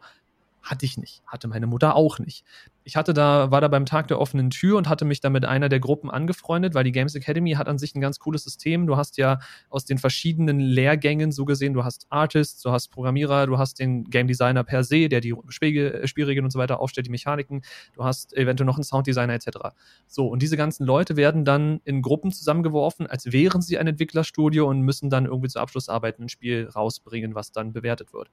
Hatte 0.63 0.85
ich 0.85 0.97
nicht. 0.97 1.21
Hatte 1.27 1.49
meine 1.49 1.67
Mutter 1.67 1.93
auch 1.93 2.19
nicht. 2.19 2.45
Ich 2.85 2.95
hatte 2.95 3.13
da, 3.13 3.51
war 3.51 3.59
da 3.59 3.67
beim 3.67 3.85
Tag 3.85 4.07
der 4.07 4.19
offenen 4.19 4.49
Tür 4.49 4.77
und 4.77 4.87
hatte 4.87 5.03
mich 5.03 5.19
da 5.19 5.29
mit 5.29 5.43
einer 5.43 5.67
der 5.67 5.81
Gruppen 5.81 6.09
angefreundet, 6.09 6.73
weil 6.73 6.85
die 6.85 6.93
Games 6.93 7.15
Academy 7.15 7.51
hat 7.51 7.67
an 7.67 7.77
sich 7.77 7.93
ein 7.95 7.99
ganz 8.01 8.17
cooles 8.17 8.45
System. 8.45 8.87
Du 8.87 8.95
hast 8.95 9.17
ja 9.17 9.39
aus 9.69 9.83
den 9.83 9.97
verschiedenen 9.97 10.61
Lehrgängen 10.61 11.33
so 11.33 11.43
gesehen, 11.43 11.73
du 11.73 11.83
hast 11.83 12.07
Artists, 12.09 12.61
du 12.61 12.71
hast 12.71 12.89
Programmierer, 12.91 13.45
du 13.45 13.57
hast 13.57 13.79
den 13.79 14.05
Game 14.05 14.27
Designer 14.27 14.63
per 14.63 14.85
se, 14.85 15.09
der 15.09 15.19
die 15.19 15.35
Spiel 15.49 16.07
Spielregeln 16.07 16.45
und 16.45 16.51
so 16.51 16.59
weiter 16.59 16.79
aufstellt, 16.79 17.07
die 17.07 17.11
Mechaniken, 17.11 17.61
du 17.93 18.05
hast 18.05 18.33
eventuell 18.33 18.65
noch 18.65 18.77
einen 18.77 18.85
Sounddesigner 18.85 19.33
etc. 19.33 19.75
So, 20.07 20.27
und 20.27 20.41
diese 20.41 20.55
ganzen 20.55 20.85
Leute 20.85 21.17
werden 21.17 21.43
dann 21.43 21.81
in 21.83 22.01
Gruppen 22.01 22.31
zusammengeworfen, 22.31 23.05
als 23.05 23.33
wären 23.33 23.61
sie 23.61 23.77
ein 23.77 23.87
Entwicklerstudio 23.87 24.69
und 24.69 24.79
müssen 24.79 25.09
dann 25.09 25.25
irgendwie 25.25 25.49
zur 25.49 25.61
Abschlussarbeit 25.61 26.19
ein 26.19 26.29
Spiel 26.29 26.69
rausbringen, 26.73 27.35
was 27.35 27.51
dann 27.51 27.73
bewertet 27.73 28.13
wird 28.13 28.29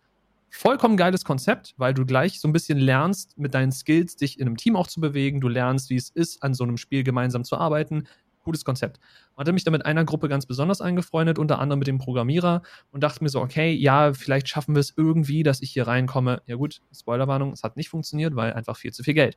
vollkommen 0.50 0.96
geiles 0.96 1.24
Konzept, 1.24 1.74
weil 1.76 1.94
du 1.94 2.04
gleich 2.04 2.40
so 2.40 2.48
ein 2.48 2.52
bisschen 2.52 2.78
lernst, 2.78 3.38
mit 3.38 3.54
deinen 3.54 3.72
Skills 3.72 4.16
dich 4.16 4.38
in 4.38 4.46
einem 4.46 4.56
Team 4.56 4.76
auch 4.76 4.88
zu 4.88 5.00
bewegen. 5.00 5.40
Du 5.40 5.48
lernst, 5.48 5.90
wie 5.90 5.96
es 5.96 6.10
ist, 6.10 6.42
an 6.42 6.54
so 6.54 6.64
einem 6.64 6.76
Spiel 6.76 7.04
gemeinsam 7.04 7.44
zu 7.44 7.56
arbeiten. 7.56 8.06
Cooles 8.42 8.64
Konzept. 8.64 8.98
Und 9.34 9.42
hatte 9.42 9.52
mich 9.52 9.64
da 9.64 9.70
mit 9.70 9.86
einer 9.86 10.04
Gruppe 10.04 10.28
ganz 10.28 10.46
besonders 10.46 10.80
eingefreundet, 10.80 11.38
unter 11.38 11.58
anderem 11.58 11.78
mit 11.78 11.88
dem 11.88 11.98
Programmierer 11.98 12.62
und 12.90 13.02
dachte 13.02 13.22
mir 13.22 13.30
so, 13.30 13.40
okay, 13.40 13.72
ja, 13.72 14.12
vielleicht 14.12 14.48
schaffen 14.48 14.74
wir 14.74 14.80
es 14.80 14.92
irgendwie, 14.96 15.42
dass 15.42 15.62
ich 15.62 15.70
hier 15.70 15.86
reinkomme. 15.86 16.42
Ja 16.46 16.56
gut, 16.56 16.80
Spoilerwarnung, 16.92 17.52
es 17.52 17.62
hat 17.62 17.76
nicht 17.76 17.90
funktioniert, 17.90 18.34
weil 18.34 18.52
einfach 18.52 18.76
viel 18.76 18.92
zu 18.92 19.02
viel 19.02 19.14
Geld. 19.14 19.36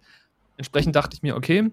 Entsprechend 0.58 0.96
dachte 0.96 1.16
ich 1.16 1.22
mir, 1.22 1.36
okay, 1.36 1.72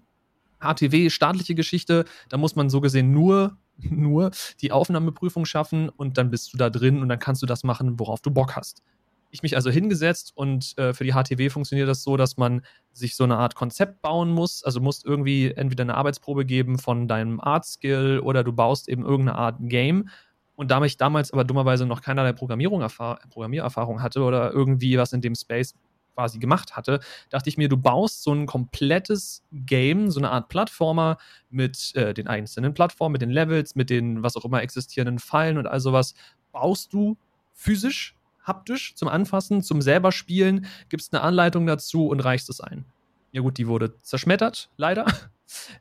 HTW, 0.60 1.08
staatliche 1.08 1.54
Geschichte, 1.54 2.04
da 2.28 2.36
muss 2.36 2.56
man 2.56 2.68
so 2.68 2.80
gesehen 2.80 3.12
nur, 3.12 3.56
nur 3.78 4.32
die 4.60 4.72
Aufnahmeprüfung 4.72 5.46
schaffen 5.46 5.88
und 5.88 6.18
dann 6.18 6.30
bist 6.30 6.52
du 6.52 6.58
da 6.58 6.68
drin 6.68 7.00
und 7.00 7.08
dann 7.08 7.20
kannst 7.20 7.42
du 7.42 7.46
das 7.46 7.64
machen, 7.64 7.98
worauf 7.98 8.20
du 8.20 8.30
Bock 8.30 8.56
hast 8.56 8.82
ich 9.30 9.42
mich 9.42 9.56
also 9.56 9.70
hingesetzt 9.70 10.32
und 10.34 10.76
äh, 10.78 10.92
für 10.92 11.04
die 11.04 11.12
HTW 11.12 11.50
funktioniert 11.50 11.88
das 11.88 12.02
so, 12.02 12.16
dass 12.16 12.36
man 12.36 12.62
sich 12.92 13.14
so 13.16 13.24
eine 13.24 13.36
Art 13.36 13.54
Konzept 13.54 14.02
bauen 14.02 14.30
muss. 14.30 14.64
Also 14.64 14.80
musst 14.80 15.04
irgendwie 15.04 15.52
entweder 15.52 15.82
eine 15.82 15.94
Arbeitsprobe 15.94 16.44
geben 16.44 16.78
von 16.78 17.06
deinem 17.06 17.40
Art-Skill 17.40 18.20
oder 18.20 18.42
du 18.42 18.52
baust 18.52 18.88
eben 18.88 19.04
irgendeine 19.04 19.38
Art 19.38 19.56
Game. 19.60 20.08
Und 20.56 20.70
da 20.70 20.82
ich 20.84 20.96
damals 20.96 21.32
aber 21.32 21.44
dummerweise 21.44 21.86
noch 21.86 22.02
keinerlei 22.02 22.32
Programmierung 22.32 22.86
Programmiererfahrung 23.30 24.02
hatte 24.02 24.22
oder 24.22 24.52
irgendwie 24.52 24.98
was 24.98 25.12
in 25.12 25.20
dem 25.20 25.34
Space 25.34 25.74
quasi 26.14 26.38
gemacht 26.38 26.76
hatte, 26.76 27.00
dachte 27.30 27.48
ich 27.48 27.56
mir, 27.56 27.68
du 27.68 27.76
baust 27.76 28.22
so 28.22 28.34
ein 28.34 28.46
komplettes 28.46 29.42
Game, 29.52 30.10
so 30.10 30.20
eine 30.20 30.30
Art 30.30 30.48
Plattformer 30.48 31.16
mit 31.48 31.94
äh, 31.94 32.12
den 32.12 32.26
einzelnen 32.26 32.74
Plattformen, 32.74 33.12
mit 33.12 33.22
den 33.22 33.30
Levels, 33.30 33.74
mit 33.74 33.88
den 33.88 34.22
was 34.22 34.36
auch 34.36 34.44
immer 34.44 34.60
existierenden 34.60 35.18
Fallen 35.18 35.56
und 35.56 35.66
all 35.66 35.80
sowas, 35.80 36.14
baust 36.52 36.92
du 36.92 37.16
physisch 37.54 38.16
haptisch 38.50 38.94
zum 38.96 39.08
Anfassen, 39.08 39.62
zum 39.62 39.80
selber 39.80 40.10
Spielen, 40.10 40.66
gibst 40.88 41.14
eine 41.14 41.22
Anleitung 41.22 41.66
dazu 41.66 42.08
und 42.08 42.20
reichst 42.20 42.50
es 42.50 42.60
ein. 42.60 42.84
Ja 43.32 43.42
gut, 43.42 43.58
die 43.58 43.68
wurde 43.68 44.00
zerschmettert, 44.02 44.70
leider. 44.76 45.06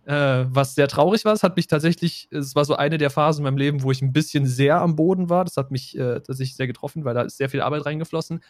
Äh, 0.05 0.47
was 0.49 0.73
sehr 0.73 0.87
traurig 0.87 1.25
war. 1.25 1.33
Es 1.33 1.43
hat 1.43 1.55
mich 1.55 1.67
tatsächlich, 1.67 2.27
es 2.31 2.55
war 2.55 2.65
so 2.65 2.75
eine 2.75 2.97
der 2.97 3.11
Phasen 3.11 3.41
in 3.41 3.43
meinem 3.43 3.57
Leben, 3.59 3.83
wo 3.83 3.91
ich 3.91 4.01
ein 4.01 4.11
bisschen 4.11 4.47
sehr 4.47 4.81
am 4.81 4.95
Boden 4.95 5.29
war. 5.29 5.45
Das 5.45 5.57
hat 5.57 5.69
mich 5.69 5.95
äh, 5.95 6.15
tatsächlich 6.21 6.55
sehr 6.55 6.65
getroffen, 6.65 7.05
weil 7.05 7.13
da 7.13 7.21
ist 7.21 7.37
sehr 7.37 7.51
viel 7.51 7.61
Arbeit 7.61 7.85
reingeflossen. 7.85 8.41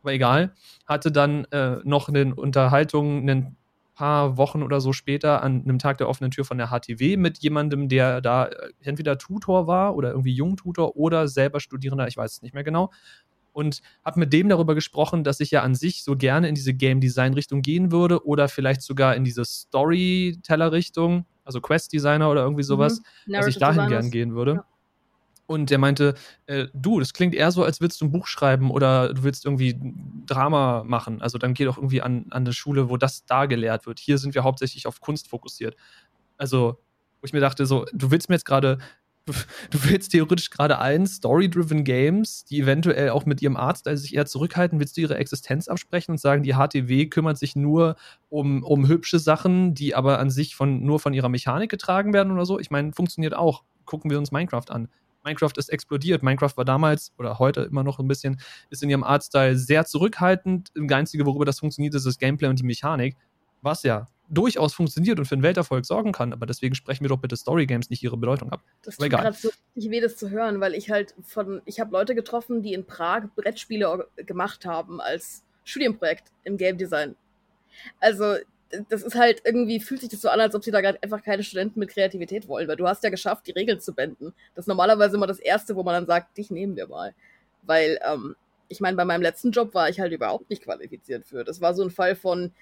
Aber 0.00 0.14
egal. 0.14 0.54
Hatte 0.86 1.12
dann 1.12 1.44
äh, 1.50 1.76
noch 1.84 2.08
eine 2.08 2.34
Unterhaltung, 2.34 3.28
ein 3.28 3.54
paar 3.94 4.38
Wochen 4.38 4.62
oder 4.62 4.80
so 4.80 4.94
später 4.94 5.42
an 5.42 5.62
einem 5.62 5.78
Tag 5.78 5.98
der 5.98 6.08
offenen 6.08 6.30
Tür 6.30 6.46
von 6.46 6.56
der 6.56 6.68
HTW 6.68 7.18
mit 7.18 7.38
jemandem, 7.38 7.90
der 7.90 8.22
da 8.22 8.46
äh, 8.46 8.72
entweder 8.80 9.18
Tutor 9.18 9.66
war 9.66 9.94
oder 9.94 10.10
irgendwie 10.10 10.32
Jungtutor 10.32 10.96
oder 10.96 11.28
selber 11.28 11.60
Studierender, 11.60 12.08
ich 12.08 12.16
weiß 12.16 12.32
es 12.32 12.42
nicht 12.42 12.54
mehr 12.54 12.64
genau 12.64 12.90
und 13.52 13.82
habe 14.04 14.20
mit 14.20 14.32
dem 14.32 14.48
darüber 14.48 14.74
gesprochen, 14.74 15.24
dass 15.24 15.40
ich 15.40 15.50
ja 15.50 15.62
an 15.62 15.74
sich 15.74 16.04
so 16.04 16.16
gerne 16.16 16.48
in 16.48 16.54
diese 16.54 16.74
Game 16.74 17.00
Design 17.00 17.34
Richtung 17.34 17.62
gehen 17.62 17.92
würde 17.92 18.26
oder 18.26 18.48
vielleicht 18.48 18.82
sogar 18.82 19.14
in 19.14 19.24
diese 19.24 19.44
Storyteller 19.44 20.72
Richtung, 20.72 21.26
also 21.44 21.60
Quest 21.60 21.92
Designer 21.92 22.30
oder 22.30 22.42
irgendwie 22.42 22.62
sowas, 22.62 23.02
mhm. 23.26 23.32
dass 23.32 23.46
ich 23.46 23.58
dahin 23.58 23.88
gern 23.88 24.10
gehen 24.10 24.34
würde. 24.34 24.54
Ja. 24.54 24.64
Und 25.46 25.70
der 25.70 25.78
meinte, 25.78 26.14
äh, 26.46 26.68
du, 26.72 26.98
das 26.98 27.12
klingt 27.12 27.34
eher 27.34 27.50
so, 27.50 27.62
als 27.62 27.80
willst 27.80 28.00
du 28.00 28.06
ein 28.06 28.12
Buch 28.12 28.26
schreiben 28.26 28.70
oder 28.70 29.12
du 29.12 29.22
willst 29.22 29.44
irgendwie 29.44 29.78
Drama 30.24 30.82
machen. 30.84 31.20
Also 31.20 31.36
dann 31.36 31.52
geh 31.52 31.64
doch 31.64 31.76
irgendwie 31.76 32.00
an, 32.00 32.26
an 32.30 32.44
eine 32.44 32.52
Schule, 32.52 32.88
wo 32.88 32.96
das 32.96 33.26
da 33.26 33.46
gelehrt 33.46 33.86
wird. 33.86 33.98
Hier 33.98 34.18
sind 34.18 34.34
wir 34.34 34.44
hauptsächlich 34.44 34.86
auf 34.86 35.00
Kunst 35.00 35.28
fokussiert. 35.28 35.76
Also, 36.38 36.78
wo 37.20 37.26
ich 37.26 37.32
mir 37.32 37.40
dachte, 37.40 37.66
so, 37.66 37.84
du 37.92 38.10
willst 38.10 38.28
mir 38.28 38.36
jetzt 38.36 38.46
gerade 38.46 38.78
du 39.26 39.78
willst 39.84 40.12
theoretisch 40.12 40.50
gerade 40.50 40.78
allen 40.78 41.06
Story-driven 41.06 41.84
Games, 41.84 42.44
die 42.44 42.60
eventuell 42.60 43.10
auch 43.10 43.24
mit 43.24 43.40
ihrem 43.42 43.56
Artstyle 43.56 43.96
sich 43.96 44.14
eher 44.14 44.26
zurückhalten, 44.26 44.80
willst 44.80 44.96
du 44.96 45.02
ihre 45.02 45.16
Existenz 45.16 45.68
absprechen 45.68 46.12
und 46.12 46.18
sagen, 46.18 46.42
die 46.42 46.54
HTW 46.54 47.06
kümmert 47.06 47.38
sich 47.38 47.56
nur 47.56 47.96
um, 48.28 48.62
um 48.62 48.88
hübsche 48.88 49.18
Sachen, 49.18 49.74
die 49.74 49.94
aber 49.94 50.18
an 50.18 50.30
sich 50.30 50.56
von, 50.56 50.84
nur 50.84 51.00
von 51.00 51.14
ihrer 51.14 51.28
Mechanik 51.28 51.70
getragen 51.70 52.12
werden 52.12 52.32
oder 52.32 52.46
so? 52.46 52.58
Ich 52.58 52.70
meine, 52.70 52.92
funktioniert 52.92 53.34
auch. 53.34 53.64
Gucken 53.84 54.10
wir 54.10 54.18
uns 54.18 54.30
Minecraft 54.30 54.70
an. 54.70 54.88
Minecraft 55.24 55.52
ist 55.56 55.68
explodiert. 55.68 56.22
Minecraft 56.22 56.56
war 56.56 56.64
damals 56.64 57.12
oder 57.18 57.38
heute 57.38 57.62
immer 57.62 57.84
noch 57.84 57.98
ein 57.98 58.08
bisschen, 58.08 58.40
ist 58.70 58.82
in 58.82 58.90
ihrem 58.90 59.04
Artstyle 59.04 59.56
sehr 59.56 59.84
zurückhaltend. 59.84 60.70
Das 60.74 60.92
Einzige, 60.96 61.26
worüber 61.26 61.44
das 61.44 61.60
funktioniert, 61.60 61.94
ist 61.94 62.06
das 62.06 62.18
Gameplay 62.18 62.48
und 62.48 62.58
die 62.58 62.64
Mechanik. 62.64 63.16
Was 63.62 63.82
ja 63.82 64.08
durchaus 64.32 64.72
funktioniert 64.72 65.18
und 65.18 65.26
für 65.26 65.34
einen 65.34 65.42
Welterfolg 65.42 65.84
sorgen 65.84 66.12
kann. 66.12 66.32
Aber 66.32 66.46
deswegen 66.46 66.74
sprechen 66.74 67.04
wir 67.04 67.08
doch 67.08 67.18
bitte 67.18 67.36
Story 67.36 67.66
Games 67.66 67.90
nicht 67.90 68.02
ihre 68.02 68.16
Bedeutung 68.16 68.50
ab. 68.50 68.62
Das 68.82 68.96
tut 68.96 69.10
gerade 69.10 69.36
so 69.36 69.48
richtig 69.48 69.90
weh, 69.90 70.00
das 70.00 70.16
zu 70.16 70.30
hören, 70.30 70.60
weil 70.60 70.74
ich 70.74 70.90
halt 70.90 71.14
von, 71.22 71.60
ich 71.66 71.80
habe 71.80 71.92
Leute 71.92 72.14
getroffen, 72.14 72.62
die 72.62 72.72
in 72.72 72.86
Prag 72.86 73.24
Brettspiele 73.36 74.08
gemacht 74.16 74.64
haben 74.64 75.00
als 75.00 75.44
Studienprojekt 75.64 76.32
im 76.44 76.56
Game 76.56 76.78
Design. 76.78 77.14
Also 78.00 78.36
das 78.88 79.02
ist 79.02 79.16
halt 79.16 79.42
irgendwie, 79.44 79.80
fühlt 79.80 80.00
sich 80.00 80.08
das 80.08 80.22
so 80.22 80.30
an, 80.30 80.40
als 80.40 80.54
ob 80.54 80.64
sie 80.64 80.70
da 80.70 80.80
gerade 80.80 81.02
einfach 81.02 81.22
keine 81.22 81.42
Studenten 81.42 81.78
mit 81.78 81.90
Kreativität 81.90 82.48
wollen, 82.48 82.68
weil 82.68 82.76
du 82.76 82.88
hast 82.88 83.04
ja 83.04 83.10
geschafft, 83.10 83.46
die 83.46 83.52
Regeln 83.52 83.80
zu 83.80 83.92
benden. 83.92 84.32
Das 84.54 84.64
ist 84.64 84.68
normalerweise 84.68 85.16
immer 85.16 85.26
das 85.26 85.38
Erste, 85.38 85.76
wo 85.76 85.82
man 85.82 85.94
dann 85.94 86.06
sagt, 86.06 86.38
dich 86.38 86.50
nehmen 86.50 86.74
wir 86.74 86.88
mal. 86.88 87.14
Weil, 87.62 88.00
ähm, 88.02 88.34
ich 88.68 88.80
meine, 88.80 88.96
bei 88.96 89.04
meinem 89.04 89.20
letzten 89.20 89.50
Job 89.50 89.74
war 89.74 89.90
ich 89.90 90.00
halt 90.00 90.12
überhaupt 90.12 90.48
nicht 90.48 90.62
qualifiziert 90.62 91.26
für. 91.26 91.44
Das 91.44 91.60
war 91.60 91.74
so 91.74 91.82
ein 91.82 91.90
Fall 91.90 92.16
von, 92.16 92.52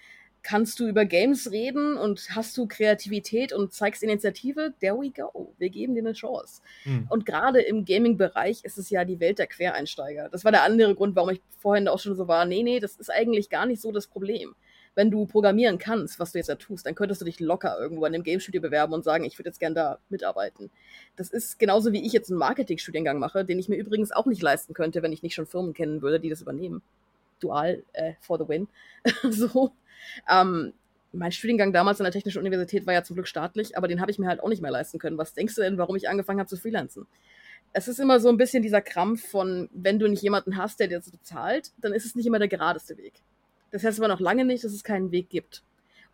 kannst 0.42 0.80
du 0.80 0.86
über 0.86 1.04
Games 1.04 1.50
reden 1.50 1.96
und 1.96 2.28
hast 2.30 2.56
du 2.56 2.66
Kreativität 2.66 3.52
und 3.52 3.72
zeigst 3.72 4.02
Initiative, 4.02 4.74
there 4.80 4.94
we 4.94 5.10
go. 5.10 5.54
Wir 5.58 5.70
geben 5.70 5.94
dir 5.94 6.00
eine 6.00 6.12
Chance. 6.12 6.62
Mhm. 6.84 7.06
Und 7.08 7.26
gerade 7.26 7.60
im 7.60 7.84
Gaming-Bereich 7.84 8.64
ist 8.64 8.78
es 8.78 8.90
ja 8.90 9.04
die 9.04 9.20
Welt 9.20 9.38
der 9.38 9.46
Quereinsteiger. 9.46 10.28
Das 10.30 10.44
war 10.44 10.52
der 10.52 10.62
andere 10.62 10.94
Grund, 10.94 11.16
warum 11.16 11.30
ich 11.30 11.40
vorhin 11.58 11.88
auch 11.88 11.98
schon 11.98 12.16
so 12.16 12.28
war, 12.28 12.44
nee, 12.44 12.62
nee, 12.62 12.80
das 12.80 12.96
ist 12.96 13.10
eigentlich 13.10 13.50
gar 13.50 13.66
nicht 13.66 13.80
so 13.80 13.92
das 13.92 14.06
Problem. 14.06 14.54
Wenn 14.96 15.10
du 15.10 15.24
programmieren 15.26 15.78
kannst, 15.78 16.18
was 16.18 16.32
du 16.32 16.38
jetzt 16.38 16.48
da 16.48 16.56
tust, 16.56 16.84
dann 16.84 16.96
könntest 16.96 17.20
du 17.20 17.24
dich 17.24 17.38
locker 17.38 17.78
irgendwo 17.78 18.04
an 18.04 18.14
einem 18.14 18.24
Game-Studio 18.24 18.60
bewerben 18.60 18.92
und 18.92 19.04
sagen, 19.04 19.24
ich 19.24 19.38
würde 19.38 19.50
jetzt 19.50 19.60
gerne 19.60 19.74
da 19.74 19.98
mitarbeiten. 20.08 20.70
Das 21.16 21.30
ist 21.30 21.58
genauso 21.58 21.92
wie 21.92 22.04
ich 22.04 22.12
jetzt 22.12 22.30
einen 22.30 22.40
Marketing-Studiengang 22.40 23.18
mache, 23.18 23.44
den 23.44 23.58
ich 23.58 23.68
mir 23.68 23.76
übrigens 23.76 24.10
auch 24.10 24.26
nicht 24.26 24.42
leisten 24.42 24.74
könnte, 24.74 25.02
wenn 25.02 25.12
ich 25.12 25.22
nicht 25.22 25.34
schon 25.34 25.46
Firmen 25.46 25.74
kennen 25.74 26.02
würde, 26.02 26.18
die 26.18 26.28
das 26.28 26.42
übernehmen. 26.42 26.82
Dual 27.38 27.84
äh, 27.92 28.14
for 28.20 28.38
the 28.38 28.48
win. 28.48 28.68
so. 29.30 29.72
Ähm, 30.28 30.72
mein 31.12 31.32
Studiengang 31.32 31.72
damals 31.72 32.00
an 32.00 32.04
der 32.04 32.12
Technischen 32.12 32.38
Universität 32.38 32.86
war 32.86 32.94
ja 32.94 33.02
zum 33.02 33.14
Glück 33.14 33.26
staatlich, 33.26 33.76
aber 33.76 33.88
den 33.88 34.00
habe 34.00 34.10
ich 34.10 34.18
mir 34.18 34.28
halt 34.28 34.40
auch 34.40 34.48
nicht 34.48 34.62
mehr 34.62 34.70
leisten 34.70 34.98
können. 34.98 35.18
Was 35.18 35.34
denkst 35.34 35.54
du 35.56 35.62
denn, 35.62 35.78
warum 35.78 35.96
ich 35.96 36.08
angefangen 36.08 36.38
habe 36.38 36.48
zu 36.48 36.56
freelancen? 36.56 37.06
Es 37.72 37.88
ist 37.88 38.00
immer 38.00 38.20
so 38.20 38.28
ein 38.28 38.36
bisschen 38.36 38.62
dieser 38.62 38.80
Krampf 38.80 39.28
von, 39.28 39.68
wenn 39.72 39.98
du 39.98 40.08
nicht 40.08 40.22
jemanden 40.22 40.56
hast, 40.56 40.80
der 40.80 40.88
dir 40.88 40.98
das 40.98 41.10
bezahlt, 41.10 41.70
dann 41.78 41.92
ist 41.92 42.04
es 42.04 42.14
nicht 42.14 42.26
immer 42.26 42.38
der 42.38 42.48
geradeste 42.48 42.96
Weg. 42.96 43.14
Das 43.70 43.84
heißt 43.84 43.98
aber 43.98 44.08
noch 44.08 44.20
lange 44.20 44.44
nicht, 44.44 44.64
dass 44.64 44.72
es 44.72 44.82
keinen 44.82 45.12
Weg 45.12 45.30
gibt. 45.30 45.62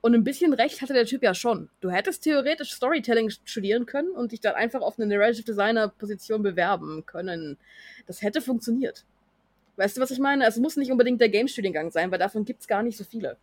Und 0.03 0.15
ein 0.15 0.25
bisschen 0.25 0.53
recht 0.53 0.83
hatte 0.83 0.93
der 0.93 1.07
Typ 1.07 1.23
ja 1.23 1.35
schon. 1.35 1.69
Du 1.81 1.91
hättest 1.91 2.23
theoretisch 2.23 2.73
Storytelling 2.73 3.31
studieren 3.31 3.87
können 3.87 4.11
und 4.11 4.33
dich 4.33 4.41
dann 4.41 4.55
einfach 4.55 4.83
auf 4.83 4.99
eine 4.99 5.07
Narrative 5.07 5.45
Designer 5.45 5.89
Position 5.89 6.43
bewerben 6.43 7.05
können. 7.07 7.57
Das 8.07 8.23
hätte 8.23 8.41
funktioniert. 8.41 9.05
Weißt 9.77 9.97
du, 9.97 10.01
was 10.01 10.11
ich 10.11 10.19
meine? 10.19 10.47
Es 10.47 10.59
muss 10.59 10.77
nicht 10.77 10.93
unbedingt 10.93 11.21
der 11.21 11.29
Game-Studiengang 11.29 11.91
sein, 11.91 12.11
weil 12.11 12.19
davon 12.19 12.45
gibt 12.45 12.61
es 12.61 12.69
gar 12.69 12.83
nicht 12.83 12.97
so 12.97 13.05
viele. 13.05 13.37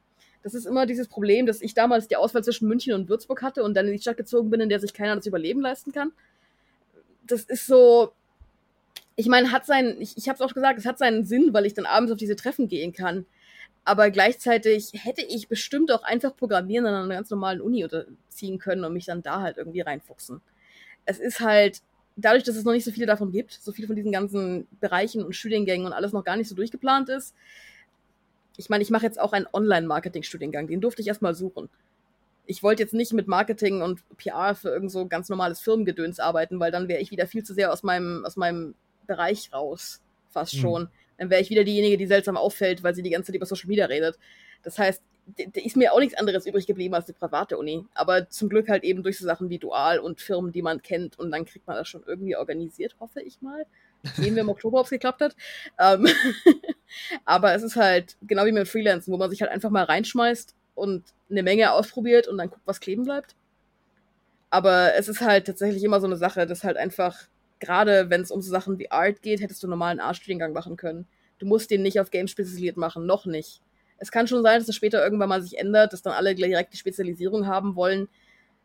Das 0.43 0.53
ist 0.53 0.65
immer 0.65 0.85
dieses 0.85 1.07
Problem, 1.07 1.45
dass 1.45 1.61
ich 1.61 1.73
damals 1.73 2.07
die 2.07 2.17
Auswahl 2.17 2.43
zwischen 2.43 2.67
München 2.67 2.93
und 2.93 3.09
Würzburg 3.09 3.41
hatte 3.41 3.63
und 3.63 3.73
dann 3.75 3.87
in 3.87 3.93
die 3.93 4.01
Stadt 4.01 4.17
gezogen 4.17 4.49
bin, 4.49 4.61
in 4.61 4.69
der 4.69 4.79
sich 4.79 4.93
keiner 4.93 5.15
das 5.15 5.25
Überleben 5.25 5.61
leisten 5.61 5.91
kann. 5.91 6.11
Das 7.25 7.43
ist 7.43 7.65
so. 7.65 8.11
Ich 9.15 9.27
meine, 9.27 9.51
hat 9.51 9.65
sein, 9.65 9.97
ich, 9.99 10.17
ich 10.17 10.27
habe 10.27 10.35
es 10.35 10.41
auch 10.41 10.53
gesagt, 10.53 10.79
es 10.79 10.85
hat 10.85 10.97
seinen 10.97 11.23
Sinn, 11.23 11.53
weil 11.53 11.65
ich 11.65 11.73
dann 11.73 11.85
abends 11.85 12.11
auf 12.11 12.17
diese 12.17 12.35
Treffen 12.35 12.67
gehen 12.67 12.93
kann. 12.93 13.25
Aber 13.85 14.09
gleichzeitig 14.11 14.91
hätte 14.93 15.21
ich 15.21 15.47
bestimmt 15.47 15.91
auch 15.91 16.03
einfach 16.03 16.35
Programmieren 16.35 16.85
an 16.85 16.95
einer 16.95 17.15
ganz 17.15 17.29
normalen 17.29 17.61
Uni 17.61 17.85
ziehen 18.29 18.57
können 18.57 18.83
und 18.83 18.93
mich 18.93 19.05
dann 19.05 19.21
da 19.21 19.41
halt 19.41 19.57
irgendwie 19.57 19.81
reinfuchsen. 19.81 20.41
Es 21.05 21.19
ist 21.19 21.41
halt, 21.41 21.81
dadurch, 22.15 22.43
dass 22.43 22.55
es 22.55 22.63
noch 22.63 22.73
nicht 22.73 22.85
so 22.85 22.91
viele 22.91 23.05
davon 23.05 23.31
gibt, 23.31 23.51
so 23.53 23.71
viele 23.71 23.87
von 23.87 23.95
diesen 23.95 24.11
ganzen 24.11 24.67
Bereichen 24.79 25.23
und 25.23 25.35
Studiengängen 25.35 25.85
und 25.85 25.93
alles 25.93 26.13
noch 26.13 26.23
gar 26.23 26.37
nicht 26.37 26.47
so 26.47 26.55
durchgeplant 26.55 27.09
ist, 27.09 27.35
ich 28.57 28.69
meine, 28.69 28.83
ich 28.83 28.89
mache 28.89 29.05
jetzt 29.05 29.19
auch 29.19 29.33
einen 29.33 29.47
Online-Marketing-Studiengang, 29.51 30.67
den 30.67 30.81
durfte 30.81 31.01
ich 31.01 31.07
erstmal 31.07 31.35
suchen. 31.35 31.69
Ich 32.45 32.61
wollte 32.61 32.83
jetzt 32.83 32.93
nicht 32.93 33.13
mit 33.13 33.27
Marketing 33.27 33.81
und 33.81 34.01
PR 34.17 34.53
für 34.53 34.69
irgend 34.69 34.91
so 34.91 35.07
ganz 35.07 35.29
normales 35.29 35.59
Firmengedöns 35.61 36.19
arbeiten, 36.19 36.59
weil 36.59 36.71
dann 36.71 36.87
wäre 36.87 37.01
ich 37.01 37.11
wieder 37.11 37.25
viel 37.25 37.43
zu 37.43 37.53
sehr 37.53 37.71
aus 37.71 37.83
meinem, 37.83 38.25
aus 38.25 38.35
meinem 38.35 38.75
Bereich 39.07 39.51
raus. 39.53 40.01
Fast 40.29 40.55
mhm. 40.55 40.59
schon. 40.59 40.87
Dann 41.17 41.29
wäre 41.29 41.41
ich 41.41 41.49
wieder 41.49 41.63
diejenige, 41.63 41.97
die 41.97 42.07
seltsam 42.07 42.37
auffällt, 42.37 42.83
weil 42.83 42.95
sie 42.95 43.03
die 43.03 43.11
ganze 43.11 43.27
Zeit 43.27 43.35
über 43.35 43.45
Social 43.45 43.69
Media 43.69 43.85
redet. 43.85 44.17
Das 44.61 44.77
heißt, 44.77 45.01
da 45.37 45.61
ist 45.61 45.77
mir 45.77 45.93
auch 45.93 45.99
nichts 45.99 46.17
anderes 46.17 46.45
übrig 46.45 46.67
geblieben 46.67 46.93
als 46.95 47.05
die 47.05 47.13
private 47.13 47.57
Uni. 47.57 47.85
Aber 47.93 48.29
zum 48.29 48.49
Glück 48.49 48.67
halt 48.67 48.83
eben 48.83 49.03
durch 49.03 49.17
so 49.17 49.25
Sachen 49.25 49.49
wie 49.49 49.57
Dual 49.57 49.99
und 49.99 50.19
Firmen, 50.19 50.51
die 50.51 50.61
man 50.61 50.81
kennt. 50.81 51.17
Und 51.17 51.31
dann 51.31 51.45
kriegt 51.45 51.65
man 51.65 51.77
das 51.77 51.87
schon 51.87 52.03
irgendwie 52.05 52.35
organisiert, 52.35 52.95
hoffe 52.99 53.21
ich 53.21 53.41
mal. 53.41 53.65
Sehen 54.15 54.35
wir 54.35 54.41
im 54.41 54.49
Oktober, 54.49 54.79
ob 54.79 54.85
es 54.85 54.89
geklappt 54.89 55.21
hat. 55.21 55.35
Ähm 55.79 56.07
aber 57.25 57.53
es 57.53 57.63
ist 57.63 57.75
halt 57.75 58.17
genau 58.21 58.45
wie 58.45 58.51
mit 58.51 58.67
Freelancen, 58.67 59.13
wo 59.13 59.17
man 59.17 59.29
sich 59.29 59.41
halt 59.41 59.51
einfach 59.51 59.69
mal 59.69 59.83
reinschmeißt 59.83 60.55
und 60.75 61.03
eine 61.29 61.43
Menge 61.43 61.71
ausprobiert 61.71 62.27
und 62.27 62.37
dann 62.37 62.49
guckt, 62.49 62.63
was 62.65 62.79
kleben 62.79 63.03
bleibt. 63.03 63.35
Aber 64.49 64.93
es 64.95 65.07
ist 65.07 65.21
halt 65.21 65.47
tatsächlich 65.47 65.83
immer 65.83 66.01
so 66.01 66.07
eine 66.07 66.17
Sache, 66.17 66.45
dass 66.45 66.63
halt 66.63 66.77
einfach, 66.77 67.17
gerade 67.59 68.09
wenn 68.09 68.21
es 68.21 68.29
um 68.29 68.41
so 68.41 68.51
Sachen 68.51 68.77
wie 68.77 68.91
Art 68.91 69.21
geht, 69.21 69.41
hättest 69.41 69.63
du 69.63 69.67
normalen 69.67 69.99
Art-Studiengang 69.99 70.53
machen 70.53 70.75
können. 70.75 71.07
Du 71.39 71.45
musst 71.45 71.71
den 71.71 71.81
nicht 71.81 71.99
auf 71.99 72.11
Games 72.11 72.31
spezialisiert 72.31 72.77
machen, 72.77 73.05
noch 73.05 73.25
nicht. 73.25 73.61
Es 73.97 74.11
kann 74.11 74.27
schon 74.27 74.43
sein, 74.43 74.59
dass 74.59 74.67
es 74.67 74.75
später 74.75 75.03
irgendwann 75.03 75.29
mal 75.29 75.41
sich 75.41 75.57
ändert, 75.57 75.93
dass 75.93 76.01
dann 76.01 76.13
alle 76.13 76.35
direkt 76.35 76.73
die 76.73 76.77
Spezialisierung 76.77 77.47
haben 77.47 77.75
wollen. 77.75 78.09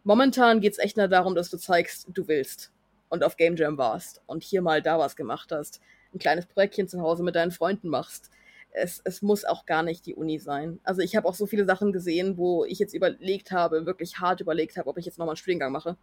Momentan 0.03 0.61
geht 0.61 0.73
es 0.73 0.79
echt 0.79 0.97
nur 0.97 1.09
darum, 1.09 1.35
dass 1.35 1.49
du 1.49 1.59
zeigst, 1.59 2.09
du 2.13 2.27
willst 2.27 2.73
und 3.09 3.25
auf 3.25 3.37
Game 3.37 3.57
Jam 3.57 3.79
warst 3.79 4.23
und 4.27 4.43
hier 4.43 4.63
mal 4.63 4.83
da 4.83 4.99
was 4.99 5.17
gemacht 5.17 5.53
hast, 5.53 5.81
ein 6.15 6.19
kleines 6.19 6.47
Projektchen 6.47 6.89
zu 6.89 7.01
Hause 7.01 7.23
mit 7.23 7.35
deinen 7.35 7.51
Freunden 7.51 7.89
machst. 7.89 8.31
Es, 8.71 9.01
es 9.05 9.23
muss 9.23 9.45
auch 9.45 9.67
gar 9.67 9.83
nicht 9.83 10.07
die 10.07 10.15
Uni 10.15 10.39
sein. 10.39 10.79
Also 10.85 11.01
ich 11.01 11.17
habe 11.17 11.27
auch 11.27 11.35
so 11.35 11.47
viele 11.47 11.65
Sachen 11.65 11.93
gesehen, 11.93 12.37
wo 12.37 12.65
ich 12.65 12.79
jetzt 12.79 12.95
überlegt 12.95 13.51
habe, 13.51 13.87
wirklich 13.87 14.19
hart 14.19 14.41
überlegt 14.41 14.77
habe, 14.77 14.89
ob 14.89 14.99
ich 14.99 15.07
jetzt 15.07 15.19
nochmal 15.19 15.33
einen 15.33 15.39
Studiengang 15.39 15.73
mache. 15.73 15.97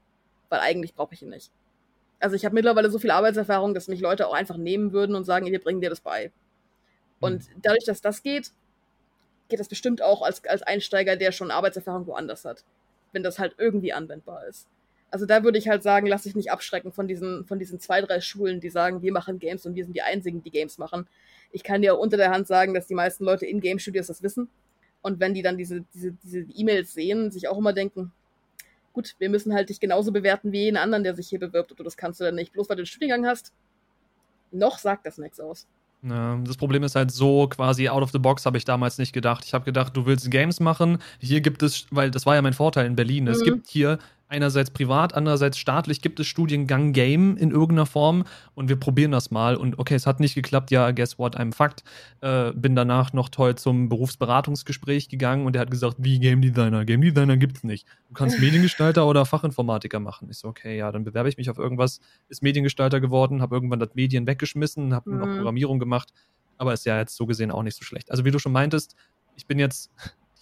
Weil 0.49 0.59
eigentlich 0.59 0.93
brauche 0.93 1.13
ich 1.13 1.21
ihn 1.21 1.29
nicht. 1.29 1.51
Also 2.19 2.35
ich 2.35 2.45
habe 2.45 2.55
mittlerweile 2.55 2.89
so 2.89 2.99
viel 2.99 3.11
Arbeitserfahrung, 3.11 3.73
dass 3.73 3.87
mich 3.87 3.99
Leute 3.99 4.27
auch 4.27 4.33
einfach 4.33 4.57
nehmen 4.57 4.93
würden 4.93 5.15
und 5.15 5.25
sagen, 5.25 5.45
wir 5.45 5.61
bringen 5.61 5.81
dir 5.81 5.89
das 5.89 6.01
bei. 6.01 6.31
Und 7.19 7.47
mhm. 7.49 7.61
dadurch, 7.61 7.85
dass 7.85 8.01
das 8.01 8.23
geht, 8.23 8.51
geht 9.47 9.59
das 9.59 9.67
bestimmt 9.67 10.01
auch 10.01 10.21
als, 10.21 10.43
als 10.45 10.63
Einsteiger, 10.63 11.15
der 11.15 11.31
schon 11.31 11.51
Arbeitserfahrung 11.51 12.07
woanders 12.07 12.45
hat. 12.45 12.63
Wenn 13.11 13.23
das 13.23 13.39
halt 13.39 13.55
irgendwie 13.57 13.93
anwendbar 13.93 14.45
ist. 14.47 14.67
Also 15.15 15.25
da 15.25 15.45
würde 15.45 15.57
ich 15.57 15.69
halt 15.69 15.81
sagen, 15.81 16.07
lass 16.07 16.23
dich 16.23 16.35
nicht 16.35 16.51
abschrecken 16.51 16.91
von 16.91 17.07
diesen, 17.07 17.45
von 17.45 17.57
diesen 17.57 17.79
zwei, 17.79 18.01
drei 18.01 18.19
Schulen, 18.19 18.59
die 18.59 18.69
sagen, 18.69 19.01
wir 19.01 19.13
machen 19.13 19.39
Games 19.39 19.65
und 19.65 19.73
wir 19.73 19.85
sind 19.85 19.95
die 19.95 20.01
Einzigen, 20.01 20.43
die 20.43 20.51
Games 20.51 20.77
machen. 20.77 21.07
Ich 21.53 21.63
kann 21.63 21.81
dir 21.81 21.97
unter 21.97 22.17
der 22.17 22.31
Hand 22.31 22.47
sagen, 22.47 22.73
dass 22.73 22.87
die 22.87 22.95
meisten 22.95 23.23
Leute 23.23 23.45
in 23.45 23.61
Game 23.61 23.79
Studios 23.79 24.07
das 24.07 24.23
wissen. 24.23 24.49
Und 25.01 25.21
wenn 25.21 25.33
die 25.33 25.41
dann 25.41 25.57
diese, 25.57 25.85
diese, 25.93 26.11
diese 26.21 26.39
E-Mails 26.39 26.93
sehen, 26.93 27.31
sich 27.31 27.47
auch 27.47 27.57
immer 27.57 27.71
denken, 27.71 28.11
gut, 28.91 29.15
wir 29.17 29.29
müssen 29.29 29.53
halt 29.53 29.69
dich 29.69 29.79
genauso 29.79 30.11
bewerten 30.11 30.51
wie 30.51 30.63
jeden 30.63 30.75
anderen, 30.75 31.05
der 31.05 31.15
sich 31.15 31.29
hier 31.29 31.39
bewirbt, 31.39 31.71
ob 31.71 31.77
du 31.77 31.83
das 31.85 31.95
kannst 31.95 32.19
oder 32.19 32.33
nicht. 32.33 32.51
Bloß 32.51 32.67
weil 32.67 32.75
du 32.75 32.81
den 32.81 32.87
Studiengang 32.87 33.25
hast, 33.25 33.53
noch 34.51 34.79
sagt 34.79 35.05
das 35.05 35.17
nichts 35.17 35.39
aus. 35.39 35.65
Das 36.07 36.57
Problem 36.57 36.83
ist 36.83 36.95
halt 36.95 37.09
so 37.09 37.47
quasi 37.47 37.89
out 37.89 38.03
of 38.03 38.11
the 38.11 38.19
box 38.19 38.45
habe 38.45 38.57
ich 38.57 38.65
damals 38.65 38.99
nicht 38.99 39.11
gedacht. 39.11 39.43
Ich 39.43 39.55
habe 39.55 39.65
gedacht, 39.65 39.97
du 39.97 40.05
willst 40.05 40.29
Games 40.29 40.59
machen. 40.59 40.99
Hier 41.19 41.41
gibt 41.41 41.63
es, 41.63 41.87
weil 41.89 42.11
das 42.11 42.27
war 42.27 42.35
ja 42.35 42.43
mein 42.43 42.53
Vorteil 42.53 42.85
in 42.85 42.95
Berlin. 42.95 43.23
Mhm. 43.23 43.29
Es 43.31 43.43
gibt 43.43 43.67
hier 43.67 43.97
einerseits 44.35 44.69
privat, 44.69 45.13
andererseits 45.13 45.57
staatlich 45.57 46.01
gibt 46.01 46.19
es 46.19 46.27
Studiengang 46.27 46.91
Game 46.93 47.37
in 47.37 47.51
irgendeiner 47.51 47.85
Form 47.85 48.25
und 48.53 48.69
wir 48.69 48.75
probieren 48.75 49.11
das 49.11 49.31
mal 49.31 49.55
und 49.55 49.79
okay, 49.79 49.95
es 49.95 50.05
hat 50.05 50.19
nicht 50.19 50.35
geklappt, 50.35 50.71
ja, 50.71 50.91
guess 50.91 51.17
what, 51.17 51.37
I'm 51.37 51.53
fucked. 51.53 51.83
Äh, 52.21 52.51
bin 52.53 52.75
danach 52.75 53.13
noch 53.13 53.29
toll 53.29 53.55
zum 53.55 53.89
Berufsberatungsgespräch 53.89 55.09
gegangen 55.09 55.45
und 55.45 55.53
der 55.53 55.61
hat 55.61 55.71
gesagt, 55.71 55.95
wie 55.99 56.19
Game 56.19 56.41
Designer? 56.41 56.85
Game 56.85 57.01
Designer 57.01 57.37
gibt's 57.37 57.63
nicht. 57.63 57.87
Du 58.09 58.13
kannst 58.13 58.39
Mediengestalter 58.39 59.07
oder 59.07 59.25
Fachinformatiker 59.25 59.99
machen. 59.99 60.27
Ich 60.29 60.37
so, 60.37 60.49
okay, 60.49 60.77
ja, 60.77 60.91
dann 60.91 61.05
bewerbe 61.05 61.29
ich 61.29 61.37
mich 61.37 61.49
auf 61.49 61.57
irgendwas, 61.57 62.01
ist 62.27 62.43
Mediengestalter 62.43 62.99
geworden, 62.99 63.41
habe 63.41 63.55
irgendwann 63.55 63.79
das 63.79 63.95
Medien 63.95 64.27
weggeschmissen, 64.27 64.93
habe 64.93 65.09
mhm. 65.09 65.19
noch 65.19 65.27
Programmierung 65.27 65.79
gemacht, 65.79 66.13
aber 66.57 66.73
ist 66.73 66.85
ja 66.85 66.99
jetzt 66.99 67.15
so 67.15 67.25
gesehen 67.25 67.51
auch 67.51 67.63
nicht 67.63 67.77
so 67.77 67.85
schlecht. 67.85 68.11
Also 68.11 68.25
wie 68.25 68.31
du 68.31 68.39
schon 68.39 68.51
meintest, 68.51 68.95
ich 69.37 69.47
bin 69.47 69.59
jetzt 69.59 69.91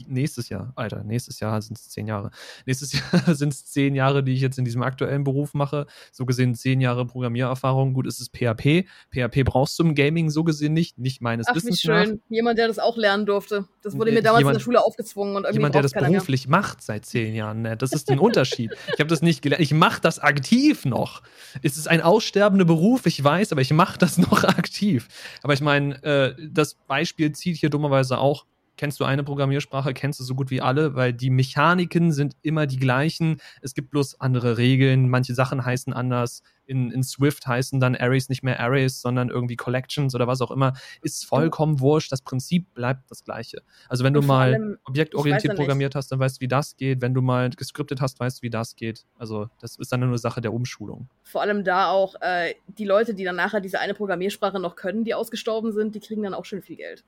nächstes 0.08 0.50
Jahr, 0.50 0.74
Alter, 0.76 1.04
nächstes 1.04 1.40
Jahr 1.40 1.62
sind 1.62 1.78
es 1.78 1.90
zehn 1.90 2.08
Jahre. 2.08 2.32
Nächstes 2.66 2.94
Jahr 3.12 3.36
sind 3.36 3.54
es 3.54 3.66
zehn 3.66 3.96
Jahre, 3.96 4.24
die 4.24 4.34
ich 4.34 4.42
jetzt 4.42 4.58
in 4.58 4.66
diesem 4.66 4.84
aktuellen 4.84 5.24
Beruf 5.24 5.54
mache. 5.54 5.86
So 6.12 6.26
gesehen 6.26 6.56
zehn 6.56 6.82
Jahre 6.82 7.06
Programmiererfahrung. 7.06 7.94
Gut, 7.94 8.08
es 8.08 8.20
ist 8.20 8.36
PHP. 8.36 8.86
PHP 9.12 9.44
brauchst 9.44 9.78
du 9.80 9.84
im 9.84 9.96
Gaming 9.96 10.30
so 10.30 10.44
gesehen 10.44 10.74
nicht, 10.74 10.98
nicht 10.98 11.22
meines 11.22 11.48
Ach, 11.48 11.56
Wissens 11.56 11.84
wie 11.84 11.88
schön. 11.88 12.10
Nach. 12.10 12.18
Jemand, 12.30 12.58
der 12.58 12.68
das 12.68 12.80
auch 12.80 12.98
lernen 12.98 13.26
durfte. 13.26 13.68
Das 13.82 13.98
wurde 13.98 14.12
mir 14.12 14.22
damals 14.22 14.42
jemand, 14.42 14.56
in 14.56 14.60
der 14.60 14.64
Schule 14.64 14.84
aufgezwungen 14.84 15.36
und 15.36 15.44
irgendwie 15.44 15.58
Jemand, 15.60 15.76
der 15.76 15.82
das 15.82 15.92
beruflich 15.92 16.48
mehr. 16.48 16.60
macht 16.60 16.82
seit 16.82 17.06
zehn 17.06 17.36
Jahren. 17.36 17.62
Ne? 17.62 17.76
Das 17.76 17.92
ist 17.92 18.10
ein 18.10 18.20
Unterschied. 18.20 18.72
ich 18.94 19.00
habe 19.00 19.10
das 19.10 19.22
nicht 19.22 19.42
gelernt. 19.42 19.62
Ich 19.62 19.74
mache 19.74 20.02
das 20.02 20.20
aktiv 20.20 20.86
noch. 20.86 21.22
Es 21.62 21.78
ist 21.78 21.88
ein 21.88 22.02
aussterbender 22.02 22.66
Beruf, 22.66 23.06
ich 23.06 23.24
weiß, 23.24 23.52
aber 23.52 23.62
ich 23.62 23.72
mache 23.72 23.98
das 23.98 24.18
noch 24.18 24.44
aktiv. 24.44 25.08
Aber 25.42 25.54
ich 25.54 25.62
meine, 25.62 26.02
äh, 26.04 26.36
das 26.50 26.76
Beispiel 26.76 27.32
zieht 27.34 27.58
hier 27.58 27.70
dummerweise 27.70 28.18
auch 28.18 28.46
kennst 28.78 29.00
du 29.00 29.06
eine 29.06 29.24
Programmiersprache, 29.24 29.94
kennst 29.94 30.20
du 30.20 30.24
so 30.24 30.36
gut 30.36 30.50
wie 30.50 30.62
alle, 30.62 30.96
weil 30.96 31.14
die 31.14 31.30
Mechaniken 31.30 32.12
sind 32.12 32.36
immer 32.42 32.66
die 32.68 32.80
gleichen. 32.80 33.40
Es 33.62 33.74
gibt 33.74 33.92
bloß 33.92 34.20
andere 34.20 34.58
Regeln. 34.58 35.10
Manche 35.10 35.34
Sachen 35.34 35.66
heißen 35.66 35.94
anders. 35.94 36.44
In, 36.66 36.92
in 36.92 37.04
Swift 37.04 37.46
heißen 37.46 37.80
dann 37.80 37.96
Arrays 37.96 38.30
nicht 38.30 38.42
mehr 38.42 38.60
Arrays, 38.60 39.02
sondern 39.02 39.30
irgendwie 39.30 39.56
Collections 39.56 40.16
oder 40.16 40.28
was 40.28 40.42
auch 40.42 40.50
immer. 40.50 40.74
Ist 41.02 41.26
vollkommen 41.26 41.80
wurscht. 41.82 42.12
Das 42.12 42.22
Prinzip 42.22 42.74
bleibt 42.74 43.12
das 43.12 43.24
gleiche. 43.24 43.62
Also 43.90 44.04
wenn 44.04 44.14
du 44.14 44.22
mal 44.22 44.54
allem, 44.54 44.78
objektorientiert 44.86 45.56
programmiert 45.56 45.96
hast, 45.96 46.12
dann 46.12 46.20
weißt 46.20 46.38
du, 46.38 46.42
wie 46.42 46.48
das 46.48 46.78
geht. 46.78 47.02
Wenn 47.02 47.14
du 47.14 47.22
mal 47.22 47.50
gescriptet 47.50 48.02
hast, 48.02 48.20
weißt 48.20 48.40
du, 48.40 48.42
wie 48.44 48.50
das 48.50 48.76
geht. 48.76 49.06
Also 49.18 49.50
das 49.60 49.76
ist 49.78 49.92
dann 49.92 50.00
nur 50.00 50.10
eine 50.10 50.18
Sache 50.18 50.42
der 50.42 50.54
Umschulung. 50.54 51.10
Vor 51.24 51.42
allem 51.42 51.64
da 51.64 51.90
auch 51.90 52.16
äh, 52.22 52.56
die 52.68 52.86
Leute, 52.86 53.14
die 53.14 53.24
dann 53.24 53.36
nachher 53.36 53.60
diese 53.60 53.80
eine 53.80 53.94
Programmiersprache 53.94 54.60
noch 54.60 54.76
können, 54.76 55.04
die 55.04 55.14
ausgestorben 55.14 55.74
sind, 55.74 55.96
die 55.96 56.00
kriegen 56.00 56.24
dann 56.24 56.34
auch 56.34 56.46
schon 56.46 56.62
viel 56.62 56.78
Geld. 56.78 57.04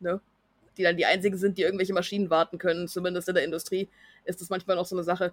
Ne? 0.00 0.20
Die 0.76 0.82
dann 0.82 0.96
die 0.96 1.06
einzigen 1.06 1.36
sind, 1.38 1.58
die 1.58 1.62
irgendwelche 1.62 1.92
Maschinen 1.92 2.30
warten 2.30 2.58
können, 2.58 2.88
zumindest 2.88 3.28
in 3.28 3.34
der 3.34 3.44
Industrie, 3.44 3.88
ist 4.24 4.40
das 4.40 4.50
manchmal 4.50 4.76
noch 4.76 4.86
so 4.86 4.96
eine 4.96 5.04
Sache. 5.04 5.32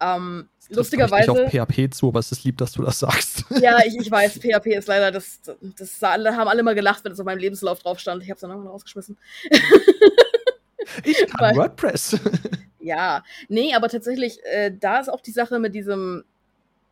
Ähm, 0.00 0.48
das 0.68 0.76
lustigerweise. 0.76 1.48
Ich 1.50 1.60
auf 1.60 1.68
PHP 1.68 1.92
zu, 1.92 2.08
aber 2.08 2.20
es 2.20 2.30
ist 2.30 2.44
lieb, 2.44 2.56
dass 2.58 2.72
du 2.72 2.82
das 2.82 2.98
sagst. 2.98 3.44
Ja, 3.60 3.78
ich, 3.84 3.96
ich 3.96 4.10
weiß, 4.10 4.38
PHP 4.38 4.66
ist 4.66 4.88
leider, 4.88 5.10
das, 5.10 5.40
das 5.60 6.00
haben 6.02 6.48
alle 6.48 6.62
mal 6.62 6.74
gelacht, 6.74 7.04
wenn 7.04 7.12
es 7.12 7.18
auf 7.18 7.26
meinem 7.26 7.38
Lebenslauf 7.38 7.80
drauf 7.80 7.98
stand. 7.98 8.22
Ich 8.22 8.30
habe 8.30 8.36
es 8.36 8.40
dann 8.40 8.50
irgendwann 8.50 8.70
rausgeschmissen. 8.70 9.18
ich 11.04 11.26
kann 11.26 11.40
Weil, 11.40 11.56
WordPress. 11.56 12.20
ja, 12.80 13.24
nee, 13.48 13.74
aber 13.74 13.88
tatsächlich, 13.88 14.38
äh, 14.44 14.72
da 14.78 15.00
ist 15.00 15.08
auch 15.08 15.20
die 15.20 15.32
Sache 15.32 15.58
mit 15.58 15.74
diesem, 15.74 16.24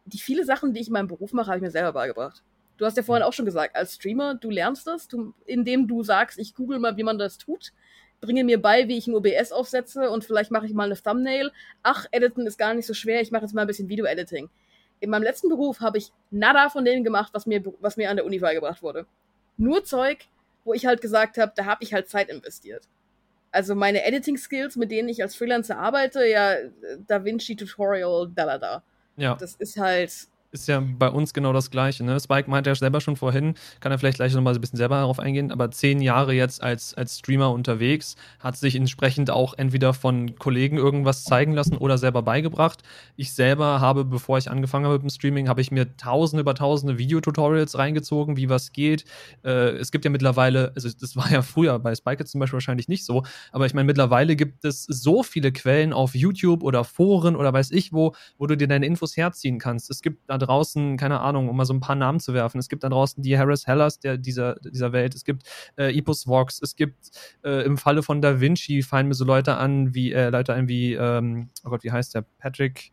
die 0.06 0.18
viele 0.18 0.44
Sachen, 0.44 0.72
die 0.72 0.80
ich 0.80 0.88
in 0.88 0.92
meinem 0.92 1.08
Beruf 1.08 1.32
mache, 1.32 1.48
habe 1.48 1.58
ich 1.58 1.62
mir 1.62 1.70
selber 1.70 1.92
beigebracht. 1.92 2.42
Du 2.76 2.84
hast 2.84 2.96
ja 2.96 3.02
vorhin 3.02 3.22
auch 3.22 3.32
schon 3.32 3.44
gesagt, 3.44 3.74
als 3.74 3.94
Streamer, 3.94 4.34
du 4.34 4.50
lernst 4.50 4.86
das, 4.86 5.08
du, 5.08 5.32
indem 5.46 5.88
du 5.88 6.02
sagst, 6.02 6.38
ich 6.38 6.54
google 6.54 6.78
mal, 6.78 6.96
wie 6.96 7.02
man 7.02 7.18
das 7.18 7.38
tut, 7.38 7.72
bringe 8.20 8.44
mir 8.44 8.60
bei, 8.60 8.88
wie 8.88 8.96
ich 8.96 9.06
ein 9.06 9.14
OBS 9.14 9.52
aufsetze 9.52 10.10
und 10.10 10.24
vielleicht 10.24 10.50
mache 10.50 10.66
ich 10.66 10.74
mal 10.74 10.84
eine 10.84 11.00
Thumbnail. 11.00 11.52
Ach, 11.82 12.06
editen 12.10 12.46
ist 12.46 12.58
gar 12.58 12.74
nicht 12.74 12.86
so 12.86 12.94
schwer, 12.94 13.20
ich 13.20 13.30
mache 13.30 13.42
jetzt 13.42 13.54
mal 13.54 13.62
ein 13.62 13.66
bisschen 13.66 13.88
Video-Editing. 13.88 14.48
In 15.00 15.10
meinem 15.10 15.22
letzten 15.22 15.48
Beruf 15.48 15.80
habe 15.80 15.98
ich 15.98 16.12
nada 16.30 16.68
von 16.70 16.84
denen 16.84 17.04
gemacht, 17.04 17.32
was 17.34 17.46
mir, 17.46 17.62
was 17.80 17.96
mir 17.96 18.10
an 18.10 18.16
der 18.16 18.24
Uni 18.24 18.38
beigebracht 18.38 18.82
wurde. 18.82 19.06
Nur 19.56 19.84
Zeug, 19.84 20.26
wo 20.64 20.74
ich 20.74 20.86
halt 20.86 21.00
gesagt 21.00 21.38
habe, 21.38 21.52
da 21.54 21.64
habe 21.64 21.84
ich 21.84 21.94
halt 21.94 22.08
Zeit 22.08 22.28
investiert. 22.28 22.88
Also 23.52 23.74
meine 23.74 24.04
Editing-Skills, 24.04 24.76
mit 24.76 24.90
denen 24.90 25.08
ich 25.08 25.22
als 25.22 25.34
Freelancer 25.34 25.78
arbeite, 25.78 26.26
ja, 26.26 26.56
DaVinci 27.06 27.56
Tutorial, 27.56 28.30
da 28.34 28.44
da 28.46 28.58
da. 28.58 28.82
Ja. 29.16 29.34
Das 29.34 29.54
ist 29.54 29.78
halt, 29.78 30.12
ist 30.56 30.68
ja 30.68 30.80
bei 30.80 31.08
uns 31.08 31.32
genau 31.32 31.52
das 31.52 31.70
Gleiche. 31.70 32.04
Ne? 32.04 32.18
Spike 32.18 32.50
meinte 32.50 32.70
ja 32.70 32.74
selber 32.74 33.00
schon 33.00 33.16
vorhin, 33.16 33.54
kann 33.80 33.92
er 33.92 33.98
vielleicht 33.98 34.16
gleich 34.16 34.34
nochmal 34.34 34.54
ein 34.54 34.60
bisschen 34.60 34.76
selber 34.76 34.96
darauf 34.96 35.18
eingehen, 35.18 35.52
aber 35.52 35.70
zehn 35.70 36.00
Jahre 36.00 36.32
jetzt 36.32 36.62
als, 36.62 36.94
als 36.94 37.18
Streamer 37.18 37.50
unterwegs, 37.50 38.16
hat 38.40 38.56
sich 38.56 38.76
entsprechend 38.76 39.30
auch 39.30 39.54
entweder 39.54 39.94
von 39.94 40.36
Kollegen 40.38 40.76
irgendwas 40.76 41.24
zeigen 41.24 41.52
lassen 41.52 41.76
oder 41.76 41.98
selber 41.98 42.22
beigebracht. 42.22 42.82
Ich 43.16 43.34
selber 43.34 43.80
habe, 43.80 44.04
bevor 44.04 44.38
ich 44.38 44.50
angefangen 44.50 44.86
habe 44.86 44.94
mit 44.94 45.02
dem 45.02 45.10
Streaming, 45.10 45.48
habe 45.48 45.60
ich 45.60 45.70
mir 45.70 45.96
tausende 45.96 46.40
über 46.40 46.54
tausende 46.54 46.98
Videotutorials 46.98 47.78
reingezogen, 47.78 48.36
wie 48.36 48.48
was 48.48 48.72
geht. 48.72 49.04
Äh, 49.44 49.76
es 49.76 49.90
gibt 49.90 50.04
ja 50.04 50.10
mittlerweile, 50.10 50.72
also 50.74 50.88
das 50.98 51.16
war 51.16 51.30
ja 51.30 51.42
früher 51.42 51.78
bei 51.78 51.94
Spike 51.94 52.24
zum 52.24 52.40
Beispiel 52.40 52.56
wahrscheinlich 52.56 52.88
nicht 52.88 53.04
so, 53.04 53.22
aber 53.52 53.66
ich 53.66 53.74
meine, 53.74 53.86
mittlerweile 53.86 54.36
gibt 54.36 54.64
es 54.64 54.84
so 54.84 55.22
viele 55.22 55.52
Quellen 55.52 55.92
auf 55.92 56.14
YouTube 56.14 56.62
oder 56.62 56.84
Foren 56.84 57.36
oder 57.36 57.52
weiß 57.52 57.70
ich 57.72 57.92
wo, 57.92 58.14
wo 58.38 58.46
du 58.46 58.56
dir 58.56 58.68
deine 58.68 58.86
Infos 58.86 59.16
herziehen 59.16 59.58
kannst. 59.58 59.90
Es 59.90 60.02
gibt 60.02 60.28
da 60.28 60.38
draußen, 60.46 60.96
keine 60.96 61.20
Ahnung, 61.20 61.48
um 61.48 61.56
mal 61.56 61.64
so 61.64 61.74
ein 61.74 61.80
paar 61.80 61.96
Namen 61.96 62.20
zu 62.20 62.34
werfen, 62.34 62.58
es 62.58 62.68
gibt 62.68 62.84
da 62.84 62.88
draußen 62.88 63.22
die 63.22 63.38
Harris 63.38 63.66
Hellers 63.66 63.98
der, 63.98 64.16
dieser, 64.18 64.56
dieser 64.56 64.92
Welt, 64.92 65.14
es 65.14 65.24
gibt 65.24 65.42
äh, 65.76 65.96
Epos 65.96 66.26
Vox, 66.26 66.60
es 66.62 66.76
gibt 66.76 67.10
äh, 67.44 67.64
im 67.64 67.76
Falle 67.76 68.02
von 68.02 68.22
Da 68.22 68.40
Vinci 68.40 68.82
fallen 68.82 69.08
mir 69.08 69.14
so 69.14 69.24
Leute 69.24 69.56
an, 69.56 69.94
wie, 69.94 70.12
äh, 70.12 70.30
Leute 70.30 70.54
ein 70.54 70.68
wie, 70.68 70.94
ähm, 70.94 71.50
oh 71.64 71.70
Gott, 71.70 71.84
wie 71.84 71.92
heißt 71.92 72.14
der? 72.14 72.24
Patrick, 72.38 72.92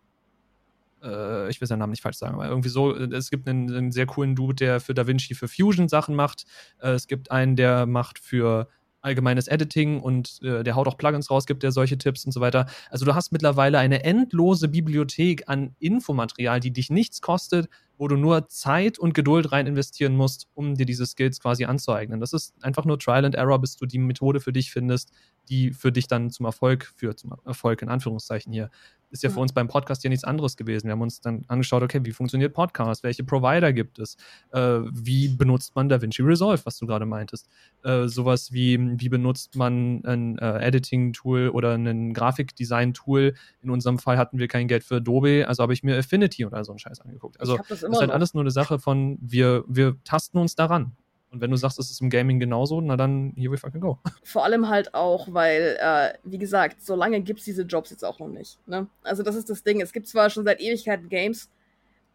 äh, 1.03 1.49
ich 1.49 1.59
will 1.61 1.67
seinen 1.67 1.79
Namen 1.79 1.91
nicht 1.91 2.01
falsch 2.01 2.17
sagen, 2.17 2.35
aber 2.35 2.47
irgendwie 2.47 2.69
so, 2.69 2.95
äh, 2.95 3.13
es 3.13 3.29
gibt 3.29 3.47
einen, 3.47 3.73
einen 3.73 3.91
sehr 3.91 4.05
coolen 4.05 4.35
Dude, 4.35 4.55
der 4.55 4.79
für 4.79 4.93
Da 4.93 5.07
Vinci 5.07 5.35
für 5.35 5.47
Fusion 5.47 5.89
Sachen 5.89 6.15
macht. 6.15 6.45
Äh, 6.79 6.91
es 6.91 7.07
gibt 7.07 7.31
einen, 7.31 7.55
der 7.55 7.85
macht 7.85 8.19
für 8.19 8.67
allgemeines 9.03 9.47
Editing 9.47 9.99
und 10.01 10.39
äh, 10.41 10.63
der 10.63 10.75
haut 10.75 10.87
auch 10.87 10.97
Plugins 10.97 11.29
raus, 11.29 11.45
gibt 11.45 11.63
der 11.63 11.71
solche 11.71 11.97
Tipps 11.97 12.25
und 12.25 12.31
so 12.31 12.41
weiter. 12.41 12.65
Also 12.89 13.05
du 13.05 13.13
hast 13.13 13.31
mittlerweile 13.31 13.77
eine 13.77 14.03
endlose 14.03 14.69
Bibliothek 14.69 15.43
an 15.47 15.75
Infomaterial, 15.79 16.59
die 16.59 16.71
dich 16.71 16.89
nichts 16.89 17.21
kostet, 17.21 17.69
wo 17.97 18.07
du 18.07 18.15
nur 18.15 18.47
Zeit 18.47 18.97
und 18.97 19.13
Geduld 19.13 19.51
rein 19.51 19.67
investieren 19.67 20.15
musst, 20.15 20.47
um 20.55 20.75
dir 20.75 20.85
diese 20.85 21.05
Skills 21.05 21.39
quasi 21.39 21.65
anzueignen. 21.65 22.19
Das 22.19 22.33
ist 22.33 22.53
einfach 22.63 22.85
nur 22.85 22.97
Trial 22.97 23.25
and 23.25 23.35
Error, 23.35 23.59
bis 23.59 23.75
du 23.75 23.85
die 23.85 23.99
Methode 23.99 24.39
für 24.39 24.53
dich 24.53 24.71
findest, 24.71 25.11
die 25.49 25.71
für 25.71 25.91
dich 25.91 26.07
dann 26.07 26.29
zum 26.31 26.45
Erfolg 26.45 26.91
führt, 26.95 27.19
zum 27.19 27.33
Erfolg 27.45 27.81
in 27.81 27.89
Anführungszeichen 27.89 28.51
hier 28.51 28.69
ist 29.13 29.21
ja 29.21 29.29
für 29.29 29.39
uns 29.39 29.53
beim 29.53 29.67
Podcast 29.67 30.03
ja 30.03 30.09
nichts 30.09 30.23
anderes 30.23 30.57
gewesen. 30.57 30.87
Wir 30.87 30.93
haben 30.93 31.01
uns 31.01 31.21
dann 31.21 31.45
angeschaut, 31.47 31.83
okay, 31.83 31.99
wie 32.03 32.11
funktioniert 32.11 32.53
Podcast? 32.53 33.03
Welche 33.03 33.23
Provider 33.23 33.71
gibt 33.71 33.99
es? 33.99 34.17
Äh, 34.51 34.79
wie 34.91 35.29
benutzt 35.29 35.75
man 35.75 35.87
DaVinci 35.87 36.23
Resolve, 36.23 36.65
was 36.65 36.79
du 36.79 36.87
gerade 36.87 37.05
meintest? 37.05 37.47
Äh, 37.83 38.07
sowas 38.07 38.51
wie, 38.51 38.99
wie 38.99 39.09
benutzt 39.09 39.55
man 39.55 40.03
ein 40.03 40.39
äh, 40.39 40.65
Editing-Tool 40.65 41.49
oder 41.49 41.75
ein 41.75 42.13
Grafikdesign-Tool? 42.13 43.35
In 43.61 43.69
unserem 43.69 43.99
Fall 43.99 44.17
hatten 44.17 44.39
wir 44.39 44.47
kein 44.47 44.67
Geld 44.67 44.83
für 44.83 44.95
Adobe, 44.95 45.45
also 45.47 45.61
habe 45.61 45.73
ich 45.73 45.83
mir 45.83 45.95
Affinity 45.95 46.45
oder 46.45 46.63
so 46.65 46.71
einen 46.71 46.79
Scheiß 46.79 46.99
angeguckt. 47.01 47.39
Also 47.39 47.57
das, 47.57 47.67
das 47.67 47.83
ist 47.83 47.99
halt 47.99 48.07
noch. 48.07 48.15
alles 48.15 48.33
nur 48.33 48.41
eine 48.41 48.51
Sache 48.51 48.79
von, 48.79 49.19
wir, 49.21 49.63
wir 49.67 49.95
tasten 50.03 50.39
uns 50.39 50.55
daran. 50.55 50.93
Und 51.34 51.41
wenn 51.41 51.49
du 51.49 51.57
sagst, 51.57 51.79
es 51.79 51.89
ist 51.89 51.99
im 51.99 52.11
Gaming 52.11 52.39
genauso, 52.39 52.79
na 52.79 52.95
dann 52.95 53.34
here 53.36 53.51
we 53.51 53.57
fucking 53.57 53.81
go. 53.81 53.97
Vor 54.23 54.43
allem 54.43 54.69
halt 54.69 54.93
auch, 54.93 55.27
weil, 55.34 55.77
äh, 55.81 56.13
wie 56.23 56.38
gesagt, 56.38 56.79
so 56.84 56.95
lange 56.95 57.21
gibt 57.21 57.39
es 57.39 57.45
diese 57.45 57.63
Jobs 57.63 57.89
jetzt 57.89 58.05
auch 58.05 58.19
noch 58.19 58.27
nicht. 58.27 58.59
Ne? 58.67 58.86
Also 59.01 59.23
das 59.23 59.36
ist 59.36 59.49
das 59.49 59.63
Ding. 59.63 59.81
Es 59.81 59.93
gibt 59.93 60.07
zwar 60.07 60.29
schon 60.29 60.45
seit 60.45 60.61
Ewigkeiten 60.61 61.09
Games, 61.09 61.49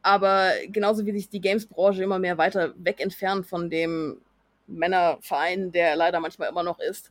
aber 0.02 0.52
genauso 0.68 1.04
wie 1.04 1.10
sich 1.10 1.28
die 1.28 1.40
Games-Branche 1.40 2.04
immer 2.04 2.20
mehr 2.20 2.38
weiter 2.38 2.74
weg 2.76 3.00
entfernt 3.00 3.44
von 3.44 3.68
dem 3.68 4.20
Männerverein, 4.68 5.72
der 5.72 5.96
leider 5.96 6.20
manchmal 6.20 6.48
immer 6.48 6.62
noch 6.62 6.78
ist. 6.78 7.10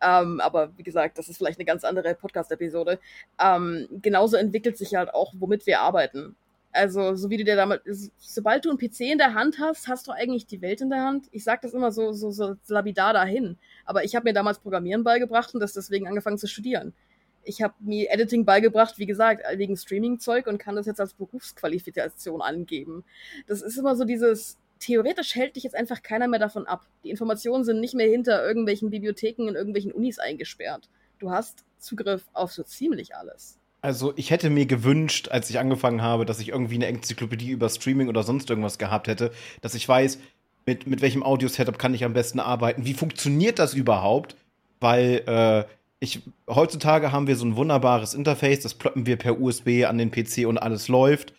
Ähm, 0.00 0.40
aber 0.40 0.70
wie 0.76 0.84
gesagt, 0.84 1.18
das 1.18 1.28
ist 1.28 1.38
vielleicht 1.38 1.58
eine 1.58 1.66
ganz 1.66 1.82
andere 1.82 2.14
Podcast-Episode. 2.14 3.00
Ähm, 3.42 3.88
genauso 4.00 4.36
entwickelt 4.36 4.78
sich 4.78 4.94
halt 4.94 5.12
auch, 5.12 5.34
womit 5.36 5.66
wir 5.66 5.80
arbeiten. 5.80 6.36
Also, 6.70 7.14
so 7.14 7.30
wie 7.30 7.38
du 7.38 7.44
dir 7.44 7.56
damit, 7.56 7.82
sobald 8.18 8.64
du 8.64 8.70
einen 8.70 8.78
PC 8.78 9.00
in 9.00 9.18
der 9.18 9.34
Hand 9.34 9.58
hast, 9.58 9.88
hast 9.88 10.06
du 10.06 10.12
eigentlich 10.12 10.46
die 10.46 10.60
Welt 10.60 10.80
in 10.80 10.90
der 10.90 11.02
Hand. 11.02 11.26
Ich 11.32 11.42
sag 11.42 11.62
das 11.62 11.72
immer 11.72 11.90
so, 11.92 12.12
so, 12.12 12.30
so 12.30 12.56
labidar 12.68 13.14
dahin. 13.14 13.56
Aber 13.86 14.04
ich 14.04 14.14
habe 14.14 14.24
mir 14.28 14.34
damals 14.34 14.58
Programmieren 14.58 15.02
beigebracht 15.02 15.54
und 15.54 15.60
das 15.60 15.72
deswegen 15.72 16.06
angefangen 16.06 16.38
zu 16.38 16.46
studieren. 16.46 16.92
Ich 17.42 17.62
habe 17.62 17.74
mir 17.80 18.10
Editing 18.10 18.44
beigebracht, 18.44 18.98
wie 18.98 19.06
gesagt, 19.06 19.42
wegen 19.56 19.76
Streaming-Zeug 19.76 20.46
und 20.46 20.58
kann 20.58 20.76
das 20.76 20.84
jetzt 20.84 21.00
als 21.00 21.14
Berufsqualifikation 21.14 22.42
angeben. 22.42 23.04
Das 23.46 23.62
ist 23.62 23.78
immer 23.78 23.96
so 23.96 24.04
dieses, 24.04 24.58
theoretisch 24.78 25.34
hält 25.34 25.56
dich 25.56 25.64
jetzt 25.64 25.74
einfach 25.74 26.02
keiner 26.02 26.28
mehr 26.28 26.38
davon 26.38 26.66
ab. 26.66 26.86
Die 27.02 27.10
Informationen 27.10 27.64
sind 27.64 27.80
nicht 27.80 27.94
mehr 27.94 28.08
hinter 28.08 28.46
irgendwelchen 28.46 28.90
Bibliotheken 28.90 29.48
in 29.48 29.54
irgendwelchen 29.54 29.92
Unis 29.92 30.18
eingesperrt. 30.18 30.90
Du 31.18 31.30
hast 31.30 31.64
Zugriff 31.78 32.28
auf 32.34 32.52
so 32.52 32.62
ziemlich 32.62 33.16
alles. 33.16 33.58
Also 33.80 34.12
ich 34.16 34.30
hätte 34.30 34.50
mir 34.50 34.66
gewünscht, 34.66 35.28
als 35.28 35.50
ich 35.50 35.58
angefangen 35.58 36.02
habe, 36.02 36.24
dass 36.24 36.40
ich 36.40 36.48
irgendwie 36.48 36.74
eine 36.74 36.86
Enzyklopädie 36.86 37.50
über 37.50 37.68
Streaming 37.68 38.08
oder 38.08 38.24
sonst 38.24 38.50
irgendwas 38.50 38.78
gehabt 38.78 39.06
hätte, 39.06 39.30
dass 39.60 39.74
ich 39.74 39.88
weiß, 39.88 40.18
mit, 40.66 40.86
mit 40.86 41.00
welchem 41.00 41.22
Audio-Setup 41.22 41.78
kann 41.78 41.94
ich 41.94 42.04
am 42.04 42.12
besten 42.12 42.40
arbeiten, 42.40 42.84
wie 42.84 42.94
funktioniert 42.94 43.58
das 43.58 43.74
überhaupt, 43.74 44.36
weil 44.80 45.22
äh, 45.26 45.64
ich, 46.00 46.20
heutzutage 46.48 47.12
haben 47.12 47.26
wir 47.26 47.36
so 47.36 47.46
ein 47.46 47.56
wunderbares 47.56 48.14
Interface, 48.14 48.60
das 48.60 48.74
ploppen 48.74 49.06
wir 49.06 49.16
per 49.16 49.40
USB 49.40 49.84
an 49.86 49.98
den 49.98 50.10
PC 50.10 50.46
und 50.46 50.58
alles 50.58 50.88
läuft. 50.88 51.34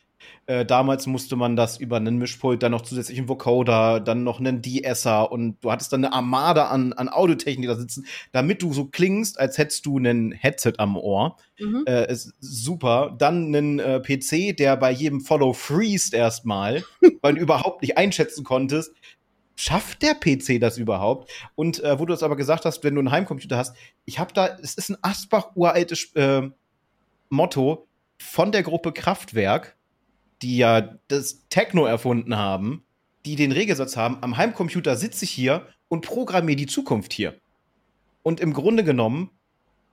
Äh, 0.49 0.65
damals 0.65 1.05
musste 1.05 1.35
man 1.35 1.55
das 1.55 1.77
über 1.77 1.97
einen 1.97 2.17
Mischpult, 2.17 2.63
dann 2.63 2.71
noch 2.71 2.81
zusätzlich 2.81 3.19
einen 3.19 3.29
Vocoder, 3.29 3.99
dann 3.99 4.23
noch 4.23 4.39
einen 4.39 4.63
De-Esser 4.63 5.31
und 5.31 5.63
du 5.63 5.71
hattest 5.71 5.93
dann 5.93 6.03
eine 6.03 6.11
Armada 6.11 6.69
an, 6.69 6.91
an 6.93 7.07
Audiotechnik 7.07 7.69
da 7.69 7.75
sitzen, 7.75 8.07
damit 8.31 8.63
du 8.63 8.73
so 8.73 8.85
klingst, 8.85 9.39
als 9.39 9.59
hättest 9.59 9.85
du 9.85 9.99
einen 9.99 10.31
Headset 10.31 10.73
am 10.79 10.97
Ohr. 10.97 11.37
Mhm. 11.59 11.83
Äh, 11.85 12.11
ist 12.11 12.33
super. 12.39 13.15
Dann 13.15 13.55
einen 13.55 13.77
äh, 13.77 13.99
PC, 13.99 14.57
der 14.57 14.75
bei 14.75 14.89
jedem 14.89 15.21
Follow 15.21 15.53
freest 15.53 16.15
erstmal, 16.15 16.83
weil 17.21 17.35
du 17.35 17.41
überhaupt 17.41 17.83
nicht 17.83 17.99
einschätzen 17.99 18.43
konntest, 18.43 18.91
schafft 19.55 20.01
der 20.01 20.15
PC 20.15 20.59
das 20.59 20.79
überhaupt? 20.79 21.29
Und 21.53 21.83
äh, 21.83 21.99
wo 21.99 22.07
du 22.07 22.13
es 22.15 22.23
aber 22.23 22.35
gesagt 22.35 22.65
hast, 22.65 22.83
wenn 22.83 22.95
du 22.95 23.01
einen 23.01 23.11
Heimcomputer 23.11 23.55
hast, 23.55 23.75
ich 24.05 24.17
habe 24.17 24.33
da, 24.33 24.57
es 24.63 24.73
ist 24.73 24.89
ein 24.89 24.97
Asbach 25.03 25.51
uraltes 25.53 26.11
äh, 26.15 26.49
Motto 27.29 27.87
von 28.17 28.51
der 28.51 28.63
Gruppe 28.63 28.93
Kraftwerk 28.93 29.75
die 30.41 30.57
ja 30.57 30.95
das 31.07 31.45
Techno 31.49 31.85
erfunden 31.85 32.37
haben, 32.37 32.83
die 33.25 33.35
den 33.35 33.51
Regelsatz 33.51 33.97
haben, 33.97 34.17
am 34.21 34.37
Heimcomputer 34.37 34.95
sitze 34.95 35.25
ich 35.25 35.31
hier 35.31 35.67
und 35.87 36.05
programmiere 36.05 36.55
die 36.55 36.67
Zukunft 36.67 37.13
hier. 37.13 37.35
Und 38.23 38.39
im 38.39 38.53
Grunde 38.53 38.83
genommen 38.83 39.29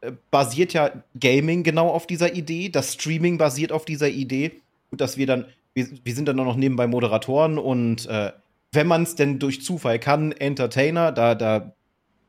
äh, 0.00 0.12
basiert 0.30 0.72
ja 0.72 0.90
Gaming 1.18 1.62
genau 1.62 1.88
auf 1.88 2.06
dieser 2.06 2.34
Idee, 2.34 2.68
das 2.68 2.94
Streaming 2.94 3.38
basiert 3.38 3.72
auf 3.72 3.84
dieser 3.84 4.08
Idee 4.08 4.60
und 4.90 5.00
dass 5.00 5.16
wir 5.16 5.26
dann, 5.26 5.46
wir, 5.74 5.88
wir 6.04 6.14
sind 6.14 6.26
dann 6.28 6.38
auch 6.40 6.44
noch 6.44 6.56
nebenbei 6.56 6.86
Moderatoren 6.86 7.58
und 7.58 8.06
äh, 8.06 8.32
wenn 8.72 8.86
man 8.86 9.04
es 9.04 9.14
denn 9.14 9.38
durch 9.38 9.62
Zufall 9.62 9.98
kann, 9.98 10.32
Entertainer, 10.32 11.12
da, 11.12 11.34
da, 11.34 11.72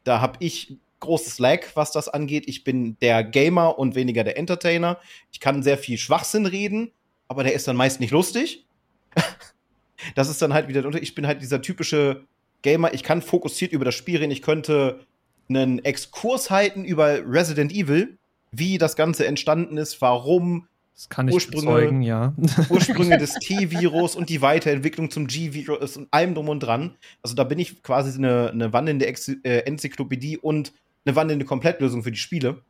da 0.04 0.22
habe 0.22 0.38
ich 0.40 0.78
großes 1.00 1.40
Lag, 1.40 1.60
was 1.76 1.92
das 1.92 2.10
angeht. 2.10 2.46
Ich 2.48 2.64
bin 2.64 2.98
der 3.02 3.24
Gamer 3.24 3.78
und 3.78 3.96
weniger 3.96 4.24
der 4.24 4.38
Entertainer. 4.38 4.98
Ich 5.32 5.40
kann 5.40 5.62
sehr 5.62 5.78
viel 5.78 5.98
Schwachsinn 5.98 6.46
reden, 6.46 6.92
aber 7.28 7.44
der 7.44 7.54
ist 7.54 7.68
dann 7.68 7.76
meist 7.76 8.00
nicht 8.00 8.12
lustig. 8.12 8.66
das 10.16 10.30
ist 10.30 10.42
dann 10.42 10.54
halt 10.54 10.68
wieder, 10.68 10.86
ich 10.96 11.16
bin 11.16 11.28
halt 11.28 11.42
dieser 11.42 11.62
typische 11.62 12.24
Gamer, 12.62 12.94
ich 12.94 13.04
kann 13.04 13.22
fokussiert 13.22 13.72
über 13.72 13.86
das 13.86 13.96
Spiel 13.96 14.18
reden, 14.18 14.32
ich 14.32 14.42
könnte 14.42 15.06
einen 15.50 15.80
Exkurs 15.80 16.50
halten 16.50 16.84
über 16.84 17.20
Resident 17.26 17.72
Evil, 17.72 18.18
wie 18.52 18.78
das 18.78 18.96
Ganze 18.96 19.26
entstanden 19.26 19.78
ist, 19.78 20.02
warum 20.02 20.68
das 20.98 21.10
kann 21.10 21.28
ich 21.28 21.36
Ursprünge, 21.36 21.62
bezeugen, 21.62 22.02
ja. 22.02 22.34
Ursprünge 22.70 23.20
des 23.20 23.36
T-Virus 23.36 24.16
und 24.16 24.30
die 24.30 24.42
Weiterentwicklung 24.42 25.12
zum 25.12 25.28
G-Virus 25.28 25.96
und 25.96 26.08
allem 26.12 26.34
drum 26.34 26.50
und 26.50 26.60
dran. 26.62 26.96
Also 27.22 27.36
da 27.36 27.44
bin 27.44 27.60
ich 27.60 27.84
quasi 27.84 28.18
eine, 28.18 28.50
eine 28.50 28.74
wandelnde 28.74 29.06
Ex 29.06 29.28
äh, 29.28 29.60
Enzyklopädie 29.60 30.40
und 30.40 30.74
eine 31.06 31.16
wandelnde 31.16 31.46
Komplettlösung 31.46 32.02
für 32.02 32.12
die 32.12 32.18
Spiele. 32.18 32.64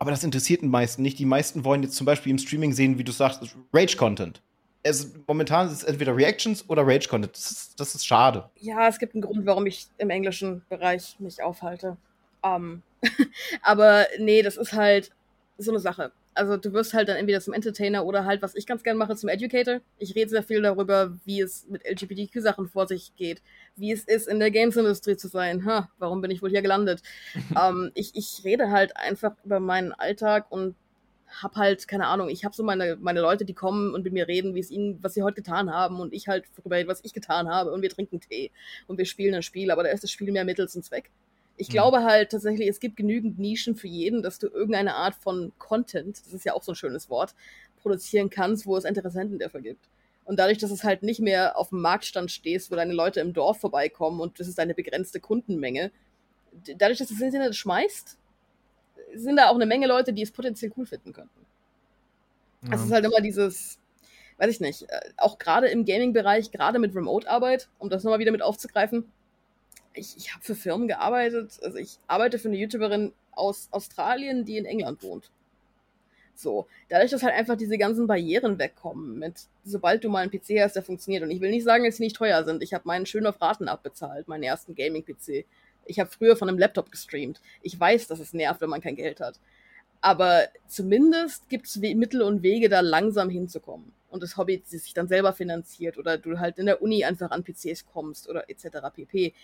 Aber 0.00 0.10
das 0.10 0.24
interessiert 0.24 0.62
den 0.62 0.70
meisten 0.70 1.02
nicht. 1.02 1.18
Die 1.18 1.26
meisten 1.26 1.62
wollen 1.62 1.82
jetzt 1.82 1.94
zum 1.94 2.06
Beispiel 2.06 2.30
im 2.30 2.38
Streaming 2.38 2.72
sehen, 2.72 2.98
wie 2.98 3.04
du 3.04 3.12
sagst, 3.12 3.42
Rage-Content. 3.72 4.40
Es, 4.82 5.12
momentan 5.26 5.66
ist 5.66 5.74
es 5.74 5.84
entweder 5.84 6.16
Reactions 6.16 6.64
oder 6.70 6.86
Rage-Content. 6.86 7.36
Das, 7.36 7.74
das 7.76 7.94
ist, 7.94 8.06
schade. 8.06 8.48
Ja, 8.56 8.88
es 8.88 8.98
gibt 8.98 9.14
einen 9.14 9.20
Grund, 9.20 9.44
warum 9.44 9.66
ich 9.66 9.88
im 9.98 10.08
englischen 10.08 10.62
Bereich 10.70 11.16
mich 11.18 11.42
aufhalte. 11.42 11.98
Um, 12.40 12.82
aber 13.62 14.06
nee, 14.18 14.40
das 14.40 14.56
ist 14.56 14.72
halt 14.72 15.10
so 15.58 15.70
eine 15.70 15.80
Sache 15.80 16.12
also 16.34 16.56
du 16.56 16.72
wirst 16.72 16.94
halt 16.94 17.08
dann 17.08 17.16
entweder 17.16 17.40
zum 17.40 17.54
Entertainer 17.54 18.04
oder 18.06 18.24
halt, 18.24 18.42
was 18.42 18.54
ich 18.54 18.66
ganz 18.66 18.82
gern 18.82 18.96
mache, 18.96 19.16
zum 19.16 19.28
Educator. 19.28 19.80
Ich 19.98 20.14
rede 20.14 20.30
sehr 20.30 20.42
viel 20.42 20.62
darüber, 20.62 21.16
wie 21.24 21.40
es 21.40 21.66
mit 21.68 21.84
LGBTQ-Sachen 21.84 22.68
vor 22.68 22.86
sich 22.86 23.14
geht, 23.16 23.42
wie 23.76 23.92
es 23.92 24.04
ist, 24.04 24.28
in 24.28 24.38
der 24.38 24.50
Games-Industrie 24.50 25.16
zu 25.16 25.28
sein. 25.28 25.64
Ha, 25.64 25.90
warum 25.98 26.20
bin 26.20 26.30
ich 26.30 26.42
wohl 26.42 26.50
hier 26.50 26.62
gelandet? 26.62 27.02
ähm, 27.60 27.90
ich, 27.94 28.14
ich 28.14 28.42
rede 28.44 28.70
halt 28.70 28.96
einfach 28.96 29.32
über 29.44 29.60
meinen 29.60 29.92
Alltag 29.92 30.50
und 30.50 30.76
hab 31.42 31.56
halt, 31.56 31.86
keine 31.86 32.06
Ahnung, 32.06 32.28
ich 32.28 32.44
habe 32.44 32.54
so 32.54 32.64
meine, 32.64 32.96
meine 33.00 33.20
Leute, 33.20 33.44
die 33.44 33.54
kommen 33.54 33.94
und 33.94 34.02
mit 34.02 34.12
mir 34.12 34.26
reden, 34.26 34.54
wie 34.54 34.60
es 34.60 34.70
ihnen, 34.70 34.98
was 35.02 35.14
sie 35.14 35.22
heute 35.22 35.36
getan 35.36 35.70
haben 35.70 36.00
und 36.00 36.12
ich 36.12 36.26
halt 36.28 36.44
darüber 36.56 36.76
rede, 36.76 36.88
was 36.88 37.04
ich 37.04 37.12
getan 37.12 37.48
habe 37.48 37.70
und 37.72 37.82
wir 37.82 37.90
trinken 37.90 38.20
Tee 38.20 38.50
und 38.88 38.98
wir 38.98 39.04
spielen 39.04 39.34
ein 39.34 39.42
Spiel, 39.42 39.70
aber 39.70 39.84
da 39.84 39.90
ist 39.90 40.02
das 40.02 40.10
Spiel 40.10 40.32
mehr 40.32 40.44
Mittel 40.44 40.68
zum 40.68 40.82
Zweck. 40.82 41.10
Ich 41.56 41.68
mhm. 41.68 41.72
glaube 41.72 42.04
halt 42.04 42.30
tatsächlich, 42.30 42.68
es 42.68 42.80
gibt 42.80 42.96
genügend 42.96 43.38
Nischen 43.38 43.76
für 43.76 43.88
jeden, 43.88 44.22
dass 44.22 44.38
du 44.38 44.48
irgendeine 44.48 44.94
Art 44.94 45.14
von 45.14 45.52
Content, 45.58 46.20
das 46.24 46.32
ist 46.32 46.44
ja 46.44 46.54
auch 46.54 46.62
so 46.62 46.72
ein 46.72 46.76
schönes 46.76 47.10
Wort, 47.10 47.34
produzieren 47.80 48.30
kannst, 48.30 48.66
wo 48.66 48.76
es 48.76 48.84
Interessenten 48.84 49.38
dafür 49.38 49.60
gibt. 49.60 49.88
Und 50.24 50.38
dadurch, 50.38 50.58
dass 50.58 50.70
es 50.70 50.84
halt 50.84 51.02
nicht 51.02 51.20
mehr 51.20 51.58
auf 51.58 51.70
dem 51.70 51.80
Marktstand 51.80 52.30
stehst, 52.30 52.70
wo 52.70 52.76
deine 52.76 52.92
Leute 52.92 53.20
im 53.20 53.32
Dorf 53.32 53.60
vorbeikommen 53.60 54.20
und 54.20 54.38
das 54.38 54.48
ist 54.48 54.60
eine 54.60 54.74
begrenzte 54.74 55.18
Kundenmenge, 55.18 55.90
dadurch, 56.78 56.98
dass 56.98 57.08
du 57.08 57.14
das 57.14 57.22
Internet 57.22 57.56
schmeißt, 57.56 58.16
sind 59.14 59.36
da 59.36 59.48
auch 59.48 59.54
eine 59.54 59.66
Menge 59.66 59.86
Leute, 59.86 60.12
die 60.12 60.22
es 60.22 60.30
potenziell 60.30 60.72
cool 60.76 60.86
finden 60.86 61.12
könnten. 61.12 61.46
Ja. 62.62 62.74
Es 62.74 62.84
ist 62.84 62.92
halt 62.92 63.04
immer 63.04 63.20
dieses, 63.20 63.78
weiß 64.38 64.50
ich 64.50 64.60
nicht, 64.60 64.82
äh, 64.82 65.00
auch 65.16 65.38
gerade 65.38 65.68
im 65.68 65.84
Gaming-Bereich, 65.84 66.50
gerade 66.50 66.78
mit 66.78 66.94
Remote-Arbeit, 66.94 67.68
um 67.78 67.88
das 67.88 68.04
nochmal 68.04 68.18
wieder 68.18 68.32
mit 68.32 68.42
aufzugreifen, 68.42 69.10
ich, 69.94 70.16
ich 70.16 70.32
habe 70.32 70.44
für 70.44 70.54
Firmen 70.54 70.88
gearbeitet. 70.88 71.58
Also 71.62 71.78
ich 71.78 71.98
arbeite 72.06 72.38
für 72.38 72.48
eine 72.48 72.56
YouTuberin 72.56 73.12
aus 73.32 73.68
Australien, 73.70 74.44
die 74.44 74.56
in 74.56 74.66
England 74.66 75.02
wohnt. 75.02 75.30
So, 76.34 76.66
dadurch, 76.88 77.10
dass 77.10 77.22
halt 77.22 77.34
einfach 77.34 77.56
diese 77.56 77.76
ganzen 77.76 78.06
Barrieren 78.06 78.58
wegkommen, 78.58 79.18
mit 79.18 79.42
sobald 79.62 80.02
du 80.02 80.08
mal 80.08 80.20
einen 80.20 80.30
PC 80.30 80.60
hast, 80.60 80.74
der 80.74 80.82
funktioniert. 80.82 81.22
Und 81.22 81.30
ich 81.30 81.40
will 81.40 81.50
nicht 81.50 81.64
sagen, 81.64 81.84
dass 81.84 81.96
sie 81.96 82.02
nicht 82.02 82.16
teuer 82.16 82.44
sind. 82.44 82.62
Ich 82.62 82.72
habe 82.72 82.86
meinen 82.86 83.04
schön 83.04 83.26
auf 83.26 83.40
Raten 83.42 83.68
abbezahlt, 83.68 84.26
meinen 84.26 84.42
ersten 84.42 84.74
Gaming-PC. 84.74 85.44
Ich 85.84 86.00
habe 86.00 86.10
früher 86.10 86.36
von 86.36 86.48
einem 86.48 86.58
Laptop 86.58 86.90
gestreamt. 86.90 87.42
Ich 87.62 87.78
weiß, 87.78 88.06
dass 88.06 88.20
es 88.20 88.32
nervt, 88.32 88.62
wenn 88.62 88.70
man 88.70 88.80
kein 88.80 88.96
Geld 88.96 89.20
hat. 89.20 89.38
Aber 90.00 90.44
zumindest 90.66 91.48
gibt 91.48 91.66
es 91.66 91.76
Mittel 91.76 92.22
und 92.22 92.42
Wege, 92.42 92.68
da 92.68 92.80
langsam 92.80 93.28
hinzukommen. 93.28 93.92
Und 94.08 94.22
das 94.22 94.36
Hobby 94.36 94.62
sich 94.64 94.94
dann 94.94 95.08
selber 95.08 95.32
finanziert 95.32 95.96
oder 95.98 96.18
du 96.18 96.38
halt 96.38 96.58
in 96.58 96.66
der 96.66 96.82
Uni 96.82 97.04
einfach 97.04 97.30
an 97.30 97.44
PCs 97.44 97.86
kommst 97.92 98.28
oder 98.28 98.48
etc. 98.50 98.78
pp 98.92 99.34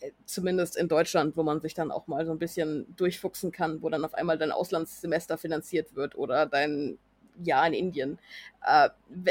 Äh, 0.00 0.10
zumindest 0.24 0.76
in 0.76 0.88
Deutschland, 0.88 1.36
wo 1.36 1.42
man 1.42 1.60
sich 1.60 1.74
dann 1.74 1.90
auch 1.90 2.06
mal 2.06 2.26
so 2.26 2.32
ein 2.32 2.38
bisschen 2.38 2.86
durchfuchsen 2.96 3.52
kann, 3.52 3.82
wo 3.82 3.88
dann 3.88 4.04
auf 4.04 4.14
einmal 4.14 4.38
dein 4.38 4.52
Auslandssemester 4.52 5.38
finanziert 5.38 5.94
wird 5.94 6.16
oder 6.16 6.46
dein 6.46 6.98
Jahr 7.42 7.66
in 7.66 7.74
Indien. 7.74 8.18
Äh, 8.64 8.90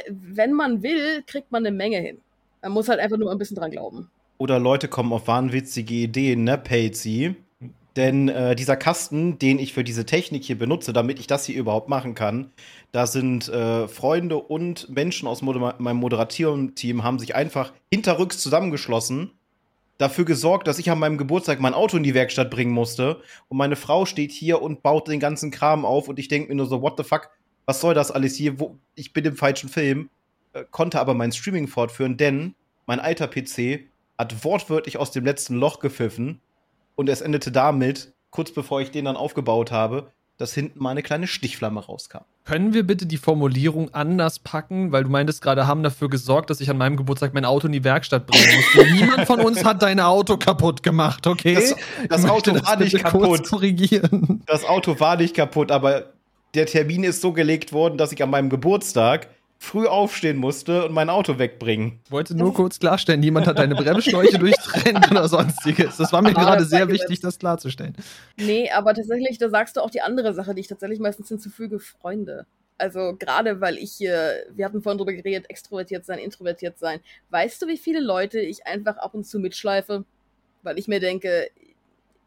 wenn 0.10 0.54
man 0.54 0.84
will, 0.84 1.24
kriegt 1.26 1.52
man 1.52 1.66
eine 1.66 1.76
Menge 1.76 1.98
hin. 1.98 2.22
Man 2.62 2.72
muss 2.72 2.90
halt 2.90 3.00
einfach 3.00 3.18
nur 3.18 3.32
ein 3.32 3.38
bisschen 3.38 3.58
dran 3.58 3.72
glauben. 3.72 4.10
Oder 4.38 4.60
Leute 4.60 4.88
kommen 4.88 5.14
auf 5.14 5.28
wahnwitzige 5.28 5.94
Ideen, 5.94 6.44
ne, 6.44 6.58
Patsy? 6.58 7.36
Denn 7.96 8.28
äh, 8.28 8.56
dieser 8.56 8.76
Kasten, 8.76 9.38
den 9.38 9.60
ich 9.60 9.74
für 9.74 9.84
diese 9.84 10.06
Technik 10.06 10.44
hier 10.44 10.58
benutze, 10.58 10.94
damit 10.94 11.20
ich 11.20 11.28
das 11.28 11.46
hier 11.46 11.56
überhaupt 11.56 11.90
machen 11.90 12.16
kann, 12.16 12.52
da 12.92 13.06
sind 13.06 13.50
äh, 13.50 13.88
Freunde 13.88 14.38
und 14.38 14.90
Menschen 14.90 15.28
aus 15.28 15.44
Moder 15.44 15.76
meinem 15.78 15.98
Moderation-Team 15.98 17.04
haben 17.04 17.20
sich 17.20 17.36
einfach 17.36 17.72
hinterrücks 17.92 18.40
zusammengeschlossen, 18.40 19.32
dafür 20.00 20.26
gesorgt, 20.26 20.68
dass 20.68 20.80
ich 20.80 20.90
an 20.90 20.98
meinem 20.98 21.20
Geburtstag 21.20 21.60
mein 21.60 21.76
Auto 21.76 21.98
in 21.98 22.04
die 22.04 22.16
Werkstatt 22.16 22.50
bringen 22.50 22.72
musste. 22.72 23.22
Und 23.48 23.58
meine 23.58 23.76
Frau 23.76 24.06
steht 24.06 24.32
hier 24.32 24.62
und 24.62 24.82
baut 24.82 25.08
den 25.08 25.20
ganzen 25.20 25.52
Kram 25.52 25.86
auf 25.86 26.08
und 26.08 26.18
ich 26.18 26.28
denke 26.28 26.50
mir 26.50 26.56
nur 26.56 26.66
so, 26.66 26.82
what 26.82 26.98
the 26.98 27.04
fuck, 27.04 27.30
was 27.66 27.80
soll 27.80 27.94
das 27.94 28.10
alles 28.10 28.36
hier? 28.36 28.60
Wo, 28.60 28.78
ich 28.96 29.14
bin 29.14 29.24
im 29.26 29.36
falschen 29.36 29.70
Film, 29.70 30.10
äh, 30.54 30.64
konnte 30.72 31.00
aber 31.00 31.14
mein 31.14 31.32
Streaming 31.32 31.68
fortführen, 31.68 32.18
denn 32.18 32.56
mein 32.88 33.00
alter 33.00 33.28
PC 33.28 33.86
hat 34.18 34.44
wortwörtlich 34.44 34.98
aus 34.98 35.12
dem 35.12 35.26
letzten 35.26 35.56
Loch 35.56 35.80
gepfiffen 35.80 36.42
und 36.96 37.10
es 37.10 37.22
endete 37.22 37.52
damit, 37.52 38.14
kurz 38.30 38.52
bevor 38.52 38.82
ich 38.82 38.92
den 38.92 39.06
dann 39.06 39.16
aufgebaut 39.16 39.72
habe, 39.72 40.12
dass 40.38 40.54
hinten 40.54 40.82
mal 40.82 40.90
eine 40.90 41.04
kleine 41.04 41.28
Stichflamme 41.28 41.80
rauskam. 41.80 42.24
Können 42.44 42.74
wir 42.74 42.86
bitte 42.86 43.06
die 43.06 43.18
Formulierung 43.18 43.94
anders 43.94 44.40
packen? 44.40 44.92
Weil 44.92 45.04
du 45.04 45.10
meintest 45.10 45.42
gerade, 45.42 45.68
haben 45.68 45.84
dafür 45.84 46.10
gesorgt, 46.10 46.50
dass 46.50 46.60
ich 46.60 46.70
an 46.70 46.78
meinem 46.78 46.98
Geburtstag 46.98 47.34
mein 47.34 47.46
Auto 47.46 47.68
in 47.68 47.74
die 47.74 47.84
Werkstatt 47.84 48.26
bringen 48.28 48.48
muss. 48.56 48.86
Niemand 48.92 49.28
von 49.28 49.40
uns 49.40 49.64
hat 49.64 49.82
dein 49.82 50.00
Auto 50.00 50.38
kaputt 50.38 50.84
gemacht, 50.84 51.28
okay? 51.28 51.54
Das, 51.54 51.76
das 52.10 52.26
Auto 52.30 52.54
war 52.56 52.76
nicht 52.78 52.98
kaputt. 52.98 53.48
Korrigieren. 53.48 54.42
Das 54.48 54.66
Auto 54.66 55.00
war 55.00 55.16
nicht 55.16 55.36
kaputt, 55.36 55.72
aber 55.72 56.14
der 56.56 56.66
Termin 56.66 57.04
ist 57.04 57.22
so 57.22 57.32
gelegt 57.32 57.72
worden, 57.72 57.98
dass 57.98 58.12
ich 58.12 58.22
an 58.22 58.30
meinem 58.30 58.50
Geburtstag 58.50 59.30
früh 59.64 59.88
aufstehen 59.88 60.38
musste 60.38 60.86
und 60.86 60.94
mein 60.94 61.10
Auto 61.10 61.40
wegbringen. 61.40 62.02
Ich 62.04 62.12
wollte 62.12 62.36
nur 62.36 62.54
kurz 62.54 62.80
klarstellen, 62.80 63.22
niemand 63.22 63.48
hat 63.48 63.60
deine 63.60 63.76
Bremsschläuche 63.76 64.38
durchtrennt 64.40 65.10
oder 65.10 65.30
sonstiges. 65.30 65.96
Das 65.96 66.12
war 66.12 66.22
mir 66.22 66.36
ah, 66.36 66.44
gerade 66.44 66.66
sehr 66.66 66.90
wichtig, 66.90 67.22
das 67.22 67.40
klarzustellen. 67.40 67.96
Nee, 68.36 68.70
aber 68.72 68.94
tatsächlich, 68.94 69.38
da 69.38 69.50
sagst 69.50 69.78
du 69.78 69.82
auch 69.82 69.90
die 69.90 70.02
andere 70.02 70.34
Sache, 70.34 70.54
die 70.54 70.60
ich 70.60 70.68
tatsächlich 70.68 71.00
meistens 71.00 71.30
hinzufüge, 71.30 71.80
Freunde. 71.80 72.46
Also 72.78 73.16
gerade 73.18 73.62
weil 73.62 73.78
ich 73.78 73.94
hier, 73.94 74.44
wir 74.54 74.66
hatten 74.66 74.82
vorhin 74.82 74.98
drüber 74.98 75.14
geredet, 75.14 75.50
extrovertiert 75.50 76.04
sein, 76.04 76.20
introvertiert 76.20 76.78
sein. 76.78 77.00
Weißt 77.30 77.62
du, 77.62 77.68
wie 77.68 77.78
viele 77.78 78.02
Leute 78.02 78.42
ich 78.42 78.68
einfach 78.68 78.98
ab 78.98 79.14
und 79.14 79.24
zu 79.24 79.40
mitschleife? 79.40 80.04
Weil 80.64 80.78
ich 80.78 80.90
mir 80.90 81.00
denke, 81.00 81.48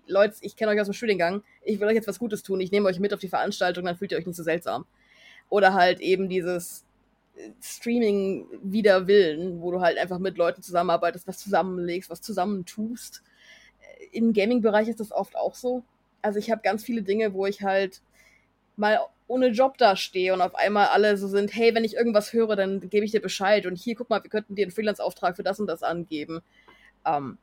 Leute, 0.07 0.37
ich 0.41 0.57
kenne 0.57 0.73
euch 0.73 0.81
aus 0.81 0.87
dem 0.87 0.95
Studiengang, 0.95 1.43
ich 1.63 1.81
will 1.81 1.89
euch 1.89 1.97
jetzt 1.97 2.09
was 2.09 2.19
Gutes 2.19 2.43
tun, 2.43 2.61
ich 2.61 2.73
nehme 2.73 2.89
euch 2.89 2.99
mit 2.99 3.13
auf 3.13 3.21
die 3.21 3.29
Veranstaltung, 3.29 3.85
dann 3.85 3.99
fühlt 3.99 4.13
ihr 4.13 4.19
euch 4.19 4.27
nicht 4.27 4.37
so 4.37 4.43
seltsam. 4.43 4.87
Oder 5.51 5.75
halt 5.75 6.01
eben 6.01 6.31
dieses, 6.31 6.86
Streaming 7.61 8.47
wider 8.63 9.07
Willen, 9.07 9.61
wo 9.61 9.71
du 9.71 9.81
halt 9.81 9.99
einfach 9.99 10.19
mit 10.19 10.39
Leuten 10.39 10.63
zusammenarbeitest, 10.63 11.27
was 11.27 11.39
zusammenlegst, 11.39 12.11
was 12.11 12.23
zusammentust. 12.23 13.23
Im 14.13 14.33
Gaming-Bereich 14.33 14.89
ist 14.89 15.01
das 15.01 15.13
oft 15.13 15.37
auch 15.37 15.55
so. 15.55 15.83
Also 16.23 16.39
ich 16.39 16.51
habe 16.51 16.63
ganz 16.63 16.85
viele 16.85 17.03
Dinge, 17.03 17.35
wo 17.35 17.47
ich 17.47 17.63
halt 17.63 18.01
mal 18.77 19.01
ohne 19.29 19.49
Job 19.49 19.77
dastehe 19.79 20.33
und 20.33 20.41
auf 20.41 20.55
einmal 20.55 20.89
alle 20.89 21.17
so 21.17 21.29
sind, 21.29 21.55
hey, 21.55 21.75
wenn 21.75 21.85
ich 21.85 21.95
irgendwas 21.95 22.33
höre, 22.33 22.57
dann 22.57 22.89
gebe 22.89 23.05
ich 23.05 23.11
dir 23.11 23.21
Bescheid 23.21 23.67
und 23.67 23.77
hier, 23.77 23.97
guck 23.97 24.09
mal, 24.09 24.23
wir 24.23 24.31
könnten 24.31 24.55
dir 24.55 24.65
einen 24.65 24.73
Freelance-Auftrag 24.73 25.37
für 25.37 25.43
das 25.43 25.59
und 25.59 25.67
das 25.67 25.83
angeben. 25.83 26.43
Ähm, 27.05 27.39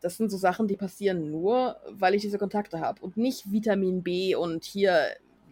das 0.00 0.16
sind 0.16 0.30
so 0.30 0.36
Sachen, 0.36 0.68
die 0.68 0.76
passieren 0.76 1.30
nur, 1.30 1.80
weil 1.88 2.14
ich 2.14 2.22
diese 2.22 2.38
Kontakte 2.38 2.80
habe 2.80 3.02
und 3.02 3.16
nicht 3.16 3.50
Vitamin 3.50 4.02
B 4.02 4.34
und 4.34 4.64
hier, 4.64 5.08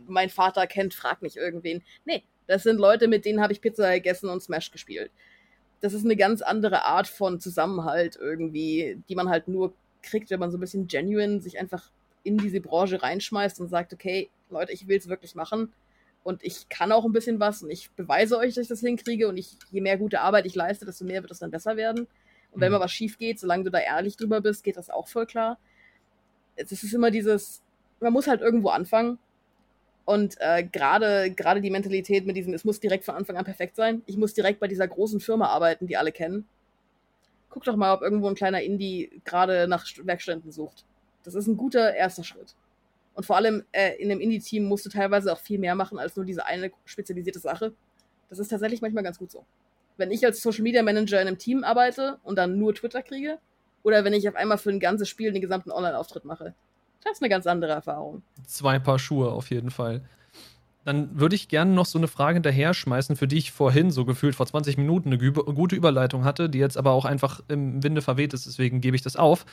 mein 0.07 0.31
Vater 0.31 0.67
kennt, 0.67 0.95
frag 0.95 1.23
mich 1.23 1.37
irgendwen. 1.37 1.83
Nee, 2.05 2.25
das 2.47 2.63
sind 2.63 2.79
Leute, 2.79 3.09
mit 3.09 3.25
denen 3.25 3.41
habe 3.41 3.53
ich 3.53 3.61
Pizza 3.61 3.93
gegessen 3.95 4.29
und 4.29 4.43
Smash 4.43 4.71
gespielt. 4.71 5.11
Das 5.81 5.93
ist 5.93 6.05
eine 6.05 6.17
ganz 6.17 6.43
andere 6.43 6.85
Art 6.85 7.09
von 7.09 7.41
Zusammenhalt 7.41 8.17
irgendwie, 8.17 9.03
die 9.09 9.15
man 9.15 9.29
halt 9.29 9.49
nur 9.49 9.75
kriegt, 10.03 10.31
wenn 10.31 10.41
man 10.41 10.51
so 10.51 10.59
ein 10.59 10.61
bisschen 10.61 10.87
genuine 10.87 11.41
sich 11.41 11.59
einfach 11.59 11.91
in 12.23 12.39
diese 12.39 12.61
Branche 12.61 13.03
reinschmeißt 13.03 13.61
und 13.61 13.69
sagt, 13.69 13.93
okay, 13.93 14.31
Leute, 14.51 14.73
ich 14.73 14.89
will 14.89 14.99
es 14.99 15.09
wirklich 15.09 15.35
machen 15.35 15.73
und 16.23 16.43
ich 16.43 16.69
kann 16.69 16.93
auch 16.93 17.05
ein 17.05 17.13
bisschen 17.13 17.39
was 17.39 17.63
und 17.63 17.71
ich 17.71 17.91
beweise 17.93 18.39
euch, 18.39 18.55
dass 18.55 18.63
ich 18.63 18.69
das 18.69 18.81
hinkriege 18.81 19.29
und 19.29 19.37
ich, 19.37 19.57
je 19.71 19.81
mehr 19.81 19.99
gute 19.99 20.21
Arbeit 20.21 20.47
ich 20.47 20.55
leiste, 20.55 20.87
desto 20.87 21.05
mehr 21.05 21.23
wird 21.23 21.33
es 21.33 21.39
dann 21.39 21.51
besser 21.51 21.77
werden. 21.77 22.07
Und 22.51 22.61
wenn 22.61 22.71
mhm. 22.71 22.79
mal 22.79 22.85
was 22.85 22.93
schief 22.93 23.19
geht, 23.19 23.39
solange 23.39 23.65
du 23.65 23.71
da 23.71 23.79
ehrlich 23.79 24.17
drüber 24.17 24.41
bist, 24.41 24.65
geht 24.65 24.77
das 24.77 24.89
auch 24.89 25.09
voll 25.09 25.27
klar. 25.27 25.59
Es 26.57 26.73
ist 26.73 26.95
immer 26.95 27.11
dieses, 27.11 27.63
man 28.01 28.13
muss 28.13 28.27
halt 28.27 28.41
irgendwo 28.41 28.69
anfangen 28.69 29.19
und 30.05 30.37
äh, 30.39 30.65
gerade 30.65 31.31
gerade 31.31 31.61
die 31.61 31.71
Mentalität 31.71 32.27
mit 32.27 32.37
diesem, 32.37 32.55
es 32.55 32.65
muss 32.65 32.81
direkt 32.81 33.05
von 33.05 33.15
Anfang 33.15 33.37
an 33.37 33.45
perfekt 33.45 33.77
sein. 33.77 34.03
Ich 34.07 34.17
muss 34.17 34.35
direkt 34.35 34.61
bei 34.61 34.69
dieser 34.69 34.87
großen 34.87 35.21
Firma 35.21 35.49
arbeiten, 35.49 35.87
die 35.87 35.97
alle 35.97 36.13
kennen. 36.13 36.47
Guck 37.49 37.65
doch 37.65 37.77
mal, 37.77 37.95
ob 37.95 38.03
irgendwo 38.03 38.29
ein 38.29 38.35
kleiner 38.35 38.63
Indie 38.63 39.23
gerade 39.25 39.67
nach 39.69 39.87
Werkstätten 40.03 40.51
sucht. 40.51 40.85
Das 41.23 41.35
ist 41.35 41.47
ein 41.47 41.57
guter 41.57 41.95
erster 41.95 42.25
Schritt. 42.25 42.55
Und 43.15 43.25
vor 43.25 43.37
allem 43.37 43.65
äh, 43.73 43.95
in 43.97 44.11
einem 44.11 44.21
Indie-Team 44.21 44.65
musst 44.65 44.85
du 44.85 44.91
teilweise 44.91 45.33
auch 45.33 45.39
viel 45.39 45.59
mehr 45.59 45.75
machen 45.75 45.99
als 45.99 46.17
nur 46.17 46.27
diese 46.27 46.45
eine 46.45 46.73
spezialisierte 46.85 47.39
Sache. 47.39 47.73
Das 48.29 48.39
ist 48.39 48.49
tatsächlich 48.49 48.83
manchmal 48.83 49.05
ganz 49.05 49.19
gut 49.19 49.31
so. 49.31 49.47
Wenn 49.97 50.11
ich 50.11 50.25
als 50.27 50.43
Social 50.43 50.63
Media 50.63 50.83
Manager 50.83 51.21
in 51.23 51.29
einem 51.29 51.39
Team 51.39 51.63
arbeite 51.63 52.19
und 52.25 52.37
dann 52.37 52.59
nur 52.59 52.75
Twitter 52.75 53.03
kriege, 53.03 53.39
oder 53.85 54.03
wenn 54.03 54.15
ich 54.15 54.29
auf 54.29 54.35
einmal 54.35 54.59
für 54.59 54.71
ein 54.71 54.81
ganzes 54.81 55.09
Spiel 55.09 55.31
den 55.31 55.43
gesamten 55.43 55.71
Online-Auftritt 55.71 56.25
mache. 56.25 56.55
Das 57.05 57.15
ist 57.15 57.23
eine 57.23 57.29
ganz 57.29 57.47
andere 57.47 57.73
Erfahrung. 57.73 58.23
Zwei 58.47 58.79
Paar 58.79 58.99
Schuhe 58.99 59.31
auf 59.31 59.51
jeden 59.51 59.71
Fall. 59.71 60.03
Dann 60.85 61.19
würde 61.19 61.35
ich 61.35 61.49
gerne 61.49 61.73
noch 61.73 61.87
so 61.87 61.99
eine 61.99 62.09
Frage 62.09 62.35
hinterher 62.35 62.75
schmeißen, 62.75 63.17
für 63.17 63.27
die 63.27 63.39
ich 63.39 63.53
vorhin 63.53 63.91
so 63.91 64.05
gefühlt 64.05 64.35
vor 64.35 64.47
20 64.47 64.77
Minuten 64.77 65.13
eine 65.13 65.33
gute 65.33 65.77
Überleitung 65.77 66.25
hatte, 66.25 66.51
die 66.51 66.59
jetzt 66.59 66.77
aber 66.77 66.93
auch 66.93 67.05
einfach 67.07 67.41
im 67.49 67.83
Winde 67.83 68.03
verweht 68.03 68.35
ist, 68.35 68.47
deswegen 68.47 68.81
gebe 68.81 68.97
ich 68.97 69.03
das 69.03 69.17
auf 69.17 69.47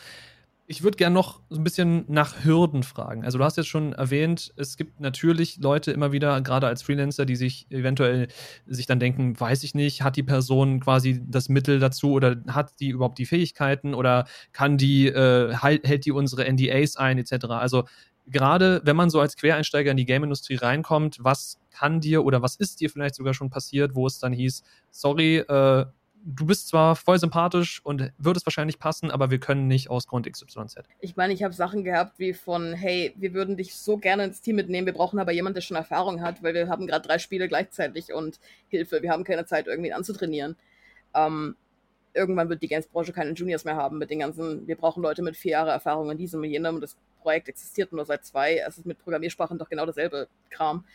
ich 0.71 0.83
würde 0.83 0.95
gerne 0.95 1.13
noch 1.13 1.41
so 1.49 1.59
ein 1.59 1.65
bisschen 1.65 2.05
nach 2.07 2.45
Hürden 2.45 2.83
fragen. 2.83 3.25
Also 3.25 3.37
du 3.37 3.43
hast 3.43 3.57
jetzt 3.57 3.67
schon 3.67 3.91
erwähnt, 3.91 4.53
es 4.55 4.77
gibt 4.77 5.01
natürlich 5.01 5.57
Leute 5.57 5.91
immer 5.91 6.13
wieder, 6.13 6.39
gerade 6.39 6.65
als 6.65 6.81
Freelancer, 6.81 7.25
die 7.25 7.35
sich 7.35 7.69
eventuell 7.69 8.29
sich 8.65 8.85
dann 8.85 8.97
denken, 8.97 9.37
weiß 9.37 9.63
ich 9.63 9.75
nicht, 9.75 10.01
hat 10.01 10.15
die 10.15 10.23
Person 10.23 10.79
quasi 10.79 11.21
das 11.27 11.49
Mittel 11.49 11.79
dazu 11.79 12.13
oder 12.13 12.37
hat 12.47 12.79
die 12.79 12.87
überhaupt 12.87 13.17
die 13.17 13.25
Fähigkeiten 13.25 13.93
oder 13.93 14.23
kann 14.53 14.77
die, 14.77 15.07
äh, 15.07 15.53
hält 15.53 16.05
die 16.05 16.13
unsere 16.13 16.45
NDAs 16.45 16.95
ein, 16.95 17.17
etc. 17.17 17.47
Also 17.47 17.83
gerade 18.27 18.79
wenn 18.85 18.95
man 18.95 19.09
so 19.09 19.19
als 19.19 19.35
Quereinsteiger 19.35 19.91
in 19.91 19.97
die 19.97 20.05
Game-Industrie 20.05 20.55
reinkommt, 20.55 21.17
was 21.19 21.59
kann 21.71 21.99
dir 21.99 22.23
oder 22.23 22.41
was 22.41 22.55
ist 22.55 22.79
dir 22.79 22.89
vielleicht 22.89 23.15
sogar 23.15 23.33
schon 23.33 23.49
passiert, 23.49 23.93
wo 23.93 24.07
es 24.07 24.19
dann 24.19 24.31
hieß, 24.31 24.63
sorry, 24.89 25.39
äh, 25.39 25.85
du 26.23 26.45
bist 26.45 26.67
zwar 26.67 26.95
voll 26.95 27.19
sympathisch 27.19 27.81
und 27.83 28.11
würdest 28.17 28.45
wahrscheinlich 28.45 28.79
passen, 28.79 29.11
aber 29.11 29.31
wir 29.31 29.39
können 29.39 29.67
nicht 29.67 29.89
aus 29.89 30.07
Grund 30.07 30.31
XYZ. 30.31 30.75
Ich 30.99 31.15
meine, 31.15 31.33
ich 31.33 31.43
habe 31.43 31.53
Sachen 31.53 31.83
gehabt 31.83 32.19
wie 32.19 32.33
von, 32.33 32.73
hey, 32.73 33.13
wir 33.17 33.33
würden 33.33 33.57
dich 33.57 33.75
so 33.75 33.97
gerne 33.97 34.25
ins 34.25 34.41
Team 34.41 34.55
mitnehmen, 34.55 34.85
wir 34.85 34.93
brauchen 34.93 35.19
aber 35.19 35.31
jemanden, 35.31 35.55
der 35.55 35.61
schon 35.61 35.77
Erfahrung 35.77 36.21
hat, 36.21 36.43
weil 36.43 36.53
wir 36.53 36.67
haben 36.67 36.87
gerade 36.87 37.07
drei 37.07 37.19
Spiele 37.19 37.47
gleichzeitig 37.47 38.13
und 38.13 38.39
Hilfe, 38.67 39.01
wir 39.01 39.11
haben 39.11 39.23
keine 39.23 39.45
Zeit, 39.45 39.67
irgendwie 39.67 39.93
anzutrainieren. 39.93 40.55
Ähm, 41.13 41.55
irgendwann 42.13 42.49
wird 42.49 42.61
die 42.61 42.67
Games-Branche 42.67 43.13
keine 43.13 43.31
Juniors 43.31 43.65
mehr 43.65 43.75
haben 43.75 43.97
mit 43.97 44.09
den 44.09 44.19
ganzen, 44.19 44.67
wir 44.67 44.75
brauchen 44.75 45.01
Leute 45.01 45.21
mit 45.21 45.37
vier 45.37 45.51
Jahre 45.51 45.71
Erfahrung 45.71 46.11
in 46.11 46.17
diesem 46.17 46.41
und 46.41 46.49
jenem 46.49 46.75
und 46.75 46.81
das 46.81 46.97
Projekt 47.21 47.49
existiert 47.49 47.91
nur 47.93 48.05
seit 48.05 48.25
zwei. 48.25 48.57
Es 48.57 48.77
ist 48.77 48.85
mit 48.85 48.99
Programmiersprachen 48.99 49.57
doch 49.57 49.69
genau 49.69 49.85
dasselbe 49.85 50.27
Kram. 50.49 50.85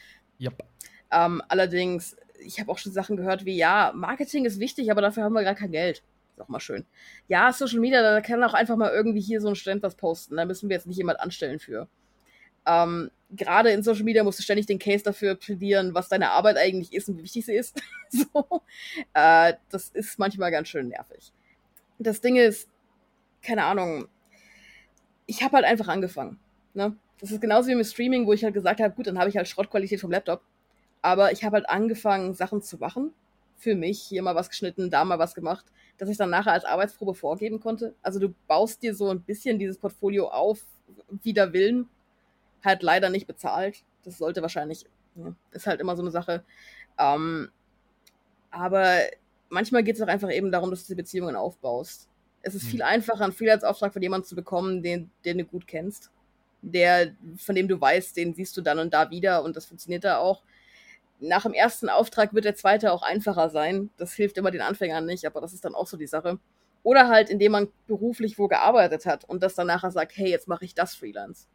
Yep. 0.41 0.65
Ähm, 1.13 1.43
allerdings 1.49 2.17
ich 2.41 2.61
habe 2.61 2.71
auch 2.71 2.79
schon 2.79 2.93
Sachen 2.93 3.17
gehört 3.17 3.45
wie, 3.45 3.57
ja, 3.57 3.93
Marketing 3.95 4.45
ist 4.45 4.61
wichtig, 4.61 4.91
aber 4.91 5.01
dafür 5.01 5.25
haben 5.25 5.33
wir 5.33 5.45
gar 5.45 5.55
kein 5.55 5.73
Geld. 5.73 6.03
Ist 6.37 6.43
auch 6.43 6.49
mal 6.49 6.61
schön. 6.61 6.85
Ja, 7.29 7.53
Social 7.53 7.81
Media, 7.81 8.03
da 8.03 8.21
kann 8.21 8.43
auch 8.45 8.55
einfach 8.55 8.77
mal 8.77 8.91
irgendwie 8.91 9.21
hier 9.21 9.41
so 9.41 9.49
ein 9.49 9.55
Student 9.55 9.83
was 9.83 9.95
posten. 9.95 10.37
Da 10.37 10.45
müssen 10.45 10.69
wir 10.69 10.77
jetzt 10.77 10.87
nicht 10.87 10.99
jemand 10.99 11.21
anstellen 11.21 11.59
für. 11.59 11.89
Ähm, 12.67 13.11
Gerade 13.31 13.71
in 13.71 13.83
Social 13.83 14.05
Media 14.05 14.23
musst 14.23 14.39
du 14.39 14.43
ständig 14.43 14.67
den 14.67 14.79
Case 14.79 15.03
dafür 15.03 15.35
plädieren, 15.35 15.95
was 15.95 16.09
deine 16.09 16.31
Arbeit 16.31 16.59
eigentlich 16.59 16.93
ist 16.93 17.09
und 17.09 17.19
wie 17.19 17.23
wichtig 17.23 17.47
sie 17.47 17.55
ist. 17.55 17.81
so. 18.11 18.63
Äh, 19.15 19.55
das 19.71 19.89
ist 19.91 20.19
manchmal 20.19 20.51
ganz 20.51 20.69
schön 20.69 20.89
nervig. 20.89 21.33
Das 21.99 22.21
Ding 22.21 22.37
ist, 22.37 22.69
keine 23.43 23.65
Ahnung, 23.65 24.09
ich 25.27 25.43
habe 25.43 25.57
halt 25.57 25.65
einfach 25.65 25.89
angefangen. 25.89 26.39
Ne? 26.75 26.97
Das 27.19 27.31
ist 27.31 27.41
genauso 27.41 27.69
wie 27.69 27.75
mit 27.75 27.87
Streaming, 27.87 28.27
wo 28.27 28.33
ich 28.33 28.45
halt 28.45 28.55
gesagt 28.55 28.81
habe, 28.81 28.95
gut, 28.95 29.07
dann 29.07 29.19
habe 29.19 29.31
ich 29.31 29.37
halt 29.37 29.49
Schrottqualität 29.49 30.01
vom 30.01 30.11
Laptop. 30.11 30.43
Aber 31.03 31.33
ich 31.33 31.45
habe 31.45 31.57
halt 31.57 31.69
angefangen, 31.69 32.35
Sachen 32.35 32.63
zu 32.63 32.79
machen. 32.79 33.13
Für 33.59 33.75
mich. 33.75 34.03
Hier 34.03 34.23
mal 34.23 34.35
was 34.35 34.51
geschnitten, 34.51 34.91
da 34.91 35.05
mal 35.05 35.19
was 35.19 35.35
gemacht, 35.35 35.65
dass 35.99 36.09
ich 36.09 36.19
dann 36.19 36.31
nachher 36.31 36.53
als 36.53 36.65
Arbeitsprobe 36.65 37.15
vorgeben 37.15 37.61
konnte. 37.61 37.95
Also 38.03 38.19
du 38.19 38.35
baust 38.47 38.83
dir 38.83 38.95
so 38.95 39.09
ein 39.09 39.23
bisschen 39.23 39.59
dieses 39.59 39.79
Portfolio 39.79 40.29
auf, 40.29 40.61
wider 41.23 41.53
Willen. 41.53 41.89
Halt 42.65 42.83
leider 42.83 43.09
nicht 43.09 43.27
bezahlt. 43.27 43.83
Das 44.05 44.19
sollte 44.19 44.43
wahrscheinlich, 44.43 44.85
ja, 45.15 45.35
ist 45.53 45.67
halt 45.67 45.81
immer 45.81 45.97
so 45.97 46.03
eine 46.03 46.11
Sache. 46.11 46.45
Ähm, 46.99 47.51
aber 48.51 49.01
manchmal 49.49 49.83
geht 49.83 49.97
es 49.97 50.03
auch 50.03 50.09
einfach 50.09 50.31
eben 50.31 50.51
darum, 50.51 50.71
dass 50.71 50.87
du 50.87 50.93
die 50.93 51.03
Beziehungen 51.03 51.37
aufbaust. 51.37 52.09
Es 52.43 52.55
ist 52.55 52.63
hm. 52.63 52.71
viel 52.71 52.83
einfacher, 52.83 53.25
einen 53.25 53.33
Freelance-Auftrag 53.33 53.93
von 53.93 54.03
jemandem 54.03 54.29
zu 54.29 54.35
bekommen, 54.35 54.83
den, 54.83 55.11
den 55.25 55.39
du 55.39 55.45
gut 55.45 55.67
kennst. 55.67 56.11
Der, 56.63 57.13
von 57.37 57.55
dem 57.55 57.69
du 57.69 57.81
weißt, 57.81 58.17
den 58.17 58.35
siehst 58.35 58.57
du 58.57 58.61
dann 58.61 58.79
und 58.79 58.93
da 58.93 59.11
wieder 59.11 59.43
und 59.45 59.57
das 59.57 59.67
funktioniert 59.67 60.05
da 60.05 60.19
auch. 60.19 60.43
Nach 61.19 61.43
dem 61.43 61.55
ersten 61.55 61.89
Auftrag 61.89 62.35
wird 62.35 62.45
der 62.45 62.55
zweite 62.55 62.93
auch 62.93 63.03
einfacher 63.03 63.49
sein. 63.49 63.91
Das 63.97 64.13
hilft 64.13 64.37
immer 64.39 64.51
den 64.51 64.61
Anfängern 64.61 65.07
nicht, 65.07 65.25
aber 65.25 65.41
das 65.41 65.55
ist 65.55 65.65
dann 65.65 65.75
auch 65.75 65.87
so 65.87 65.97
die 65.97 66.07
Sache. 66.07 66.39
Oder 66.83 67.09
halt, 67.09 67.31
indem 67.31 67.53
man 67.53 67.69
beruflich 67.87 68.39
wo 68.39 68.49
gearbeitet 68.49 69.07
hat 69.07 69.25
und 69.25 69.43
das 69.43 69.55
dann 69.55 69.67
nachher 69.67 69.91
sagt, 69.91 70.17
hey, 70.17 70.31
jetzt 70.31 70.47
mache 70.47 70.65
ich 70.65 70.75
das 70.75 70.95
Freelance. 70.95 71.49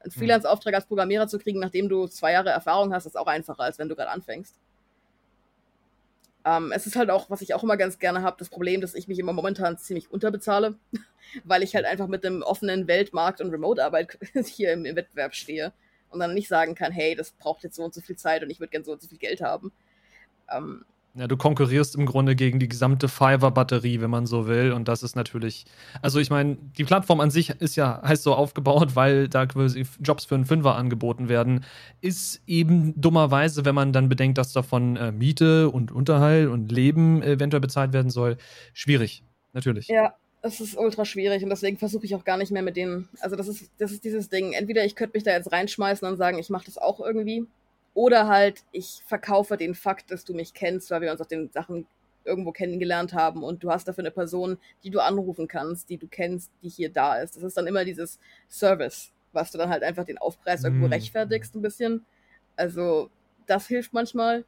Einen 0.00 0.12
hm. 0.12 0.18
Freelance-Auftrag 0.18 0.74
als 0.74 0.86
Programmierer 0.86 1.26
zu 1.26 1.38
kriegen, 1.38 1.58
nachdem 1.58 1.88
du 1.88 2.06
zwei 2.06 2.32
Jahre 2.32 2.50
Erfahrung 2.50 2.92
hast, 2.92 3.06
ist 3.06 3.18
auch 3.18 3.26
einfacher, 3.26 3.62
als 3.62 3.78
wenn 3.78 3.88
du 3.88 3.96
gerade 3.96 4.10
anfängst. 4.10 4.60
Ähm, 6.44 6.72
es 6.72 6.86
ist 6.86 6.96
halt 6.96 7.10
auch, 7.10 7.30
was 7.30 7.40
ich 7.42 7.54
auch 7.54 7.62
immer 7.62 7.76
ganz 7.76 7.98
gerne 7.98 8.22
habe, 8.22 8.36
das 8.38 8.48
Problem, 8.48 8.80
dass 8.80 8.94
ich 8.94 9.08
mich 9.08 9.18
immer 9.18 9.32
momentan 9.32 9.76
ziemlich 9.76 10.10
unterbezahle, 10.10 10.76
weil 11.44 11.62
ich 11.62 11.74
halt 11.74 11.84
einfach 11.84 12.06
mit 12.06 12.24
dem 12.24 12.42
offenen 12.42 12.86
Weltmarkt 12.86 13.40
und 13.40 13.50
Remote-Arbeit 13.50 14.18
hier 14.46 14.72
im, 14.72 14.84
im, 14.84 14.96
Wettbewerb 14.96 15.34
stehe 15.34 15.72
und 16.10 16.20
dann 16.20 16.34
nicht 16.34 16.48
sagen 16.48 16.74
kann, 16.74 16.92
hey, 16.92 17.14
das 17.14 17.32
braucht 17.32 17.62
jetzt 17.62 17.76
so 17.76 17.84
und 17.84 17.94
so 17.94 18.00
viel 18.00 18.16
Zeit 18.16 18.42
und 18.42 18.50
ich 18.50 18.60
würde 18.60 18.70
gerne 18.70 18.84
so 18.84 18.92
und 18.92 19.02
so 19.02 19.08
viel 19.08 19.18
Geld 19.18 19.40
haben. 19.40 19.72
Ähm, 20.50 20.84
ja, 21.18 21.26
du 21.26 21.36
konkurrierst 21.36 21.96
im 21.96 22.06
Grunde 22.06 22.36
gegen 22.36 22.60
die 22.60 22.68
gesamte 22.68 23.08
Fiverr-Batterie, 23.08 24.00
wenn 24.00 24.10
man 24.10 24.26
so 24.26 24.46
will. 24.46 24.72
Und 24.72 24.86
das 24.86 25.02
ist 25.02 25.16
natürlich, 25.16 25.64
also 26.00 26.20
ich 26.20 26.30
meine, 26.30 26.56
die 26.76 26.84
Plattform 26.84 27.18
an 27.18 27.30
sich 27.30 27.50
ist 27.60 27.74
ja 27.74 28.00
heißt 28.04 28.22
so 28.22 28.34
aufgebaut, 28.34 28.94
weil 28.94 29.28
da 29.28 29.46
quasi 29.46 29.84
Jobs 30.00 30.26
für 30.26 30.36
einen 30.36 30.44
Fünfer 30.44 30.76
angeboten 30.76 31.28
werden. 31.28 31.64
Ist 32.00 32.40
eben 32.46 32.98
dummerweise, 33.00 33.64
wenn 33.64 33.74
man 33.74 33.92
dann 33.92 34.08
bedenkt, 34.08 34.38
dass 34.38 34.52
davon 34.52 34.96
äh, 34.96 35.10
Miete 35.10 35.70
und 35.70 35.90
Unterhalt 35.90 36.48
und 36.48 36.70
Leben 36.70 37.20
eventuell 37.22 37.60
bezahlt 37.60 37.92
werden 37.92 38.10
soll, 38.10 38.36
schwierig. 38.72 39.24
Natürlich. 39.54 39.88
Ja, 39.88 40.14
es 40.42 40.60
ist 40.60 40.76
ultra 40.76 41.04
schwierig 41.04 41.42
und 41.42 41.50
deswegen 41.50 41.78
versuche 41.78 42.06
ich 42.06 42.14
auch 42.14 42.24
gar 42.24 42.36
nicht 42.36 42.52
mehr 42.52 42.62
mit 42.62 42.76
denen. 42.76 43.08
Also 43.20 43.36
das 43.36 43.48
ist, 43.48 43.70
das 43.78 43.90
ist 43.92 44.04
dieses 44.04 44.28
Ding. 44.28 44.52
Entweder 44.52 44.84
ich 44.84 44.94
könnte 44.94 45.16
mich 45.16 45.24
da 45.24 45.32
jetzt 45.32 45.50
reinschmeißen 45.50 46.06
und 46.06 46.16
sagen, 46.16 46.38
ich 46.38 46.50
mache 46.50 46.66
das 46.66 46.78
auch 46.78 47.00
irgendwie. 47.00 47.46
Oder 47.94 48.28
halt, 48.28 48.62
ich 48.70 49.02
verkaufe 49.06 49.56
den 49.56 49.74
Fakt, 49.74 50.10
dass 50.10 50.24
du 50.24 50.34
mich 50.34 50.54
kennst, 50.54 50.90
weil 50.90 51.00
wir 51.00 51.10
uns 51.10 51.20
auf 51.20 51.26
den 51.26 51.50
Sachen 51.50 51.86
irgendwo 52.24 52.52
kennengelernt 52.52 53.14
haben 53.14 53.42
und 53.42 53.64
du 53.64 53.70
hast 53.70 53.88
dafür 53.88 54.02
eine 54.02 54.10
Person, 54.10 54.58
die 54.84 54.90
du 54.90 55.00
anrufen 55.00 55.48
kannst, 55.48 55.88
die 55.90 55.96
du 55.96 56.06
kennst, 56.06 56.52
die 56.62 56.68
hier 56.68 56.92
da 56.92 57.16
ist. 57.16 57.36
Das 57.36 57.42
ist 57.42 57.56
dann 57.56 57.66
immer 57.66 57.84
dieses 57.84 58.20
Service, 58.48 59.12
was 59.32 59.50
du 59.50 59.58
dann 59.58 59.70
halt 59.70 59.82
einfach 59.82 60.04
den 60.04 60.18
Aufpreis 60.18 60.62
irgendwo 60.62 60.86
mm. 60.86 60.92
rechtfertigst 60.92 61.54
ein 61.56 61.62
bisschen. 61.62 62.04
Also 62.54 63.10
das 63.46 63.66
hilft 63.66 63.92
manchmal. 63.92 64.44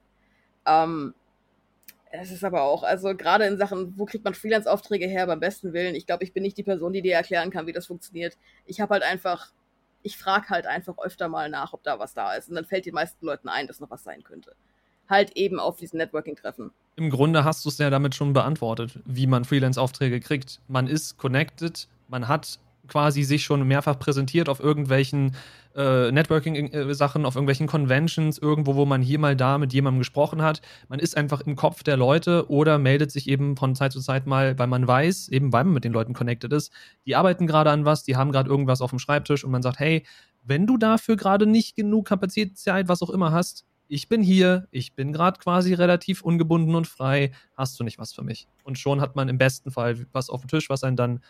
Ähm, 0.67 1.15
es 2.11 2.31
ist 2.31 2.45
aber 2.45 2.63
auch, 2.63 2.83
also 2.83 3.15
gerade 3.17 3.47
in 3.47 3.57
Sachen, 3.57 3.95
wo 3.97 4.05
kriegt 4.05 4.25
man 4.25 4.35
Freelance-Aufträge 4.35 5.07
her, 5.07 5.27
beim 5.27 5.41
besten 5.41 5.73
Willen. 5.73 5.95
Ich 5.95 6.07
glaube, 6.07 6.25
ich 6.25 6.33
bin 6.33 6.43
nicht 6.43 6.59
die 6.59 6.63
Person, 6.63 6.93
die 6.93 7.03
dir 7.03 7.15
erklären 7.15 7.51
kann, 7.51 7.67
wie 7.67 7.73
das 7.73 7.87
funktioniert. 7.87 8.37
Ich 8.67 8.81
habe 8.81 8.95
halt 8.95 9.03
einfach 9.05 9.53
ich 10.03 10.17
frage 10.17 10.49
halt 10.49 10.67
einfach 10.67 10.99
öfter 10.99 11.29
mal 11.29 11.49
nach, 11.51 11.73
ob 11.73 11.83
da 11.83 11.99
was 11.99 12.15
da 12.15 12.35
ist. 12.35 12.49
Und 12.49 12.55
dann 12.55 12.65
fällt 12.65 12.87
den 12.87 12.95
meisten 12.95 13.25
Leuten 13.27 13.49
ein, 13.49 13.67
dass 13.67 13.81
noch 13.81 13.91
was 13.91 14.03
sein 14.03 14.23
könnte. 14.23 14.55
Halt 15.09 15.37
eben 15.37 15.59
auf 15.59 15.77
diesen 15.77 15.99
Networking-Treffen. 15.99 16.71
Im 16.97 17.11
Grunde 17.11 17.45
hast 17.45 17.65
du 17.65 17.69
es 17.69 17.79
ja 17.79 17.91
damit 17.91 18.15
schon 18.15 18.33
beantwortet, 18.33 18.99
wie 19.05 19.27
man 19.27 19.45
Freelance-Aufträge 19.45 20.21
kriegt. 20.21 20.61
Man 20.69 20.87
ist 20.87 21.19
connected, 21.19 21.89
man 22.09 22.29
hat 22.29 22.59
quasi 22.89 23.23
sich 23.23 23.45
schon 23.45 23.67
mehrfach 23.67 23.99
präsentiert 23.99 24.49
auf 24.49 24.61
irgendwelchen 24.61 25.37
äh, 25.75 26.11
Networking-Sachen, 26.11 27.25
auf 27.25 27.35
irgendwelchen 27.35 27.67
Conventions, 27.67 28.39
irgendwo, 28.39 28.75
wo 28.75 28.85
man 28.87 29.03
hier 29.03 29.19
mal 29.19 29.37
da 29.37 29.59
mit 29.59 29.73
jemandem 29.73 30.01
gesprochen 30.01 30.43
hat. 30.43 30.61
Man 30.89 30.99
ist 30.99 31.17
einfach 31.17 31.41
im 31.43 31.57
Kopf 31.57 31.83
der 31.83 31.97
Leute 31.97 32.51
oder 32.51 32.79
meldet 32.79 33.11
sich 33.11 33.29
eben 33.29 33.57
von 33.57 33.75
Zeit 33.75 33.93
zu 33.93 34.01
Zeit 34.01 34.27
mal, 34.27 34.59
weil 34.59 34.67
man 34.67 34.87
weiß, 34.87 35.29
eben 35.29 35.53
weil 35.53 35.65
man 35.65 35.75
mit 35.75 35.85
den 35.85 35.93
Leuten 35.93 36.13
connected 36.13 36.53
ist, 36.53 36.73
die 37.07 37.17
arbeiten 37.17 37.47
gerade 37.47 37.71
an 37.71 37.85
was, 37.85 38.03
die 38.03 38.17
haben 38.17 38.33
gerade 38.33 38.51
irgendwas 38.51 38.81
auf 38.81 38.91
dem 38.91 38.99
Schreibtisch 38.99 39.45
und 39.45 39.51
man 39.51 39.63
sagt, 39.63 39.79
hey, 39.79 40.05
wenn 40.43 40.67
du 40.67 40.77
dafür 40.77 41.17
gerade 41.17 41.47
nicht 41.47 41.77
genug 41.77 42.07
Kapazität, 42.07 42.89
was 42.89 43.03
auch 43.03 43.11
immer 43.11 43.33
hast, 43.33 43.65
ich 43.91 44.09
bin 44.09 44.23
hier, 44.23 44.69
ich 44.71 44.95
bin 44.95 45.13
gerade 45.13 45.41
quasi 45.41 45.75
relativ 45.75 46.23
ungebunden 46.23 46.77
und 46.77 46.87
frei, 46.87 47.33
hast 47.57 47.79
du 47.81 47.85
nicht 47.85 47.99
was 47.99 48.13
für 48.13 48.23
mich? 48.23 48.47
Und 48.63 48.79
schon 48.79 49.01
hat 49.01 49.17
man 49.17 49.29
im 49.29 49.37
besten 49.37 49.73
Fall 49.73 50.07
was 50.13 50.31
auf 50.31 50.43
dem 50.43 50.49
Tisch, 50.49 50.71
was 50.71 50.85
einen 50.85 50.97
dann 50.97 51.21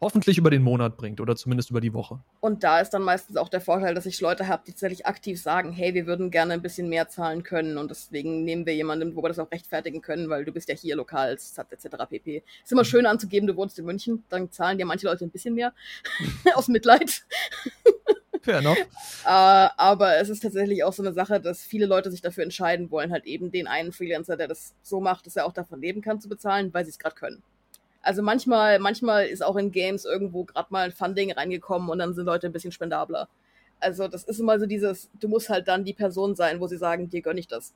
hoffentlich 0.00 0.38
über 0.38 0.50
den 0.50 0.62
Monat 0.62 0.96
bringt 0.96 1.20
oder 1.20 1.36
zumindest 1.36 1.70
über 1.70 1.80
die 1.80 1.94
Woche. 1.94 2.20
Und 2.40 2.64
da 2.64 2.80
ist 2.80 2.90
dann 2.90 3.02
meistens 3.02 3.36
auch 3.36 3.48
der 3.48 3.60
Vorteil, 3.60 3.94
dass 3.94 4.06
ich 4.06 4.20
Leute 4.20 4.46
habe, 4.48 4.62
die 4.66 4.72
tatsächlich 4.72 5.06
aktiv 5.06 5.40
sagen, 5.40 5.72
hey, 5.72 5.94
wir 5.94 6.06
würden 6.06 6.30
gerne 6.30 6.52
ein 6.52 6.62
bisschen 6.62 6.88
mehr 6.88 7.08
zahlen 7.08 7.42
können 7.42 7.78
und 7.78 7.90
deswegen 7.90 8.44
nehmen 8.44 8.66
wir 8.66 8.74
jemanden, 8.74 9.16
wo 9.16 9.22
wir 9.22 9.28
das 9.28 9.38
auch 9.38 9.50
rechtfertigen 9.50 10.02
können, 10.02 10.28
weil 10.28 10.44
du 10.44 10.52
bist 10.52 10.68
ja 10.68 10.74
hier 10.74 10.96
lokal 10.96 11.32
etc. 11.32 11.88
pp. 12.08 12.42
Ist 12.62 12.72
immer 12.72 12.84
schön 12.84 13.06
anzugeben, 13.06 13.46
du 13.46 13.56
wohnst 13.56 13.78
in 13.78 13.86
München, 13.86 14.24
dann 14.28 14.50
zahlen 14.50 14.78
dir 14.78 14.86
manche 14.86 15.06
Leute 15.06 15.24
ein 15.24 15.30
bisschen 15.30 15.54
mehr 15.54 15.72
aus 16.54 16.68
Mitleid. 16.68 17.24
Fair 18.42 18.58
enough. 18.58 18.78
Uh, 19.24 19.68
aber 19.76 20.18
es 20.18 20.28
ist 20.28 20.40
tatsächlich 20.40 20.84
auch 20.84 20.92
so 20.92 21.02
eine 21.02 21.12
Sache, 21.12 21.40
dass 21.40 21.62
viele 21.62 21.86
Leute 21.86 22.10
sich 22.10 22.22
dafür 22.22 22.44
entscheiden 22.44 22.90
wollen, 22.90 23.10
halt 23.10 23.24
eben 23.24 23.50
den 23.50 23.66
einen 23.66 23.92
Freelancer, 23.92 24.36
der 24.36 24.46
das 24.46 24.74
so 24.82 25.00
macht, 25.00 25.26
dass 25.26 25.36
er 25.36 25.46
auch 25.46 25.52
davon 25.52 25.80
leben 25.80 26.00
kann, 26.00 26.20
zu 26.20 26.28
bezahlen, 26.28 26.72
weil 26.72 26.84
sie 26.84 26.90
es 26.90 26.98
gerade 26.98 27.16
können. 27.16 27.42
Also 28.06 28.22
manchmal, 28.22 28.78
manchmal 28.78 29.26
ist 29.26 29.44
auch 29.44 29.56
in 29.56 29.72
Games 29.72 30.04
irgendwo 30.04 30.44
gerade 30.44 30.68
mal 30.70 30.84
ein 30.84 30.92
Funding 30.92 31.32
reingekommen 31.32 31.88
und 31.88 31.98
dann 31.98 32.14
sind 32.14 32.24
Leute 32.24 32.46
ein 32.46 32.52
bisschen 32.52 32.70
spendabler. 32.70 33.28
Also 33.80 34.06
das 34.06 34.22
ist 34.22 34.38
immer 34.38 34.60
so 34.60 34.66
dieses, 34.66 35.10
du 35.18 35.26
musst 35.26 35.48
halt 35.48 35.66
dann 35.66 35.84
die 35.84 35.92
Person 35.92 36.36
sein, 36.36 36.60
wo 36.60 36.68
sie 36.68 36.76
sagen, 36.76 37.10
dir 37.10 37.20
gönne 37.20 37.40
ich 37.40 37.48
das. 37.48 37.74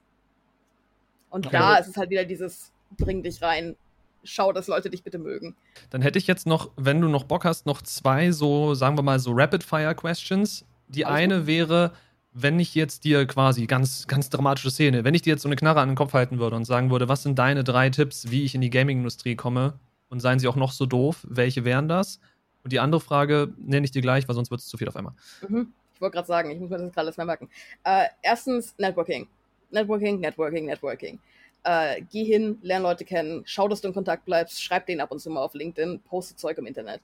Und 1.31 1.49
okay. 1.49 1.57
da 1.59 1.79
ist 1.79 1.89
es 1.89 1.97
halt 1.97 2.11
wieder 2.11 2.25
dieses, 2.25 2.71
bring 2.97 3.25
dich 3.25 3.43
rein, 3.43 3.75
schau, 4.23 4.53
dass 4.53 4.69
Leute 4.69 4.89
dich 4.89 5.03
bitte 5.03 5.19
mögen. 5.19 5.57
Dann 5.91 6.01
hätte 6.01 6.21
ich 6.21 6.29
jetzt 6.29 6.47
noch, 6.47 6.71
wenn 6.77 7.01
du 7.01 7.09
noch 7.09 7.25
Bock 7.25 7.45
hast, 7.45 7.67
noch 7.67 7.83
zwei 7.83 8.31
so, 8.31 8.75
sagen 8.75 8.97
wir 8.97 9.03
mal, 9.03 9.19
so 9.19 9.33
Rapid-Fire-Questions. 9.33 10.65
Die 10.87 11.07
Alles 11.07 11.19
eine 11.19 11.47
wäre, 11.49 11.91
wenn 12.33 12.61
ich 12.61 12.77
jetzt 12.77 13.03
dir 13.03 13.27
quasi 13.27 13.67
ganz, 13.67 14.07
ganz 14.07 14.31
dramatische 14.31 14.71
Szene, 14.71 15.03
wenn 15.03 15.15
ich 15.15 15.23
dir 15.23 15.31
jetzt 15.31 15.43
so 15.43 15.49
eine 15.49 15.57
Knarre 15.57 15.81
an 15.81 15.89
den 15.89 15.97
Kopf 15.97 16.13
halten 16.13 16.39
würde 16.39 16.55
und 16.55 16.67
sagen 16.67 16.93
würde, 16.93 17.09
was 17.09 17.25
sind 17.25 17.37
deine 17.37 17.65
drei 17.65 17.91
Tipps, 17.91 18.31
wie 18.31 18.45
ich 18.45 18.55
in 18.55 18.61
die 18.61 18.71
Gaming-Industrie 18.71 19.35
komme, 19.35 19.75
und 20.11 20.21
seien 20.21 20.39
sie 20.39 20.49
auch 20.49 20.57
noch 20.57 20.73
so 20.73 20.85
doof, 20.85 21.27
welche 21.29 21.65
wären 21.65 21.89
das? 21.89 22.21
Und 22.63 22.73
die 22.73 22.81
andere 22.81 23.01
Frage 23.01 23.55
nenne 23.57 23.85
ich 23.85 23.91
dir 23.91 24.03
gleich, 24.03 24.29
weil 24.29 24.35
sonst 24.35 24.51
wird 24.51 24.61
es 24.61 24.67
zu 24.67 24.77
viel 24.77 24.89
auf 24.89 24.97
einmal. 24.97 25.15
Mhm. 25.49 25.73
Ich 25.95 26.01
wollte 26.01 26.15
gerade 26.15 26.29
sagen, 26.29 26.51
ich 26.51 26.59
muss 26.59 26.71
mir 26.71 26.79
das 26.79 26.93
gerade 26.93 27.13
mehr 27.17 27.27
merken. 27.27 27.49
Äh, 27.85 28.07
erstens 28.23 28.75
Networking. 28.79 29.27
Networking, 29.71 30.21
Networking, 30.21 30.67
Networking. 30.67 31.19
Äh, 31.63 32.03
geh 32.11 32.25
hin, 32.25 32.59
lern 32.63 32.83
Leute 32.83 33.05
kennen, 33.05 33.43
schau, 33.45 33.69
dass 33.69 33.83
du 33.83 33.89
in 33.89 33.95
Kontakt 33.95 34.25
bleibst, 34.25 34.63
schreib 34.63 34.87
denen 34.87 35.01
ab 35.01 35.11
und 35.11 35.21
zu 35.21 35.31
mal 35.31 35.43
auf 35.43 35.55
LinkedIn, 35.55 36.01
poste 36.01 36.37
Zeug 36.37 36.57
im 36.59 36.67
Internet. 36.67 37.01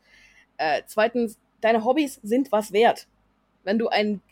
Äh, 0.56 0.82
zweitens, 0.86 1.38
deine 1.60 1.84
Hobbys 1.84 2.20
sind 2.22 2.50
was 2.52 2.72
wert. 2.72 3.06
Wenn 3.64 3.78
du 3.78 3.88
ein 3.88 4.22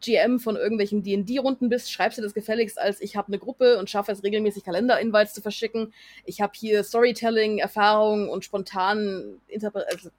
GM 0.00 0.40
von 0.40 0.56
irgendwelchen 0.56 1.02
D&D-Runden 1.02 1.68
bist, 1.68 1.92
schreibst 1.92 2.18
du 2.18 2.22
das 2.22 2.34
gefälligst 2.34 2.78
als 2.78 3.00
ich 3.00 3.16
habe 3.16 3.28
eine 3.28 3.38
Gruppe 3.38 3.78
und 3.78 3.90
schaffe 3.90 4.12
es 4.12 4.22
regelmäßig 4.22 4.64
Kalender-Invites 4.64 5.34
zu 5.34 5.42
verschicken. 5.42 5.92
Ich 6.24 6.40
habe 6.40 6.52
hier 6.56 6.82
Storytelling-Erfahrung 6.82 8.28
und 8.28 8.44
spontan 8.44 9.40
Interpre 9.48 9.86
also, 9.90 10.10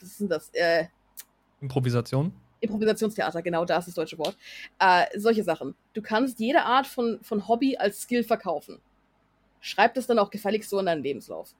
was 0.00 0.10
ist 0.10 0.20
denn 0.20 0.28
das? 0.28 0.50
Äh, 0.54 0.86
Improvisation? 1.60 2.32
Improvisationstheater, 2.60 3.42
genau, 3.42 3.64
da 3.64 3.78
ist 3.78 3.88
das 3.88 3.94
deutsche 3.94 4.18
Wort. 4.18 4.36
Äh, 4.78 5.06
solche 5.16 5.44
Sachen. 5.44 5.74
Du 5.92 6.02
kannst 6.02 6.40
jede 6.40 6.62
Art 6.62 6.86
von, 6.86 7.20
von 7.22 7.46
Hobby 7.46 7.76
als 7.76 8.02
Skill 8.02 8.24
verkaufen. 8.24 8.80
Schreib 9.60 9.94
das 9.94 10.06
dann 10.06 10.18
auch 10.18 10.30
gefälligst 10.30 10.70
so 10.70 10.78
in 10.78 10.86
deinen 10.86 11.02
Lebenslauf. 11.02 11.54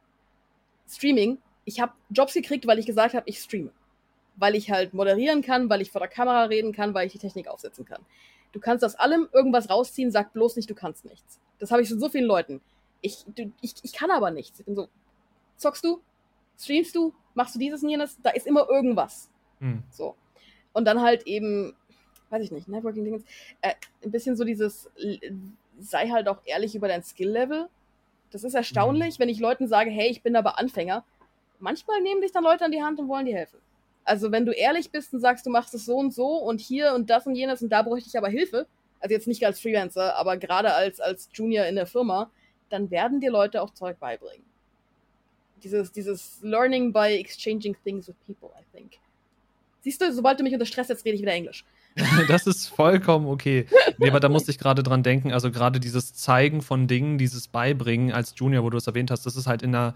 Streaming. 0.89 1.39
Ich 1.65 1.81
habe 1.81 1.93
Jobs 2.10 2.35
gekriegt, 2.35 2.66
weil 2.66 2.78
ich 2.78 2.86
gesagt 2.86 3.15
habe, 3.15 3.28
ich 3.28 3.39
streame 3.39 3.70
weil 4.39 4.55
ich 4.55 4.70
halt 4.70 4.94
moderieren 4.94 5.43
kann, 5.43 5.69
weil 5.69 5.81
ich 5.81 5.90
vor 5.90 6.01
der 6.01 6.09
Kamera 6.09 6.44
reden 6.44 6.73
kann, 6.73 6.94
weil 6.94 7.06
ich 7.06 7.12
die 7.12 7.19
Technik 7.19 7.48
aufsetzen 7.48 7.85
kann. 7.85 8.05
Du 8.52 8.60
kannst 8.60 8.85
aus 8.85 8.94
allem 8.94 9.28
irgendwas 9.32 9.69
rausziehen, 9.69 10.10
sag 10.10 10.32
bloß 10.32 10.56
nicht, 10.56 10.70
du 10.70 10.74
kannst 10.74 11.05
nichts. 11.05 11.40
Das 11.59 11.70
habe 11.70 11.82
ich 11.82 11.89
von 11.89 11.98
so 11.98 12.09
vielen 12.09 12.24
Leuten. 12.24 12.60
Ich, 13.01 13.24
du, 13.27 13.52
ich, 13.60 13.74
ich 13.82 13.93
kann 13.93 14.10
aber 14.10 14.31
nichts. 14.31 14.60
Ich 14.60 14.66
bin 14.66 14.74
so, 14.74 14.89
zockst 15.56 15.85
du? 15.85 16.01
Streamst 16.59 16.94
du? 16.94 17.15
Machst 17.35 17.55
du 17.55 17.59
dieses 17.59 17.82
und 17.82 17.90
jenes? 17.90 18.19
Da 18.23 18.31
ist 18.31 18.47
immer 18.47 18.69
irgendwas. 18.69 19.31
Hm. 19.60 19.82
So. 19.90 20.16
Und 20.73 20.85
dann 20.86 21.02
halt 21.02 21.27
eben, 21.27 21.74
weiß 22.31 22.43
ich 22.43 22.51
nicht, 22.51 22.69
Networking-Dingens, 22.69 23.24
äh, 23.60 23.74
ein 24.02 24.10
bisschen 24.10 24.36
so 24.36 24.44
dieses, 24.44 24.90
sei 25.78 26.09
halt 26.09 26.28
auch 26.28 26.40
ehrlich 26.44 26.74
über 26.74 26.89
dein 26.89 27.02
Skill-Level. 27.02 27.69
Das 28.31 28.44
ist 28.44 28.55
erstaunlich, 28.55 29.15
hm. 29.15 29.20
wenn 29.20 29.28
ich 29.28 29.40
Leuten 29.40 29.69
sage, 29.69 29.90
hey, 29.90 30.09
ich 30.09 30.23
bin 30.23 30.36
aber 30.36 30.59
Anfänger. 30.59 31.05
Manchmal 31.60 32.01
nehmen 32.01 32.20
dich 32.20 32.32
dann 32.32 32.44
Leute 32.44 32.65
an 32.65 32.73
die 32.73 32.82
Hand 32.82 32.98
und 32.98 33.09
wollen 33.09 33.27
dir 33.27 33.36
helfen. 33.36 33.59
Also 34.09 34.32
wenn 34.32 34.47
du 34.47 34.52
ehrlich 34.52 34.90
bist 34.90 35.12
und 35.12 35.20
sagst, 35.20 35.44
du 35.44 35.51
machst 35.51 35.74
es 35.74 35.85
so 35.85 35.97
und 35.97 36.14
so 36.14 36.39
und 36.39 36.60
hier 36.60 36.94
und 36.94 37.10
das 37.10 37.26
und 37.26 37.35
jenes 37.35 37.60
und 37.60 37.68
da 37.68 37.82
bräuchte 37.82 38.09
ich 38.09 38.16
aber 38.16 38.28
Hilfe, 38.28 38.66
also 39.01 39.14
jetzt 39.14 39.28
nicht 39.28 39.44
als 39.44 39.60
Freelancer, 39.60 40.16
aber 40.16 40.39
gerade 40.39 40.72
als, 40.72 40.98
als 40.98 41.28
Junior 41.35 41.66
in 41.66 41.76
der 41.76 41.86
Firma, 41.86 42.30
dann 42.70 42.90
werden 42.90 43.20
dir 43.20 43.30
Leute 43.30 43.60
auch 43.60 43.74
Zeug 43.74 43.98
beibringen. 44.01 44.44
Dieses, 45.62 45.93
dieses 45.93 46.39
Learning 46.40 46.90
by 46.90 47.18
exchanging 47.18 47.76
things 47.85 48.09
with 48.09 48.16
people, 48.26 48.48
I 48.59 48.64
think. 48.74 48.93
Siehst 49.80 50.01
du, 50.01 50.10
sobald 50.12 50.40
du 50.40 50.44
mich 50.44 50.55
unter 50.55 50.66
Stress 50.66 50.89
setzt, 50.89 51.05
rede 51.05 51.16
ich 51.16 51.22
wieder 51.22 51.32
Englisch. 51.32 51.66
das 52.28 52.47
ist 52.47 52.68
vollkommen 52.68 53.26
okay. 53.26 53.66
Nee, 53.98 54.09
aber 54.09 54.20
da 54.20 54.28
musste 54.28 54.51
ich 54.51 54.59
gerade 54.59 54.82
dran 54.82 55.02
denken, 55.02 55.32
also 55.32 55.51
gerade 55.51 55.80
dieses 55.80 56.14
Zeigen 56.14 56.62
von 56.62 56.86
Dingen, 56.86 57.18
dieses 57.18 57.48
Beibringen 57.48 58.12
als 58.12 58.35
Junior, 58.36 58.64
wo 58.64 58.70
du 58.70 58.78
es 58.78 58.86
erwähnt 58.86 59.10
hast, 59.10 59.26
das 59.26 59.36
ist 59.36 59.47
halt 59.47 59.62
in 59.62 59.74
einer 59.74 59.94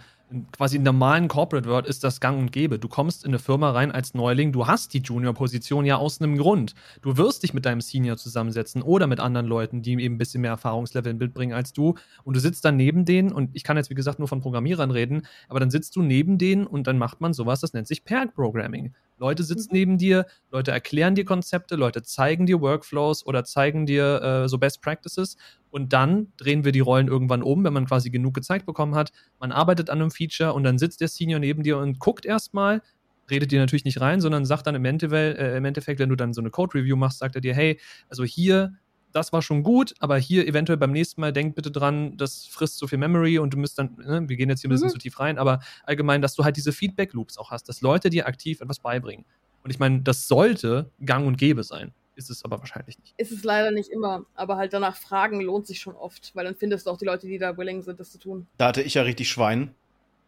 quasi 0.53 0.77
in 0.77 0.85
der 0.85 0.93
normalen 0.93 1.29
Corporate 1.29 1.69
World 1.69 1.87
ist 1.87 2.05
das 2.05 2.21
gang 2.21 2.39
und 2.39 2.53
gäbe. 2.53 2.79
Du 2.79 2.89
kommst 2.89 3.25
in 3.25 3.31
eine 3.31 3.39
Firma 3.39 3.71
rein 3.71 3.93
als 3.93 4.15
Neuling, 4.15 4.53
du 4.53 4.67
hast 4.67 4.95
die 4.95 4.99
Junior-Position 4.99 5.85
ja 5.85 5.97
aus 5.97 6.21
einem 6.21 6.37
Grund. 6.37 6.75
Du 7.03 7.17
wirst 7.17 7.43
dich 7.43 7.55
mit 7.55 7.67
deinem 7.67 7.81
Senior 7.81 8.17
zusammensetzen 8.17 8.83
oder 8.83 9.07
mit 9.07 9.21
anderen 9.21 9.47
Leuten, 9.47 9.83
die 9.83 9.93
eben 9.93 10.15
ein 10.15 10.19
bisschen 10.19 10.41
mehr 10.41 10.53
Erfahrungslevel 10.53 11.15
mitbringen 11.15 11.53
als 11.53 11.73
du. 11.73 11.95
Und 12.25 12.35
du 12.35 12.41
sitzt 12.41 12.65
dann 12.65 12.77
neben 12.77 13.05
denen, 13.05 13.33
und 13.33 13.51
ich 13.53 13.65
kann 13.65 13.77
jetzt 13.77 13.91
wie 13.91 13.95
gesagt 13.95 14.19
nur 14.19 14.29
von 14.29 14.41
Programmierern 14.41 14.91
reden, 14.91 15.27
aber 15.49 15.61
dann 15.61 15.71
sitzt 15.71 15.97
du 15.97 16.03
neben 16.03 16.39
denen 16.39 16.67
und 16.67 16.87
dann 16.87 16.99
macht 16.99 17.21
man 17.21 17.33
sowas, 17.33 17.61
das 17.61 17.73
nennt 17.73 17.87
sich 17.87 18.05
Perk-Programming. 18.05 18.95
Leute 19.19 19.45
sitzen 19.45 19.69
mhm. 19.71 19.79
neben 19.79 19.99
dir, 19.99 20.27
Leute 20.51 20.73
erklären 20.73 21.15
dir 21.15 21.25
Konzepte, 21.25 21.77
Leute 21.77 22.03
zeigen 22.03 22.47
dir 22.47 22.61
Workflows 22.61 23.25
oder 23.25 23.45
zeigen 23.45 23.87
dir 23.87 24.21
äh, 24.23 24.49
so 24.49 24.59
Best 24.59 24.83
Practices 24.83 25.37
und 25.73 25.93
dann 25.93 26.29
drehen 26.37 26.65
wir 26.65 26.71
die 26.71 26.81
Rollen 26.81 27.09
irgendwann 27.09 27.43
um, 27.43 27.65
wenn 27.65 27.73
man 27.73 27.87
quasi 27.87 28.11
genug 28.11 28.35
gezeigt 28.35 28.67
bekommen 28.67 28.95
hat. 28.95 29.11
Man 29.41 29.51
arbeitet 29.51 29.91
an 29.91 30.01
einem 30.01 30.11
Feature 30.11 30.53
und 30.53 30.63
dann 30.63 30.79
sitzt 30.79 31.01
der 31.01 31.09
Senior 31.09 31.41
neben 31.41 31.63
dir 31.63 31.79
und 31.79 31.99
guckt 31.99 32.25
erstmal, 32.25 32.83
redet 33.31 33.51
dir 33.51 33.59
natürlich 33.59 33.85
nicht 33.85 34.01
rein, 34.01 34.21
sondern 34.21 34.45
sagt 34.45 34.67
dann 34.67 34.75
im 34.75 34.85
Endeffekt, 34.85 35.39
äh, 35.39 35.57
im 35.57 35.65
Endeffekt, 35.65 35.99
wenn 35.99 36.11
du 36.11 36.17
dann 36.17 36.35
so 36.35 36.41
eine 36.41 36.51
Code-Review 36.51 36.97
machst, 36.97 37.19
sagt 37.19 37.35
er 37.35 37.41
dir, 37.41 37.55
hey, 37.55 37.81
also 38.09 38.23
hier 38.23 38.75
das 39.13 39.33
war 39.33 39.43
schon 39.43 39.63
gut, 39.63 39.95
aber 40.01 40.17
hier 40.17 40.47
eventuell 40.47 40.79
beim 40.79 40.91
nächsten 40.93 41.21
Mal 41.21 41.33
denkt 41.33 41.55
bitte 41.55 41.71
dran, 41.71 42.17
das 42.17 42.47
frisst 42.47 42.79
so 42.79 42.87
viel 42.87 42.99
Memory 42.99 43.39
und 43.39 43.53
du 43.53 43.59
müsst 43.59 43.79
dann, 43.79 43.97
ne, 43.97 44.27
wir 44.27 44.37
gehen 44.37 44.49
jetzt 44.49 44.63
hier 44.63 44.69
ein 44.69 44.73
bisschen 44.73 44.89
mhm. 44.89 44.93
zu 44.93 44.99
tief 44.99 45.21
rein, 45.21 45.39
aber 45.39 45.61
allgemein, 45.85 46.23
dass 46.23 46.35
du 46.35 46.45
halt 46.45 46.57
diese 46.57 46.73
Feedback-Loops 46.73 47.37
auch 47.39 47.51
hast, 47.51 47.69
dass 47.69 47.83
Leute 47.83 48.11
dir 48.11 48.27
aktiv 48.27 48.61
etwas 48.61 48.81
beibringen. 48.81 49.25
Und 49.63 49.71
ich 49.71 49.79
meine, 49.79 50.01
das 50.01 50.29
sollte 50.29 50.91
gang 51.05 51.27
und 51.27 51.37
gäbe 51.37 51.63
sein. 51.63 51.93
Ist 52.23 52.39
es 52.39 52.45
aber 52.45 52.61
wahrscheinlich 52.61 52.99
nicht. 52.99 53.15
Ist 53.17 53.33
es 53.33 53.43
leider 53.43 53.71
nicht 53.71 53.91
immer, 53.91 54.25
aber 54.35 54.57
halt 54.57 54.73
danach 54.73 54.97
fragen 54.97 55.41
lohnt 55.41 55.67
sich 55.67 55.81
schon 55.81 55.97
oft, 55.97 56.31
weil 56.35 56.45
dann 56.45 56.55
findest 56.55 56.87
du 56.87 56.91
auch 56.91 56.99
die 56.99 57.05
Leute, 57.05 57.27
die 57.27 57.39
da 57.39 57.57
willing 57.57 57.83
sind, 57.83 57.99
das 57.99 58.13
zu 58.13 58.19
tun. 58.19 58.47
Da 58.59 58.69
hatte 58.69 58.83
ich 58.83 58.95
ja 58.95 59.03
richtig 59.03 59.29
Schwein 59.29 59.75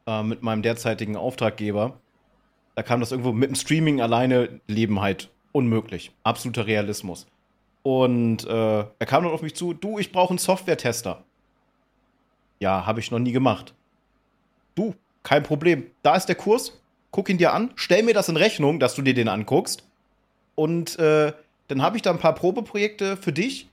äh, 0.06 0.22
mit 0.22 0.42
meinem 0.42 0.62
derzeitigen 0.62 1.16
Auftraggeber. 1.16 2.00
Da 2.74 2.82
kam 2.82 3.00
das 3.00 3.12
irgendwo 3.12 3.32
mit 3.32 3.48
dem 3.48 3.54
Streaming 3.54 4.00
alleine 4.00 4.60
Leben 4.66 5.00
halt 5.00 5.30
unmöglich. 5.52 6.12
Absoluter 6.24 6.66
Realismus. 6.66 7.26
Und 7.82 8.44
äh, 8.46 8.78
er 8.78 9.06
kam 9.06 9.24
dann 9.24 9.32
auf 9.32 9.42
mich 9.42 9.54
zu, 9.54 9.74
du, 9.74 9.98
ich 9.98 10.10
brauche 10.10 10.30
einen 10.30 10.38
Software-Tester. 10.38 11.22
Ja, 12.58 12.86
habe 12.86 13.00
ich 13.00 13.10
noch 13.10 13.18
nie 13.18 13.32
gemacht. 13.32 13.74
Du, 14.74 14.94
kein 15.22 15.42
Problem. 15.42 15.90
Da 16.02 16.16
ist 16.16 16.26
der 16.26 16.34
Kurs, 16.34 16.80
guck 17.10 17.28
ihn 17.28 17.38
dir 17.38 17.52
an, 17.52 17.70
stell 17.76 18.02
mir 18.02 18.14
das 18.14 18.28
in 18.28 18.36
Rechnung, 18.36 18.80
dass 18.80 18.94
du 18.94 19.02
dir 19.02 19.14
den 19.14 19.28
anguckst. 19.28 19.86
Und 20.56 20.98
äh, 20.98 21.32
dann 21.68 21.82
habe 21.82 21.96
ich 21.96 22.02
da 22.02 22.10
ein 22.10 22.18
paar 22.18 22.34
Probeprojekte 22.34 23.16
für 23.16 23.32
dich. 23.32 23.68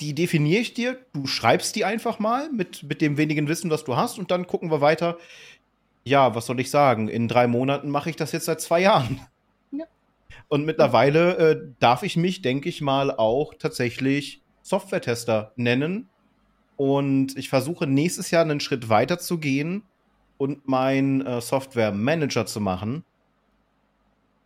Die 0.00 0.14
definiere 0.14 0.60
ich 0.60 0.74
dir. 0.74 0.98
Du 1.12 1.26
schreibst 1.26 1.76
die 1.76 1.84
einfach 1.84 2.18
mal 2.18 2.50
mit, 2.50 2.82
mit 2.82 3.00
dem 3.00 3.16
wenigen 3.16 3.48
Wissen, 3.48 3.70
was 3.70 3.84
du 3.84 3.96
hast. 3.96 4.18
Und 4.18 4.30
dann 4.30 4.46
gucken 4.46 4.70
wir 4.70 4.80
weiter. 4.80 5.18
Ja, 6.04 6.34
was 6.34 6.46
soll 6.46 6.60
ich 6.60 6.70
sagen? 6.70 7.08
In 7.08 7.28
drei 7.28 7.46
Monaten 7.46 7.90
mache 7.90 8.10
ich 8.10 8.16
das 8.16 8.32
jetzt 8.32 8.46
seit 8.46 8.60
zwei 8.60 8.80
Jahren. 8.80 9.20
Und 10.48 10.64
mittlerweile 10.64 11.36
äh, 11.36 11.60
darf 11.78 12.02
ich 12.02 12.16
mich, 12.16 12.42
denke 12.42 12.68
ich 12.68 12.80
mal, 12.80 13.12
auch 13.12 13.54
tatsächlich 13.54 14.42
Software-Tester 14.62 15.52
nennen. 15.54 16.08
Und 16.76 17.36
ich 17.38 17.48
versuche 17.48 17.86
nächstes 17.86 18.32
Jahr 18.32 18.42
einen 18.42 18.58
Schritt 18.58 18.88
weiter 18.88 19.20
zu 19.20 19.38
gehen 19.38 19.84
und 20.38 20.66
meinen 20.66 21.24
äh, 21.24 21.40
Software-Manager 21.40 22.46
zu 22.46 22.60
machen. 22.60 23.04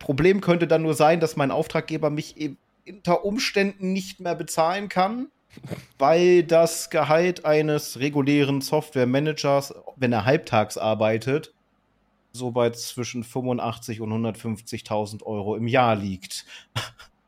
Problem 0.05 0.39
könnte 0.39 0.67
dann 0.67 0.83
nur 0.83 0.93
sein, 0.93 1.19
dass 1.19 1.35
mein 1.35 1.49
Auftraggeber 1.49 2.11
mich 2.11 2.37
eben 2.37 2.59
unter 2.87 3.25
Umständen 3.25 3.91
nicht 3.91 4.19
mehr 4.19 4.35
bezahlen 4.35 4.87
kann, 4.87 5.29
weil 5.97 6.43
das 6.43 6.91
Gehalt 6.91 7.43
eines 7.43 7.99
regulären 7.99 8.61
Software-Managers, 8.61 9.73
wenn 9.95 10.13
er 10.13 10.23
halbtags 10.23 10.77
arbeitet, 10.77 11.55
so 12.33 12.51
bei 12.51 12.69
zwischen 12.69 13.23
85 13.23 13.99
und 13.99 14.11
150.000 14.13 15.23
Euro 15.23 15.55
im 15.55 15.67
Jahr 15.67 15.95
liegt. 15.95 16.45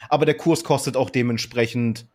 Aber 0.10 0.28
der 0.28 0.38
Kurs 0.38 0.64
kostet 0.64 0.96
auch 0.96 1.10
dementsprechend 1.10 2.06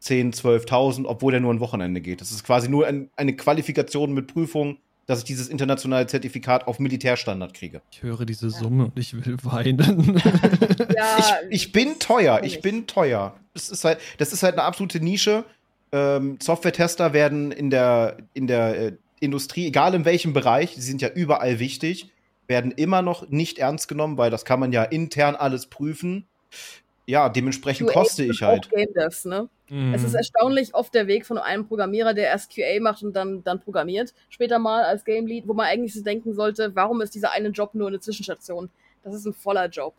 10, 0.00 0.32
12.000, 0.32 1.06
obwohl 1.06 1.30
der 1.30 1.40
nur 1.40 1.54
ein 1.54 1.60
Wochenende 1.60 2.00
geht. 2.00 2.20
Das 2.20 2.32
ist 2.32 2.42
quasi 2.42 2.68
nur 2.68 2.84
ein, 2.84 3.10
eine 3.14 3.36
Qualifikation 3.36 4.12
mit 4.12 4.26
Prüfung, 4.26 4.78
dass 5.10 5.18
ich 5.18 5.24
dieses 5.24 5.48
internationale 5.48 6.06
Zertifikat 6.06 6.68
auf 6.68 6.78
Militärstandard 6.78 7.52
kriege. 7.52 7.82
Ich 7.90 8.04
höre 8.04 8.24
diese 8.24 8.48
Summe 8.48 8.84
und 8.84 8.98
ich 8.98 9.12
will 9.12 9.36
weinen. 9.42 10.16
ja, 10.96 11.18
ich, 11.48 11.64
ich, 11.64 11.72
bin 11.72 11.98
teuer, 11.98 12.42
ich 12.44 12.60
bin 12.60 12.86
teuer. 12.86 13.34
Das 13.52 13.70
ist 13.70 13.84
halt, 13.84 13.98
das 14.18 14.32
ist 14.32 14.44
halt 14.44 14.54
eine 14.54 14.62
absolute 14.62 15.00
Nische. 15.00 15.44
Ähm, 15.90 16.38
Software-Tester 16.40 17.12
werden 17.12 17.50
in 17.50 17.70
der, 17.70 18.18
in 18.34 18.46
der 18.46 18.78
äh, 18.78 18.92
Industrie, 19.18 19.66
egal 19.66 19.94
in 19.94 20.04
welchem 20.04 20.32
Bereich, 20.32 20.74
sie 20.76 20.80
sind 20.82 21.02
ja 21.02 21.08
überall 21.08 21.58
wichtig, 21.58 22.12
werden 22.46 22.70
immer 22.70 23.02
noch 23.02 23.28
nicht 23.28 23.58
ernst 23.58 23.88
genommen, 23.88 24.16
weil 24.16 24.30
das 24.30 24.44
kann 24.44 24.60
man 24.60 24.70
ja 24.70 24.84
intern 24.84 25.34
alles 25.34 25.66
prüfen. 25.66 26.28
Ja, 27.10 27.28
dementsprechend 27.28 27.88
QA 27.88 27.92
koste 27.92 28.24
ich 28.24 28.40
halt. 28.42 28.70
Game 28.70 28.92
Devs, 28.94 29.24
ne? 29.24 29.48
mm. 29.68 29.92
Es 29.94 30.04
ist 30.04 30.14
erstaunlich 30.14 30.74
oft 30.74 30.94
der 30.94 31.08
Weg 31.08 31.26
von 31.26 31.38
einem 31.38 31.66
Programmierer, 31.66 32.14
der 32.14 32.26
erst 32.26 32.54
QA 32.54 32.80
macht 32.80 33.02
und 33.02 33.14
dann, 33.14 33.42
dann 33.42 33.58
programmiert, 33.58 34.14
später 34.28 34.60
mal 34.60 34.84
als 34.84 35.04
Game 35.04 35.26
Lead, 35.26 35.48
wo 35.48 35.52
man 35.52 35.66
eigentlich 35.66 35.92
so 35.92 36.04
denken 36.04 36.34
sollte, 36.34 36.70
warum 36.76 37.00
ist 37.00 37.16
dieser 37.16 37.32
eine 37.32 37.48
Job 37.48 37.74
nur 37.74 37.88
eine 37.88 37.98
Zwischenstation? 37.98 38.70
Das 39.02 39.12
ist 39.12 39.26
ein 39.26 39.32
voller 39.32 39.66
Job. 39.68 39.92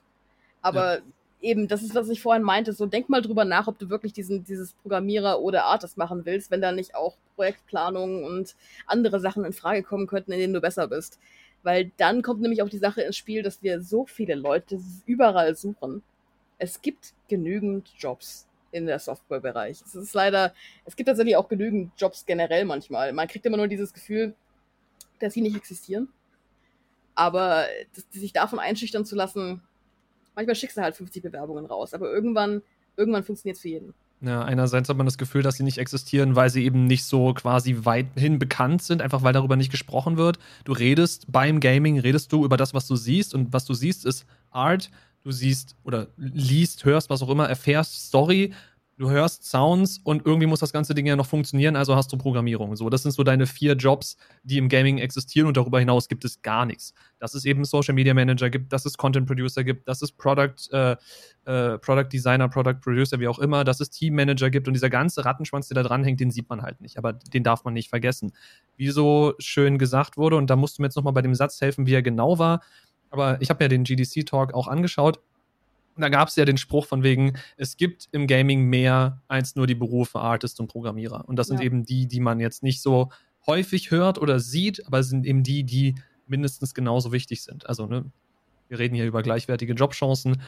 Aber 0.62 1.00
ja. 1.00 1.02
eben, 1.42 1.68
das 1.68 1.84
ist, 1.84 1.96
was 1.96 2.08
ich 2.08 2.22
vorhin 2.22 2.44
meinte, 2.44 2.72
so 2.72 2.86
denk 2.86 3.10
mal 3.10 3.22
drüber 3.22 3.44
nach, 3.44 3.68
ob 3.68 3.78
du 3.78 3.90
wirklich 3.90 4.14
diesen, 4.14 4.46
dieses 4.46 4.72
Programmierer 4.76 5.42
oder 5.42 5.66
Artist 5.66 5.98
machen 5.98 6.22
willst, 6.24 6.50
wenn 6.50 6.62
da 6.62 6.72
nicht 6.72 6.96
auch 6.96 7.18
Projektplanung 7.36 8.24
und 8.24 8.56
andere 8.86 9.20
Sachen 9.20 9.44
in 9.44 9.52
Frage 9.52 9.84
kommen 9.84 10.08
könnten, 10.08 10.32
in 10.32 10.40
denen 10.40 10.54
du 10.54 10.62
besser 10.62 10.88
bist. 10.88 11.20
Weil 11.64 11.92
dann 11.98 12.22
kommt 12.22 12.40
nämlich 12.40 12.62
auch 12.62 12.70
die 12.70 12.78
Sache 12.78 13.02
ins 13.02 13.18
Spiel, 13.18 13.44
dass 13.44 13.62
wir 13.62 13.82
so 13.82 14.06
viele 14.06 14.36
Leute 14.36 14.80
überall 15.06 15.56
suchen. 15.56 16.04
Es 16.62 16.80
gibt 16.80 17.16
genügend 17.28 17.92
Jobs 17.98 18.48
in 18.72 18.86
der 18.86 19.00
Softwarebereich. 19.00 19.82
Es 19.82 19.96
ist 19.96 20.14
leider, 20.14 20.54
es 20.86 20.96
gibt 20.96 21.08
tatsächlich 21.08 21.36
auch 21.36 21.50
genügend 21.50 21.92
Jobs 21.98 22.24
generell 22.24 22.66
manchmal. 22.66 23.14
Man 23.14 23.28
kriegt 23.28 23.48
immer 23.48 23.58
nur 23.58 23.68
dieses 23.68 23.94
Gefühl, 23.94 24.36
dass 25.20 25.34
sie 25.34 25.42
nicht 25.42 25.56
existieren. 25.56 26.08
Aber 27.16 27.66
das, 27.96 28.06
sich 28.12 28.32
davon 28.32 28.60
einschüchtern 28.60 29.06
zu 29.06 29.16
lassen, 29.16 29.64
manchmal 30.36 30.56
schickst 30.56 30.78
du 30.78 30.82
halt 30.84 30.96
50 30.96 31.24
Bewerbungen 31.24 31.66
raus. 31.66 31.96
Aber 31.96 32.14
irgendwann, 32.14 32.62
irgendwann 32.96 33.24
funktioniert 33.24 33.56
es 33.56 33.64
für 33.64 33.70
jeden. 33.70 33.96
Ja, 34.22 34.44
einerseits 34.44 34.88
hat 34.88 34.98
man 34.98 35.08
das 35.08 35.18
Gefühl, 35.18 35.42
dass 35.42 35.56
sie 35.56 35.64
nicht 35.64 35.80
existieren, 35.80 36.36
weil 36.36 36.52
sie 36.52 36.64
eben 36.64 36.86
nicht 36.86 37.06
so 37.06 37.34
quasi 37.34 37.78
weithin 37.86 38.38
bekannt 38.38 38.84
sind, 38.84 39.02
einfach 39.02 39.24
weil 39.24 39.34
darüber 39.34 39.56
nicht 39.56 39.72
gesprochen 39.72 40.16
wird. 40.18 40.38
Du 40.64 40.74
redest 40.74 41.26
beim 41.32 41.60
Gaming, 41.60 41.98
redest 41.98 42.32
du 42.32 42.46
über 42.46 42.56
das, 42.56 42.76
was 42.76 42.86
du 42.86 42.96
siehst 42.96 43.34
und 43.34 43.52
was 43.52 43.66
du 43.66 43.74
siehst 43.74 44.06
ist 44.06 44.28
Art. 44.52 44.92
Du 45.23 45.31
siehst 45.31 45.76
oder 45.84 46.07
liest, 46.18 46.85
hörst, 46.85 47.10
was 47.10 47.22
auch 47.22 47.30
immer, 47.30 47.48
erfährst 47.48 48.07
Story 48.07 48.53
du 49.02 49.10
hörst 49.10 49.49
Sounds 49.49 49.99
und 50.03 50.26
irgendwie 50.26 50.45
muss 50.45 50.60
das 50.60 50.72
ganze 50.72 50.93
Ding 50.93 51.07
ja 51.07 51.15
noch 51.15 51.26
funktionieren, 51.26 51.76
also 51.76 51.95
hast 51.95 52.14
du 52.14 52.18
Programmierung. 52.18 52.76
So, 52.76 52.88
das 52.89 53.02
sind 53.02 53.11
so 53.11 53.23
deine 53.23 53.48
vier 53.48 53.73
Jobs, 53.73 54.15
die 54.43 54.60
im 54.60 54.69
Gaming 54.69 54.99
existieren 54.99 55.48
und 55.48 55.57
darüber 55.57 55.80
hinaus 55.80 56.07
gibt 56.07 56.23
es 56.23 56.41
gar 56.43 56.68
nichts. 56.68 56.93
Dass 57.18 57.34
es 57.34 57.43
eben 57.45 57.65
Social 57.65 57.95
Media 57.95 58.14
Manager 58.14 58.52
gibt, 58.52 58.72
dass 58.72 58.85
es 58.85 58.98
Content 58.98 59.26
Producer 59.26 59.64
gibt, 59.64 59.88
dass 59.88 60.03
es 60.03 60.11
Product, 60.11 60.72
äh, 60.72 60.95
äh, 61.45 61.80
Product 61.80 62.10
Designer, 62.14 62.48
Product 62.48 62.80
Producer, 62.80 63.19
wie 63.19 63.27
auch 63.27 63.39
immer, 63.39 63.64
dass 63.64 63.80
es 63.80 63.89
Team 63.89 64.14
Manager 64.14 64.52
gibt 64.52 64.68
und 64.68 64.76
dieser 64.76 64.91
ganze 64.91 65.26
Rattenschwanz, 65.26 65.68
der 65.68 65.76
da 65.76 65.84
dranhängt, 65.84 66.19
den 66.19 66.30
sieht 66.30 66.48
man 66.48 66.61
halt 66.61 66.80
nicht, 66.80 66.99
aber 66.99 67.14
den 67.14 67.43
darf 67.43 67.64
man 67.64 67.73
nicht 67.73 67.89
vergessen. 67.89 68.34
Wie 68.77 68.89
so 68.89 69.34
schön 69.39 69.80
gesagt 69.80 70.15
wurde, 70.15 70.35
und 70.35 70.52
da 70.52 70.56
musst 70.56 70.77
du 70.77 70.84
mir 70.84 70.88
jetzt 70.88 70.95
nochmal 70.95 71.14
bei 71.14 71.23
dem 71.23 71.34
Satz 71.34 71.60
helfen, 71.60 71.88
wie 71.88 71.95
er 71.95 72.03
genau 72.03 72.38
war, 72.38 72.61
aber 73.12 73.40
ich 73.42 73.50
habe 73.50 73.64
mir 73.64 73.70
den 73.70 73.84
GDC-Talk 73.84 74.54
auch 74.54 74.68
angeschaut 74.68 75.20
und 75.96 76.02
da 76.02 76.10
gab 76.10 76.30
es 76.30 76.36
ja 76.36 76.46
den 76.46 76.58
Spruch 76.58 76.86
von 76.86 77.04
wegen, 77.04 77.38
es 77.58 77.78
gibt 77.78 78.08
im 78.12 78.26
Gaming 78.26 78.64
mehr 78.64 79.22
als 79.28 79.56
nur 79.56 79.68
die 79.68 79.76
Berufe 79.76 80.20
Artist 80.20 80.60
und 80.60 80.68
Programmierer. 80.68 81.28
Und 81.28 81.36
das 81.36 81.50
ja. 81.50 81.58
sind 81.58 81.66
eben 81.66 81.86
die, 81.86 82.08
die 82.08 82.20
man 82.20 82.40
jetzt 82.40 82.64
nicht 82.64 82.82
so 82.82 83.10
häufig 83.46 83.92
hört 83.92 84.18
oder 84.18 84.40
sieht, 84.40 84.86
aber 84.88 85.00
es 85.00 85.10
sind 85.10 85.26
eben 85.26 85.44
die, 85.44 85.64
die 85.64 85.96
mindestens 86.28 86.74
genauso 86.74 87.12
wichtig 87.12 87.44
sind. 87.44 87.68
Also, 87.68 87.88
ne, 87.88 88.06
wir 88.70 88.80
reden 88.80 88.96
hier 88.96 89.06
über 89.06 89.22
gleichwertige 89.22 89.74
Jobchancen, 89.74 90.42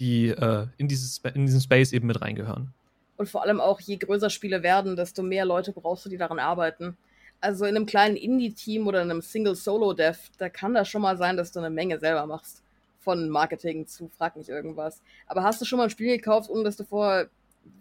die 0.00 0.28
äh, 0.28 0.66
in, 0.76 0.88
dieses, 0.88 1.18
in 1.34 1.46
diesen 1.46 1.60
Space 1.60 1.92
eben 1.92 2.08
mit 2.08 2.20
reingehören. 2.20 2.74
Und 3.16 3.28
vor 3.28 3.42
allem 3.42 3.60
auch, 3.60 3.80
je 3.80 3.96
größer 3.96 4.30
Spiele 4.30 4.62
werden, 4.62 4.96
desto 4.96 5.22
mehr 5.22 5.44
Leute 5.44 5.72
brauchst 5.72 6.04
du, 6.04 6.08
die 6.08 6.16
daran 6.16 6.38
arbeiten. 6.38 6.96
Also 7.40 7.64
in 7.66 7.76
einem 7.76 7.86
kleinen 7.86 8.16
Indie-Team 8.16 8.86
oder 8.86 9.02
in 9.02 9.10
einem 9.10 9.22
Single-Solo-Dev, 9.22 10.18
da 10.38 10.48
kann 10.48 10.74
das 10.74 10.88
schon 10.88 11.02
mal 11.02 11.16
sein, 11.16 11.36
dass 11.36 11.52
du 11.52 11.60
eine 11.60 11.70
Menge 11.70 11.98
selber 11.98 12.26
machst 12.26 12.62
von 13.08 13.30
Marketing 13.30 13.86
zu 13.86 14.08
frag 14.08 14.36
nicht 14.36 14.50
irgendwas. 14.50 15.00
Aber 15.26 15.42
hast 15.42 15.60
du 15.60 15.64
schon 15.64 15.78
mal 15.78 15.84
ein 15.84 15.90
Spiel 15.90 16.14
gekauft, 16.14 16.50
ohne 16.50 16.64
dass 16.64 16.76
du 16.76 16.84
vorher 16.84 17.30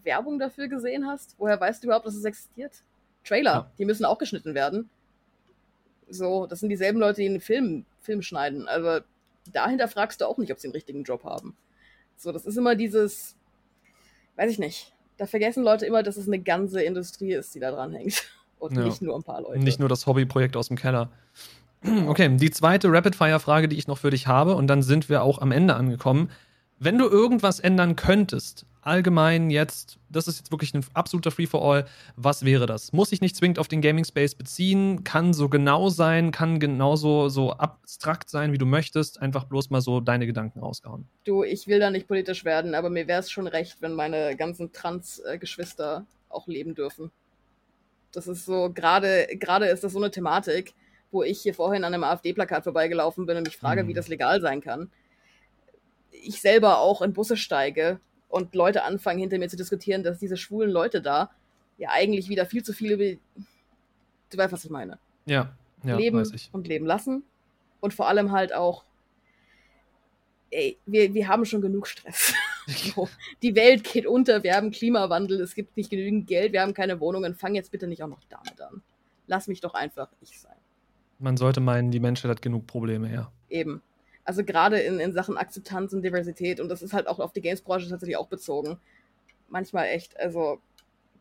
Werbung 0.03 0.39
dafür 0.39 0.69
gesehen 0.69 1.05
hast? 1.05 1.35
Woher 1.37 1.59
weißt 1.59 1.83
du 1.83 1.87
überhaupt, 1.87 2.05
dass 2.05 2.15
es 2.15 2.23
existiert? 2.23 2.83
Trailer, 3.25 3.51
ja. 3.51 3.71
die 3.77 3.83
müssen 3.83 4.05
auch 4.05 4.19
geschnitten 4.19 4.55
werden. 4.55 4.89
So, 6.09 6.47
das 6.47 6.61
sind 6.61 6.69
dieselben 6.69 6.99
Leute, 6.99 7.21
die 7.21 7.27
einen 7.27 7.41
Film, 7.41 7.85
Film 7.99 8.21
schneiden. 8.21 8.69
Also 8.69 9.03
dahinter 9.51 9.89
fragst 9.89 10.21
du 10.21 10.25
auch 10.25 10.37
nicht, 10.37 10.51
ob 10.53 10.59
sie 10.59 10.67
einen 10.67 10.75
richtigen 10.75 11.03
Job 11.03 11.25
haben. 11.25 11.57
So, 12.15 12.31
das 12.31 12.45
ist 12.45 12.57
immer 12.57 12.75
dieses, 12.75 13.35
weiß 14.37 14.49
ich 14.49 14.59
nicht. 14.59 14.93
Da 15.17 15.25
vergessen 15.25 15.63
Leute 15.63 15.85
immer, 15.85 16.03
dass 16.03 16.15
es 16.15 16.27
eine 16.27 16.39
ganze 16.39 16.83
Industrie 16.83 17.33
ist, 17.33 17.53
die 17.53 17.59
da 17.59 17.71
dran 17.71 17.93
hängt. 17.93 18.31
Und 18.59 18.75
ja. 18.75 18.83
nicht 18.83 19.01
nur 19.01 19.15
ein 19.15 19.23
paar 19.23 19.41
Leute. 19.41 19.59
Nicht 19.59 19.79
nur 19.79 19.89
das 19.89 20.05
Hobbyprojekt 20.07 20.55
aus 20.57 20.67
dem 20.67 20.77
Keller. 20.77 21.09
Okay, 22.07 22.35
die 22.37 22.49
zweite 22.49 22.91
Rapid-Fire-Frage, 22.91 23.67
die 23.67 23.77
ich 23.77 23.87
noch 23.87 23.99
für 23.99 24.09
dich 24.09 24.25
habe, 24.25 24.55
und 24.55 24.65
dann 24.65 24.81
sind 24.81 25.09
wir 25.09 25.21
auch 25.21 25.39
am 25.39 25.51
Ende 25.51 25.75
angekommen. 25.75 26.31
Wenn 26.79 26.97
du 26.97 27.05
irgendwas 27.07 27.59
ändern 27.59 27.95
könntest, 27.95 28.65
allgemein 28.81 29.49
jetzt, 29.49 29.99
das 30.09 30.27
ist 30.27 30.37
jetzt 30.37 30.51
wirklich 30.51 30.73
ein 30.73 30.85
absoluter 30.93 31.29
Free-for-All, 31.29 31.85
was 32.15 32.45
wäre 32.45 32.65
das? 32.65 32.93
Muss 32.93 33.09
sich 33.09 33.19
nicht 33.19 33.35
zwingend 33.35 33.59
auf 33.59 33.67
den 33.67 33.81
Gaming-Space 33.81 34.35
beziehen, 34.35 35.03
kann 35.03 35.33
so 35.33 35.49
genau 35.49 35.89
sein, 35.89 36.31
kann 36.31 36.59
genauso 36.59 37.29
so 37.29 37.51
abstrakt 37.51 38.29
sein, 38.29 38.53
wie 38.53 38.57
du 38.57 38.65
möchtest, 38.65 39.21
einfach 39.21 39.43
bloß 39.43 39.69
mal 39.69 39.81
so 39.81 39.99
deine 39.99 40.25
Gedanken 40.25 40.59
rausgehauen. 40.59 41.05
Du, 41.25 41.43
ich 41.43 41.67
will 41.67 41.79
da 41.79 41.91
nicht 41.91 42.07
politisch 42.07 42.45
werden, 42.45 42.75
aber 42.75 42.89
mir 42.89 43.07
wäre 43.07 43.19
es 43.19 43.29
schon 43.29 43.47
recht, 43.47 43.81
wenn 43.81 43.93
meine 43.93 44.35
ganzen 44.35 44.71
Trans-Geschwister 44.71 46.05
auch 46.29 46.47
leben 46.47 46.73
dürfen. 46.73 47.11
Das 48.11 48.27
ist 48.27 48.45
so, 48.45 48.71
gerade 48.73 49.27
gerade 49.39 49.67
ist 49.67 49.83
das 49.83 49.93
so 49.93 49.99
eine 49.99 50.11
Thematik, 50.11 50.73
wo 51.11 51.23
ich 51.23 51.41
hier 51.41 51.53
vorhin 51.53 51.83
an 51.83 51.93
einem 51.93 52.03
AfD-Plakat 52.03 52.63
vorbeigelaufen 52.63 53.25
bin 53.25 53.37
und 53.37 53.43
mich 53.43 53.57
frage, 53.57 53.83
mhm. 53.83 53.87
wie 53.87 53.93
das 53.93 54.07
legal 54.07 54.41
sein 54.41 54.61
kann. 54.61 54.91
Ich 56.11 56.41
selber 56.41 56.79
auch 56.79 57.01
in 57.01 57.13
Busse 57.13 57.37
steige 57.37 57.99
und 58.29 58.55
Leute 58.55 58.83
anfangen 58.83 59.19
hinter 59.19 59.37
mir 59.37 59.49
zu 59.49 59.57
diskutieren, 59.57 60.03
dass 60.03 60.19
diese 60.19 60.37
schwulen 60.37 60.69
Leute 60.71 61.01
da 61.01 61.31
ja 61.77 61.89
eigentlich 61.91 62.29
wieder 62.29 62.45
viel 62.45 62.63
zu 62.63 62.73
viel 62.73 62.91
über. 62.91 63.19
Du 64.29 64.37
weißt, 64.37 64.51
was 64.51 64.65
ich 64.65 64.71
meine. 64.71 64.99
Ja, 65.25 65.55
ja 65.83 65.95
leben 65.95 66.23
und 66.51 66.67
leben 66.67 66.85
lassen. 66.85 67.23
Und 67.79 67.93
vor 67.93 68.07
allem 68.07 68.31
halt 68.31 68.53
auch, 68.53 68.83
ey, 70.49 70.77
wir, 70.85 71.13
wir 71.13 71.27
haben 71.27 71.45
schon 71.45 71.61
genug 71.61 71.87
Stress. 71.87 72.33
so, 72.95 73.07
die 73.41 73.55
Welt 73.55 73.83
geht 73.83 74.05
unter, 74.05 74.43
wir 74.43 74.53
haben 74.53 74.71
Klimawandel, 74.71 75.39
es 75.41 75.55
gibt 75.55 75.77
nicht 75.77 75.89
genügend 75.89 76.27
Geld, 76.27 76.53
wir 76.53 76.61
haben 76.61 76.73
keine 76.73 76.99
Wohnungen. 76.99 77.33
Fang 77.33 77.55
jetzt 77.55 77.71
bitte 77.71 77.87
nicht 77.87 78.03
auch 78.03 78.07
noch 78.07 78.23
damit 78.29 78.59
an. 78.61 78.81
Lass 79.25 79.47
mich 79.47 79.61
doch 79.61 79.73
einfach 79.73 80.09
ich 80.21 80.39
sein. 80.39 80.55
Man 81.19 81.37
sollte 81.37 81.61
meinen, 81.61 81.91
die 81.91 81.99
Menschheit 81.99 82.29
hat 82.29 82.41
genug 82.41 82.67
Probleme, 82.67 83.11
ja. 83.11 83.31
Eben. 83.49 83.81
Also 84.23 84.43
gerade 84.43 84.79
in, 84.79 84.99
in 84.99 85.13
Sachen 85.13 85.37
Akzeptanz 85.37 85.93
und 85.93 86.01
Diversität 86.01 86.59
und 86.59 86.69
das 86.69 86.81
ist 86.81 86.93
halt 86.93 87.07
auch 87.07 87.19
auf 87.19 87.31
die 87.31 87.41
Games-Branche 87.41 87.89
tatsächlich 87.89 88.17
auch 88.17 88.27
bezogen. 88.27 88.77
Manchmal 89.47 89.87
echt, 89.87 90.19
also 90.19 90.59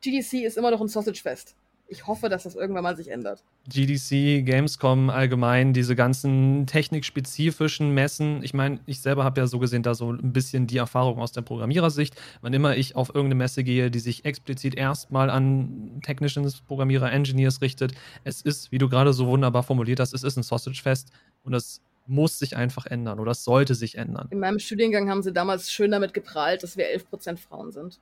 GDC 0.00 0.44
ist 0.44 0.58
immer 0.58 0.72
noch 0.72 0.80
ein 0.80 0.88
Sausage-Fest 0.88 1.56
ich 1.88 2.06
hoffe, 2.06 2.28
dass 2.28 2.42
das 2.42 2.56
irgendwann 2.56 2.82
mal 2.82 2.96
sich 2.96 3.08
ändert. 3.08 3.44
GDC, 3.68 4.44
Gamescom 4.44 5.10
allgemein, 5.10 5.72
diese 5.72 5.94
ganzen 5.94 6.66
technikspezifischen 6.66 7.92
Messen. 7.92 8.42
Ich 8.42 8.54
meine, 8.54 8.80
ich 8.86 9.00
selber 9.00 9.24
habe 9.24 9.40
ja 9.40 9.46
so 9.46 9.58
gesehen 9.58 9.82
da 9.82 9.94
so 9.94 10.10
ein 10.10 10.32
bisschen 10.32 10.66
die 10.66 10.78
Erfahrung 10.78 11.20
aus 11.20 11.32
der 11.32 11.42
Programmierersicht. 11.42 12.16
Wann 12.40 12.52
immer 12.52 12.76
ich 12.76 12.96
auf 12.96 13.08
irgendeine 13.08 13.36
Messe 13.36 13.62
gehe, 13.62 13.90
die 13.90 14.00
sich 14.00 14.24
explizit 14.24 14.74
erstmal 14.74 15.30
an 15.30 16.00
Technicians, 16.04 16.60
Programmierer, 16.60 17.12
Engineers 17.12 17.60
richtet, 17.60 17.92
es 18.24 18.42
ist, 18.42 18.72
wie 18.72 18.78
du 18.78 18.88
gerade 18.88 19.12
so 19.12 19.26
wunderbar 19.26 19.62
formuliert 19.62 20.00
hast, 20.00 20.12
es 20.12 20.24
ist 20.24 20.36
ein 20.36 20.42
Sausage-Fest 20.42 21.10
und 21.44 21.52
das 21.52 21.82
muss 22.06 22.38
sich 22.38 22.56
einfach 22.56 22.86
ändern 22.86 23.20
oder 23.20 23.32
es 23.32 23.44
sollte 23.44 23.74
sich 23.74 23.96
ändern. 23.96 24.28
In 24.30 24.38
meinem 24.38 24.58
Studiengang 24.58 25.10
haben 25.10 25.22
sie 25.22 25.32
damals 25.32 25.70
schön 25.72 25.90
damit 25.90 26.14
geprahlt, 26.14 26.62
dass 26.62 26.76
wir 26.76 26.86
11% 26.86 27.36
Frauen 27.36 27.72
sind. 27.72 28.00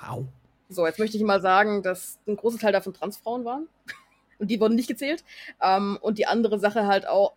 Wow. 0.00 0.26
So, 0.72 0.86
jetzt 0.86 0.98
möchte 0.98 1.16
ich 1.16 1.22
mal 1.22 1.40
sagen, 1.40 1.82
dass 1.82 2.18
ein 2.26 2.36
großer 2.36 2.58
Teil 2.58 2.72
davon 2.72 2.94
Transfrauen 2.94 3.44
waren. 3.44 3.68
und 4.38 4.50
die 4.50 4.60
wurden 4.60 4.74
nicht 4.74 4.88
gezählt. 4.88 5.24
Ähm, 5.60 5.98
und 6.00 6.18
die 6.18 6.26
andere 6.26 6.58
Sache 6.58 6.86
halt 6.86 7.06
auch 7.06 7.34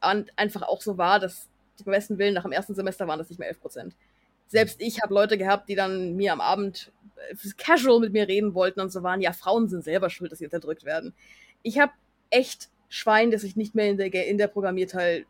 an, 0.00 0.30
einfach 0.36 0.62
auch 0.62 0.80
so 0.80 0.98
war, 0.98 1.20
dass 1.20 1.48
die 1.78 1.84
besten 1.84 2.18
Willen 2.18 2.34
nach 2.34 2.42
dem 2.42 2.52
ersten 2.52 2.74
Semester 2.74 3.06
waren 3.06 3.18
das 3.18 3.30
nicht 3.30 3.38
mehr 3.38 3.48
11 3.48 3.60
Prozent. 3.60 3.96
Selbst 4.46 4.80
ich 4.80 5.00
habe 5.00 5.14
Leute 5.14 5.38
gehabt, 5.38 5.68
die 5.68 5.76
dann 5.76 6.16
mir 6.16 6.32
am 6.32 6.40
Abend 6.40 6.92
äh, 7.30 7.36
casual 7.56 8.00
mit 8.00 8.12
mir 8.12 8.26
reden 8.26 8.54
wollten 8.54 8.80
und 8.80 8.90
so 8.90 9.02
waren, 9.02 9.20
ja, 9.20 9.32
Frauen 9.32 9.68
sind 9.68 9.84
selber 9.84 10.10
schuld, 10.10 10.32
dass 10.32 10.40
sie 10.40 10.46
unterdrückt 10.46 10.84
werden. 10.84 11.14
Ich 11.62 11.78
habe 11.78 11.92
echt 12.30 12.68
Schwein, 12.88 13.30
dass 13.30 13.44
ich 13.44 13.56
nicht 13.56 13.74
mehr 13.74 13.88
in 13.88 13.96
der, 13.96 14.12
in 14.26 14.38
der 14.38 14.48
Programmierteil 14.48 15.26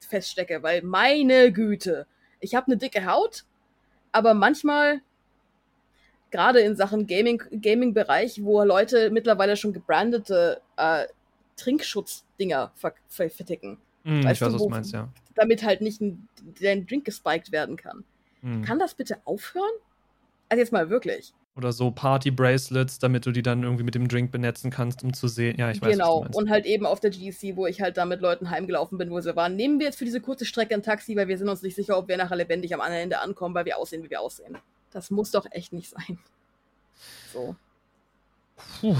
feststecke, 0.00 0.62
weil 0.62 0.82
meine 0.82 1.52
Güte, 1.52 2.06
ich 2.40 2.54
habe 2.54 2.66
eine 2.66 2.76
dicke 2.76 3.06
Haut, 3.06 3.44
aber 4.12 4.34
manchmal 4.34 5.00
gerade 6.32 6.60
in 6.60 6.74
Sachen 6.74 7.06
Gaming, 7.06 7.40
Gaming-Bereich, 7.52 8.42
wo 8.42 8.64
Leute 8.64 9.10
mittlerweile 9.10 9.56
schon 9.56 9.72
gebrandete 9.72 10.60
äh, 10.76 11.04
Trinkschutzdinger 11.56 12.72
ver 12.74 12.94
ver 13.06 13.30
verticken. 13.30 13.78
Mm, 14.02 14.24
weißt 14.24 14.34
ich 14.34 14.40
weiß, 14.40 14.48
du, 14.48 14.54
was 14.54 14.62
du 14.62 14.68
meinst, 14.68 14.92
ja. 14.92 15.08
Damit 15.36 15.62
halt 15.62 15.80
nicht 15.80 16.00
ein, 16.00 16.28
dein 16.60 16.86
Drink 16.86 17.04
gespiked 17.04 17.52
werden 17.52 17.76
kann. 17.76 18.04
Mm. 18.40 18.62
Kann 18.62 18.78
das 18.78 18.94
bitte 18.94 19.18
aufhören? 19.24 19.70
Also 20.48 20.60
jetzt 20.60 20.72
mal 20.72 20.90
wirklich. 20.90 21.32
Oder 21.54 21.72
so 21.72 21.90
Party-Bracelets, 21.90 22.98
damit 22.98 23.26
du 23.26 23.30
die 23.30 23.42
dann 23.42 23.62
irgendwie 23.62 23.84
mit 23.84 23.94
dem 23.94 24.08
Drink 24.08 24.32
benetzen 24.32 24.70
kannst, 24.70 25.04
um 25.04 25.12
zu 25.12 25.28
sehen. 25.28 25.58
Ja, 25.58 25.70
ich 25.70 25.82
weiß 25.82 25.92
Genau, 25.92 26.26
und 26.32 26.48
halt 26.48 26.64
eben 26.64 26.86
auf 26.86 26.98
der 26.98 27.10
GDC, 27.10 27.56
wo 27.56 27.66
ich 27.66 27.82
halt 27.82 27.98
da 27.98 28.06
mit 28.06 28.22
Leuten 28.22 28.48
heimgelaufen 28.48 28.96
bin, 28.96 29.10
wo 29.10 29.20
sie 29.20 29.36
waren. 29.36 29.54
Nehmen 29.54 29.78
wir 29.78 29.86
jetzt 29.86 29.98
für 29.98 30.06
diese 30.06 30.22
kurze 30.22 30.46
Strecke 30.46 30.74
ein 30.74 30.82
Taxi, 30.82 31.14
weil 31.14 31.28
wir 31.28 31.36
sind 31.36 31.50
uns 31.50 31.60
nicht 31.60 31.76
sicher, 31.76 31.98
ob 31.98 32.08
wir 32.08 32.16
nachher 32.16 32.36
lebendig 32.36 32.72
am 32.72 32.80
anderen 32.80 33.02
Ende 33.02 33.20
ankommen, 33.20 33.54
weil 33.54 33.66
wir 33.66 33.76
aussehen, 33.76 34.02
wie 34.02 34.08
wir 34.08 34.22
aussehen. 34.22 34.56
Das 34.92 35.10
muss 35.10 35.30
doch 35.30 35.46
echt 35.50 35.72
nicht 35.72 35.90
sein. 35.90 36.18
So. 37.32 37.56
Puh. 38.80 38.96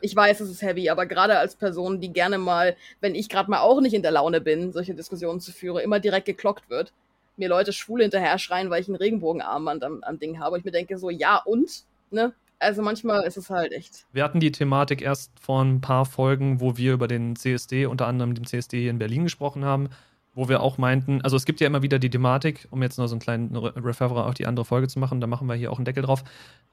Ich 0.00 0.14
weiß, 0.14 0.40
es 0.40 0.50
ist 0.50 0.62
heavy, 0.62 0.90
aber 0.90 1.06
gerade 1.06 1.38
als 1.38 1.56
Person, 1.56 2.00
die 2.00 2.12
gerne 2.12 2.38
mal, 2.38 2.76
wenn 3.00 3.14
ich 3.14 3.28
gerade 3.28 3.50
mal 3.50 3.60
auch 3.60 3.80
nicht 3.80 3.94
in 3.94 4.02
der 4.02 4.10
Laune 4.10 4.40
bin, 4.40 4.72
solche 4.72 4.94
Diskussionen 4.94 5.40
zu 5.40 5.52
führen, 5.52 5.82
immer 5.82 6.00
direkt 6.00 6.26
geklockt 6.26 6.68
wird, 6.68 6.92
mir 7.36 7.48
Leute 7.48 7.72
schwul 7.72 8.02
hinterher 8.02 8.38
schreien, 8.38 8.70
weil 8.70 8.80
ich 8.80 8.88
einen 8.88 8.96
Regenbogenarmband 8.96 9.84
am, 9.84 10.02
am 10.02 10.18
Ding 10.18 10.38
habe. 10.38 10.58
Ich 10.58 10.64
mir 10.64 10.70
denke 10.70 10.98
so, 10.98 11.10
ja 11.10 11.36
und? 11.36 11.84
Ne? 12.10 12.32
Also 12.58 12.82
manchmal 12.82 13.24
ist 13.24 13.36
es 13.36 13.50
halt 13.50 13.72
echt. 13.72 14.06
Wir 14.12 14.24
hatten 14.24 14.40
die 14.40 14.52
Thematik 14.52 15.02
erst 15.02 15.30
vor 15.40 15.62
ein 15.62 15.80
paar 15.80 16.06
Folgen, 16.06 16.60
wo 16.60 16.76
wir 16.76 16.94
über 16.94 17.08
den 17.08 17.36
CSD, 17.36 17.86
unter 17.86 18.06
anderem 18.06 18.34
dem 18.34 18.46
CSD 18.46 18.80
hier 18.80 18.90
in 18.90 18.98
Berlin 18.98 19.24
gesprochen 19.24 19.64
haben 19.64 19.90
wo 20.36 20.48
wir 20.48 20.60
auch 20.60 20.76
meinten, 20.76 21.22
also 21.22 21.34
es 21.34 21.46
gibt 21.46 21.60
ja 21.60 21.66
immer 21.66 21.82
wieder 21.82 21.98
die 21.98 22.10
Thematik, 22.10 22.68
um 22.70 22.82
jetzt 22.82 22.98
noch 22.98 23.06
so 23.06 23.14
einen 23.14 23.20
kleinen 23.20 23.56
Referrer 23.56 24.26
auf 24.26 24.34
die 24.34 24.46
andere 24.46 24.66
Folge 24.66 24.86
zu 24.86 24.98
machen, 24.98 25.20
da 25.20 25.26
machen 25.26 25.48
wir 25.48 25.54
hier 25.54 25.72
auch 25.72 25.78
einen 25.78 25.86
Deckel 25.86 26.02
drauf. 26.02 26.22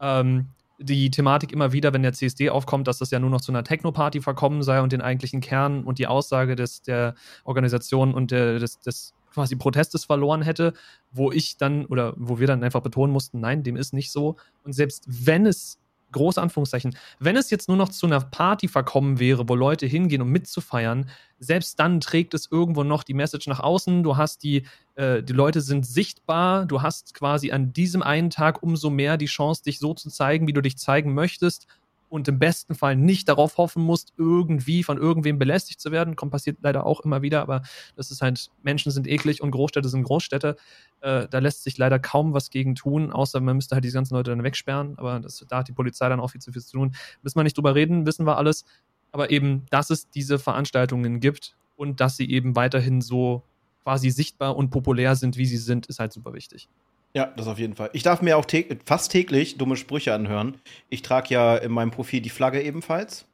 Ähm, 0.01 0.49
die 0.79 1.09
Thematik 1.09 1.53
immer 1.53 1.71
wieder, 1.71 1.93
wenn 1.93 2.03
der 2.03 2.11
CSD 2.11 2.49
aufkommt, 2.49 2.87
dass 2.87 2.97
das 2.97 3.09
ja 3.09 3.19
nur 3.19 3.29
noch 3.29 3.39
zu 3.39 3.53
einer 3.53 3.63
Techno-Party 3.63 4.19
verkommen 4.19 4.63
sei 4.63 4.81
und 4.81 4.91
den 4.91 5.01
eigentlichen 5.01 5.39
Kern 5.39 5.85
und 5.85 5.97
die 5.97 6.07
Aussage 6.07 6.57
des, 6.57 6.81
der 6.81 7.15
Organisation 7.45 8.13
und 8.13 8.31
der, 8.31 8.59
des, 8.59 8.79
des 8.79 9.13
quasi 9.33 9.55
Protestes 9.55 10.03
verloren 10.03 10.41
hätte, 10.41 10.73
wo 11.11 11.31
ich 11.31 11.55
dann 11.55 11.85
oder 11.85 12.13
wo 12.17 12.39
wir 12.39 12.47
dann 12.47 12.63
einfach 12.63 12.81
betonen 12.81 13.13
mussten, 13.13 13.39
nein, 13.39 13.63
dem 13.63 13.77
ist 13.77 13.93
nicht 13.93 14.11
so. 14.11 14.35
Und 14.65 14.73
selbst 14.73 15.05
wenn 15.07 15.45
es 15.45 15.79
große 16.13 16.41
Anführungszeichen, 16.41 16.95
wenn 17.19 17.35
es 17.35 17.49
jetzt 17.49 17.67
nur 17.67 17.77
noch 17.77 17.89
zu 17.89 18.05
einer 18.05 18.21
Party 18.21 18.67
verkommen 18.67 19.19
wäre, 19.19 19.49
wo 19.49 19.55
Leute 19.55 19.85
hingehen, 19.85 20.21
um 20.21 20.29
mitzufeiern, 20.29 21.09
selbst 21.39 21.79
dann 21.79 21.99
trägt 21.99 22.33
es 22.33 22.49
irgendwo 22.49 22.83
noch 22.83 23.03
die 23.03 23.13
Message 23.13 23.47
nach 23.47 23.59
außen. 23.59 24.03
Du 24.03 24.15
hast 24.15 24.43
die, 24.43 24.65
äh, 24.95 25.21
die 25.21 25.33
Leute 25.33 25.59
sind 25.59 25.85
sichtbar. 25.85 26.65
Du 26.65 26.81
hast 26.81 27.13
quasi 27.13 27.51
an 27.51 27.73
diesem 27.73 28.01
einen 28.01 28.29
Tag 28.29 28.63
umso 28.63 28.89
mehr 28.89 29.17
die 29.17 29.25
Chance, 29.25 29.63
dich 29.63 29.79
so 29.79 29.93
zu 29.93 30.09
zeigen, 30.09 30.47
wie 30.47 30.53
du 30.53 30.61
dich 30.61 30.77
zeigen 30.77 31.13
möchtest 31.13 31.67
und 32.13 32.27
im 32.27 32.37
besten 32.37 32.75
Fall 32.75 32.95
nicht 32.95 33.27
darauf 33.27 33.57
hoffen 33.57 33.81
musst, 33.81 34.13
irgendwie 34.17 34.83
von 34.83 34.99
irgendwem 34.99 35.39
belästigt 35.39 35.81
zu 35.81 35.91
werden. 35.91 36.15
Kommt 36.15 36.31
passiert 36.31 36.59
leider 36.61 36.85
auch 36.85 36.99
immer 36.99 37.23
wieder, 37.23 37.41
aber 37.41 37.63
das 37.95 38.11
ist 38.11 38.21
halt, 38.21 38.51
Menschen 38.61 38.91
sind 38.91 39.07
eklig 39.07 39.41
und 39.41 39.49
Großstädte 39.49 39.89
sind 39.89 40.03
Großstädte. 40.03 40.55
Äh, 41.01 41.27
da 41.27 41.39
lässt 41.39 41.63
sich 41.63 41.75
leider 41.79 41.97
kaum 41.97 42.35
was 42.35 42.51
gegen 42.51 42.75
tun, 42.75 43.11
außer 43.11 43.39
man 43.39 43.55
müsste 43.55 43.73
halt 43.75 43.83
die 43.83 43.89
ganzen 43.89 44.13
Leute 44.13 44.29
dann 44.29 44.43
wegsperren. 44.43 44.93
Aber 44.97 45.19
das, 45.21 45.43
da 45.49 45.57
hat 45.57 45.67
die 45.67 45.71
Polizei 45.71 46.07
dann 46.07 46.19
auch 46.19 46.27
viel 46.27 46.39
zu 46.39 46.51
viel 46.51 46.61
zu 46.61 46.73
tun. 46.73 46.95
Müssen 47.23 47.39
wir 47.39 47.43
nicht 47.43 47.57
drüber 47.57 47.73
reden, 47.73 48.05
wissen 48.05 48.27
wir 48.27 48.37
alles. 48.37 48.63
Aber 49.11 49.31
eben, 49.31 49.65
dass 49.71 49.89
es 49.89 50.07
diese 50.11 50.37
Veranstaltungen 50.37 51.19
gibt 51.19 51.57
und 51.77 51.99
dass 51.99 52.15
sie 52.15 52.29
eben 52.29 52.55
weiterhin 52.55 53.01
so 53.01 53.41
quasi 53.81 54.11
sichtbar 54.11 54.55
und 54.55 54.69
populär 54.69 55.15
sind, 55.15 55.35
wie 55.37 55.47
sie 55.47 55.57
sind, 55.57 55.87
ist 55.87 55.97
halt 55.97 56.13
super 56.13 56.33
wichtig. 56.33 56.69
Ja, 57.15 57.27
das 57.37 57.47
auf 57.47 57.59
jeden 57.59 57.75
Fall. 57.75 57.89
Ich 57.93 58.03
darf 58.03 58.21
mir 58.21 58.37
auch 58.37 58.45
täg 58.45 58.79
fast 58.85 59.11
täglich 59.11 59.57
dumme 59.57 59.77
Sprüche 59.77 60.13
anhören. 60.13 60.55
Ich 60.89 61.03
trage 61.03 61.33
ja 61.33 61.55
in 61.57 61.71
meinem 61.71 61.91
Profil 61.91 62.21
die 62.21 62.29
Flagge 62.29 62.61
ebenfalls. 62.61 63.25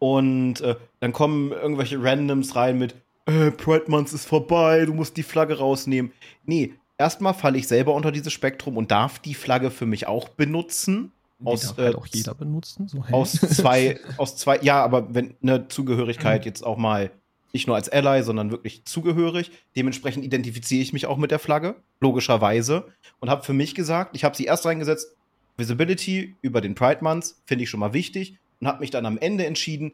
Und 0.00 0.60
äh, 0.60 0.76
dann 0.98 1.12
kommen 1.12 1.52
irgendwelche 1.52 2.02
Randoms 2.02 2.56
rein 2.56 2.78
mit, 2.78 2.94
äh, 3.26 3.50
Pride 3.50 3.84
Month 3.88 4.12
ist 4.12 4.26
vorbei, 4.26 4.84
du 4.86 4.94
musst 4.94 5.16
die 5.16 5.22
Flagge 5.22 5.58
rausnehmen. 5.58 6.10
Nee, 6.46 6.74
erstmal 6.98 7.34
falle 7.34 7.58
ich 7.58 7.68
selber 7.68 7.94
unter 7.94 8.10
dieses 8.10 8.32
Spektrum 8.32 8.76
und 8.76 8.90
darf 8.90 9.18
die 9.18 9.34
Flagge 9.34 9.70
für 9.70 9.86
mich 9.86 10.06
auch 10.06 10.28
benutzen. 10.28 11.12
Die 11.38 11.46
aus, 11.46 11.62
darf 11.62 11.78
halt 11.78 11.94
äh, 11.94 11.98
auch 11.98 12.06
jeder 12.06 12.34
benutzen. 12.34 12.88
So, 12.88 13.04
hey. 13.04 13.14
Aus 13.14 13.32
zwei, 13.32 14.00
aus 14.16 14.36
zwei, 14.36 14.58
ja, 14.62 14.82
aber 14.82 15.14
wenn 15.14 15.34
eine 15.42 15.68
Zugehörigkeit 15.68 16.44
jetzt 16.44 16.64
auch 16.64 16.76
mal 16.76 17.10
nicht 17.52 17.66
nur 17.66 17.76
als 17.76 17.88
Ally, 17.88 18.22
sondern 18.22 18.50
wirklich 18.50 18.84
zugehörig. 18.84 19.50
Dementsprechend 19.76 20.24
identifiziere 20.24 20.82
ich 20.82 20.92
mich 20.92 21.06
auch 21.06 21.16
mit 21.16 21.30
der 21.30 21.38
Flagge, 21.38 21.76
logischerweise. 22.00 22.86
Und 23.18 23.30
habe 23.30 23.44
für 23.44 23.52
mich 23.52 23.74
gesagt, 23.74 24.14
ich 24.14 24.24
habe 24.24 24.36
sie 24.36 24.44
erst 24.44 24.66
reingesetzt, 24.66 25.16
Visibility 25.56 26.36
über 26.42 26.60
den 26.60 26.74
Pride 26.74 27.02
Month, 27.02 27.34
finde 27.44 27.64
ich 27.64 27.70
schon 27.70 27.80
mal 27.80 27.92
wichtig. 27.92 28.38
Und 28.60 28.66
habe 28.66 28.80
mich 28.80 28.90
dann 28.90 29.06
am 29.06 29.18
Ende 29.18 29.46
entschieden, 29.46 29.92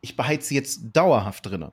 ich 0.00 0.16
beheize 0.16 0.48
sie 0.48 0.54
jetzt 0.54 0.80
dauerhaft 0.92 1.46
drinne. 1.46 1.72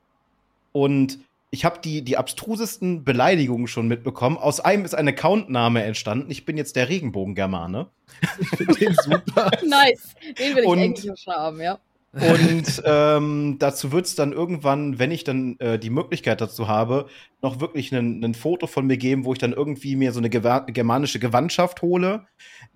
Und 0.71 1.19
ich 1.53 1.65
habe 1.65 1.79
die, 1.83 2.01
die 2.01 2.17
abstrusesten 2.17 3.03
Beleidigungen 3.03 3.67
schon 3.67 3.87
mitbekommen. 3.87 4.37
Aus 4.37 4.59
einem 4.59 4.85
ist 4.85 4.95
ein 4.95 5.07
Accountname 5.07 5.83
entstanden. 5.83 6.31
Ich 6.31 6.45
bin 6.45 6.57
jetzt 6.57 6.75
der 6.75 6.89
Regenbogen-Germane. 6.89 7.87
Ich 8.39 8.49
finde 8.49 8.73
den 8.73 8.95
super. 8.95 9.51
nice. 9.65 10.15
Den 10.39 10.55
will 10.55 10.63
ich 10.63 10.69
und, 10.69 10.79
eigentlich 10.79 11.19
schon 11.19 11.33
haben, 11.33 11.61
ja. 11.61 11.79
Und 12.13 12.83
ähm, 12.85 13.57
dazu 13.57 13.91
wird 13.91 14.05
es 14.05 14.15
dann 14.15 14.33
irgendwann, 14.33 14.99
wenn 14.99 15.11
ich 15.11 15.23
dann 15.23 15.57
äh, 15.59 15.79
die 15.79 15.89
Möglichkeit 15.89 16.41
dazu 16.41 16.67
habe, 16.67 17.07
noch 17.41 17.59
wirklich 17.59 17.91
ein 17.91 18.33
Foto 18.35 18.67
von 18.67 18.85
mir 18.85 18.97
geben, 18.97 19.25
wo 19.25 19.33
ich 19.33 19.39
dann 19.39 19.53
irgendwie 19.53 19.95
mir 19.95 20.11
so 20.11 20.19
eine 20.19 20.29
germanische 20.29 21.19
Gewandtschaft 21.19 21.81
hole, 21.81 22.25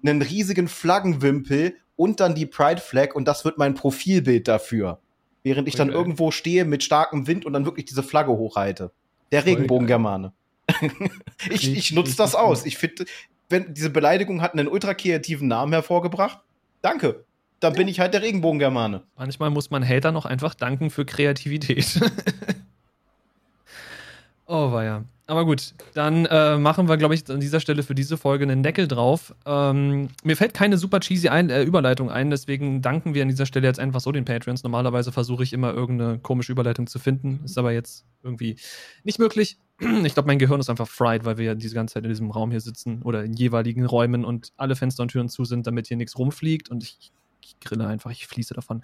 einen 0.03 0.21
riesigen 0.21 0.67
Flaggenwimpel 0.67 1.75
und 1.95 2.19
dann 2.19 2.33
die 2.33 2.47
Pride 2.47 2.81
Flag 2.81 3.13
und 3.13 3.27
das 3.27 3.45
wird 3.45 3.57
mein 3.57 3.75
Profilbild 3.75 4.47
dafür. 4.47 4.99
Während 5.43 5.67
ich 5.67 5.75
dann 5.75 5.89
okay. 5.89 5.97
irgendwo 5.97 6.31
stehe 6.31 6.65
mit 6.65 6.83
starkem 6.83 7.27
Wind 7.27 7.45
und 7.45 7.53
dann 7.53 7.65
wirklich 7.65 7.85
diese 7.85 8.03
Flagge 8.03 8.31
hochhalte. 8.31 8.91
Der 9.31 9.45
Regenbogen-Germane. 9.45 10.33
ich 11.49 11.71
ich 11.77 11.91
nutze 11.93 12.17
das 12.17 12.35
aus. 12.35 12.65
Ich 12.65 12.77
finde, 12.77 13.05
wenn 13.49 13.73
diese 13.73 13.89
Beleidigung 13.89 14.41
hat 14.41 14.53
einen 14.53 14.67
ultra 14.67 14.93
kreativen 14.93 15.47
Namen 15.47 15.71
hervorgebracht, 15.71 16.39
danke 16.81 17.23
dann 17.59 17.73
bin 17.73 17.87
ich 17.87 17.99
halt 17.99 18.13
der 18.13 18.21
Regenbogengermane. 18.21 19.03
Manchmal 19.15 19.49
muss 19.49 19.69
man 19.69 19.87
Hater 19.87 20.11
noch 20.11 20.25
einfach 20.25 20.53
danken 20.53 20.89
für 20.89 21.05
Kreativität. 21.05 21.99
oh, 24.45 24.71
war 24.71 24.83
ja. 24.83 25.03
Aber 25.29 25.45
gut, 25.45 25.73
dann 25.93 26.25
äh, 26.25 26.57
machen 26.57 26.87
wir, 26.87 26.95
glaube 26.95 27.13
ich, 27.13 27.29
an 27.29 27.41
dieser 27.41 27.59
Stelle 27.59 27.83
für 27.83 27.93
diese 27.93 28.15
Folge 28.15 28.45
einen 28.45 28.63
Deckel 28.63 28.87
drauf. 28.87 29.35
Ähm, 29.45 30.07
mir 30.23 30.37
fällt 30.37 30.53
keine 30.53 30.77
super 30.77 31.01
cheesy 31.01 31.27
ein, 31.27 31.49
äh, 31.49 31.63
Überleitung 31.63 32.09
ein, 32.09 32.29
deswegen 32.29 32.81
danken 32.81 33.13
wir 33.13 33.23
an 33.23 33.27
dieser 33.27 33.45
Stelle 33.45 33.67
jetzt 33.67 33.79
einfach 33.79 33.99
so 33.99 34.13
den 34.13 34.23
Patreons. 34.23 34.63
Normalerweise 34.63 35.11
versuche 35.11 35.43
ich 35.43 35.51
immer 35.51 35.73
irgendeine 35.73 36.19
komische 36.19 36.53
Überleitung 36.53 36.87
zu 36.87 36.97
finden, 36.97 37.41
ist 37.43 37.57
aber 37.57 37.73
jetzt 37.73 38.05
irgendwie 38.23 38.55
nicht 39.03 39.19
möglich. 39.19 39.57
Ich 40.05 40.13
glaube, 40.13 40.27
mein 40.27 40.39
Gehirn 40.39 40.59
ist 40.59 40.69
einfach 40.69 40.87
fried, 40.87 41.25
weil 41.25 41.37
wir 41.37 41.45
ja 41.45 41.55
diese 41.55 41.75
ganze 41.75 41.95
Zeit 41.95 42.03
in 42.03 42.09
diesem 42.09 42.31
Raum 42.31 42.49
hier 42.49 42.61
sitzen 42.61 43.03
oder 43.03 43.23
in 43.23 43.33
jeweiligen 43.33 43.85
Räumen 43.85 44.25
und 44.25 44.51
alle 44.57 44.75
Fenster 44.75 45.03
und 45.03 45.09
Türen 45.09 45.29
zu 45.29 45.45
sind, 45.45 45.67
damit 45.67 45.87
hier 45.87 45.97
nichts 45.97 46.17
rumfliegt 46.17 46.69
und 46.69 46.83
ich 46.83 47.11
ich 47.47 47.59
grille 47.61 47.87
einfach, 47.87 48.11
ich 48.11 48.27
fließe 48.27 48.53
davon. 48.53 48.81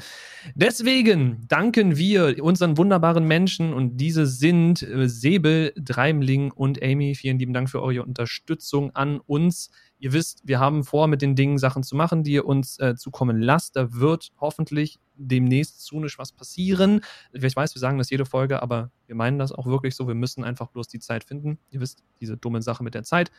Deswegen 0.55 1.45
danken 1.47 1.97
wir 1.97 2.41
unseren 2.43 2.77
wunderbaren 2.77 3.25
Menschen 3.25 3.73
und 3.73 3.97
diese 3.97 4.25
sind 4.25 4.81
äh, 4.81 5.09
Säbel, 5.09 5.73
Dreimling 5.75 6.51
und 6.51 6.81
Amy. 6.81 7.13
Vielen 7.15 7.39
lieben 7.39 7.53
Dank 7.53 7.69
für 7.69 7.81
eure 7.81 8.03
Unterstützung 8.03 8.95
an 8.95 9.19
uns. 9.19 9.69
Ihr 9.99 10.13
wisst, 10.13 10.41
wir 10.45 10.59
haben 10.59 10.83
vor, 10.83 11.07
mit 11.07 11.21
den 11.21 11.35
Dingen 11.35 11.57
Sachen 11.57 11.83
zu 11.83 11.95
machen, 11.95 12.23
die 12.23 12.33
ihr 12.33 12.45
uns 12.45 12.79
äh, 12.79 12.95
zukommen 12.95 13.41
lasst. 13.41 13.75
Da 13.75 13.93
wird 13.93 14.31
hoffentlich 14.39 14.99
demnächst 15.15 15.83
zunisch 15.83 16.17
was 16.17 16.31
passieren. 16.31 17.01
Ich 17.31 17.55
weiß, 17.55 17.75
wir 17.75 17.79
sagen 17.79 17.97
das 17.97 18.09
jede 18.09 18.25
Folge, 18.25 18.61
aber 18.61 18.91
wir 19.07 19.15
meinen 19.15 19.39
das 19.39 19.51
auch 19.51 19.65
wirklich 19.65 19.95
so. 19.95 20.07
Wir 20.07 20.15
müssen 20.15 20.43
einfach 20.43 20.67
bloß 20.67 20.87
die 20.87 20.99
Zeit 20.99 21.23
finden. 21.23 21.59
Ihr 21.69 21.81
wisst, 21.81 22.03
diese 22.19 22.37
dumme 22.37 22.61
Sache 22.61 22.83
mit 22.83 22.93
der 22.93 23.03
Zeit. 23.03 23.31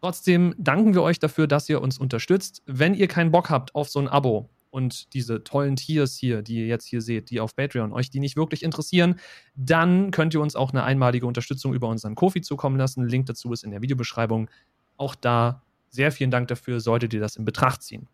Trotzdem 0.00 0.54
danken 0.58 0.94
wir 0.94 1.02
euch 1.02 1.18
dafür, 1.18 1.46
dass 1.46 1.68
ihr 1.68 1.82
uns 1.82 1.98
unterstützt. 1.98 2.62
Wenn 2.66 2.94
ihr 2.94 3.08
keinen 3.08 3.32
Bock 3.32 3.50
habt 3.50 3.74
auf 3.74 3.88
so 3.88 3.98
ein 3.98 4.08
Abo 4.08 4.48
und 4.70 5.12
diese 5.12 5.42
tollen 5.42 5.74
Tiers 5.76 6.16
hier, 6.16 6.42
die 6.42 6.58
ihr 6.58 6.66
jetzt 6.66 6.86
hier 6.86 7.00
seht, 7.00 7.30
die 7.30 7.40
auf 7.40 7.56
Patreon 7.56 7.92
euch 7.92 8.10
die 8.10 8.20
nicht 8.20 8.36
wirklich 8.36 8.62
interessieren, 8.62 9.18
dann 9.56 10.12
könnt 10.12 10.34
ihr 10.34 10.40
uns 10.40 10.54
auch 10.54 10.70
eine 10.70 10.84
einmalige 10.84 11.26
Unterstützung 11.26 11.74
über 11.74 11.88
unseren 11.88 12.14
Kofi 12.14 12.42
zukommen 12.42 12.76
lassen. 12.76 13.06
Link 13.08 13.26
dazu 13.26 13.52
ist 13.52 13.64
in 13.64 13.72
der 13.72 13.82
Videobeschreibung. 13.82 14.48
Auch 14.96 15.16
da 15.16 15.62
sehr 15.90 16.12
vielen 16.12 16.30
Dank 16.30 16.48
dafür, 16.48 16.80
solltet 16.80 17.12
ihr 17.12 17.20
das 17.20 17.36
in 17.36 17.44
Betracht 17.44 17.82
ziehen. 17.82 18.06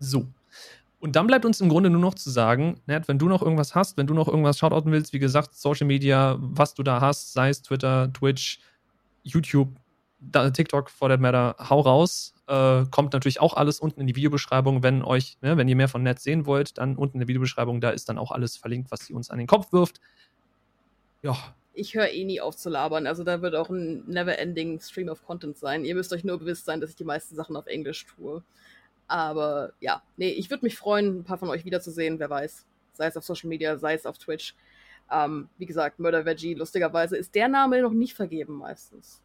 So. 0.00 0.26
Und 1.00 1.14
dann 1.14 1.28
bleibt 1.28 1.44
uns 1.44 1.60
im 1.60 1.68
Grunde 1.68 1.90
nur 1.90 2.00
noch 2.00 2.14
zu 2.14 2.28
sagen, 2.28 2.80
Ned, 2.86 3.06
wenn 3.06 3.20
du 3.20 3.28
noch 3.28 3.42
irgendwas 3.42 3.76
hast, 3.76 3.96
wenn 3.96 4.08
du 4.08 4.14
noch 4.14 4.26
irgendwas 4.26 4.58
shoutouten 4.58 4.90
willst, 4.90 5.12
wie 5.12 5.20
gesagt, 5.20 5.54
Social 5.54 5.86
Media, 5.86 6.36
was 6.40 6.74
du 6.74 6.82
da 6.82 7.00
hast, 7.00 7.32
sei 7.32 7.50
es 7.50 7.62
Twitter, 7.62 8.12
Twitch, 8.12 8.58
YouTube, 9.22 9.68
TikTok 10.52 10.90
for 10.90 11.08
that 11.08 11.20
matter, 11.20 11.54
hau 11.58 11.80
raus. 11.80 12.34
Äh, 12.46 12.86
kommt 12.90 13.12
natürlich 13.12 13.40
auch 13.40 13.54
alles 13.54 13.78
unten 13.78 14.00
in 14.00 14.06
die 14.06 14.16
Videobeschreibung, 14.16 14.82
wenn 14.82 15.02
euch, 15.02 15.36
ne, 15.42 15.56
wenn 15.56 15.68
ihr 15.68 15.76
mehr 15.76 15.88
von 15.88 16.02
Netz 16.02 16.22
sehen 16.22 16.46
wollt, 16.46 16.78
dann 16.78 16.96
unten 16.96 17.16
in 17.16 17.20
der 17.20 17.28
Videobeschreibung, 17.28 17.80
da 17.80 17.90
ist 17.90 18.08
dann 18.08 18.18
auch 18.18 18.32
alles 18.32 18.56
verlinkt, 18.56 18.90
was 18.90 19.06
sie 19.06 19.12
uns 19.12 19.30
an 19.30 19.38
den 19.38 19.46
Kopf 19.46 19.72
wirft. 19.72 20.00
Ja. 21.22 21.36
Ich 21.74 21.94
höre 21.94 22.10
eh 22.10 22.24
nie 22.24 22.40
auf 22.40 22.56
zu 22.56 22.70
labern, 22.70 23.06
also 23.06 23.22
da 23.22 23.42
wird 23.42 23.54
auch 23.54 23.68
ein 23.68 24.04
never-ending 24.06 24.80
Stream 24.80 25.08
of 25.08 25.24
Content 25.24 25.56
sein. 25.56 25.84
Ihr 25.84 25.94
müsst 25.94 26.12
euch 26.12 26.24
nur 26.24 26.38
bewusst 26.38 26.64
sein, 26.64 26.80
dass 26.80 26.90
ich 26.90 26.96
die 26.96 27.04
meisten 27.04 27.36
Sachen 27.36 27.54
auf 27.54 27.66
Englisch 27.66 28.06
tue. 28.06 28.42
Aber 29.06 29.72
ja, 29.80 30.02
nee, 30.16 30.30
ich 30.30 30.50
würde 30.50 30.64
mich 30.64 30.76
freuen, 30.76 31.20
ein 31.20 31.24
paar 31.24 31.38
von 31.38 31.48
euch 31.48 31.64
wiederzusehen, 31.64 32.18
wer 32.18 32.30
weiß. 32.30 32.66
Sei 32.94 33.06
es 33.06 33.16
auf 33.16 33.24
Social 33.24 33.48
Media, 33.48 33.76
sei 33.78 33.94
es 33.94 34.06
auf 34.06 34.18
Twitch. 34.18 34.54
Ähm, 35.10 35.48
wie 35.56 35.66
gesagt, 35.66 35.98
Murder 36.00 36.24
Veggie, 36.24 36.54
lustigerweise 36.54 37.16
ist 37.16 37.34
der 37.34 37.48
Name 37.48 37.80
noch 37.80 37.92
nicht 37.92 38.14
vergeben 38.14 38.54
meistens. 38.54 39.22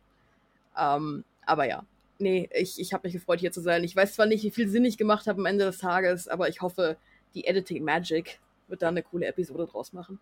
Ähm, 0.77 1.23
aber 1.45 1.65
ja, 1.65 1.83
nee, 2.19 2.49
ich, 2.53 2.79
ich 2.79 2.93
habe 2.93 3.07
mich 3.07 3.13
gefreut, 3.13 3.39
hier 3.39 3.51
zu 3.51 3.61
sein. 3.61 3.83
Ich 3.83 3.95
weiß 3.95 4.15
zwar 4.15 4.25
nicht, 4.25 4.43
wie 4.43 4.51
viel 4.51 4.67
Sinn 4.67 4.85
ich 4.85 4.97
gemacht 4.97 5.27
habe 5.27 5.39
am 5.39 5.45
Ende 5.45 5.65
des 5.65 5.77
Tages, 5.77 6.27
aber 6.27 6.49
ich 6.49 6.61
hoffe, 6.61 6.97
die 7.35 7.45
Editing 7.45 7.83
Magic 7.83 8.39
wird 8.67 8.81
da 8.81 8.87
eine 8.87 9.03
coole 9.03 9.25
Episode 9.25 9.67
draus 9.67 9.93
machen. 9.93 10.19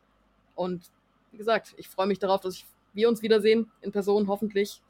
Und 0.56 0.82
wie 1.32 1.38
gesagt, 1.38 1.74
ich 1.78 1.88
freue 1.88 2.08
mich 2.08 2.20
darauf, 2.20 2.42
dass 2.42 2.56
ich, 2.56 2.66
wir 2.94 3.08
uns 3.08 3.22
wiedersehen, 3.22 3.72
in 3.82 3.92
Person 3.92 4.28
hoffentlich, 4.28 4.82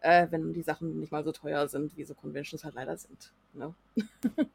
äh, 0.00 0.26
wenn 0.30 0.52
die 0.52 0.62
Sachen 0.62 1.00
nicht 1.00 1.12
mal 1.12 1.24
so 1.24 1.32
teuer 1.32 1.66
sind, 1.68 1.96
wie 1.96 2.04
so 2.04 2.14
Conventions 2.14 2.64
halt 2.64 2.74
leider 2.74 2.96
sind. 2.96 3.32
Ne? 3.54 3.74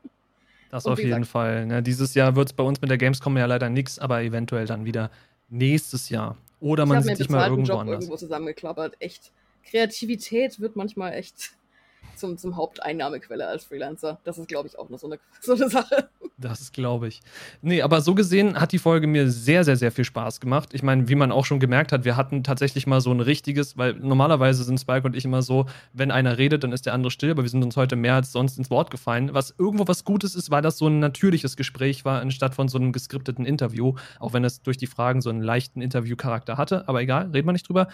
Das 0.71 0.85
auf 0.87 0.97
jeden 0.97 1.09
gesagt, 1.09 1.27
Fall. 1.27 1.65
Ne? 1.67 1.83
Dieses 1.83 2.15
Jahr 2.15 2.35
wird 2.35 2.49
es 2.49 2.53
bei 2.53 2.63
uns 2.63 2.81
mit 2.81 2.89
der 2.89 2.97
Gamescom 2.97 3.37
ja 3.37 3.45
leider 3.45 3.69
nichts, 3.69 3.97
aber 3.97 4.23
eventuell 4.23 4.65
dann 4.65 4.83
wieder 4.83 5.09
nächstes 5.47 6.09
Jahr. 6.09 6.37
Oder 6.59 6.85
man 6.85 7.01
sieht 7.03 7.17
sich 7.17 7.29
mal 7.29 7.49
irgendwo 7.49 7.71
Job 7.71 7.81
anders. 7.81 7.95
irgendwo 7.95 8.17
zusammengeklappert. 8.17 8.95
Echt 8.99 9.31
Kreativität 9.65 10.59
wird 10.59 10.75
manchmal 10.75 11.13
echt 11.13 11.55
zum, 12.15 12.37
zum 12.37 12.55
Haupteinnahmequelle 12.55 13.47
als 13.47 13.65
Freelancer. 13.65 14.19
Das 14.23 14.37
ist, 14.37 14.47
glaube 14.47 14.67
ich, 14.67 14.77
auch 14.79 14.89
noch 14.89 14.99
so 14.99 15.07
eine, 15.07 15.19
so 15.41 15.53
eine 15.53 15.69
Sache. 15.69 16.09
Das 16.37 16.73
glaube 16.73 17.07
ich. 17.07 17.21
Nee, 17.61 17.81
aber 17.81 18.01
so 18.01 18.13
gesehen 18.13 18.59
hat 18.59 18.73
die 18.73 18.77
Folge 18.77 19.07
mir 19.07 19.29
sehr, 19.29 19.63
sehr, 19.63 19.77
sehr 19.77 19.91
viel 19.91 20.03
Spaß 20.03 20.41
gemacht. 20.41 20.69
Ich 20.73 20.83
meine, 20.83 21.07
wie 21.07 21.15
man 21.15 21.31
auch 21.31 21.45
schon 21.45 21.61
gemerkt 21.61 21.93
hat, 21.93 22.03
wir 22.03 22.17
hatten 22.17 22.43
tatsächlich 22.43 22.87
mal 22.87 22.99
so 22.99 23.11
ein 23.11 23.21
richtiges, 23.21 23.77
weil 23.77 23.93
normalerweise 23.93 24.65
sind 24.65 24.79
Spike 24.79 25.07
und 25.07 25.15
ich 25.15 25.23
immer 25.23 25.41
so, 25.41 25.65
wenn 25.93 26.11
einer 26.11 26.37
redet, 26.37 26.63
dann 26.63 26.73
ist 26.73 26.85
der 26.85 26.93
andere 26.93 27.11
still, 27.11 27.31
aber 27.31 27.43
wir 27.43 27.49
sind 27.49 27.63
uns 27.63 27.77
heute 27.77 27.95
mehr 27.95 28.15
als 28.15 28.33
sonst 28.33 28.57
ins 28.57 28.69
Wort 28.69 28.91
gefallen. 28.91 29.33
Was 29.33 29.55
irgendwo 29.57 29.87
was 29.87 30.03
Gutes 30.03 30.35
ist, 30.35 30.51
weil 30.51 30.61
das 30.61 30.77
so 30.77 30.87
ein 30.87 30.99
natürliches 30.99 31.55
Gespräch 31.55 32.03
war, 32.03 32.19
anstatt 32.19 32.53
von 32.53 32.67
so 32.67 32.77
einem 32.77 32.91
geskripteten 32.91 33.45
Interview, 33.45 33.93
auch 34.19 34.33
wenn 34.33 34.43
es 34.43 34.61
durch 34.61 34.77
die 34.77 34.87
Fragen 34.87 35.21
so 35.21 35.29
einen 35.29 35.41
leichten 35.41 35.81
Interviewcharakter 35.81 36.57
hatte. 36.57 36.87
Aber 36.89 37.01
egal, 37.01 37.31
reden 37.31 37.47
wir 37.47 37.53
nicht 37.53 37.69
drüber 37.69 37.87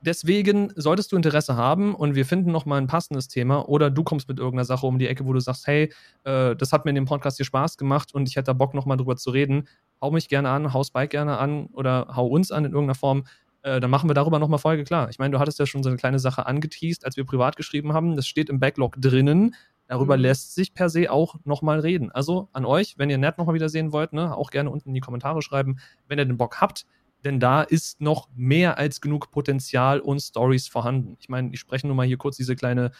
deswegen 0.00 0.72
solltest 0.76 1.12
du 1.12 1.16
Interesse 1.16 1.56
haben 1.56 1.94
und 1.94 2.14
wir 2.14 2.26
finden 2.26 2.52
noch 2.52 2.66
mal 2.66 2.78
ein 2.78 2.86
passendes 2.86 3.28
Thema 3.28 3.68
oder 3.68 3.90
du 3.90 4.04
kommst 4.04 4.28
mit 4.28 4.38
irgendeiner 4.38 4.64
Sache 4.64 4.86
um 4.86 4.98
die 4.98 5.08
Ecke, 5.08 5.26
wo 5.26 5.32
du 5.32 5.40
sagst, 5.40 5.66
hey, 5.66 5.92
äh, 6.24 6.54
das 6.56 6.72
hat 6.72 6.84
mir 6.84 6.90
in 6.90 6.94
dem 6.96 7.04
Podcast 7.06 7.36
hier 7.36 7.46
Spaß 7.46 7.76
gemacht 7.76 8.14
und 8.14 8.28
ich 8.28 8.36
hätte 8.36 8.46
da 8.46 8.52
Bock 8.52 8.74
noch 8.74 8.86
mal 8.86 8.96
drüber 8.96 9.16
zu 9.16 9.30
reden, 9.30 9.68
hau 10.00 10.10
mich 10.10 10.28
gerne 10.28 10.50
an, 10.50 10.72
hau 10.72 10.84
Spike 10.84 11.08
gerne 11.08 11.38
an 11.38 11.66
oder 11.72 12.08
hau 12.14 12.26
uns 12.26 12.52
an 12.52 12.64
in 12.64 12.72
irgendeiner 12.72 12.94
Form. 12.94 13.24
Äh, 13.62 13.80
dann 13.80 13.90
machen 13.90 14.08
wir 14.08 14.14
darüber 14.14 14.38
noch 14.38 14.48
mal 14.48 14.58
Folge 14.58 14.84
klar. 14.84 15.08
Ich 15.10 15.18
meine, 15.18 15.32
du 15.32 15.38
hattest 15.38 15.58
ja 15.58 15.66
schon 15.66 15.82
so 15.82 15.88
eine 15.88 15.98
kleine 15.98 16.18
Sache 16.18 16.46
angeteased, 16.46 17.04
als 17.04 17.16
wir 17.16 17.24
privat 17.24 17.56
geschrieben 17.56 17.92
haben. 17.92 18.16
Das 18.16 18.26
steht 18.26 18.48
im 18.48 18.60
Backlog 18.60 18.96
drinnen. 19.00 19.54
Darüber 19.88 20.16
mhm. 20.16 20.22
lässt 20.22 20.54
sich 20.54 20.74
per 20.74 20.88
se 20.88 21.10
auch 21.10 21.36
nochmal 21.44 21.80
reden. 21.80 22.10
Also 22.12 22.48
an 22.52 22.64
euch, 22.64 22.98
wenn 22.98 23.10
ihr 23.10 23.18
Ned 23.18 23.38
nochmal 23.38 23.54
wieder 23.54 23.68
sehen 23.68 23.92
wollt, 23.92 24.12
ne, 24.12 24.36
auch 24.36 24.50
gerne 24.50 24.70
unten 24.70 24.88
in 24.90 24.94
die 24.94 25.00
Kommentare 25.00 25.42
schreiben, 25.42 25.78
wenn 26.08 26.18
ihr 26.18 26.24
den 26.24 26.36
Bock 26.36 26.60
habt 26.60 26.86
denn 27.26 27.40
da 27.40 27.62
ist 27.62 28.00
noch 28.00 28.28
mehr 28.34 28.78
als 28.78 29.00
genug 29.00 29.30
Potenzial 29.32 30.00
und 30.00 30.20
Stories 30.20 30.68
vorhanden. 30.68 31.16
Ich 31.18 31.28
meine, 31.28 31.50
ich 31.52 31.60
spreche 31.60 31.86
nur 31.86 31.96
mal 31.96 32.06
hier 32.06 32.16
kurz 32.16 32.36
diese 32.36 32.56
kleine 32.56 32.92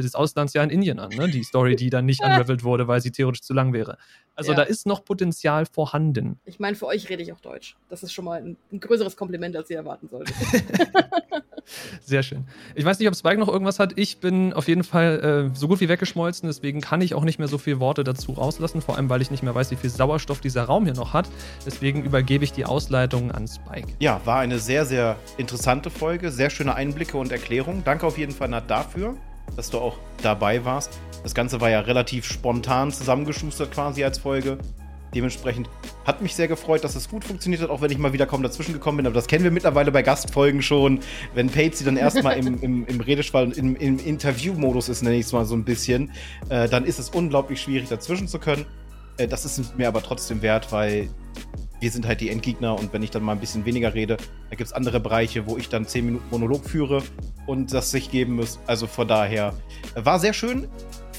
das 0.00 0.14
Auslandsjahr 0.14 0.64
in 0.64 0.70
Indien 0.70 0.98
an, 0.98 1.10
ne? 1.10 1.28
die 1.28 1.42
Story, 1.42 1.76
die 1.76 1.90
dann 1.90 2.06
nicht 2.06 2.22
unravelt 2.22 2.64
wurde, 2.64 2.88
weil 2.88 3.00
sie 3.00 3.10
theoretisch 3.10 3.42
zu 3.42 3.52
lang 3.52 3.72
wäre. 3.72 3.98
Also 4.34 4.52
ja. 4.52 4.56
da 4.56 4.62
ist 4.62 4.86
noch 4.86 5.04
Potenzial 5.04 5.66
vorhanden. 5.66 6.38
Ich 6.44 6.58
meine, 6.58 6.76
für 6.76 6.86
euch 6.86 7.08
rede 7.10 7.22
ich 7.22 7.32
auch 7.32 7.40
Deutsch. 7.40 7.76
Das 7.90 8.02
ist 8.02 8.12
schon 8.12 8.24
mal 8.24 8.40
ein, 8.40 8.56
ein 8.72 8.80
größeres 8.80 9.16
Kompliment, 9.16 9.54
als 9.56 9.68
ihr 9.68 9.76
erwarten 9.76 10.08
solltet. 10.08 10.34
Sehr 12.00 12.22
schön. 12.22 12.44
Ich 12.74 12.84
weiß 12.84 12.98
nicht, 12.98 13.08
ob 13.08 13.14
Spike 13.14 13.38
noch 13.38 13.48
irgendwas 13.48 13.78
hat. 13.78 13.92
Ich 13.96 14.18
bin 14.18 14.52
auf 14.52 14.68
jeden 14.68 14.84
Fall 14.84 15.50
äh, 15.52 15.56
so 15.56 15.68
gut 15.68 15.80
wie 15.80 15.88
weggeschmolzen, 15.88 16.48
deswegen 16.48 16.80
kann 16.80 17.00
ich 17.00 17.14
auch 17.14 17.24
nicht 17.24 17.38
mehr 17.38 17.48
so 17.48 17.58
viele 17.58 17.80
Worte 17.80 18.04
dazu 18.04 18.32
rauslassen, 18.32 18.80
vor 18.80 18.96
allem 18.96 19.08
weil 19.08 19.22
ich 19.22 19.30
nicht 19.30 19.42
mehr 19.42 19.54
weiß, 19.54 19.70
wie 19.70 19.76
viel 19.76 19.90
Sauerstoff 19.90 20.40
dieser 20.40 20.64
Raum 20.64 20.84
hier 20.84 20.94
noch 20.94 21.12
hat. 21.12 21.28
Deswegen 21.64 22.04
übergebe 22.04 22.44
ich 22.44 22.52
die 22.52 22.64
Ausleitung 22.64 23.30
an 23.30 23.46
Spike. 23.46 23.88
Ja, 24.00 24.20
war 24.24 24.40
eine 24.40 24.58
sehr, 24.58 24.84
sehr 24.86 25.16
interessante 25.36 25.90
Folge, 25.90 26.30
sehr 26.30 26.50
schöne 26.50 26.74
Einblicke 26.74 27.16
und 27.16 27.32
Erklärungen. 27.32 27.82
Danke 27.84 28.06
auf 28.06 28.18
jeden 28.18 28.32
Fall, 28.32 28.48
Nat, 28.48 28.68
dafür, 28.68 29.16
dass 29.56 29.70
du 29.70 29.78
auch 29.78 29.96
dabei 30.22 30.64
warst. 30.64 30.98
Das 31.22 31.34
Ganze 31.34 31.60
war 31.60 31.70
ja 31.70 31.80
relativ 31.80 32.24
spontan 32.24 32.90
zusammengeschustert 32.90 33.70
quasi 33.70 34.02
als 34.04 34.18
Folge. 34.18 34.58
Dementsprechend 35.14 35.68
hat 36.06 36.22
mich 36.22 36.34
sehr 36.34 36.48
gefreut, 36.48 36.84
dass 36.84 36.96
es 36.96 37.08
gut 37.08 37.24
funktioniert 37.24 37.60
hat, 37.60 37.68
auch 37.68 37.82
wenn 37.82 37.90
ich 37.90 37.98
mal 37.98 38.14
wieder 38.14 38.24
kaum 38.24 38.42
dazwischen 38.42 38.72
gekommen 38.72 38.96
bin. 38.96 39.06
Aber 39.06 39.14
das 39.14 39.26
kennen 39.26 39.44
wir 39.44 39.50
mittlerweile 39.50 39.92
bei 39.92 40.02
Gastfolgen 40.02 40.62
schon. 40.62 41.00
Wenn 41.34 41.50
Patsy 41.50 41.84
dann 41.84 41.98
erstmal 41.98 42.38
im, 42.38 42.60
im, 42.62 42.86
im 42.86 43.00
Redeschwall, 43.00 43.52
im, 43.52 43.76
im 43.76 43.98
Interviewmodus 43.98 44.88
ist, 44.88 45.02
nenne 45.02 45.16
ich 45.16 45.26
es 45.26 45.32
mal 45.32 45.44
so 45.44 45.54
ein 45.54 45.64
bisschen, 45.64 46.10
äh, 46.48 46.66
dann 46.66 46.84
ist 46.84 46.98
es 46.98 47.10
unglaublich 47.10 47.60
schwierig, 47.60 47.90
dazwischen 47.90 48.26
zu 48.26 48.38
können. 48.38 48.64
Äh, 49.18 49.28
das 49.28 49.44
ist 49.44 49.76
mir 49.76 49.88
aber 49.88 50.02
trotzdem 50.02 50.40
wert, 50.40 50.72
weil 50.72 51.10
wir 51.82 51.90
sind 51.90 52.06
halt 52.06 52.20
die 52.20 52.30
Endgegner 52.30 52.78
und 52.78 52.92
wenn 52.92 53.02
ich 53.02 53.10
dann 53.10 53.24
mal 53.24 53.32
ein 53.32 53.40
bisschen 53.40 53.64
weniger 53.64 53.92
rede, 53.92 54.16
da 54.16 54.56
gibt 54.56 54.68
es 54.68 54.72
andere 54.72 55.00
Bereiche, 55.00 55.46
wo 55.46 55.58
ich 55.58 55.68
dann 55.68 55.84
10 55.84 56.06
Minuten 56.06 56.24
Monolog 56.30 56.64
führe 56.64 57.02
und 57.46 57.74
das 57.74 57.90
sich 57.90 58.08
geben 58.08 58.36
muss. 58.36 58.60
Also 58.68 58.86
von 58.86 59.08
daher 59.08 59.52
äh, 59.96 60.04
war 60.04 60.20
sehr 60.20 60.32
schön 60.32 60.68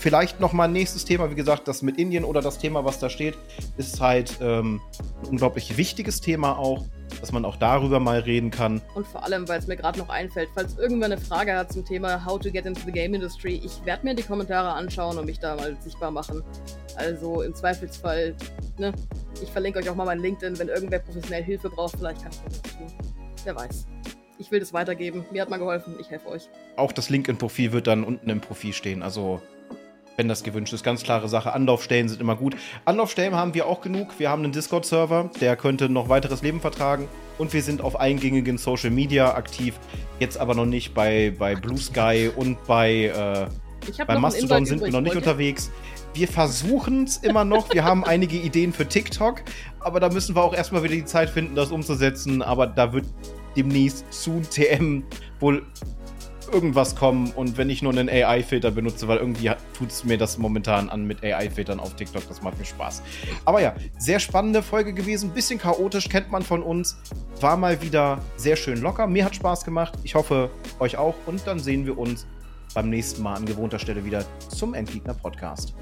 vielleicht 0.03 0.41
nochmal 0.41 0.67
ein 0.67 0.73
nächstes 0.73 1.05
Thema. 1.05 1.31
Wie 1.31 1.35
gesagt, 1.35 1.65
das 1.69 1.81
mit 1.81 1.97
Indien 1.97 2.25
oder 2.25 2.41
das 2.41 2.57
Thema, 2.57 2.83
was 2.83 2.99
da 2.99 3.09
steht, 3.09 3.37
ist 3.77 4.01
halt 4.01 4.37
ähm, 4.41 4.81
ein 4.99 5.29
unglaublich 5.29 5.77
wichtiges 5.77 6.19
Thema 6.19 6.59
auch, 6.59 6.83
dass 7.21 7.31
man 7.31 7.45
auch 7.45 7.55
darüber 7.55 8.01
mal 8.01 8.19
reden 8.19 8.51
kann. 8.51 8.81
Und 8.95 9.07
vor 9.07 9.23
allem, 9.23 9.47
weil 9.47 9.59
es 9.59 9.67
mir 9.67 9.77
gerade 9.77 9.97
noch 9.97 10.09
einfällt, 10.09 10.49
falls 10.53 10.77
irgendwer 10.77 11.05
eine 11.05 11.17
Frage 11.17 11.55
hat 11.55 11.71
zum 11.71 11.85
Thema 11.85 12.25
How 12.25 12.37
to 12.37 12.51
get 12.51 12.65
into 12.65 12.81
the 12.85 12.91
game 12.91 13.13
industry, 13.13 13.61
ich 13.63 13.85
werde 13.85 14.03
mir 14.05 14.13
die 14.13 14.23
Kommentare 14.23 14.73
anschauen 14.73 15.17
und 15.17 15.25
mich 15.25 15.39
da 15.39 15.55
mal 15.55 15.77
sichtbar 15.79 16.11
machen. 16.11 16.43
Also 16.97 17.41
im 17.41 17.55
Zweifelsfall, 17.55 18.35
ne, 18.77 18.91
ich 19.41 19.49
verlinke 19.51 19.79
euch 19.79 19.89
auch 19.89 19.95
mal 19.95 20.05
mein 20.05 20.19
LinkedIn, 20.19 20.59
wenn 20.59 20.67
irgendwer 20.67 20.99
professionell 20.99 21.43
Hilfe 21.43 21.69
braucht, 21.69 21.95
vielleicht 21.97 22.21
kann 22.21 22.31
ich 22.33 22.39
das 22.39 22.61
tun. 22.61 22.87
Wer 23.45 23.55
weiß. 23.55 23.87
Ich 24.37 24.51
will 24.51 24.59
das 24.59 24.73
weitergeben. 24.73 25.25
Mir 25.31 25.43
hat 25.43 25.49
mal 25.49 25.59
geholfen. 25.59 25.95
Ich 25.99 26.09
helfe 26.09 26.27
euch. 26.27 26.49
Auch 26.75 26.91
das 26.91 27.09
LinkedIn-Profil 27.09 27.71
wird 27.71 27.87
dann 27.87 28.03
unten 28.03 28.29
im 28.29 28.41
Profil 28.41 28.73
stehen. 28.73 29.01
Also, 29.01 29.41
wenn 30.17 30.27
das 30.27 30.43
gewünscht 30.43 30.73
ist, 30.73 30.83
ganz 30.83 31.03
klare 31.03 31.27
Sache. 31.27 31.53
Anlaufstellen 31.53 32.07
sind 32.09 32.21
immer 32.21 32.35
gut. 32.35 32.55
Anlaufstellen 32.85 33.35
haben 33.35 33.53
wir 33.53 33.67
auch 33.67 33.81
genug. 33.81 34.19
Wir 34.19 34.29
haben 34.29 34.43
einen 34.43 34.51
Discord-Server, 34.51 35.29
der 35.41 35.55
könnte 35.55 35.89
noch 35.89 36.09
weiteres 36.09 36.41
Leben 36.41 36.61
vertragen. 36.61 37.07
Und 37.37 37.53
wir 37.53 37.63
sind 37.63 37.81
auf 37.81 37.99
eingängigen 37.99 38.57
Social 38.57 38.91
Media 38.91 39.33
aktiv. 39.33 39.79
Jetzt 40.19 40.37
aber 40.37 40.53
noch 40.53 40.65
nicht 40.65 40.93
bei, 40.93 41.33
bei 41.37 41.55
Blue 41.55 41.77
Sky 41.77 42.29
und 42.35 42.63
bei, 42.65 43.05
äh, 43.05 44.05
bei 44.05 44.19
Mastodon 44.19 44.65
sind 44.65 44.81
wir 44.81 44.91
noch 44.91 45.01
nicht 45.01 45.15
unterwegs. 45.15 45.71
Wir 46.13 46.27
versuchen 46.27 47.05
es 47.05 47.17
immer 47.17 47.43
noch. 47.43 47.73
Wir 47.73 47.83
haben 47.83 48.03
einige 48.03 48.37
Ideen 48.37 48.71
für 48.71 48.87
TikTok, 48.87 49.41
aber 49.79 49.99
da 49.99 50.09
müssen 50.09 50.35
wir 50.35 50.43
auch 50.43 50.53
erstmal 50.53 50.83
wieder 50.83 50.93
die 50.93 51.05
Zeit 51.05 51.29
finden, 51.29 51.55
das 51.55 51.71
umzusetzen. 51.71 52.43
Aber 52.43 52.67
da 52.67 52.93
wird 52.93 53.05
demnächst 53.55 54.05
zu 54.13 54.41
TM 54.41 55.03
wohl 55.39 55.65
irgendwas 56.53 56.95
kommen 56.95 57.31
und 57.31 57.57
wenn 57.57 57.69
ich 57.69 57.81
nur 57.81 57.91
einen 57.91 58.09
AI-Filter 58.09 58.71
benutze, 58.71 59.07
weil 59.07 59.17
irgendwie 59.17 59.51
tut 59.77 59.89
es 59.89 60.03
mir 60.03 60.17
das 60.17 60.37
momentan 60.37 60.89
an 60.89 61.05
mit 61.05 61.23
AI-Filtern 61.23 61.79
auf 61.79 61.95
TikTok, 61.95 62.27
das 62.27 62.41
macht 62.41 62.57
mir 62.59 62.65
Spaß. 62.65 63.01
Aber 63.45 63.61
ja, 63.61 63.73
sehr 63.97 64.19
spannende 64.19 64.61
Folge 64.61 64.93
gewesen, 64.93 65.31
bisschen 65.31 65.59
chaotisch, 65.59 66.07
kennt 66.09 66.31
man 66.31 66.43
von 66.43 66.61
uns, 66.61 66.97
war 67.41 67.57
mal 67.57 67.81
wieder 67.81 68.19
sehr 68.37 68.55
schön 68.55 68.81
locker, 68.81 69.07
mir 69.07 69.25
hat 69.25 69.35
Spaß 69.35 69.65
gemacht, 69.65 69.93
ich 70.03 70.15
hoffe 70.15 70.49
euch 70.79 70.97
auch 70.97 71.15
und 71.25 71.45
dann 71.47 71.59
sehen 71.59 71.85
wir 71.85 71.97
uns 71.97 72.27
beim 72.73 72.89
nächsten 72.89 73.21
Mal 73.21 73.35
an 73.35 73.45
gewohnter 73.45 73.79
Stelle 73.79 74.05
wieder 74.05 74.23
zum 74.49 74.73
Endgegner 74.73 75.13
Podcast. 75.13 75.73